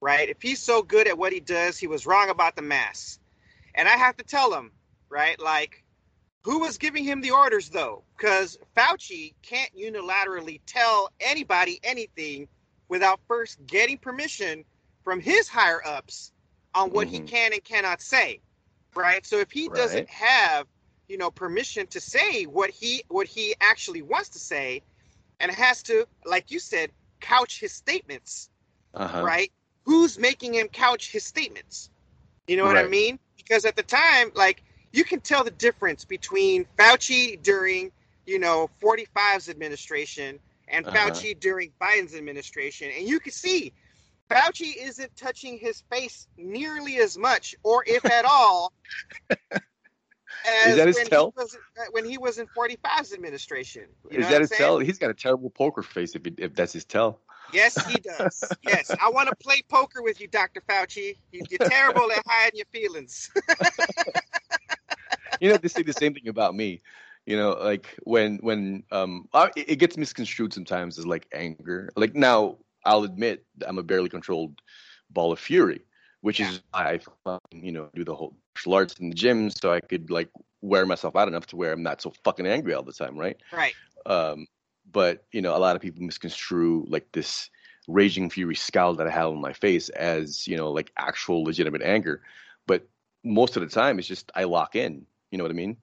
right? 0.00 0.28
If 0.28 0.40
he's 0.40 0.60
so 0.60 0.82
good 0.82 1.06
at 1.08 1.18
what 1.18 1.32
he 1.32 1.40
does, 1.40 1.78
he 1.78 1.86
was 1.86 2.06
wrong 2.06 2.30
about 2.30 2.56
the 2.56 2.62
masks. 2.62 3.18
And 3.74 3.88
I 3.88 3.92
have 3.92 4.16
to 4.18 4.24
tell 4.24 4.52
him, 4.54 4.70
right? 5.08 5.38
Like, 5.40 5.81
who 6.42 6.60
was 6.60 6.78
giving 6.78 7.04
him 7.04 7.20
the 7.20 7.30
orders 7.30 7.70
though? 7.70 8.04
Because 8.16 8.58
Fauci 8.76 9.34
can't 9.42 9.70
unilaterally 9.76 10.60
tell 10.66 11.10
anybody 11.20 11.80
anything 11.82 12.48
without 12.88 13.20
first 13.28 13.64
getting 13.66 13.98
permission 13.98 14.64
from 15.04 15.20
his 15.20 15.48
higher 15.48 15.84
ups 15.86 16.32
on 16.74 16.90
what 16.90 17.08
he 17.08 17.20
Mhm. 17.20 17.26
can 17.26 17.52
and 17.52 17.64
cannot 17.64 18.00
say, 18.02 18.40
right? 18.94 19.24
So 19.26 19.38
if 19.38 19.50
he 19.50 19.68
doesn't 19.68 20.08
have, 20.08 20.66
you 21.08 21.18
know, 21.18 21.30
permission 21.30 21.86
to 21.88 22.00
say 22.00 22.44
what 22.44 22.70
he 22.70 23.04
what 23.08 23.26
he 23.26 23.54
actually 23.60 24.02
wants 24.02 24.30
to 24.30 24.38
say, 24.38 24.82
and 25.40 25.50
has 25.52 25.82
to, 25.84 26.06
like 26.24 26.50
you 26.50 26.58
said, 26.60 26.90
couch 27.20 27.60
his 27.60 27.72
statements, 27.72 28.50
Uh-huh. 28.94 29.28
right? 29.28 29.52
Who's 29.84 30.18
making 30.18 30.54
him 30.54 30.68
couch 30.68 31.10
his 31.12 31.24
statements? 31.24 31.90
You 32.46 32.56
know 32.56 32.64
what 32.64 32.76
I 32.76 32.84
mean? 32.84 33.18
Because 33.36 33.64
at 33.64 33.76
the 33.76 33.82
time, 33.82 34.30
like 34.34 34.62
you 34.92 35.04
can 35.04 35.20
tell 35.20 35.44
the 35.44 35.50
difference 35.50 36.04
between 36.04 36.66
Fauci 36.78 37.40
during, 37.42 37.90
you 38.26 38.38
know, 38.38 38.70
45's 38.82 39.48
administration 39.48 40.38
and 40.68 40.86
Uh-huh. 40.86 41.10
Fauci 41.10 41.38
during 41.38 41.72
Biden's 41.80 42.14
administration, 42.14 42.90
and 42.96 43.06
you 43.08 43.20
can 43.20 43.32
see 43.32 43.72
Fauci 44.30 44.74
isn't 44.78 45.14
touching 45.16 45.58
his 45.58 45.82
face 45.90 46.26
nearly 46.38 46.96
as 46.98 47.18
much, 47.18 47.54
or 47.62 47.84
if 47.86 48.04
at 48.06 48.24
all, 48.24 48.72
as 50.46 50.76
that 50.76 50.86
his 50.86 50.96
when 50.96 51.06
tell? 51.06 51.32
He 51.36 51.42
was, 51.42 51.54
uh, 51.78 51.84
when 51.90 52.04
he 52.04 52.16
was 52.18 52.38
in 52.38 52.46
45's 52.56 53.12
administration. 53.12 53.84
You 54.10 54.20
Is 54.20 54.28
that 54.28 54.40
his 54.40 54.50
saying? 54.50 54.58
tell? 54.58 54.78
He's 54.78 54.98
got 54.98 55.10
a 55.10 55.14
terrible 55.14 55.50
poker 55.50 55.82
face 55.82 56.14
if, 56.14 56.24
he, 56.24 56.32
if 56.38 56.54
that's 56.54 56.72
his 56.72 56.84
tell. 56.84 57.20
Yes, 57.52 57.74
he 57.86 57.98
does. 58.00 58.42
yes, 58.62 58.90
I 58.98 59.10
want 59.10 59.28
to 59.28 59.34
play 59.36 59.62
poker 59.68 60.02
with 60.02 60.20
you, 60.20 60.28
Dr. 60.28 60.62
Fauci. 60.62 61.16
You're 61.32 61.68
terrible 61.68 62.10
at 62.10 62.22
hiding 62.26 62.56
your 62.58 62.66
feelings. 62.72 63.30
you 65.42 65.50
know, 65.50 65.58
they 65.58 65.68
say 65.68 65.82
the 65.82 65.92
same 65.92 66.14
thing 66.14 66.28
about 66.28 66.54
me. 66.56 66.82
You 67.26 67.36
know, 67.36 67.50
like 67.60 67.98
when 68.04 68.38
when 68.38 68.84
um, 68.92 69.28
I, 69.34 69.50
it 69.56 69.78
gets 69.80 69.98
misconstrued 69.98 70.54
sometimes 70.54 70.98
as 70.98 71.06
like 71.06 71.28
anger. 71.34 71.90
Like 71.96 72.14
now, 72.14 72.58
I'll 72.84 73.04
admit 73.04 73.46
that 73.58 73.68
I'm 73.68 73.78
a 73.78 73.84
barely 73.84 74.08
controlled 74.10 74.60
ball 75.10 75.32
of 75.32 75.40
fury, 75.40 75.82
which 76.22 76.40
Yeah. 76.40 76.50
is 76.50 76.62
why 76.72 77.00
I 77.26 77.38
you 77.52 77.72
know 77.72 77.90
do 77.94 78.04
the 78.04 78.14
whole 78.14 78.36
martial 78.54 78.74
arts 78.74 78.94
in 79.00 79.10
the 79.10 79.14
gym 79.14 79.50
so 79.50 79.72
I 79.72 79.80
could 79.80 80.10
like 80.10 80.30
wear 80.62 80.86
myself 80.86 81.16
out 81.16 81.28
enough 81.28 81.46
to 81.48 81.56
where 81.56 81.72
I'm 81.72 81.82
not 81.82 82.00
so 82.02 82.12
fucking 82.24 82.46
angry 82.46 82.74
all 82.74 82.82
the 82.82 82.92
time, 82.92 83.18
right? 83.18 83.36
right. 83.52 83.74
Um, 84.06 84.46
but 84.90 85.24
you 85.32 85.42
know, 85.42 85.56
a 85.56 85.58
lot 85.58 85.76
of 85.76 85.82
people 85.82 86.02
misconstrue 86.02 86.86
like 86.88 87.12
this 87.12 87.50
raging 87.88 88.30
fury 88.30 88.54
scowl 88.56 88.94
that 88.96 89.06
I 89.06 89.10
have 89.10 89.30
on 89.30 89.40
my 89.40 89.52
face 89.52 89.88
as 89.90 90.46
you 90.46 90.56
know 90.56 90.72
like 90.72 90.92
actual 90.98 91.44
legitimate 91.44 91.82
anger. 91.82 92.22
But 92.66 92.88
most 93.24 93.56
of 93.56 93.62
the 93.62 93.68
time, 93.68 93.98
it's 93.98 94.08
just 94.08 94.32
I 94.34 94.44
lock 94.44 94.76
in. 94.76 95.06
You 95.32 95.38
know 95.38 95.44
what 95.44 95.50
I 95.50 95.54
mean? 95.54 95.78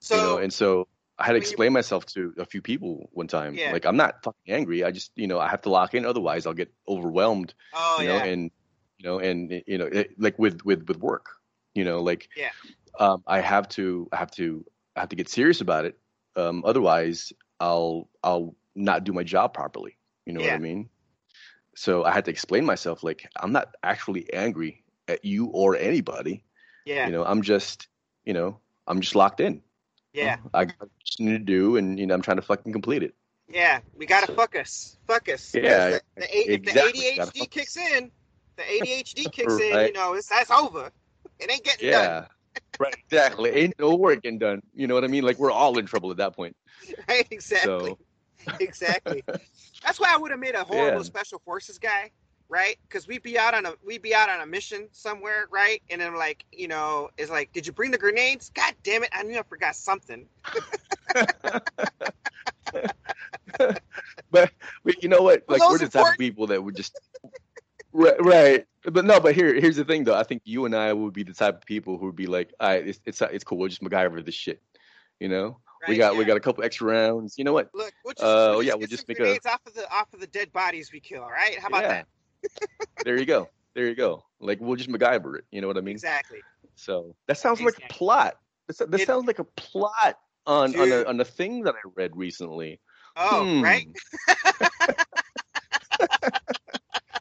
So 0.00 0.16
you 0.16 0.22
know, 0.22 0.36
and 0.38 0.52
so 0.52 0.88
I 1.18 1.26
had 1.26 1.32
to 1.34 1.38
explain 1.38 1.72
myself 1.72 2.04
to 2.06 2.34
a 2.38 2.44
few 2.44 2.60
people 2.60 3.08
one 3.12 3.28
time. 3.28 3.54
Yeah. 3.54 3.70
Like 3.70 3.84
I'm 3.86 3.96
not 3.96 4.24
fucking 4.24 4.52
angry. 4.52 4.82
I 4.82 4.90
just 4.90 5.12
you 5.14 5.28
know 5.28 5.38
I 5.38 5.48
have 5.48 5.62
to 5.62 5.70
lock 5.70 5.94
in, 5.94 6.04
otherwise 6.04 6.46
I'll 6.46 6.54
get 6.54 6.72
overwhelmed. 6.88 7.54
oh 7.72 7.98
you 8.00 8.08
know, 8.08 8.16
yeah, 8.16 8.24
and 8.24 8.50
you 8.98 9.04
know, 9.06 9.18
and 9.20 9.62
you 9.66 9.78
know, 9.78 9.86
it, 9.86 10.18
like 10.18 10.36
with 10.38 10.64
with 10.64 10.88
with 10.88 10.98
work, 10.98 11.26
you 11.74 11.84
know, 11.84 12.02
like 12.02 12.28
Yeah. 12.36 12.50
um, 12.98 13.22
I 13.26 13.40
have 13.40 13.68
to 13.76 14.08
I 14.10 14.16
have 14.16 14.32
to 14.32 14.64
I 14.96 15.00
have 15.00 15.10
to 15.10 15.16
get 15.16 15.28
serious 15.28 15.60
about 15.60 15.84
it. 15.84 15.98
Um, 16.36 16.64
otherwise, 16.66 17.32
I'll 17.60 18.08
I'll 18.24 18.56
not 18.74 19.04
do 19.04 19.12
my 19.12 19.22
job 19.22 19.54
properly. 19.54 19.96
You 20.26 20.32
know 20.32 20.40
what 20.40 20.50
I 20.56 20.58
mean? 20.58 20.88
So 21.76 22.04
I 22.04 22.12
had 22.12 22.24
to 22.24 22.30
explain 22.30 22.64
myself. 22.64 23.02
Like 23.04 23.28
I'm 23.36 23.52
not 23.52 23.74
actually 23.82 24.32
angry 24.32 24.82
at 25.06 25.24
you 25.24 25.46
or 25.46 25.76
anybody. 25.76 26.44
yeah, 26.86 27.06
You 27.06 27.12
know, 27.12 27.24
I'm 27.24 27.42
just 27.42 27.88
you 28.24 28.32
know 28.32 28.58
I'm 28.86 29.00
just 29.00 29.14
locked 29.14 29.40
in. 29.40 29.62
yeah, 30.12 30.36
I 30.52 30.66
got 30.66 30.88
need 31.18 31.32
to 31.32 31.38
do, 31.38 31.76
and 31.76 31.98
you 31.98 32.06
know 32.06 32.14
I'm 32.14 32.22
trying 32.22 32.36
to 32.36 32.42
fucking 32.42 32.72
complete 32.72 33.02
it. 33.02 33.14
yeah. 33.48 33.80
We 33.96 34.06
gotta 34.06 34.32
fuck 34.32 34.56
us, 34.56 34.98
fuck 35.06 35.28
us. 35.28 35.54
Yeah, 35.54 35.90
the, 35.90 36.00
the, 36.16 36.52
exactly. 36.52 37.00
if 37.02 37.32
the 37.32 37.40
ADHD 37.40 37.50
kicks 37.50 37.76
in, 37.76 38.10
the 38.56 38.62
ADHD 38.62 39.32
kicks 39.32 39.58
in. 39.60 39.86
You 39.86 39.92
know, 39.92 40.14
it's 40.14 40.28
that's 40.28 40.50
over. 40.50 40.90
It 41.38 41.50
ain't 41.50 41.64
getting 41.64 41.90
done. 41.90 42.04
Yeah. 42.04 42.26
right, 42.78 42.94
exactly. 42.94 43.50
Ain't 43.50 43.74
no 43.78 43.94
work 43.96 44.22
getting 44.22 44.38
done. 44.38 44.62
You 44.74 44.86
know 44.86 44.94
what 44.94 45.04
I 45.04 45.08
mean? 45.08 45.24
Like 45.24 45.38
we're 45.38 45.50
all 45.50 45.76
in 45.78 45.86
trouble 45.86 46.10
at 46.10 46.16
that 46.18 46.34
point. 46.36 46.56
Right? 47.08 47.26
Exactly. 47.30 47.96
So 47.96 47.98
exactly. 48.60 49.24
That's 49.82 49.98
why 49.98 50.12
I 50.12 50.16
would 50.16 50.30
have 50.30 50.40
made 50.40 50.54
a 50.54 50.64
horrible 50.64 50.98
Yeah. 50.98 51.02
special 51.02 51.40
forces 51.44 51.78
guy, 51.78 52.10
right? 52.48 52.76
Because 52.88 53.06
we'd 53.08 53.22
be 53.22 53.38
out 53.38 53.54
on 53.54 53.66
a 53.66 53.74
we'd 53.84 54.02
be 54.02 54.14
out 54.14 54.28
on 54.28 54.40
a 54.40 54.46
mission 54.46 54.88
somewhere, 54.92 55.46
right? 55.50 55.82
And 55.90 56.00
then 56.00 56.14
like, 56.16 56.44
you 56.52 56.68
know, 56.68 57.10
it's 57.18 57.30
like, 57.30 57.52
did 57.52 57.66
you 57.66 57.72
bring 57.72 57.90
the 57.90 57.98
grenades? 57.98 58.50
God 58.54 58.74
damn 58.82 59.02
it! 59.02 59.10
I 59.12 59.22
knew 59.22 59.38
I 59.38 59.42
forgot 59.42 59.74
something. 59.76 60.26
but, 64.30 64.50
but 64.84 65.02
you 65.02 65.08
know 65.08 65.22
what? 65.22 65.44
Like 65.48 65.60
we're 65.68 65.78
the 65.78 65.88
type 65.88 66.12
of 66.12 66.18
people 66.18 66.46
that 66.48 66.62
would 66.62 66.76
just 66.76 66.98
right, 67.92 68.20
right. 68.22 68.66
But 68.84 69.04
no, 69.04 69.20
but 69.20 69.34
here 69.34 69.54
here's 69.54 69.76
the 69.76 69.84
thing 69.84 70.04
though. 70.04 70.14
I 70.16 70.24
think 70.24 70.42
you 70.44 70.64
and 70.66 70.74
I 70.74 70.92
would 70.92 71.12
be 71.14 71.22
the 71.22 71.32
type 71.32 71.56
of 71.56 71.64
people 71.66 71.96
who 71.98 72.06
would 72.06 72.16
be 72.16 72.26
like, 72.26 72.52
all 72.60 72.68
right, 72.68 72.86
it's 72.86 73.00
it's 73.06 73.22
it's 73.22 73.44
cool. 73.44 73.58
We'll 73.58 73.68
just 73.68 73.82
MacGyver 73.82 74.24
this 74.24 74.34
shit. 74.34 74.60
You 75.20 75.28
know, 75.28 75.58
we 75.88 75.92
Right? 75.94 75.98
got 75.98 76.16
we 76.16 76.24
got 76.24 76.36
a 76.36 76.40
couple 76.40 76.64
extra 76.64 76.86
rounds. 76.88 77.38
You 77.38 77.44
know 77.44 77.52
what? 77.52 77.70
Look, 77.72 77.92
we'll 78.04 78.14
just, 78.14 78.24
Uh, 78.24 78.48
we'll 78.52 78.62
yeah, 78.62 78.74
we'll 78.74 78.88
just 78.88 79.06
make 79.08 79.18
a- 79.18 79.22
grenades 79.22 79.46
off 79.46 79.60
of 79.66 79.74
the 79.74 79.90
off 79.90 80.12
of 80.12 80.20
the 80.20 80.26
dead 80.26 80.52
bodies 80.52 80.92
we 80.92 81.00
kill. 81.00 81.22
All 81.22 81.30
right? 81.30 81.58
How 81.58 81.68
about 81.68 81.82
Yeah. 81.84 81.88
that? 81.88 82.06
There 83.04 83.18
you 83.18 83.26
go. 83.26 83.50
There 83.74 83.86
you 83.86 83.94
go. 83.94 84.24
Like 84.40 84.60
we'll 84.60 84.76
just 84.76 84.88
MacGyver 84.90 85.38
it. 85.38 85.44
You 85.50 85.60
know 85.60 85.66
what 85.68 85.76
I 85.76 85.80
mean? 85.80 85.94
Exactly. 85.96 86.42
So 86.76 87.14
that 87.28 87.38
sounds 87.38 87.60
like 87.60 87.76
a 87.78 87.92
plot. 87.92 88.36
This, 88.68 88.78
this 88.88 89.02
It- 89.02 89.06
sounds 89.06 89.26
like 89.26 89.38
a 89.38 89.44
plot 89.44 90.18
on 90.46 90.74
on 90.76 90.92
a, 90.92 91.04
on 91.04 91.20
a 91.20 91.24
thing 91.24 91.62
that 91.64 91.74
I 91.74 91.88
read 91.94 92.16
recently. 92.16 92.80
Oh, 93.16 93.44
Hmm. 93.44 93.62
right. 93.62 93.86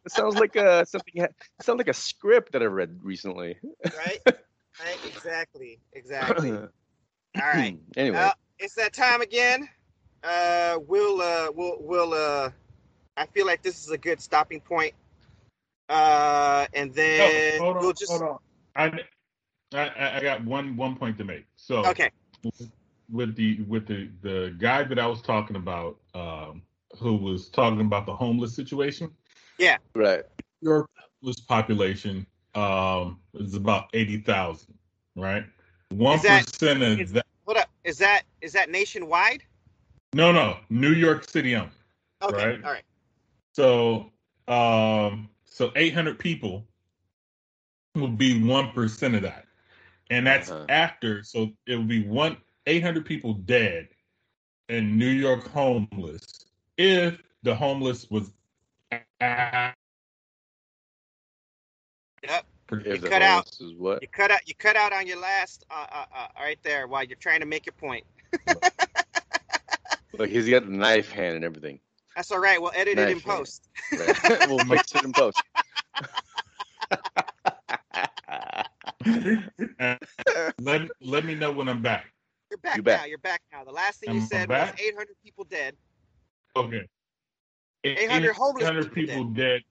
It 0.05 0.11
sounds 0.11 0.35
like 0.35 0.55
a 0.57 0.85
something. 0.85 1.13
It 1.15 1.33
sounds 1.61 1.77
like 1.77 1.87
a 1.87 1.93
script 1.93 2.51
that 2.51 2.61
I 2.61 2.65
read 2.65 2.99
recently. 3.03 3.57
Right. 3.83 4.19
Right. 4.83 4.97
Exactly. 5.05 5.79
Exactly. 5.93 6.51
All 6.51 6.67
right. 7.35 7.77
anyway, 7.95 8.17
Uh, 8.17 8.31
it's 8.57 8.73
that 8.73 8.91
time 8.91 9.21
again. 9.21 9.69
Uh, 10.23 10.79
we'll 10.87 11.21
uh, 11.21 11.51
we'll 11.53 11.77
we'll 11.79 12.13
uh, 12.15 12.49
I 13.15 13.25
feel 13.27 13.45
like 13.45 13.61
this 13.61 13.85
is 13.85 13.91
a 13.91 13.97
good 13.99 14.19
stopping 14.19 14.59
point. 14.61 14.95
Uh, 15.89 16.65
and 16.73 16.93
then 16.93 17.57
Oh, 17.59 17.63
hold 17.63 17.77
on, 17.77 17.83
we'll 17.83 17.93
just 17.93 18.11
hold 18.11 18.23
on. 18.23 18.37
I, 18.75 18.99
I 19.73 20.17
I 20.17 20.21
got 20.21 20.43
one 20.45 20.75
one 20.77 20.95
point 20.95 21.17
to 21.17 21.23
make. 21.23 21.45
So 21.55 21.85
okay. 21.87 22.09
with 23.11 23.35
the 23.35 23.61
with 23.63 23.87
the 23.87 24.09
the 24.21 24.55
guy 24.59 24.83
that 24.83 24.97
I 24.99 25.07
was 25.07 25.21
talking 25.21 25.55
about, 25.55 25.97
um, 26.13 26.61
who 26.99 27.15
was 27.15 27.49
talking 27.49 27.81
about 27.81 28.05
the 28.05 28.15
homeless 28.15 28.55
situation. 28.55 29.11
Yeah, 29.59 29.77
right. 29.95 30.23
Your 30.61 30.87
homeless 31.21 31.39
population 31.39 32.25
um, 32.55 33.19
is 33.33 33.55
about 33.55 33.85
eighty 33.93 34.17
thousand, 34.17 34.73
right? 35.15 35.45
One 35.89 36.19
that- 36.23 36.47
percent 36.47 36.81
of 36.81 36.99
is- 36.99 37.11
that. 37.11 37.25
Hold 37.45 37.57
up. 37.57 37.69
Is 37.83 37.97
that 37.97 38.23
is 38.41 38.53
that 38.53 38.69
nationwide? 38.69 39.43
No, 40.13 40.31
no, 40.31 40.57
New 40.69 40.93
York 40.93 41.29
City 41.29 41.55
only. 41.55 41.69
Okay. 42.21 42.35
Right. 42.35 42.63
All 42.63 42.71
right. 42.71 42.83
So, 43.53 44.11
um, 44.47 45.29
so 45.53 45.71
800 45.75 46.17
people 46.17 46.67
would 47.93 48.17
be 48.17 48.33
1% 48.33 49.15
of 49.15 49.21
that. 49.21 49.45
And 50.09 50.25
that's 50.25 50.49
Uh-huh. 50.49 50.65
after, 50.67 51.23
so 51.23 51.51
it 51.67 51.75
would 51.75 51.87
be 51.87 52.07
one 52.07 52.37
800 52.65 53.05
people 53.05 53.35
dead 53.35 53.89
in 54.67 54.97
New 54.97 55.09
York 55.09 55.47
homeless 55.47 56.45
if 56.77 57.21
the 57.43 57.53
homeless 57.53 58.09
was 58.09 58.31
Yep. 62.23 62.45
If 62.71 63.01
the 63.01 63.09
cut 63.09 63.21
out. 63.21 63.45
homeless 63.45 63.61
is 63.61 63.73
what? 63.75 64.01
You 64.01 64.07
cut 64.07 64.31
out. 64.31 64.47
You 64.47 64.55
cut 64.55 64.75
out 64.75 64.91
on 64.91 65.05
your 65.05 65.19
last 65.19 65.65
uh, 65.69 65.85
uh, 65.91 66.05
uh, 66.15 66.27
right 66.39 66.57
there 66.63 66.87
while 66.87 67.03
you're 67.03 67.17
trying 67.17 67.41
to 67.41 67.45
make 67.45 67.67
your 67.67 67.73
point. 67.73 68.05
Look, 70.17 70.29
he's 70.29 70.49
got 70.49 70.65
the 70.65 70.71
knife 70.71 71.11
hand 71.11 71.35
and 71.35 71.45
everything. 71.45 71.79
That's 72.15 72.31
all 72.31 72.39
right. 72.39 72.61
We'll 72.61 72.71
edit 72.75 72.99
it 72.99 73.09
in 73.09 73.15
Nice, 73.15 73.23
post. 73.23 73.69
Right. 73.91 74.47
we'll 74.47 74.63
mix 74.65 74.93
it 74.95 75.03
in 75.03 75.13
post. 75.13 75.41
let, 80.61 80.89
let 81.01 81.25
me 81.25 81.35
know 81.35 81.51
when 81.51 81.67
I'm 81.67 81.81
back. 81.81 82.05
You're 82.49 82.57
back 82.59 82.77
You 82.77 82.83
back. 82.83 83.01
now. 83.01 83.05
You're 83.05 83.17
back 83.17 83.41
now. 83.51 83.63
The 83.63 83.71
last 83.71 83.99
thing 83.99 84.11
you 84.11 84.17
Am 84.17 84.23
I 84.23 84.27
said 84.27 84.47
back? 84.49 84.73
was 84.73 84.81
800 84.81 85.07
people 85.23 85.43
dead. 85.45 85.75
Okay. 86.55 86.87
800 87.83 88.33
homeless 88.33 88.63
800 88.63 88.93
people 88.93 89.15
people 89.15 89.23
dead. 89.33 89.61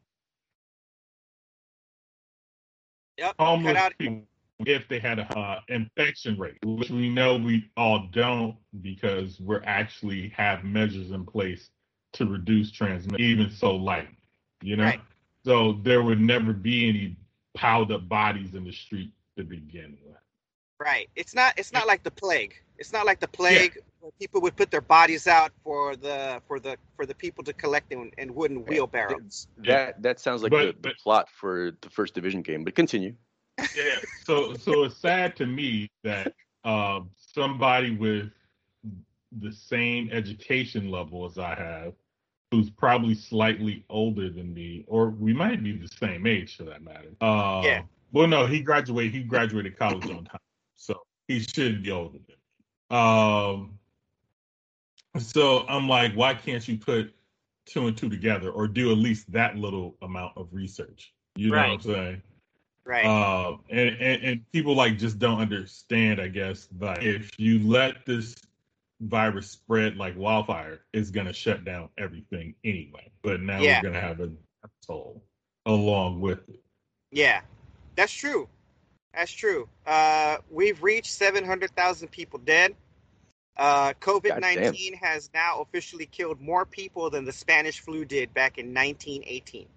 Yep. 3.18 3.34
homeless 3.38 3.76
out. 3.76 3.92
people 3.98 4.22
if 4.66 4.86
they 4.88 4.98
had 4.98 5.18
a 5.18 5.38
uh, 5.38 5.60
infection 5.68 6.38
rate, 6.38 6.58
which 6.64 6.90
we 6.90 7.08
know 7.08 7.36
we 7.36 7.70
all 7.76 8.08
don't 8.12 8.56
because 8.80 9.40
we're 9.40 9.62
actually 9.64 10.28
have 10.36 10.64
measures 10.64 11.10
in 11.10 11.24
place 11.24 11.70
to 12.14 12.26
reduce 12.26 12.70
transmission, 12.70 13.20
even 13.20 13.50
so 13.50 13.74
light, 13.74 14.08
you 14.62 14.76
know. 14.76 14.84
Right. 14.84 15.00
So 15.44 15.72
there 15.82 16.02
would 16.02 16.20
never 16.20 16.52
be 16.52 16.88
any 16.88 17.16
piled 17.54 17.90
up 17.92 18.08
bodies 18.08 18.54
in 18.54 18.64
the 18.64 18.72
street 18.72 19.12
to 19.36 19.44
begin 19.44 19.96
with. 20.04 20.16
Right. 20.78 21.08
It's 21.16 21.34
not. 21.34 21.54
It's 21.58 21.72
not 21.72 21.86
like 21.86 22.02
the 22.02 22.10
plague. 22.10 22.54
It's 22.78 22.92
not 22.92 23.06
like 23.06 23.20
the 23.20 23.28
plague 23.28 23.78
where 24.00 24.10
people 24.18 24.40
would 24.40 24.56
put 24.56 24.70
their 24.70 24.80
bodies 24.80 25.28
out 25.28 25.52
for 25.62 25.94
the 25.94 26.42
for 26.48 26.58
the 26.58 26.76
for 26.96 27.06
the 27.06 27.14
people 27.14 27.44
to 27.44 27.52
collect 27.52 27.92
in, 27.92 28.10
in 28.18 28.34
wooden 28.34 28.64
wheelbarrows. 28.64 29.46
That 29.58 30.02
that 30.02 30.18
sounds 30.20 30.42
like 30.42 30.50
But- 30.50 30.60
the, 30.60 30.72
the 30.72 30.78
but- 30.80 30.98
plot 30.98 31.28
for 31.30 31.72
the 31.80 31.90
first 31.90 32.14
division 32.14 32.42
game. 32.42 32.64
But 32.64 32.74
continue. 32.74 33.14
yeah. 33.76 33.96
So 34.24 34.54
so 34.54 34.84
it's 34.84 34.96
sad 34.96 35.36
to 35.36 35.46
me 35.46 35.88
that 36.04 36.34
um, 36.64 37.10
somebody 37.16 37.90
with 37.94 38.30
the 39.40 39.52
same 39.52 40.10
education 40.12 40.90
level 40.90 41.24
as 41.24 41.38
I 41.38 41.54
have, 41.54 41.94
who's 42.52 42.68
probably 42.68 43.14
slightly 43.14 43.82
older 43.88 44.28
than 44.28 44.52
me, 44.52 44.84
or 44.86 45.08
we 45.08 45.32
might 45.32 45.62
be 45.64 45.72
the 45.72 45.88
same 45.88 46.26
age 46.26 46.54
for 46.58 46.64
that 46.64 46.82
matter. 46.82 47.08
Uh, 47.22 47.62
Yeah. 47.64 47.82
Well, 48.12 48.28
no, 48.28 48.44
he 48.46 48.60
graduated. 48.60 49.14
He 49.14 49.22
graduated 49.22 49.78
college 49.78 50.04
on 50.10 50.24
time, 50.26 50.38
so 50.76 51.00
he 51.28 51.40
should 51.40 51.82
be 51.82 51.90
older 51.90 52.18
than 52.18 52.26
me. 52.28 52.36
Um. 52.90 53.78
So 55.18 55.66
I'm 55.66 55.88
like, 55.88 56.12
why 56.12 56.34
can't 56.34 56.66
you 56.68 56.76
put 56.76 57.14
two 57.64 57.86
and 57.86 57.96
two 57.96 58.10
together, 58.10 58.50
or 58.50 58.68
do 58.68 58.92
at 58.92 58.98
least 58.98 59.32
that 59.32 59.56
little 59.56 59.96
amount 60.02 60.36
of 60.36 60.48
research? 60.52 61.14
You 61.36 61.50
know 61.50 61.56
Right. 61.56 61.70
what 61.70 61.86
I'm 61.86 61.94
saying? 61.94 62.22
Right. 62.84 63.06
Uh, 63.06 63.56
and, 63.70 63.96
and 63.96 64.22
and 64.22 64.52
people 64.52 64.74
like 64.74 64.98
just 64.98 65.18
don't 65.18 65.40
understand, 65.40 66.20
I 66.20 66.28
guess, 66.28 66.68
that 66.78 67.02
if 67.02 67.30
you 67.38 67.66
let 67.66 68.04
this 68.04 68.34
virus 69.02 69.50
spread 69.50 69.96
like 69.96 70.16
wildfire, 70.16 70.80
is 70.92 71.10
gonna 71.10 71.32
shut 71.32 71.64
down 71.64 71.88
everything 71.98 72.54
anyway. 72.64 73.10
But 73.22 73.40
now 73.40 73.60
Yeah. 73.60 73.80
we're 73.82 73.90
gonna 73.90 74.00
have 74.00 74.20
a 74.20 74.30
toll 74.86 75.22
along 75.66 76.20
with 76.20 76.48
it. 76.48 76.60
yeah, 77.10 77.42
that's 77.96 78.12
true. 78.12 78.48
That's 79.14 79.30
true. 79.30 79.68
Uh, 79.86 80.38
we've 80.50 80.82
reached 80.82 81.12
seven 81.12 81.44
hundred 81.44 81.74
thousand 81.76 82.08
people 82.08 82.38
dead. 82.38 82.74
Uh, 83.58 83.92
COVID 84.00 84.40
nineteen 84.40 84.94
has 84.94 85.28
now 85.34 85.60
officially 85.60 86.06
killed 86.06 86.40
more 86.40 86.64
people 86.64 87.10
than 87.10 87.24
the 87.26 87.32
Spanish 87.32 87.80
flu 87.80 88.04
did 88.06 88.32
back 88.32 88.56
in 88.56 88.72
nineteen 88.72 89.22
eighteen. 89.26 89.68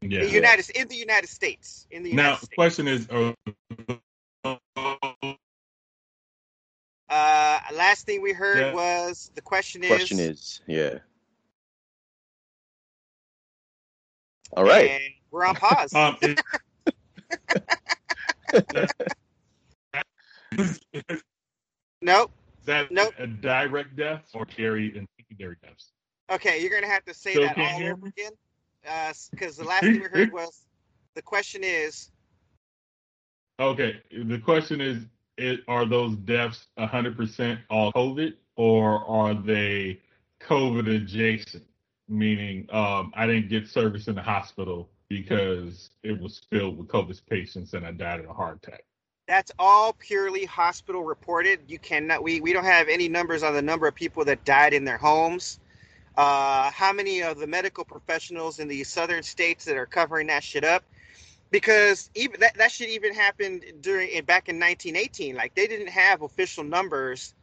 Yeah. 0.00 0.20
The 0.20 0.30
United 0.30 0.70
in 0.76 0.86
the 0.88 0.94
United 0.96 1.28
States. 1.28 1.86
In 1.90 2.02
the 2.04 2.10
United 2.10 2.28
Now, 2.30 2.36
States. 2.36 2.54
question 2.54 2.86
is, 2.88 3.08
uh, 4.44 4.91
Uh, 7.12 7.60
last 7.74 8.06
thing 8.06 8.22
we 8.22 8.32
heard 8.32 8.56
Yeah. 8.58 8.72
was 8.72 9.30
the 9.34 9.42
question 9.42 9.84
is. 9.84 9.88
Question 9.88 10.18
is, 10.18 10.60
yeah. 10.66 10.98
All 14.56 14.64
right. 14.64 14.90
and 14.92 15.02
we're 15.30 15.44
on 15.44 15.54
pause. 15.54 15.92
um, 15.94 16.16
is, 16.22 16.36
is 21.10 21.22
nope. 22.00 22.30
that 22.64 22.90
Nope. 22.90 23.12
a 23.18 23.26
direct 23.26 23.94
death 23.94 24.30
or 24.32 24.46
carry 24.46 24.96
and 24.96 25.06
secondary 25.20 25.56
deaths? 25.62 25.92
Okay, 26.30 26.62
you're 26.62 26.70
gonna 26.70 26.90
have 26.90 27.04
to 27.04 27.12
say 27.12 27.32
Still 27.32 27.44
that 27.44 27.58
all 27.58 27.76
over 27.76 27.96
me? 27.96 28.12
again. 28.16 28.32
Because 29.30 29.56
the 29.58 29.64
last 29.64 29.82
thing 29.82 30.00
we 30.00 30.06
heard 30.08 30.32
was 30.32 30.64
the 31.14 31.20
question 31.20 31.62
is. 31.62 32.10
Okay, 33.60 34.00
the 34.10 34.38
question 34.38 34.80
is, 34.80 35.04
it, 35.42 35.60
are 35.68 35.84
those 35.84 36.16
deaths 36.16 36.66
100% 36.78 37.58
all 37.68 37.92
COVID 37.92 38.34
or 38.56 39.04
are 39.06 39.34
they 39.34 40.00
COVID 40.40 40.94
adjacent? 40.94 41.64
Meaning, 42.08 42.68
um, 42.72 43.12
I 43.14 43.26
didn't 43.26 43.48
get 43.48 43.68
service 43.68 44.08
in 44.08 44.14
the 44.14 44.22
hospital 44.22 44.90
because 45.08 45.90
it 46.02 46.18
was 46.18 46.42
filled 46.50 46.78
with 46.78 46.88
COVID 46.88 47.20
patients 47.28 47.74
and 47.74 47.86
I 47.86 47.92
died 47.92 48.20
of 48.20 48.28
a 48.28 48.32
heart 48.32 48.58
attack. 48.62 48.84
That's 49.28 49.52
all 49.58 49.94
purely 49.94 50.44
hospital 50.44 51.04
reported. 51.04 51.60
You 51.68 51.78
cannot. 51.78 52.22
We 52.22 52.40
we 52.40 52.52
don't 52.52 52.64
have 52.64 52.88
any 52.88 53.08
numbers 53.08 53.42
on 53.42 53.54
the 53.54 53.62
number 53.62 53.86
of 53.86 53.94
people 53.94 54.24
that 54.24 54.44
died 54.44 54.74
in 54.74 54.84
their 54.84 54.98
homes. 54.98 55.60
Uh, 56.16 56.70
how 56.70 56.92
many 56.92 57.22
of 57.22 57.38
the 57.38 57.46
medical 57.46 57.84
professionals 57.84 58.58
in 58.58 58.68
the 58.68 58.84
southern 58.84 59.22
states 59.22 59.64
that 59.64 59.76
are 59.76 59.86
covering 59.86 60.26
that 60.26 60.42
shit 60.42 60.64
up? 60.64 60.84
Because 61.52 62.10
even 62.16 62.40
that, 62.40 62.56
that 62.58 62.72
shit 62.72 62.90
even 62.90 63.14
happened 63.14 63.64
during 63.82 64.08
back 64.24 64.48
in 64.48 64.58
1918. 64.58 65.36
Like 65.36 65.54
they 65.54 65.68
didn't 65.68 65.90
have 65.90 66.22
official 66.22 66.64
numbers. 66.64 67.34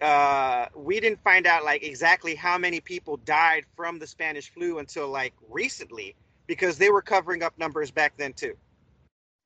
Uh, 0.00 0.66
we 0.76 1.00
didn't 1.00 1.22
find 1.22 1.46
out 1.46 1.64
like 1.64 1.82
exactly 1.82 2.34
how 2.34 2.58
many 2.58 2.80
people 2.80 3.18
died 3.18 3.66
from 3.76 3.98
the 3.98 4.06
Spanish 4.06 4.50
flu 4.50 4.78
until 4.78 5.08
like 5.08 5.34
recently 5.50 6.16
because 6.46 6.78
they 6.78 6.90
were 6.90 7.02
covering 7.02 7.42
up 7.42 7.58
numbers 7.58 7.90
back 7.90 8.16
then 8.16 8.32
too 8.32 8.56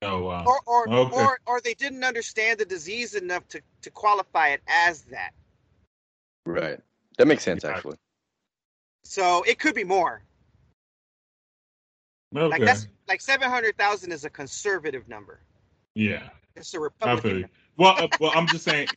Oh, 0.03 0.23
wow. 0.23 0.45
or 0.47 0.61
or, 0.67 0.89
Okay. 0.89 1.17
or 1.17 1.39
or 1.47 1.61
they 1.61 1.75
didn't 1.75 2.05
understand 2.05 2.59
the 2.61 2.65
disease 2.65 3.15
enough 3.15 3.49
to 3.49 3.61
to 3.83 3.91
qualify 3.91 4.49
it 4.49 4.63
as 4.69 5.03
that. 5.05 5.33
Right. 6.47 6.81
That 7.19 7.27
makes 7.27 7.45
sense, 7.45 7.65
Yeah. 7.65 7.71
actually. 7.77 7.97
So 9.05 9.43
it 9.45 9.59
could 9.59 9.75
be 9.75 9.85
more. 9.85 10.23
Like 12.51 12.63
Okay. 12.63 12.65
that's 12.65 12.89
like 13.09 13.21
seven 13.21 13.49
hundred 13.51 13.77
thousand 13.79 14.13
is 14.13 14.25
a 14.25 14.31
conservative 14.31 15.09
number. 15.09 15.41
yeah. 15.95 16.31
It's 16.57 16.75
a 16.75 16.79
I 16.79 16.81
Republican. 16.81 17.23
feel 17.23 17.39
you. 17.39 17.41
number. 17.43 17.55
Well, 17.77 18.05
uh, 18.05 18.09
well, 18.19 18.33
I'm 18.35 18.49
just 18.51 18.65
saying, 18.65 18.91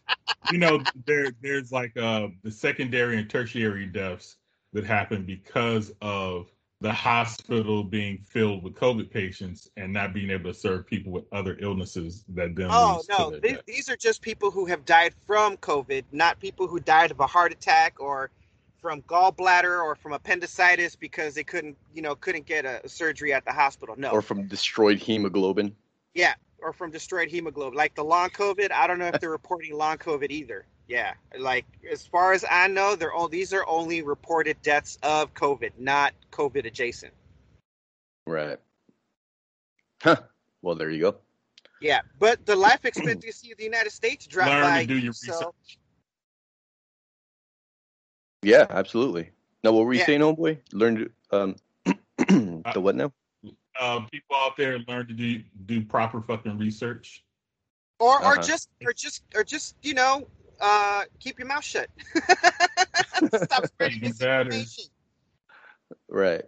you 0.47 0.57
know, 0.57 0.87
there 1.05 1.31
there's 1.41 1.71
like 1.71 1.95
uh, 1.97 2.27
the 2.43 2.51
secondary 2.51 3.17
and 3.17 3.29
tertiary 3.29 3.85
deaths 3.85 4.37
that 4.73 4.85
happen 4.85 5.25
because 5.25 5.91
of 6.01 6.51
the 6.81 6.91
hospital 6.91 7.83
being 7.83 8.17
filled 8.27 8.63
with 8.63 8.73
COVID 8.75 9.11
patients 9.11 9.69
and 9.77 9.93
not 9.93 10.13
being 10.13 10.31
able 10.31 10.51
to 10.51 10.57
serve 10.59 10.87
people 10.87 11.11
with 11.11 11.25
other 11.31 11.57
illnesses 11.61 12.23
that 12.29 12.55
then 12.55 12.69
Oh 12.69 12.75
leads 12.77 13.07
no, 13.09 13.31
their 13.31 13.39
these, 13.41 13.57
death. 13.57 13.65
these 13.67 13.89
are 13.89 13.97
just 13.97 14.21
people 14.21 14.49
who 14.51 14.65
have 14.65 14.85
died 14.85 15.13
from 15.27 15.57
COVID, 15.57 16.05
not 16.11 16.39
people 16.39 16.67
who 16.67 16.79
died 16.79 17.11
of 17.11 17.19
a 17.19 17.27
heart 17.27 17.51
attack 17.51 17.95
or 17.99 18.31
from 18.81 19.01
gallbladder 19.03 19.83
or 19.83 19.95
from 19.95 20.13
appendicitis 20.13 20.95
because 20.95 21.35
they 21.35 21.43
couldn't, 21.43 21.77
you 21.93 22.01
know, 22.01 22.15
couldn't 22.15 22.45
get 22.45 22.65
a 22.65 22.87
surgery 22.87 23.31
at 23.31 23.45
the 23.45 23.51
hospital. 23.51 23.95
No, 23.97 24.09
Or 24.09 24.21
from 24.21 24.47
destroyed 24.47 24.97
hemoglobin. 24.97 25.75
Yeah, 26.13 26.33
or 26.59 26.73
from 26.73 26.91
destroyed 26.91 27.29
hemoglobin. 27.29 27.77
Like 27.77 27.95
the 27.95 28.03
long 28.03 28.29
COVID, 28.29 28.71
I 28.71 28.87
don't 28.87 28.99
know 28.99 29.07
if 29.07 29.21
they're 29.21 29.29
reporting 29.29 29.77
long 29.77 29.97
COVID 29.97 30.31
either. 30.31 30.65
Yeah, 30.87 31.13
like 31.39 31.65
as 31.89 32.05
far 32.05 32.33
as 32.33 32.43
I 32.49 32.67
know, 32.67 32.95
they're 32.95 33.13
all 33.13 33.29
these 33.29 33.53
are 33.53 33.65
only 33.65 34.01
reported 34.01 34.61
deaths 34.61 34.97
of 35.03 35.33
COVID, 35.33 35.71
not 35.77 36.13
COVID 36.31 36.65
adjacent. 36.65 37.13
Right. 38.27 38.57
Huh. 40.01 40.17
Well, 40.61 40.75
there 40.75 40.89
you 40.89 40.99
go. 40.99 41.15
Yeah, 41.79 42.01
but 42.19 42.45
the 42.45 42.55
life 42.57 42.83
expectancy 42.85 43.51
of 43.51 43.57
the 43.57 43.63
United 43.63 43.91
States 43.91 44.27
dropped 44.27 44.49
Learn 44.49 44.63
by 44.63 44.81
to 44.81 44.87
do 44.87 44.97
your 44.97 45.13
so, 45.13 45.31
research. 45.31 45.77
Yeah, 48.43 48.65
absolutely. 48.69 49.31
Now, 49.63 49.72
what 49.73 49.85
were 49.85 49.93
you 49.93 49.99
Yeah. 49.99 50.05
saying, 50.05 50.22
homeboy? 50.22 50.59
Learn 50.73 50.95
to 50.95 51.11
um 51.31 51.55
the 52.73 52.81
what 52.81 52.95
now? 52.95 53.13
Uh, 53.80 54.01
people 54.11 54.35
out 54.35 54.57
there 54.57 54.80
learn 54.88 55.07
to 55.07 55.13
do 55.13 55.41
do 55.65 55.81
proper 55.85 56.22
fucking 56.22 56.57
research. 56.57 57.23
or 57.99 58.18
or 58.18 58.34
Uh-huh. 58.34 58.41
just 58.41 58.69
or 58.85 58.93
just 58.93 59.23
or 59.35 59.43
just 59.43 59.76
you 59.84 59.93
know, 59.93 60.27
uh, 60.59 61.03
keep 61.19 61.38
your 61.39 61.47
mouth 61.47 61.63
shut. 61.63 61.89
Stop 63.34 63.65
spreading 63.68 63.97
Even 63.97 64.09
misinformation. 64.09 64.85
Right. 66.09 66.43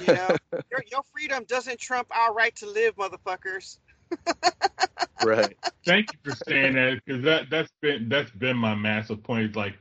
You 0.00 0.06
know, 0.12 0.36
your, 0.70 0.82
your 0.90 1.02
freedom 1.12 1.44
doesn't 1.44 1.78
trump 1.78 2.08
our 2.10 2.34
right 2.34 2.54
to 2.56 2.66
live, 2.66 2.96
motherfuckers. 2.96 3.78
right. 5.22 5.56
Thank 5.84 6.12
you 6.12 6.18
for 6.24 6.36
saying 6.48 6.74
that 6.74 7.00
because 7.04 7.22
that 7.22 7.50
that's 7.50 7.70
been 7.80 8.08
that's 8.08 8.30
been 8.32 8.56
my 8.56 8.74
massive 8.74 9.22
point. 9.22 9.44
It's 9.46 9.56
like, 9.56 9.74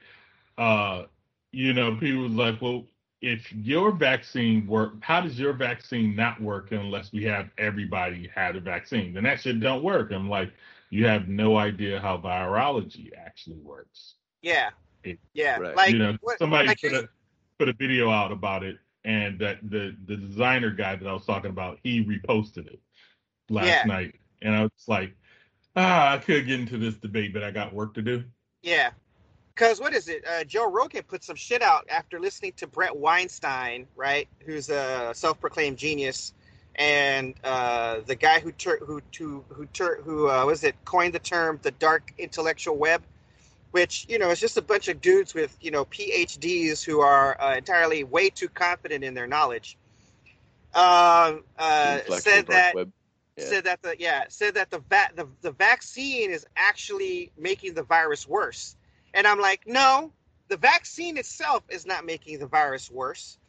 uh, 0.58 1.04
you 1.52 1.74
know, 1.74 1.96
people 1.96 2.24
was 2.24 2.32
like, 2.34 2.62
well, 2.62 2.86
if 3.22 3.52
your 3.54 3.92
vaccine 3.92 4.68
work, 4.68 4.94
how 5.02 5.22
does 5.22 5.40
your 5.40 5.54
vaccine 5.54 6.16
not 6.16 6.40
work 6.42 6.72
unless 6.72 7.12
we 7.12 7.24
have 7.24 7.50
everybody 7.58 8.30
had 8.34 8.56
a 8.56 8.60
vaccine? 8.60 9.14
Then 9.14 9.24
that 9.24 9.40
shit 9.42 9.60
don't 9.60 9.84
work. 9.84 10.12
I'm 10.12 10.30
like, 10.30 10.52
you 10.90 11.06
have 11.08 11.28
no 11.28 11.58
idea 11.58 12.00
how 12.00 12.18
virology 12.18 13.10
actually 13.18 13.58
works. 13.58 14.16
Yeah, 14.42 14.70
It- 15.04 15.20
yeah. 15.34 15.58
Right. 15.58 15.76
Like 15.76 15.92
you 15.92 15.98
know, 16.00 16.18
what- 16.22 16.38
somebody 16.40 16.68
like 16.68 16.82
put 16.82 16.94
a 16.94 17.10
put 17.58 17.70
a 17.70 17.74
video 17.74 18.10
out 18.12 18.32
about 18.32 18.64
it, 18.64 18.78
and 19.06 19.40
that 19.40 19.60
the 19.70 19.96
the 20.06 20.18
designer 20.18 20.70
guy 20.72 20.96
that 20.96 21.08
I 21.08 21.14
was 21.14 21.26
talking 21.26 21.50
about, 21.52 21.80
he 21.84 22.04
reposted 22.06 22.68
it 22.68 22.80
last 23.50 23.68
Yeah. 23.68 23.84
night, 23.86 24.20
and 24.42 24.54
I 24.56 24.64
was 24.64 24.72
like, 24.88 25.16
ah, 25.76 26.14
I 26.14 26.18
could 26.20 26.46
get 26.46 26.60
into 26.60 26.78
this 26.78 26.96
debate, 26.96 27.34
but 27.34 27.44
I 27.44 27.52
got 27.52 27.74
work 27.74 27.94
to 27.96 28.02
do. 28.02 28.24
Yeah. 28.62 28.92
Because 29.56 29.80
what 29.80 29.94
is 29.94 30.10
it? 30.10 30.26
Uh, 30.28 30.44
Joe 30.44 30.70
Rogan 30.70 31.04
put 31.04 31.24
some 31.24 31.38
shit 31.38 31.62
out 31.62 31.86
after 31.90 32.20
listening 32.20 32.54
to 32.58 32.68
Bret 32.68 32.96
Weinstein, 32.96 33.88
right? 33.96 34.28
Who's 34.46 34.70
a 34.70 35.12
self-proclaimed 35.16 35.78
genius, 35.78 36.34
and 36.76 37.36
uh, 37.44 38.02
the 38.06 38.16
guy 38.16 38.42
who 38.42 38.52
tur- 38.52 38.82
who 38.86 39.02
who 39.18 39.46
who 39.50 39.66
tur- 39.68 40.02
who 40.04 40.30
uh, 40.30 40.46
was 40.46 40.66
it 40.66 40.76
coined 40.84 41.14
the 41.14 41.20
term 41.20 41.60
the 41.62 41.72
dark 41.72 42.14
intellectual 42.18 42.76
web, 42.78 43.02
which 43.72 44.06
you 44.10 44.20
know 44.20 44.30
is 44.30 44.42
just 44.42 44.58
a 44.58 44.62
bunch 44.62 44.90
of 44.90 45.00
dudes 45.00 45.34
with 45.34 45.58
you 45.62 45.72
know 45.72 45.86
PhDs 45.86 46.84
who 46.84 47.00
are 47.00 47.42
uh, 47.42 47.56
entirely 47.56 48.04
way 48.04 48.30
too 48.30 48.50
confident 48.50 49.06
in 49.06 49.14
their 49.14 49.28
knowledge. 49.28 49.78
Um, 50.74 51.46
uh, 51.58 52.02
said 52.10 52.48
that 52.48 52.76
web. 52.76 52.92
Yeah. 53.38 53.46
said 53.46 53.64
that 53.66 53.82
the 53.82 53.96
yeah 54.00 54.26
said 54.28 54.56
that 54.56 54.70
the 54.70 54.80
va- 54.80 55.12
the 55.16 55.28
the 55.42 55.52
vaccine 55.52 56.32
is 56.32 56.46
actually 56.58 57.32
making 57.38 57.74
the 57.74 57.84
virus 57.84 58.28
worse, 58.28 58.75
and 59.16 59.26
I'm 59.26 59.40
like, 59.40 59.62
no, 59.66 60.12
the 60.50 60.58
vaccine 60.58 61.18
itself 61.18 61.64
is 61.70 61.86
not 61.86 62.06
making 62.06 62.38
the 62.38 62.46
virus 62.46 62.92
worse. 62.92 63.40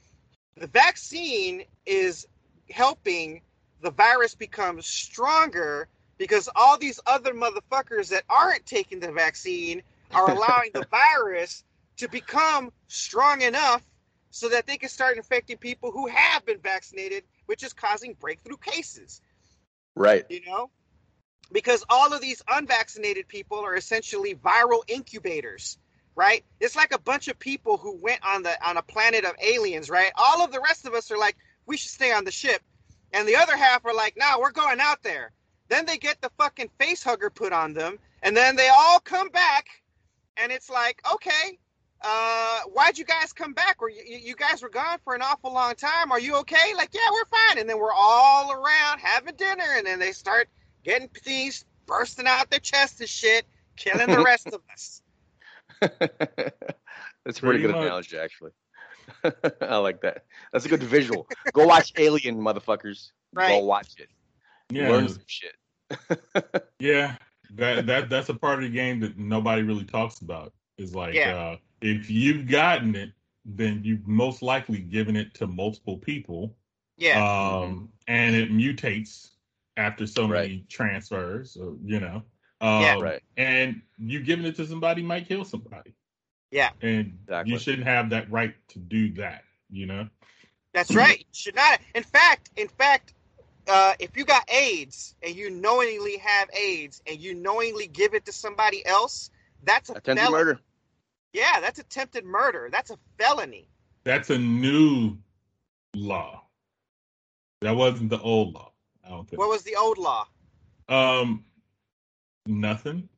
The 0.56 0.68
vaccine 0.68 1.64
is 1.84 2.26
helping 2.70 3.42
the 3.82 3.90
virus 3.90 4.34
become 4.34 4.80
stronger 4.80 5.88
because 6.18 6.48
all 6.56 6.78
these 6.78 7.00
other 7.04 7.34
motherfuckers 7.34 8.08
that 8.08 8.22
aren't 8.30 8.64
taking 8.64 9.00
the 9.00 9.12
vaccine 9.12 9.82
are 10.14 10.30
allowing 10.30 10.70
the 10.72 10.86
virus 10.90 11.64
to 11.98 12.08
become 12.08 12.72
strong 12.88 13.42
enough 13.42 13.82
so 14.30 14.48
that 14.48 14.66
they 14.66 14.76
can 14.76 14.88
start 14.88 15.16
infecting 15.16 15.56
people 15.58 15.90
who 15.90 16.06
have 16.06 16.46
been 16.46 16.58
vaccinated, 16.58 17.24
which 17.46 17.64
is 17.64 17.72
causing 17.72 18.14
breakthrough 18.14 18.56
cases. 18.56 19.20
Right. 19.94 20.24
You 20.30 20.42
know, 20.46 20.70
because 21.52 21.84
all 21.88 22.12
of 22.12 22.20
these 22.20 22.42
unvaccinated 22.48 23.28
people 23.28 23.58
are 23.58 23.76
essentially 23.76 24.34
viral 24.34 24.82
incubators, 24.88 25.78
right? 26.14 26.44
It's 26.60 26.76
like 26.76 26.92
a 26.92 26.98
bunch 26.98 27.28
of 27.28 27.38
people 27.38 27.76
who 27.76 27.96
went 27.96 28.20
on 28.26 28.42
the 28.42 28.68
on 28.68 28.76
a 28.76 28.82
planet 28.82 29.24
of 29.24 29.32
aliens, 29.40 29.88
right? 29.90 30.12
All 30.16 30.44
of 30.44 30.52
the 30.52 30.60
rest 30.60 30.86
of 30.86 30.94
us 30.94 31.10
are 31.10 31.18
like, 31.18 31.36
we 31.66 31.76
should 31.76 31.92
stay 31.92 32.12
on 32.12 32.24
the 32.24 32.30
ship, 32.30 32.62
and 33.12 33.26
the 33.26 33.36
other 33.36 33.56
half 33.56 33.84
are 33.84 33.94
like, 33.94 34.16
no, 34.16 34.38
we're 34.40 34.52
going 34.52 34.80
out 34.80 35.02
there. 35.02 35.32
Then 35.68 35.86
they 35.86 35.98
get 35.98 36.20
the 36.20 36.30
fucking 36.38 36.70
face 36.78 37.02
hugger 37.02 37.30
put 37.30 37.52
on 37.52 37.74
them, 37.74 37.98
and 38.22 38.36
then 38.36 38.56
they 38.56 38.68
all 38.68 39.00
come 39.00 39.28
back, 39.30 39.66
and 40.36 40.52
it's 40.52 40.70
like, 40.70 41.02
okay, 41.14 41.58
uh, 42.02 42.60
why'd 42.72 42.98
you 42.98 43.04
guys 43.04 43.32
come 43.32 43.52
back? 43.52 43.80
Or 43.80 43.90
you, 43.90 44.02
you 44.06 44.36
guys 44.36 44.62
were 44.62 44.68
gone 44.68 44.98
for 45.02 45.14
an 45.14 45.22
awful 45.22 45.52
long 45.52 45.74
time. 45.74 46.12
Are 46.12 46.20
you 46.20 46.36
okay? 46.36 46.74
Like, 46.76 46.90
yeah, 46.92 47.08
we're 47.10 47.24
fine. 47.24 47.58
And 47.58 47.68
then 47.68 47.78
we're 47.78 47.92
all 47.92 48.52
around 48.52 49.00
having 49.00 49.34
dinner, 49.34 49.64
and 49.76 49.86
then 49.86 49.98
they 49.98 50.12
start 50.12 50.48
getting 50.86 51.08
things 51.08 51.64
bursting 51.86 52.26
out 52.26 52.48
their 52.50 52.60
chest 52.60 53.00
and 53.00 53.08
shit, 53.08 53.44
killing 53.76 54.06
the 54.08 54.22
rest 54.24 54.46
of 54.46 54.60
us. 54.72 55.02
That's 55.80 56.00
a 56.00 56.22
pretty 57.24 57.40
Pretty 57.40 57.62
good 57.62 57.72
much. 57.72 57.84
analogy, 57.84 58.16
actually. 58.18 58.52
I 59.60 59.76
like 59.78 60.00
that. 60.02 60.24
That's 60.52 60.64
a 60.64 60.68
good 60.68 60.82
visual. 60.82 61.26
Go 61.52 61.66
watch 61.66 61.92
Alien, 61.96 62.36
motherfuckers. 62.36 63.10
Right. 63.32 63.48
Go 63.48 63.64
watch 63.64 63.94
it. 63.98 64.08
Yeah, 64.70 64.90
Learn 64.90 65.08
some 65.08 65.22
shit. 65.26 65.54
yeah. 66.78 67.16
That 67.54 67.86
that 67.86 68.08
that's 68.10 68.28
a 68.28 68.34
part 68.34 68.54
of 68.58 68.62
the 68.62 68.68
game 68.74 68.98
that 69.00 69.16
nobody 69.16 69.62
really 69.62 69.84
talks 69.84 70.20
about. 70.20 70.52
Is 70.78 70.94
like 70.94 71.14
Yeah. 71.14 71.36
uh, 71.36 71.56
if 71.80 72.10
you've 72.10 72.48
gotten 72.48 72.96
it, 72.96 73.10
then 73.44 73.80
you've 73.84 74.06
most 74.08 74.42
likely 74.42 74.78
given 74.80 75.14
it 75.16 75.32
to 75.34 75.46
multiple 75.46 75.98
people. 75.98 76.56
Yeah, 76.96 77.22
um, 77.22 77.90
and 78.08 78.34
it 78.34 78.50
mutates 78.50 79.30
after 79.76 80.06
so 80.06 80.26
many 80.26 80.64
transfers, 80.68 81.56
or, 81.56 81.76
you 81.84 82.00
know. 82.00 82.22
Um, 82.60 82.80
Yeah. 82.82 82.98
Right. 83.00 83.22
And 83.36 83.82
you 83.98 84.22
giving 84.22 84.46
it 84.46 84.56
to 84.56 84.66
somebody 84.66 85.02
might 85.02 85.28
kill 85.28 85.44
somebody. 85.44 85.94
Yeah. 86.50 86.70
And 86.80 87.18
Exactly. 87.24 87.52
you 87.52 87.58
shouldn't 87.58 87.86
have 87.86 88.10
that 88.10 88.30
right 88.30 88.54
to 88.68 88.78
do 88.78 89.12
that, 89.14 89.44
you 89.70 89.86
know? 89.86 90.08
that's 90.72 90.94
right. 90.94 91.18
You 91.20 91.24
should 91.32 91.54
not. 91.54 91.80
In 91.94 92.02
fact, 92.02 92.50
in 92.56 92.68
fact, 92.68 93.14
uh, 93.66 93.94
if 93.98 94.14
you 94.16 94.24
got 94.26 94.48
AIDS 94.50 95.14
and 95.22 95.34
you 95.34 95.48
knowingly 95.50 96.18
have 96.18 96.50
AIDS 96.54 97.00
and 97.06 97.18
you 97.18 97.34
knowingly 97.34 97.86
give 97.86 98.12
it 98.14 98.26
to 98.26 98.32
somebody 98.32 98.84
else, 98.86 99.30
that's 99.64 99.88
a 99.88 99.92
Attempted 99.94 100.18
felony. 100.18 100.32
murder. 100.44 100.60
Yeah, 101.32 101.60
that's 101.60 101.78
attempted 101.78 102.24
murder. 102.24 102.68
That's 102.70 102.90
a 102.90 102.98
felony. 103.18 103.68
That's 104.04 104.28
a 104.30 104.38
new 104.38 105.16
law. 105.94 106.42
That 107.62 107.74
wasn't 107.74 108.10
the 108.10 108.20
old 108.20 108.52
law. 108.54 108.72
I 109.06 109.10
don't 109.10 109.28
think. 109.28 109.40
What 109.40 109.48
was 109.48 109.62
the 109.62 109.76
old 109.76 109.98
law? 109.98 110.26
um, 110.88 111.44
nothing. 112.46 113.08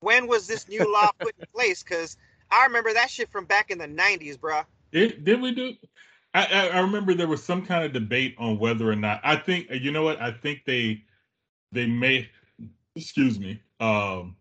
When 0.00 0.26
was 0.26 0.46
this 0.46 0.68
new 0.68 0.90
law 0.90 1.10
put 1.18 1.34
in 1.38 1.46
place? 1.54 1.82
Because 1.82 2.16
I 2.50 2.64
remember 2.64 2.92
that 2.94 3.10
shit 3.10 3.30
from 3.30 3.44
back 3.44 3.70
in 3.70 3.78
the 3.78 3.86
'90s, 3.86 4.38
bruh. 4.38 4.64
It, 4.92 5.24
did 5.24 5.40
we 5.40 5.52
do? 5.52 5.74
I, 6.34 6.46
I 6.46 6.68
I 6.68 6.80
remember 6.80 7.14
there 7.14 7.28
was 7.28 7.44
some 7.44 7.64
kind 7.64 7.84
of 7.84 7.92
debate 7.92 8.34
on 8.38 8.58
whether 8.58 8.90
or 8.90 8.96
not. 8.96 9.20
I 9.24 9.36
think 9.36 9.68
you 9.70 9.92
know 9.92 10.02
what 10.02 10.20
I 10.20 10.32
think 10.32 10.64
they 10.64 11.02
they 11.72 11.86
may 11.86 12.28
excuse 12.96 13.38
me 13.38 13.60
um 13.78 14.36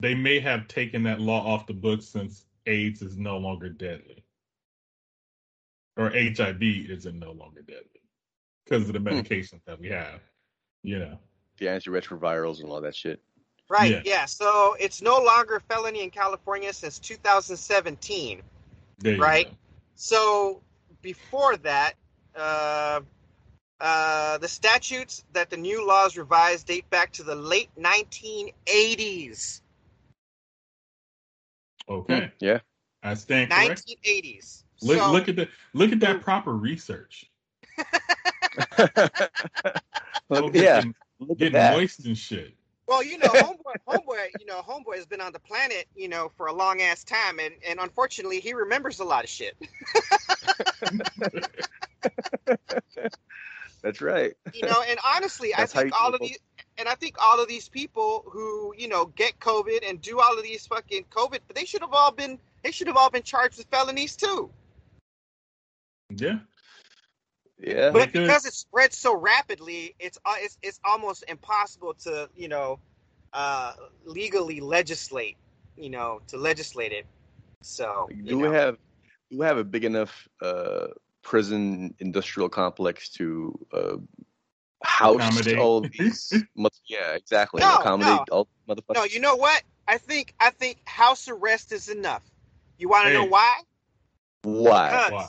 they 0.00 0.14
may 0.14 0.40
have 0.40 0.68
taken 0.68 1.02
that 1.02 1.20
law 1.20 1.44
off 1.46 1.66
the 1.66 1.74
books 1.74 2.06
since 2.06 2.46
AIDS 2.66 3.02
is 3.02 3.16
no 3.16 3.36
longer 3.36 3.68
deadly 3.68 4.24
or 5.96 6.10
HIV 6.10 6.62
isn't 6.62 7.18
no 7.18 7.32
longer 7.32 7.62
deadly 7.62 7.99
because 8.70 8.86
of 8.88 8.92
the 8.92 9.00
medications 9.00 9.60
that 9.66 9.78
we 9.80 9.88
have. 9.88 10.20
You 10.82 11.00
know, 11.00 11.18
The 11.58 11.66
antiretrovirals 11.66 12.60
and 12.60 12.70
all 12.70 12.80
that 12.80 12.94
shit. 12.94 13.20
Right. 13.68 13.92
Yeah. 13.92 14.02
Yeah. 14.04 14.24
So 14.24 14.76
it's 14.80 15.02
no 15.02 15.18
longer 15.18 15.56
a 15.56 15.60
felony 15.60 16.02
in 16.02 16.10
California 16.10 16.72
since 16.72 16.98
2017. 16.98 18.42
there 18.98 19.14
you 19.14 19.20
Right. 19.20 19.46
go. 19.46 19.56
So 19.96 20.62
before 21.02 21.56
that, 21.58 21.94
uh, 22.34 23.00
uh, 23.80 24.38
the 24.38 24.48
statutes 24.48 25.24
that 25.32 25.50
the 25.50 25.56
new 25.56 25.86
laws 25.86 26.16
revised 26.16 26.66
date 26.66 26.88
back 26.90 27.12
to 27.12 27.22
the 27.22 27.34
late 27.34 27.70
1980s. 27.78 29.60
Okay, 31.88 32.30
Yeah. 32.40 32.60
I 33.02 33.14
stand 33.14 33.50
correct. 33.50 33.84
1980s. 33.86 34.64
Look, 34.82 34.98
so, 34.98 35.12
look 35.12 35.28
at 35.28 35.36
the 35.36 35.48
look 35.74 35.92
at 35.92 36.00
that 36.00 36.20
proper 36.22 36.52
research. 36.52 37.24
Look, 40.28 40.44
Over 40.44 40.56
yeah. 40.58 40.76
getting- 40.76 40.94
Look 41.20 41.30
at 41.32 41.38
getting 41.38 41.52
that. 41.54 41.76
moist 41.76 42.04
and 42.06 42.16
shit. 42.16 42.54
well, 42.86 43.02
you 43.04 43.18
know, 43.18 43.28
homeboy, 43.28 43.74
homeboy, 43.86 44.28
you 44.40 44.46
know, 44.46 44.62
homeboy 44.62 44.96
has 44.96 45.04
been 45.06 45.20
on 45.20 45.32
the 45.32 45.38
planet, 45.38 45.86
you 45.94 46.08
know, 46.08 46.30
for 46.36 46.46
a 46.46 46.52
long 46.52 46.80
ass 46.80 47.04
time, 47.04 47.38
and 47.38 47.54
and 47.68 47.78
unfortunately, 47.78 48.40
he 48.40 48.52
remembers 48.54 49.00
a 49.00 49.04
lot 49.04 49.22
of 49.24 49.30
shit. 49.30 49.54
That's 53.82 54.00
right. 54.02 54.34
you 54.52 54.66
know 54.66 54.82
and 54.88 54.98
honestly 55.04 55.54
i 55.54 55.58
That's 55.58 55.72
how 55.72 55.80
think 55.80 55.94
all 56.00 56.14
of 56.14 56.20
these 56.20 56.38
and 56.76 56.86
i 56.86 56.94
think 56.94 57.16
all 57.18 57.40
of 57.42 57.48
these 57.48 57.66
people 57.68 58.24
who 58.30 58.74
you 58.76 58.88
know 58.88 59.06
get 59.06 59.38
covid 59.40 59.88
and 59.88 60.00
do 60.02 60.20
all 60.20 60.36
of 60.36 60.42
these 60.42 60.66
fucking 60.66 61.04
covid 61.10 61.38
they 61.54 61.64
should 61.64 61.80
have 61.80 61.94
all 61.94 62.10
been 62.12 62.38
they 62.62 62.72
should 62.72 62.86
have 62.88 62.96
all 62.98 63.08
been 63.08 63.22
charged 63.22 63.56
with 63.56 63.66
felonies 63.70 64.16
too 64.16 64.50
Yeah. 66.14 66.40
Yeah. 67.62 67.90
but 67.90 68.12
Because- 68.12 68.26
because 68.26 68.44
it 68.46 68.54
spreads 68.54 68.96
so 68.96 69.14
rapidly 69.16 69.94
it's 69.98 70.18
uh, 70.24 70.34
it's, 70.38 70.58
it's 70.62 70.80
almost 70.84 71.24
impossible 71.28 71.94
to 72.04 72.28
you 72.36 72.48
know 72.48 72.78
uh 73.32 73.74
legally 74.04 74.60
legislate 74.60 75.36
you 75.76 75.90
know 75.90 76.20
to 76.28 76.36
legislate 76.36 76.92
it 76.92 77.06
so 77.62 78.08
you 78.10 78.22
do 78.24 78.38
we 78.38 78.48
have 78.48 78.76
do 79.30 79.38
we 79.38 79.44
have 79.46 79.58
a 79.58 79.64
big 79.64 79.84
enough 79.84 80.26
uh, 80.42 80.88
prison 81.22 81.94
industrial 82.00 82.48
complex 82.48 83.08
to 83.10 83.56
uh, 83.72 83.96
house 84.82 85.16
Accommodate. 85.16 85.58
all 85.58 85.82
these? 85.82 86.32
yeah, 86.88 87.12
exactly. 87.14 87.60
No, 87.60 87.76
Accommodate 87.76 88.22
no. 88.30 88.36
all 88.36 88.48
motherfuckers. 88.68 88.94
no 88.94 89.04
you 89.04 89.20
know 89.20 89.36
what 89.36 89.62
i 89.86 89.98
think 89.98 90.34
i 90.40 90.50
think 90.50 90.78
house 90.86 91.28
arrest 91.28 91.70
is 91.72 91.88
enough 91.88 92.22
you 92.78 92.88
want 92.88 93.06
to 93.06 93.12
know 93.12 93.24
why 93.26 93.60
Why? 94.42 94.88
Because- 94.88 95.12
Why? 95.12 95.26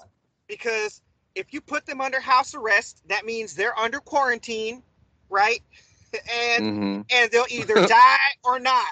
because 0.48 1.02
if 1.36 1.54
you 1.54 1.62
put 1.62 1.86
them 1.86 2.02
under 2.02 2.20
house 2.20 2.56
arrest, 2.56 3.02
that 3.08 3.26
means 3.26 3.56
they're 3.56 3.78
under 3.78 4.00
quarantine, 4.00 4.84
right? 5.30 5.62
And 6.34 6.64
hmm 6.64 7.02
and 7.14 7.32
they'll 7.32 7.46
either 7.50 7.80
die 7.80 8.18
or 8.44 8.60
not, 8.60 8.88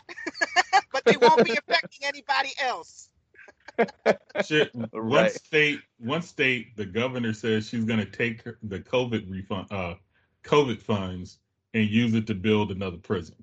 but 0.94 1.06
they 1.06 1.18
won't 1.18 1.44
be 1.44 1.58
affecting 1.58 2.08
anybody 2.08 2.52
else. 2.62 3.10
Shit. 4.40 4.72
One 4.92 5.30
state, 5.30 5.82
one 5.98 6.22
state, 6.22 6.76
the 6.78 6.86
governor 6.86 7.34
says 7.34 7.68
she's 7.70 7.86
going 7.86 8.00
to 8.00 8.06
take 8.06 8.44
her- 8.44 8.58
the 8.64 8.80
COVID 8.80 9.30
refund, 9.32 9.68
uh, 9.72 9.96
COVID 10.44 10.82
funds, 10.82 11.40
and 11.74 11.90
use 11.90 12.14
it 12.16 12.28
to 12.28 12.36
build 12.36 12.72
another 12.72 12.98
prison. 12.98 13.36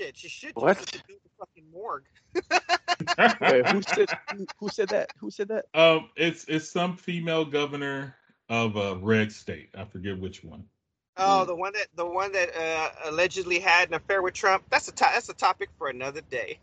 Shit, 0.00 0.16
she 0.16 0.28
should 0.30 0.52
What? 0.54 0.78
use 0.78 0.86
do 1.06 1.14
the 1.22 1.30
fucking 1.38 1.64
morgue. 1.70 2.06
Wait, 3.42 3.66
who 3.66 3.82
said 3.82 4.08
who, 4.34 4.46
who 4.58 4.70
said 4.70 4.88
that? 4.88 5.10
Who 5.18 5.30
said 5.30 5.48
that? 5.48 5.66
um, 5.74 6.08
it's 6.16 6.46
it's 6.48 6.70
some 6.70 6.96
female 6.96 7.44
governor 7.44 8.16
of 8.48 8.76
a 8.76 8.96
red 8.96 9.30
state. 9.30 9.68
I 9.76 9.84
forget 9.84 10.18
which 10.18 10.42
one. 10.42 10.64
Oh, 11.18 11.42
Mm. 11.44 11.46
the 11.48 11.54
one 11.54 11.72
that 11.74 11.88
the 11.96 12.06
one 12.06 12.32
that 12.32 12.56
uh, 12.56 13.10
allegedly 13.10 13.58
had 13.58 13.88
an 13.88 13.94
affair 13.94 14.22
with 14.22 14.32
Trump. 14.32 14.64
That's 14.70 14.88
a 14.88 14.92
to- 14.92 15.10
that's 15.12 15.28
a 15.28 15.34
topic 15.34 15.68
for 15.76 15.88
another 15.90 16.22
day. 16.30 16.58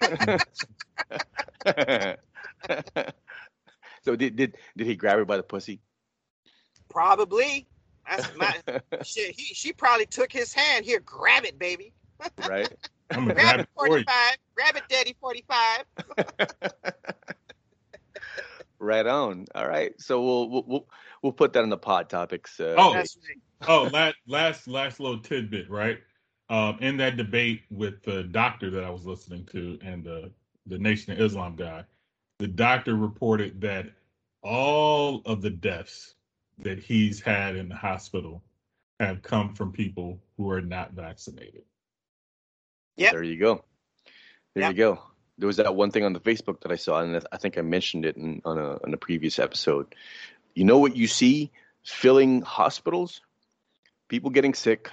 so 4.02 4.16
did 4.16 4.34
did 4.34 4.56
did 4.76 4.88
he 4.88 4.96
grab 4.96 5.18
her 5.18 5.24
by 5.24 5.36
the 5.36 5.44
pussy? 5.44 5.80
Probably. 6.90 7.68
That's 8.10 8.34
my 8.36 8.56
shit. 9.04 9.38
He 9.38 9.54
she 9.54 9.72
probably 9.72 10.06
took 10.06 10.32
his 10.32 10.52
hand. 10.52 10.84
Here, 10.84 10.98
grab 10.98 11.44
it, 11.44 11.60
baby. 11.60 11.92
Right? 12.48 12.72
I'm 13.10 13.26
gonna 13.26 13.34
Grab 13.34 13.36
grab 13.36 13.60
it, 13.60 13.62
it 13.62 13.68
for 13.76 13.86
you. 13.88 13.90
forty 13.90 14.04
five. 14.04 14.36
Grab 14.56 14.76
it, 14.76 14.82
Daddy, 14.88 15.16
forty 15.20 15.44
five. 15.48 15.84
right 18.78 19.06
on. 19.06 19.46
All 19.54 19.66
right. 19.68 19.92
So 20.00 20.22
we'll 20.24 20.50
we'll 20.50 20.64
we'll, 20.66 20.88
we'll 21.22 21.32
put 21.32 21.52
that 21.54 21.62
in 21.64 21.70
the 21.70 21.78
pod 21.78 22.08
topics. 22.08 22.58
Uh, 22.60 22.74
Oh, 22.78 22.92
That's 22.92 23.16
right. 23.16 23.68
oh, 23.68 23.88
last 23.92 24.16
last 24.26 24.68
last 24.68 25.00
little 25.00 25.18
tidbit, 25.20 25.70
right? 25.70 25.98
Um, 26.48 26.78
in 26.80 26.96
that 26.98 27.16
debate 27.16 27.62
with 27.70 28.02
the 28.02 28.24
doctor 28.24 28.70
that 28.70 28.84
I 28.84 28.90
was 28.90 29.06
listening 29.06 29.46
to 29.52 29.78
and 29.82 30.04
the 30.04 30.30
the 30.66 30.78
Nation 30.78 31.12
of 31.12 31.20
Islam 31.20 31.56
guy, 31.56 31.84
the 32.38 32.48
doctor 32.48 32.94
reported 32.96 33.60
that 33.62 33.86
all 34.42 35.22
of 35.26 35.42
the 35.42 35.50
deaths 35.50 36.14
that 36.58 36.78
he's 36.78 37.20
had 37.20 37.56
in 37.56 37.68
the 37.68 37.74
hospital 37.76 38.42
have 39.00 39.22
come 39.22 39.54
from 39.54 39.72
people 39.72 40.20
who 40.36 40.50
are 40.50 40.60
not 40.60 40.92
vaccinated. 40.92 41.62
Yep. 42.96 43.12
There 43.12 43.22
you 43.22 43.38
go. 43.38 43.64
There 44.54 44.62
Yep. 44.64 44.70
you 44.72 44.76
go. 44.76 45.02
There 45.38 45.46
was 45.46 45.56
that 45.56 45.74
one 45.74 45.90
thing 45.90 46.04
on 46.04 46.12
the 46.12 46.20
Facebook 46.20 46.60
that 46.60 46.70
I 46.72 46.76
saw, 46.76 47.00
and 47.00 47.24
I 47.32 47.36
think 47.38 47.56
I 47.58 47.62
mentioned 47.62 48.04
it 48.04 48.16
in, 48.16 48.42
on 48.44 48.58
a 48.58 48.78
on 48.84 48.92
a 48.92 48.96
previous 48.96 49.38
episode. 49.38 49.94
You 50.54 50.64
know 50.64 50.78
what 50.78 50.94
you 50.94 51.06
see 51.06 51.50
filling 51.82 52.42
hospitals? 52.42 53.22
People 54.08 54.30
getting 54.30 54.52
sick 54.54 54.90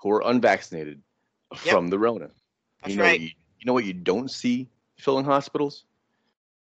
who 0.00 0.10
are 0.12 0.22
unvaccinated 0.24 1.02
from 1.56 1.88
the 1.88 1.98
Rona. 1.98 2.30
That's 2.80 2.92
you 2.92 2.96
know, 2.98 3.04
right. 3.04 3.20
You, 3.20 3.26
you 3.58 3.66
know 3.66 3.72
what 3.72 3.84
you 3.84 3.92
don't 3.92 4.30
see 4.30 4.68
filling 4.96 5.24
hospitals? 5.24 5.84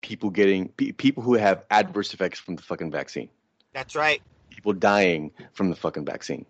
People 0.02 0.30
getting 0.30 0.68
pe- 0.68 0.92
people 0.92 1.24
who 1.24 1.36
have 1.36 1.66
adverse 1.72 2.14
effects 2.14 2.40
from 2.40 2.58
the 2.58 2.62
fucking 2.62 2.92
vaccine. 2.92 3.30
That's 3.74 3.96
right. 3.96 4.22
People 4.50 4.74
dying 4.74 5.32
from 5.54 5.70
the 5.70 5.76
fucking 5.78 6.06
vaccine. 6.06 6.46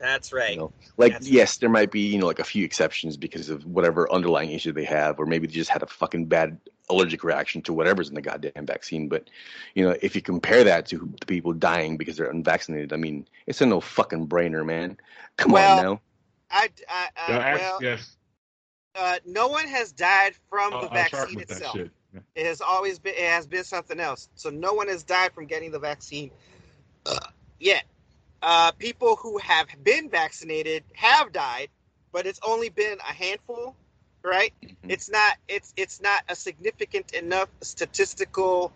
That's 0.00 0.32
right. 0.32 0.52
You 0.52 0.56
know, 0.56 0.72
like 0.96 1.12
That's- 1.12 1.30
yes, 1.30 1.58
there 1.58 1.68
might 1.68 1.90
be 1.92 2.00
you 2.00 2.18
know 2.18 2.26
like 2.26 2.38
a 2.38 2.44
few 2.44 2.64
exceptions 2.64 3.16
because 3.18 3.50
of 3.50 3.64
whatever 3.66 4.10
underlying 4.10 4.50
issue 4.50 4.72
they 4.72 4.84
have, 4.84 5.20
or 5.20 5.26
maybe 5.26 5.46
they 5.46 5.52
just 5.52 5.70
had 5.70 5.82
a 5.82 5.86
fucking 5.86 6.24
bad 6.26 6.58
allergic 6.88 7.22
reaction 7.22 7.60
to 7.62 7.72
whatever's 7.74 8.08
in 8.08 8.14
the 8.14 8.22
goddamn 8.22 8.64
vaccine. 8.66 9.08
But 9.08 9.28
you 9.74 9.84
know, 9.84 9.94
if 10.00 10.16
you 10.16 10.22
compare 10.22 10.64
that 10.64 10.86
to 10.86 11.12
the 11.20 11.26
people 11.26 11.52
dying 11.52 11.98
because 11.98 12.16
they're 12.16 12.30
unvaccinated, 12.30 12.94
I 12.94 12.96
mean, 12.96 13.28
it's 13.46 13.60
a 13.60 13.66
no 13.66 13.80
fucking 13.80 14.26
brainer, 14.26 14.64
man. 14.64 14.96
Come 15.36 15.52
Well, 15.52 15.78
on 15.78 15.84
now. 15.84 16.00
I, 16.50 16.68
I, 16.88 17.08
I 17.16 17.30
Yeah, 17.32 17.38
ask- 17.38 17.60
well, 17.60 17.78
yes, 17.82 18.16
uh, 18.96 19.16
no 19.26 19.48
one 19.48 19.68
has 19.68 19.92
died 19.92 20.32
from 20.48 20.72
I'll, 20.72 20.80
the 20.82 20.88
vaccine 20.88 21.40
itself. 21.40 21.76
Yeah. 21.76 22.20
It 22.34 22.46
has 22.46 22.60
always 22.60 22.98
been. 22.98 23.14
It 23.14 23.28
has 23.28 23.46
been 23.46 23.64
something 23.64 24.00
else. 24.00 24.30
So 24.34 24.48
no 24.50 24.72
one 24.72 24.88
has 24.88 25.04
died 25.04 25.32
from 25.32 25.44
getting 25.46 25.70
the 25.70 25.78
vaccine 25.78 26.30
uh, 27.06 27.18
yet. 27.60 27.84
Uh, 28.42 28.72
people 28.72 29.16
who 29.16 29.38
have 29.38 29.66
been 29.84 30.08
vaccinated 30.08 30.82
have 30.94 31.32
died, 31.32 31.68
but 32.12 32.26
it's 32.26 32.40
only 32.42 32.70
been 32.70 32.98
a 33.00 33.12
handful, 33.12 33.76
right? 34.22 34.52
Mhm. 34.62 34.74
It's 34.88 35.10
not. 35.10 35.36
It's 35.48 35.72
it's 35.76 36.00
not 36.00 36.22
a 36.28 36.34
significant 36.34 37.12
enough 37.12 37.48
statistical 37.60 38.72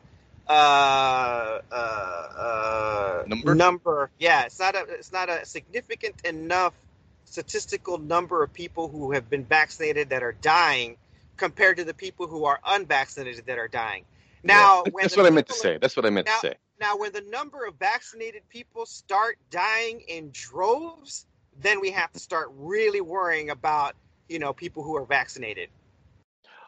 uh, 0.47 1.61
uh, 1.73 1.75
uh, 1.75 3.25
Number? 3.27 3.55
Number. 3.55 4.11
Yeah, 4.19 4.45
it's 4.45 4.59
not 4.59 4.75
a. 4.75 4.83
It's 4.91 5.13
not 5.13 5.31
a 5.31 5.47
significant 5.47 6.25
enough 6.27 6.75
statistical 7.25 7.97
number 7.99 8.43
of 8.43 8.53
people 8.53 8.89
who 8.89 9.13
have 9.13 9.31
been 9.31 9.45
vaccinated 9.45 10.11
that 10.11 10.23
are 10.23 10.33
dying 10.43 10.97
compared 11.39 11.79
to 11.79 11.85
the 11.85 11.95
people 11.95 12.27
who 12.27 12.45
are 12.45 12.61
unvaccinated 12.65 13.47
that 13.47 13.59
are 13.59 13.69
dying. 13.69 14.05
Now, 14.43 14.83
Yeah, 14.85 14.93
when 14.93 15.05
that's 15.05 15.17
what 15.17 15.27
I 15.27 15.31
meant 15.31 15.49
to 15.49 15.55
say. 15.55 15.79
That's 15.79 15.97
what 15.97 16.05
I 16.07 16.11
meant 16.11 16.27
Now- 16.27 16.35
to 16.41 16.49
say. 16.49 16.55
Now, 16.81 16.97
when 16.97 17.13
the 17.13 17.21
number 17.21 17.65
of 17.67 17.77
vaccinated 17.79 18.49
people 18.49 18.85
start 18.87 19.39
dying 19.51 20.01
in 20.09 20.31
droves, 20.33 21.27
then 21.61 21.81
we 21.81 21.93
have 21.93 22.11
to 22.13 22.19
start 22.19 22.51
really 22.57 23.01
worrying 23.01 23.51
about 23.51 23.95
you 24.29 24.39
know 24.39 24.53
people 24.53 24.83
who 24.83 24.97
are 24.97 25.05
vaccinated. 25.05 25.69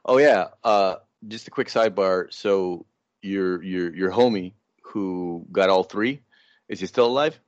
Oh 0.05 0.19
yeah. 0.19 0.49
Uh, 0.63 0.97
just 1.27 1.49
a 1.49 1.51
quick 1.51 1.69
sidebar. 1.69 2.33
So 2.33 2.87
your 3.23 3.63
your 3.63 3.95
your 3.95 4.11
homie 4.13 4.53
who 4.83 5.45
got 5.51 5.69
all 5.71 5.83
three, 5.83 6.23
is 6.69 6.79
he 6.81 6.87
still 6.87 7.07
alive? 7.07 7.39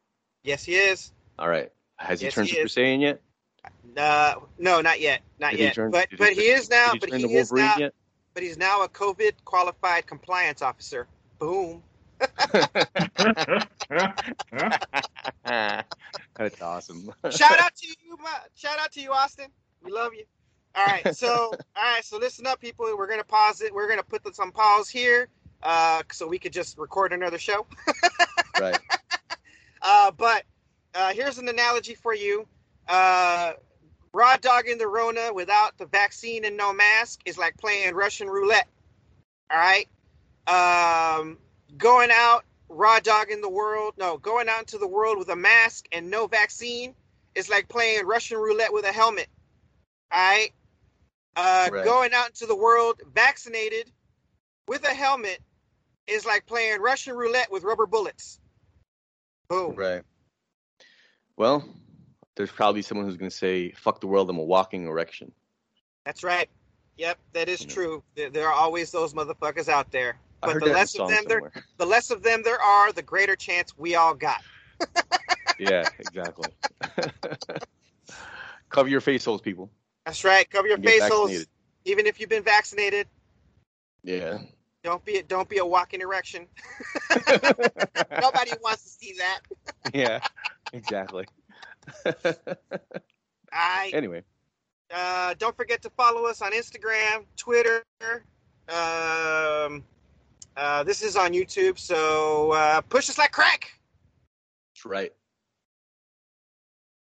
Yes, 0.43 0.65
he 0.65 0.75
is. 0.75 1.13
All 1.39 1.49
right. 1.49 1.71
Has 1.97 2.21
he 2.21 2.29
turned 2.29 2.49
he 2.49 2.55
Super 2.55 2.67
is. 2.67 2.75
Saiyan 2.75 3.01
yet? 3.01 3.21
Uh, 3.97 4.35
no, 4.59 4.81
not 4.81 5.01
yet, 5.01 5.21
not 5.39 5.51
Did 5.53 5.61
yet. 5.61 5.75
turn- 5.75 5.91
but 5.91 6.09
but 6.17 6.33
he 6.33 6.49
is 6.49 6.71
now. 6.71 6.93
Did 6.93 7.01
But 7.11 7.21
he 7.21 7.35
is 7.35 7.53
now. 7.53 7.77
yet? 7.79 7.95
But 8.35 8.43
he's 8.43 8.57
now 8.57 8.83
a 8.83 8.89
COVID 8.89 9.33
qualified 9.45 10.07
compliance 10.07 10.63
officer. 10.63 11.07
Boom. 11.39 11.83
That's 16.35 16.63
awesome. 16.63 17.13
shout 17.31 17.61
out 17.61 17.75
to 17.77 17.87
you, 17.87 18.17
my, 18.19 18.31
shout 18.55 18.79
out 18.79 18.93
to 18.93 19.01
you, 19.01 19.13
Austin. 19.13 19.47
We 19.83 19.93
love 19.93 20.13
you. 20.15 20.25
All 20.75 20.87
right, 20.87 21.15
so 21.17 21.29
all 21.77 21.83
right, 21.83 22.05
so 22.05 22.19
listen 22.19 22.47
up, 22.47 22.61
people. 22.61 22.87
We're 22.97 23.09
gonna 23.09 23.25
pause 23.25 23.61
it. 23.61 23.75
We're 23.75 23.89
gonna 23.89 24.03
put 24.03 24.25
this 24.25 24.39
on 24.39 24.53
pause 24.53 24.89
here, 24.89 25.29
uh, 25.63 26.03
so 26.13 26.27
we 26.27 26.39
could 26.39 26.53
just 26.53 26.79
record 26.79 27.13
another 27.13 27.39
show. 27.39 27.67
right. 28.61 28.79
Uh, 29.83 30.11
but 30.13 30.45
uh, 30.95 31.13
here's 31.13 31.39
an 31.39 31.49
analogy 31.49 31.95
for 31.95 32.15
you. 32.15 32.47
Uh, 32.89 33.53
raw 34.13 34.37
dog 34.37 34.67
in 34.67 34.79
the 34.79 34.87
Rona 34.87 35.33
without 35.33 35.77
the 35.79 35.87
vaccine 35.87 36.45
and 36.45 36.57
no 36.57 36.73
mask 36.73 37.21
is 37.25 37.39
like 37.39 37.57
playing 37.59 37.95
Russian 37.95 38.29
roulette. 38.29 38.69
All 39.51 39.59
right. 39.59 39.89
Um, 40.47 41.39
going 41.77 42.11
out 42.13 42.45
raw 42.69 43.01
dog 43.01 43.31
in 43.31 43.41
the 43.41 43.49
world. 43.49 43.95
No, 43.99 44.19
going 44.19 44.49
out 44.49 44.61
into 44.61 44.79
the 44.79 44.87
world 44.89 45.19
with 45.19 45.29
a 45.29 45.37
mask 45.37 45.87
and 45.93 46.11
no 46.11 46.27
vaccine 46.27 46.95
is 47.35 47.49
like 47.49 47.69
playing 47.69 48.07
Russian 48.07 48.39
roulette 48.39 48.73
with 48.73 48.85
a 48.85 48.93
helmet. 48.93 49.29
All 50.13 50.21
right. 50.21 50.51
Uh, 51.37 51.69
Right. 51.71 51.85
Going 51.85 52.13
out 52.15 52.29
into 52.29 52.47
the 52.47 52.57
world 52.57 53.01
vaccinated 53.15 53.91
with 54.67 54.85
a 54.85 54.95
helmet 54.95 55.41
is 56.07 56.25
like 56.27 56.47
playing 56.47 56.81
Russian 56.81 57.15
roulette 57.17 57.53
with 57.53 57.63
rubber 57.63 57.87
bullets. 57.87 58.41
Boom. 59.49 59.75
Right. 59.77 60.03
Well, 61.37 61.65
there's 62.37 62.51
probably 62.51 62.83
someone 62.83 63.07
who's 63.07 63.17
going 63.17 63.31
to 63.31 63.37
say, 63.37 63.71
"Fuck 63.73 64.01
the 64.01 64.07
world, 64.07 64.29
I'm 64.31 64.39
a 64.39 64.43
walking 64.43 64.87
erection." 64.87 65.33
That's 66.05 66.25
right. 66.25 66.49
Yep, 66.97 67.19
that 67.35 67.49
is 67.49 67.61
You 67.61 67.67
know. 67.69 67.75
true. 67.75 68.03
There, 68.17 68.31
there 68.31 68.49
are 68.49 68.53
always 68.55 68.91
those 68.91 69.15
motherfuckers 69.15 69.69
out 69.69 69.91
there. 69.93 70.19
But 70.41 70.61
the 70.61 70.67
a 70.67 70.73
less 70.73 70.99
of 70.99 71.09
them 71.09 71.25
there, 71.27 71.51
the 71.79 71.87
less 71.87 72.11
of 72.11 72.23
them 72.23 72.43
there 72.45 72.61
are, 72.61 72.93
the 72.93 73.03
greater 73.03 73.37
chance 73.37 73.77
we 73.77 73.95
all 73.97 74.15
got. 74.15 74.43
yeah, 75.59 75.85
exactly. 75.99 76.51
Cover 78.69 78.89
your 78.89 79.01
face 79.01 79.25
holes, 79.25 79.41
people. 79.41 79.71
That's 80.07 80.25
right. 80.25 80.49
Cover 80.49 80.69
your 80.69 80.77
and 80.77 80.85
face 80.85 81.09
holes, 81.09 81.47
even 81.85 82.07
if 82.07 82.21
you've 82.21 82.29
been 82.29 82.45
vaccinated. 82.45 83.09
Yeah. 84.05 84.39
Don't 84.85 85.05
be 85.05 85.23
don't 85.27 85.49
be 85.49 85.59
a 85.59 85.67
walking 85.67 86.01
erection. 86.01 86.47
Nobody 87.11 88.53
wants 88.63 88.85
to 88.85 88.89
see 88.89 89.15
that. 89.19 89.41
yeah. 89.93 90.21
Exactly. 90.73 91.27
I 93.53 93.91
anyway, 93.93 94.23
uh, 94.95 95.35
don't 95.39 95.57
forget 95.57 95.83
to 95.83 95.91
follow 95.91 96.27
us 96.27 96.43
on 96.43 96.53
Instagram, 96.53 97.25
Twitter. 97.37 97.83
Um, 98.69 99.85
uh, 100.59 100.83
this 100.83 101.03
is 101.03 101.17
on 101.17 101.33
YouTube, 101.33 101.79
so 101.79 102.51
uh, 102.53 102.81
push 102.83 103.09
us 103.09 103.17
like 103.17 103.31
crack. 103.33 103.71
that's 104.75 104.85
right. 104.85 105.13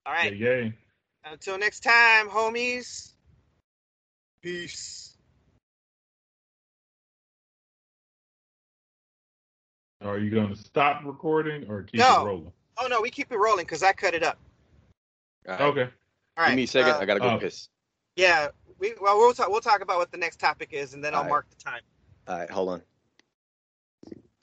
All 0.05 0.13
right. 0.13 0.35
Yeah, 0.35 0.49
yay. 0.49 0.73
Until 1.25 1.57
next 1.57 1.81
time, 1.81 2.29
homies. 2.29 3.11
Peace. 4.41 5.17
Are 10.03 10.17
you 10.17 10.29
going 10.29 10.49
to 10.49 10.55
stop 10.55 11.01
recording 11.05 11.69
or 11.69 11.83
keep 11.83 11.99
No. 11.99 12.23
it 12.23 12.25
rolling? 12.25 12.51
Oh 12.77 12.87
no, 12.87 13.01
we 13.01 13.09
keep 13.09 13.31
it 13.31 13.37
rolling 13.37 13.65
because 13.65 13.83
I 13.83 13.93
cut 13.93 14.13
it 14.13 14.23
up. 14.23 14.37
All 15.47 15.53
right. 15.53 15.61
Okay. 15.61 15.81
All 15.83 15.89
right. 16.37 16.47
Give 16.47 16.55
me 16.55 16.63
a 16.63 16.67
second. 16.67 16.93
uh, 16.93 16.97
I 16.99 17.05
gotta 17.05 17.19
go 17.19 17.27
uh, 17.27 17.37
piss. 17.37 17.69
yeah. 18.15 18.47
We 18.79 18.95
well 18.99 19.17
we'll 19.17 19.33
talk 19.33 19.49
we'll 19.49 19.61
talk 19.61 19.81
about 19.81 19.99
what 19.99 20.11
the 20.11 20.17
next 20.17 20.39
topic 20.39 20.69
is 20.73 20.93
and 20.95 21.03
then 21.03 21.13
I'll 21.13 21.19
All 21.19 21.23
right. 21.25 21.29
mark 21.29 21.49
the 21.49 21.55
time. 21.63 21.81
All 22.27 22.37
right, 22.39 22.49
hold 22.49 22.69
on. 22.69 22.81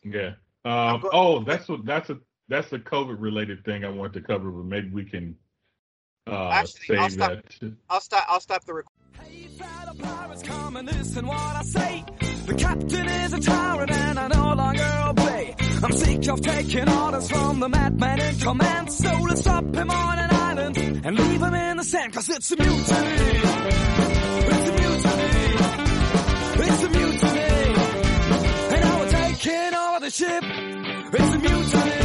Yeah. 0.05 0.33
Um, 0.65 1.01
go- 1.01 1.11
oh, 1.13 1.41
that's 1.45 1.69
what 1.69 1.85
that's 1.85 2.11
a 2.11 2.19
that's 2.49 2.73
a 2.73 2.79
COVID 2.79 3.17
related 3.21 3.65
thing 3.65 3.85
I 3.85 3.89
want 3.91 4.13
to 4.15 4.21
cover, 4.21 4.51
but 4.51 4.65
maybe 4.67 4.91
we 4.91 5.05
can 5.05 5.37
uh, 6.27 6.49
Actually, 6.51 6.99
I'll 6.99 7.09
save 7.09 7.13
stop. 7.13 7.31
that. 7.61 7.73
I'll 7.89 8.01
stop 8.01 8.25
I'll 8.29 8.41
stop 8.41 8.65
the 8.65 8.75
recording. 8.75 8.97
Hey, 9.21 9.47
fellow 9.49 9.95
pirates, 9.99 10.43
come 10.43 10.77
and 10.77 10.87
listen 10.87 11.27
what 11.27 11.37
I 11.57 11.63
say. 11.63 12.05
The 12.47 12.55
captain 12.55 13.09
is 13.09 13.33
a 13.33 13.41
tyrant 13.41 13.91
and 13.91 14.19
I 14.19 14.29
no 14.29 14.55
longer 14.55 15.05
obey. 15.09 15.55
I'm 15.83 15.93
sick 15.93 16.29
of 16.29 16.41
taking 16.43 16.89
orders 16.89 17.31
from 17.31 17.61
the 17.61 17.69
madman 17.69 18.21
in 18.21 18.39
command. 18.39 18.93
So 18.93 19.11
let's 19.29 19.41
stop 19.41 19.65
him 19.75 19.91
on 19.91 20.19
an 20.19 20.31
island 20.31 20.77
and 20.79 21.19
leave 21.19 21.41
him 21.43 21.55
in 21.55 21.77
the 21.79 21.85
sand. 21.85 22.13
Cause 22.13 22.29
it's 22.29 22.51
a 22.53 22.57
mutiny. 22.57 24.20
It's 30.13 30.23
a 30.23 31.39
mutiny. 31.39 32.00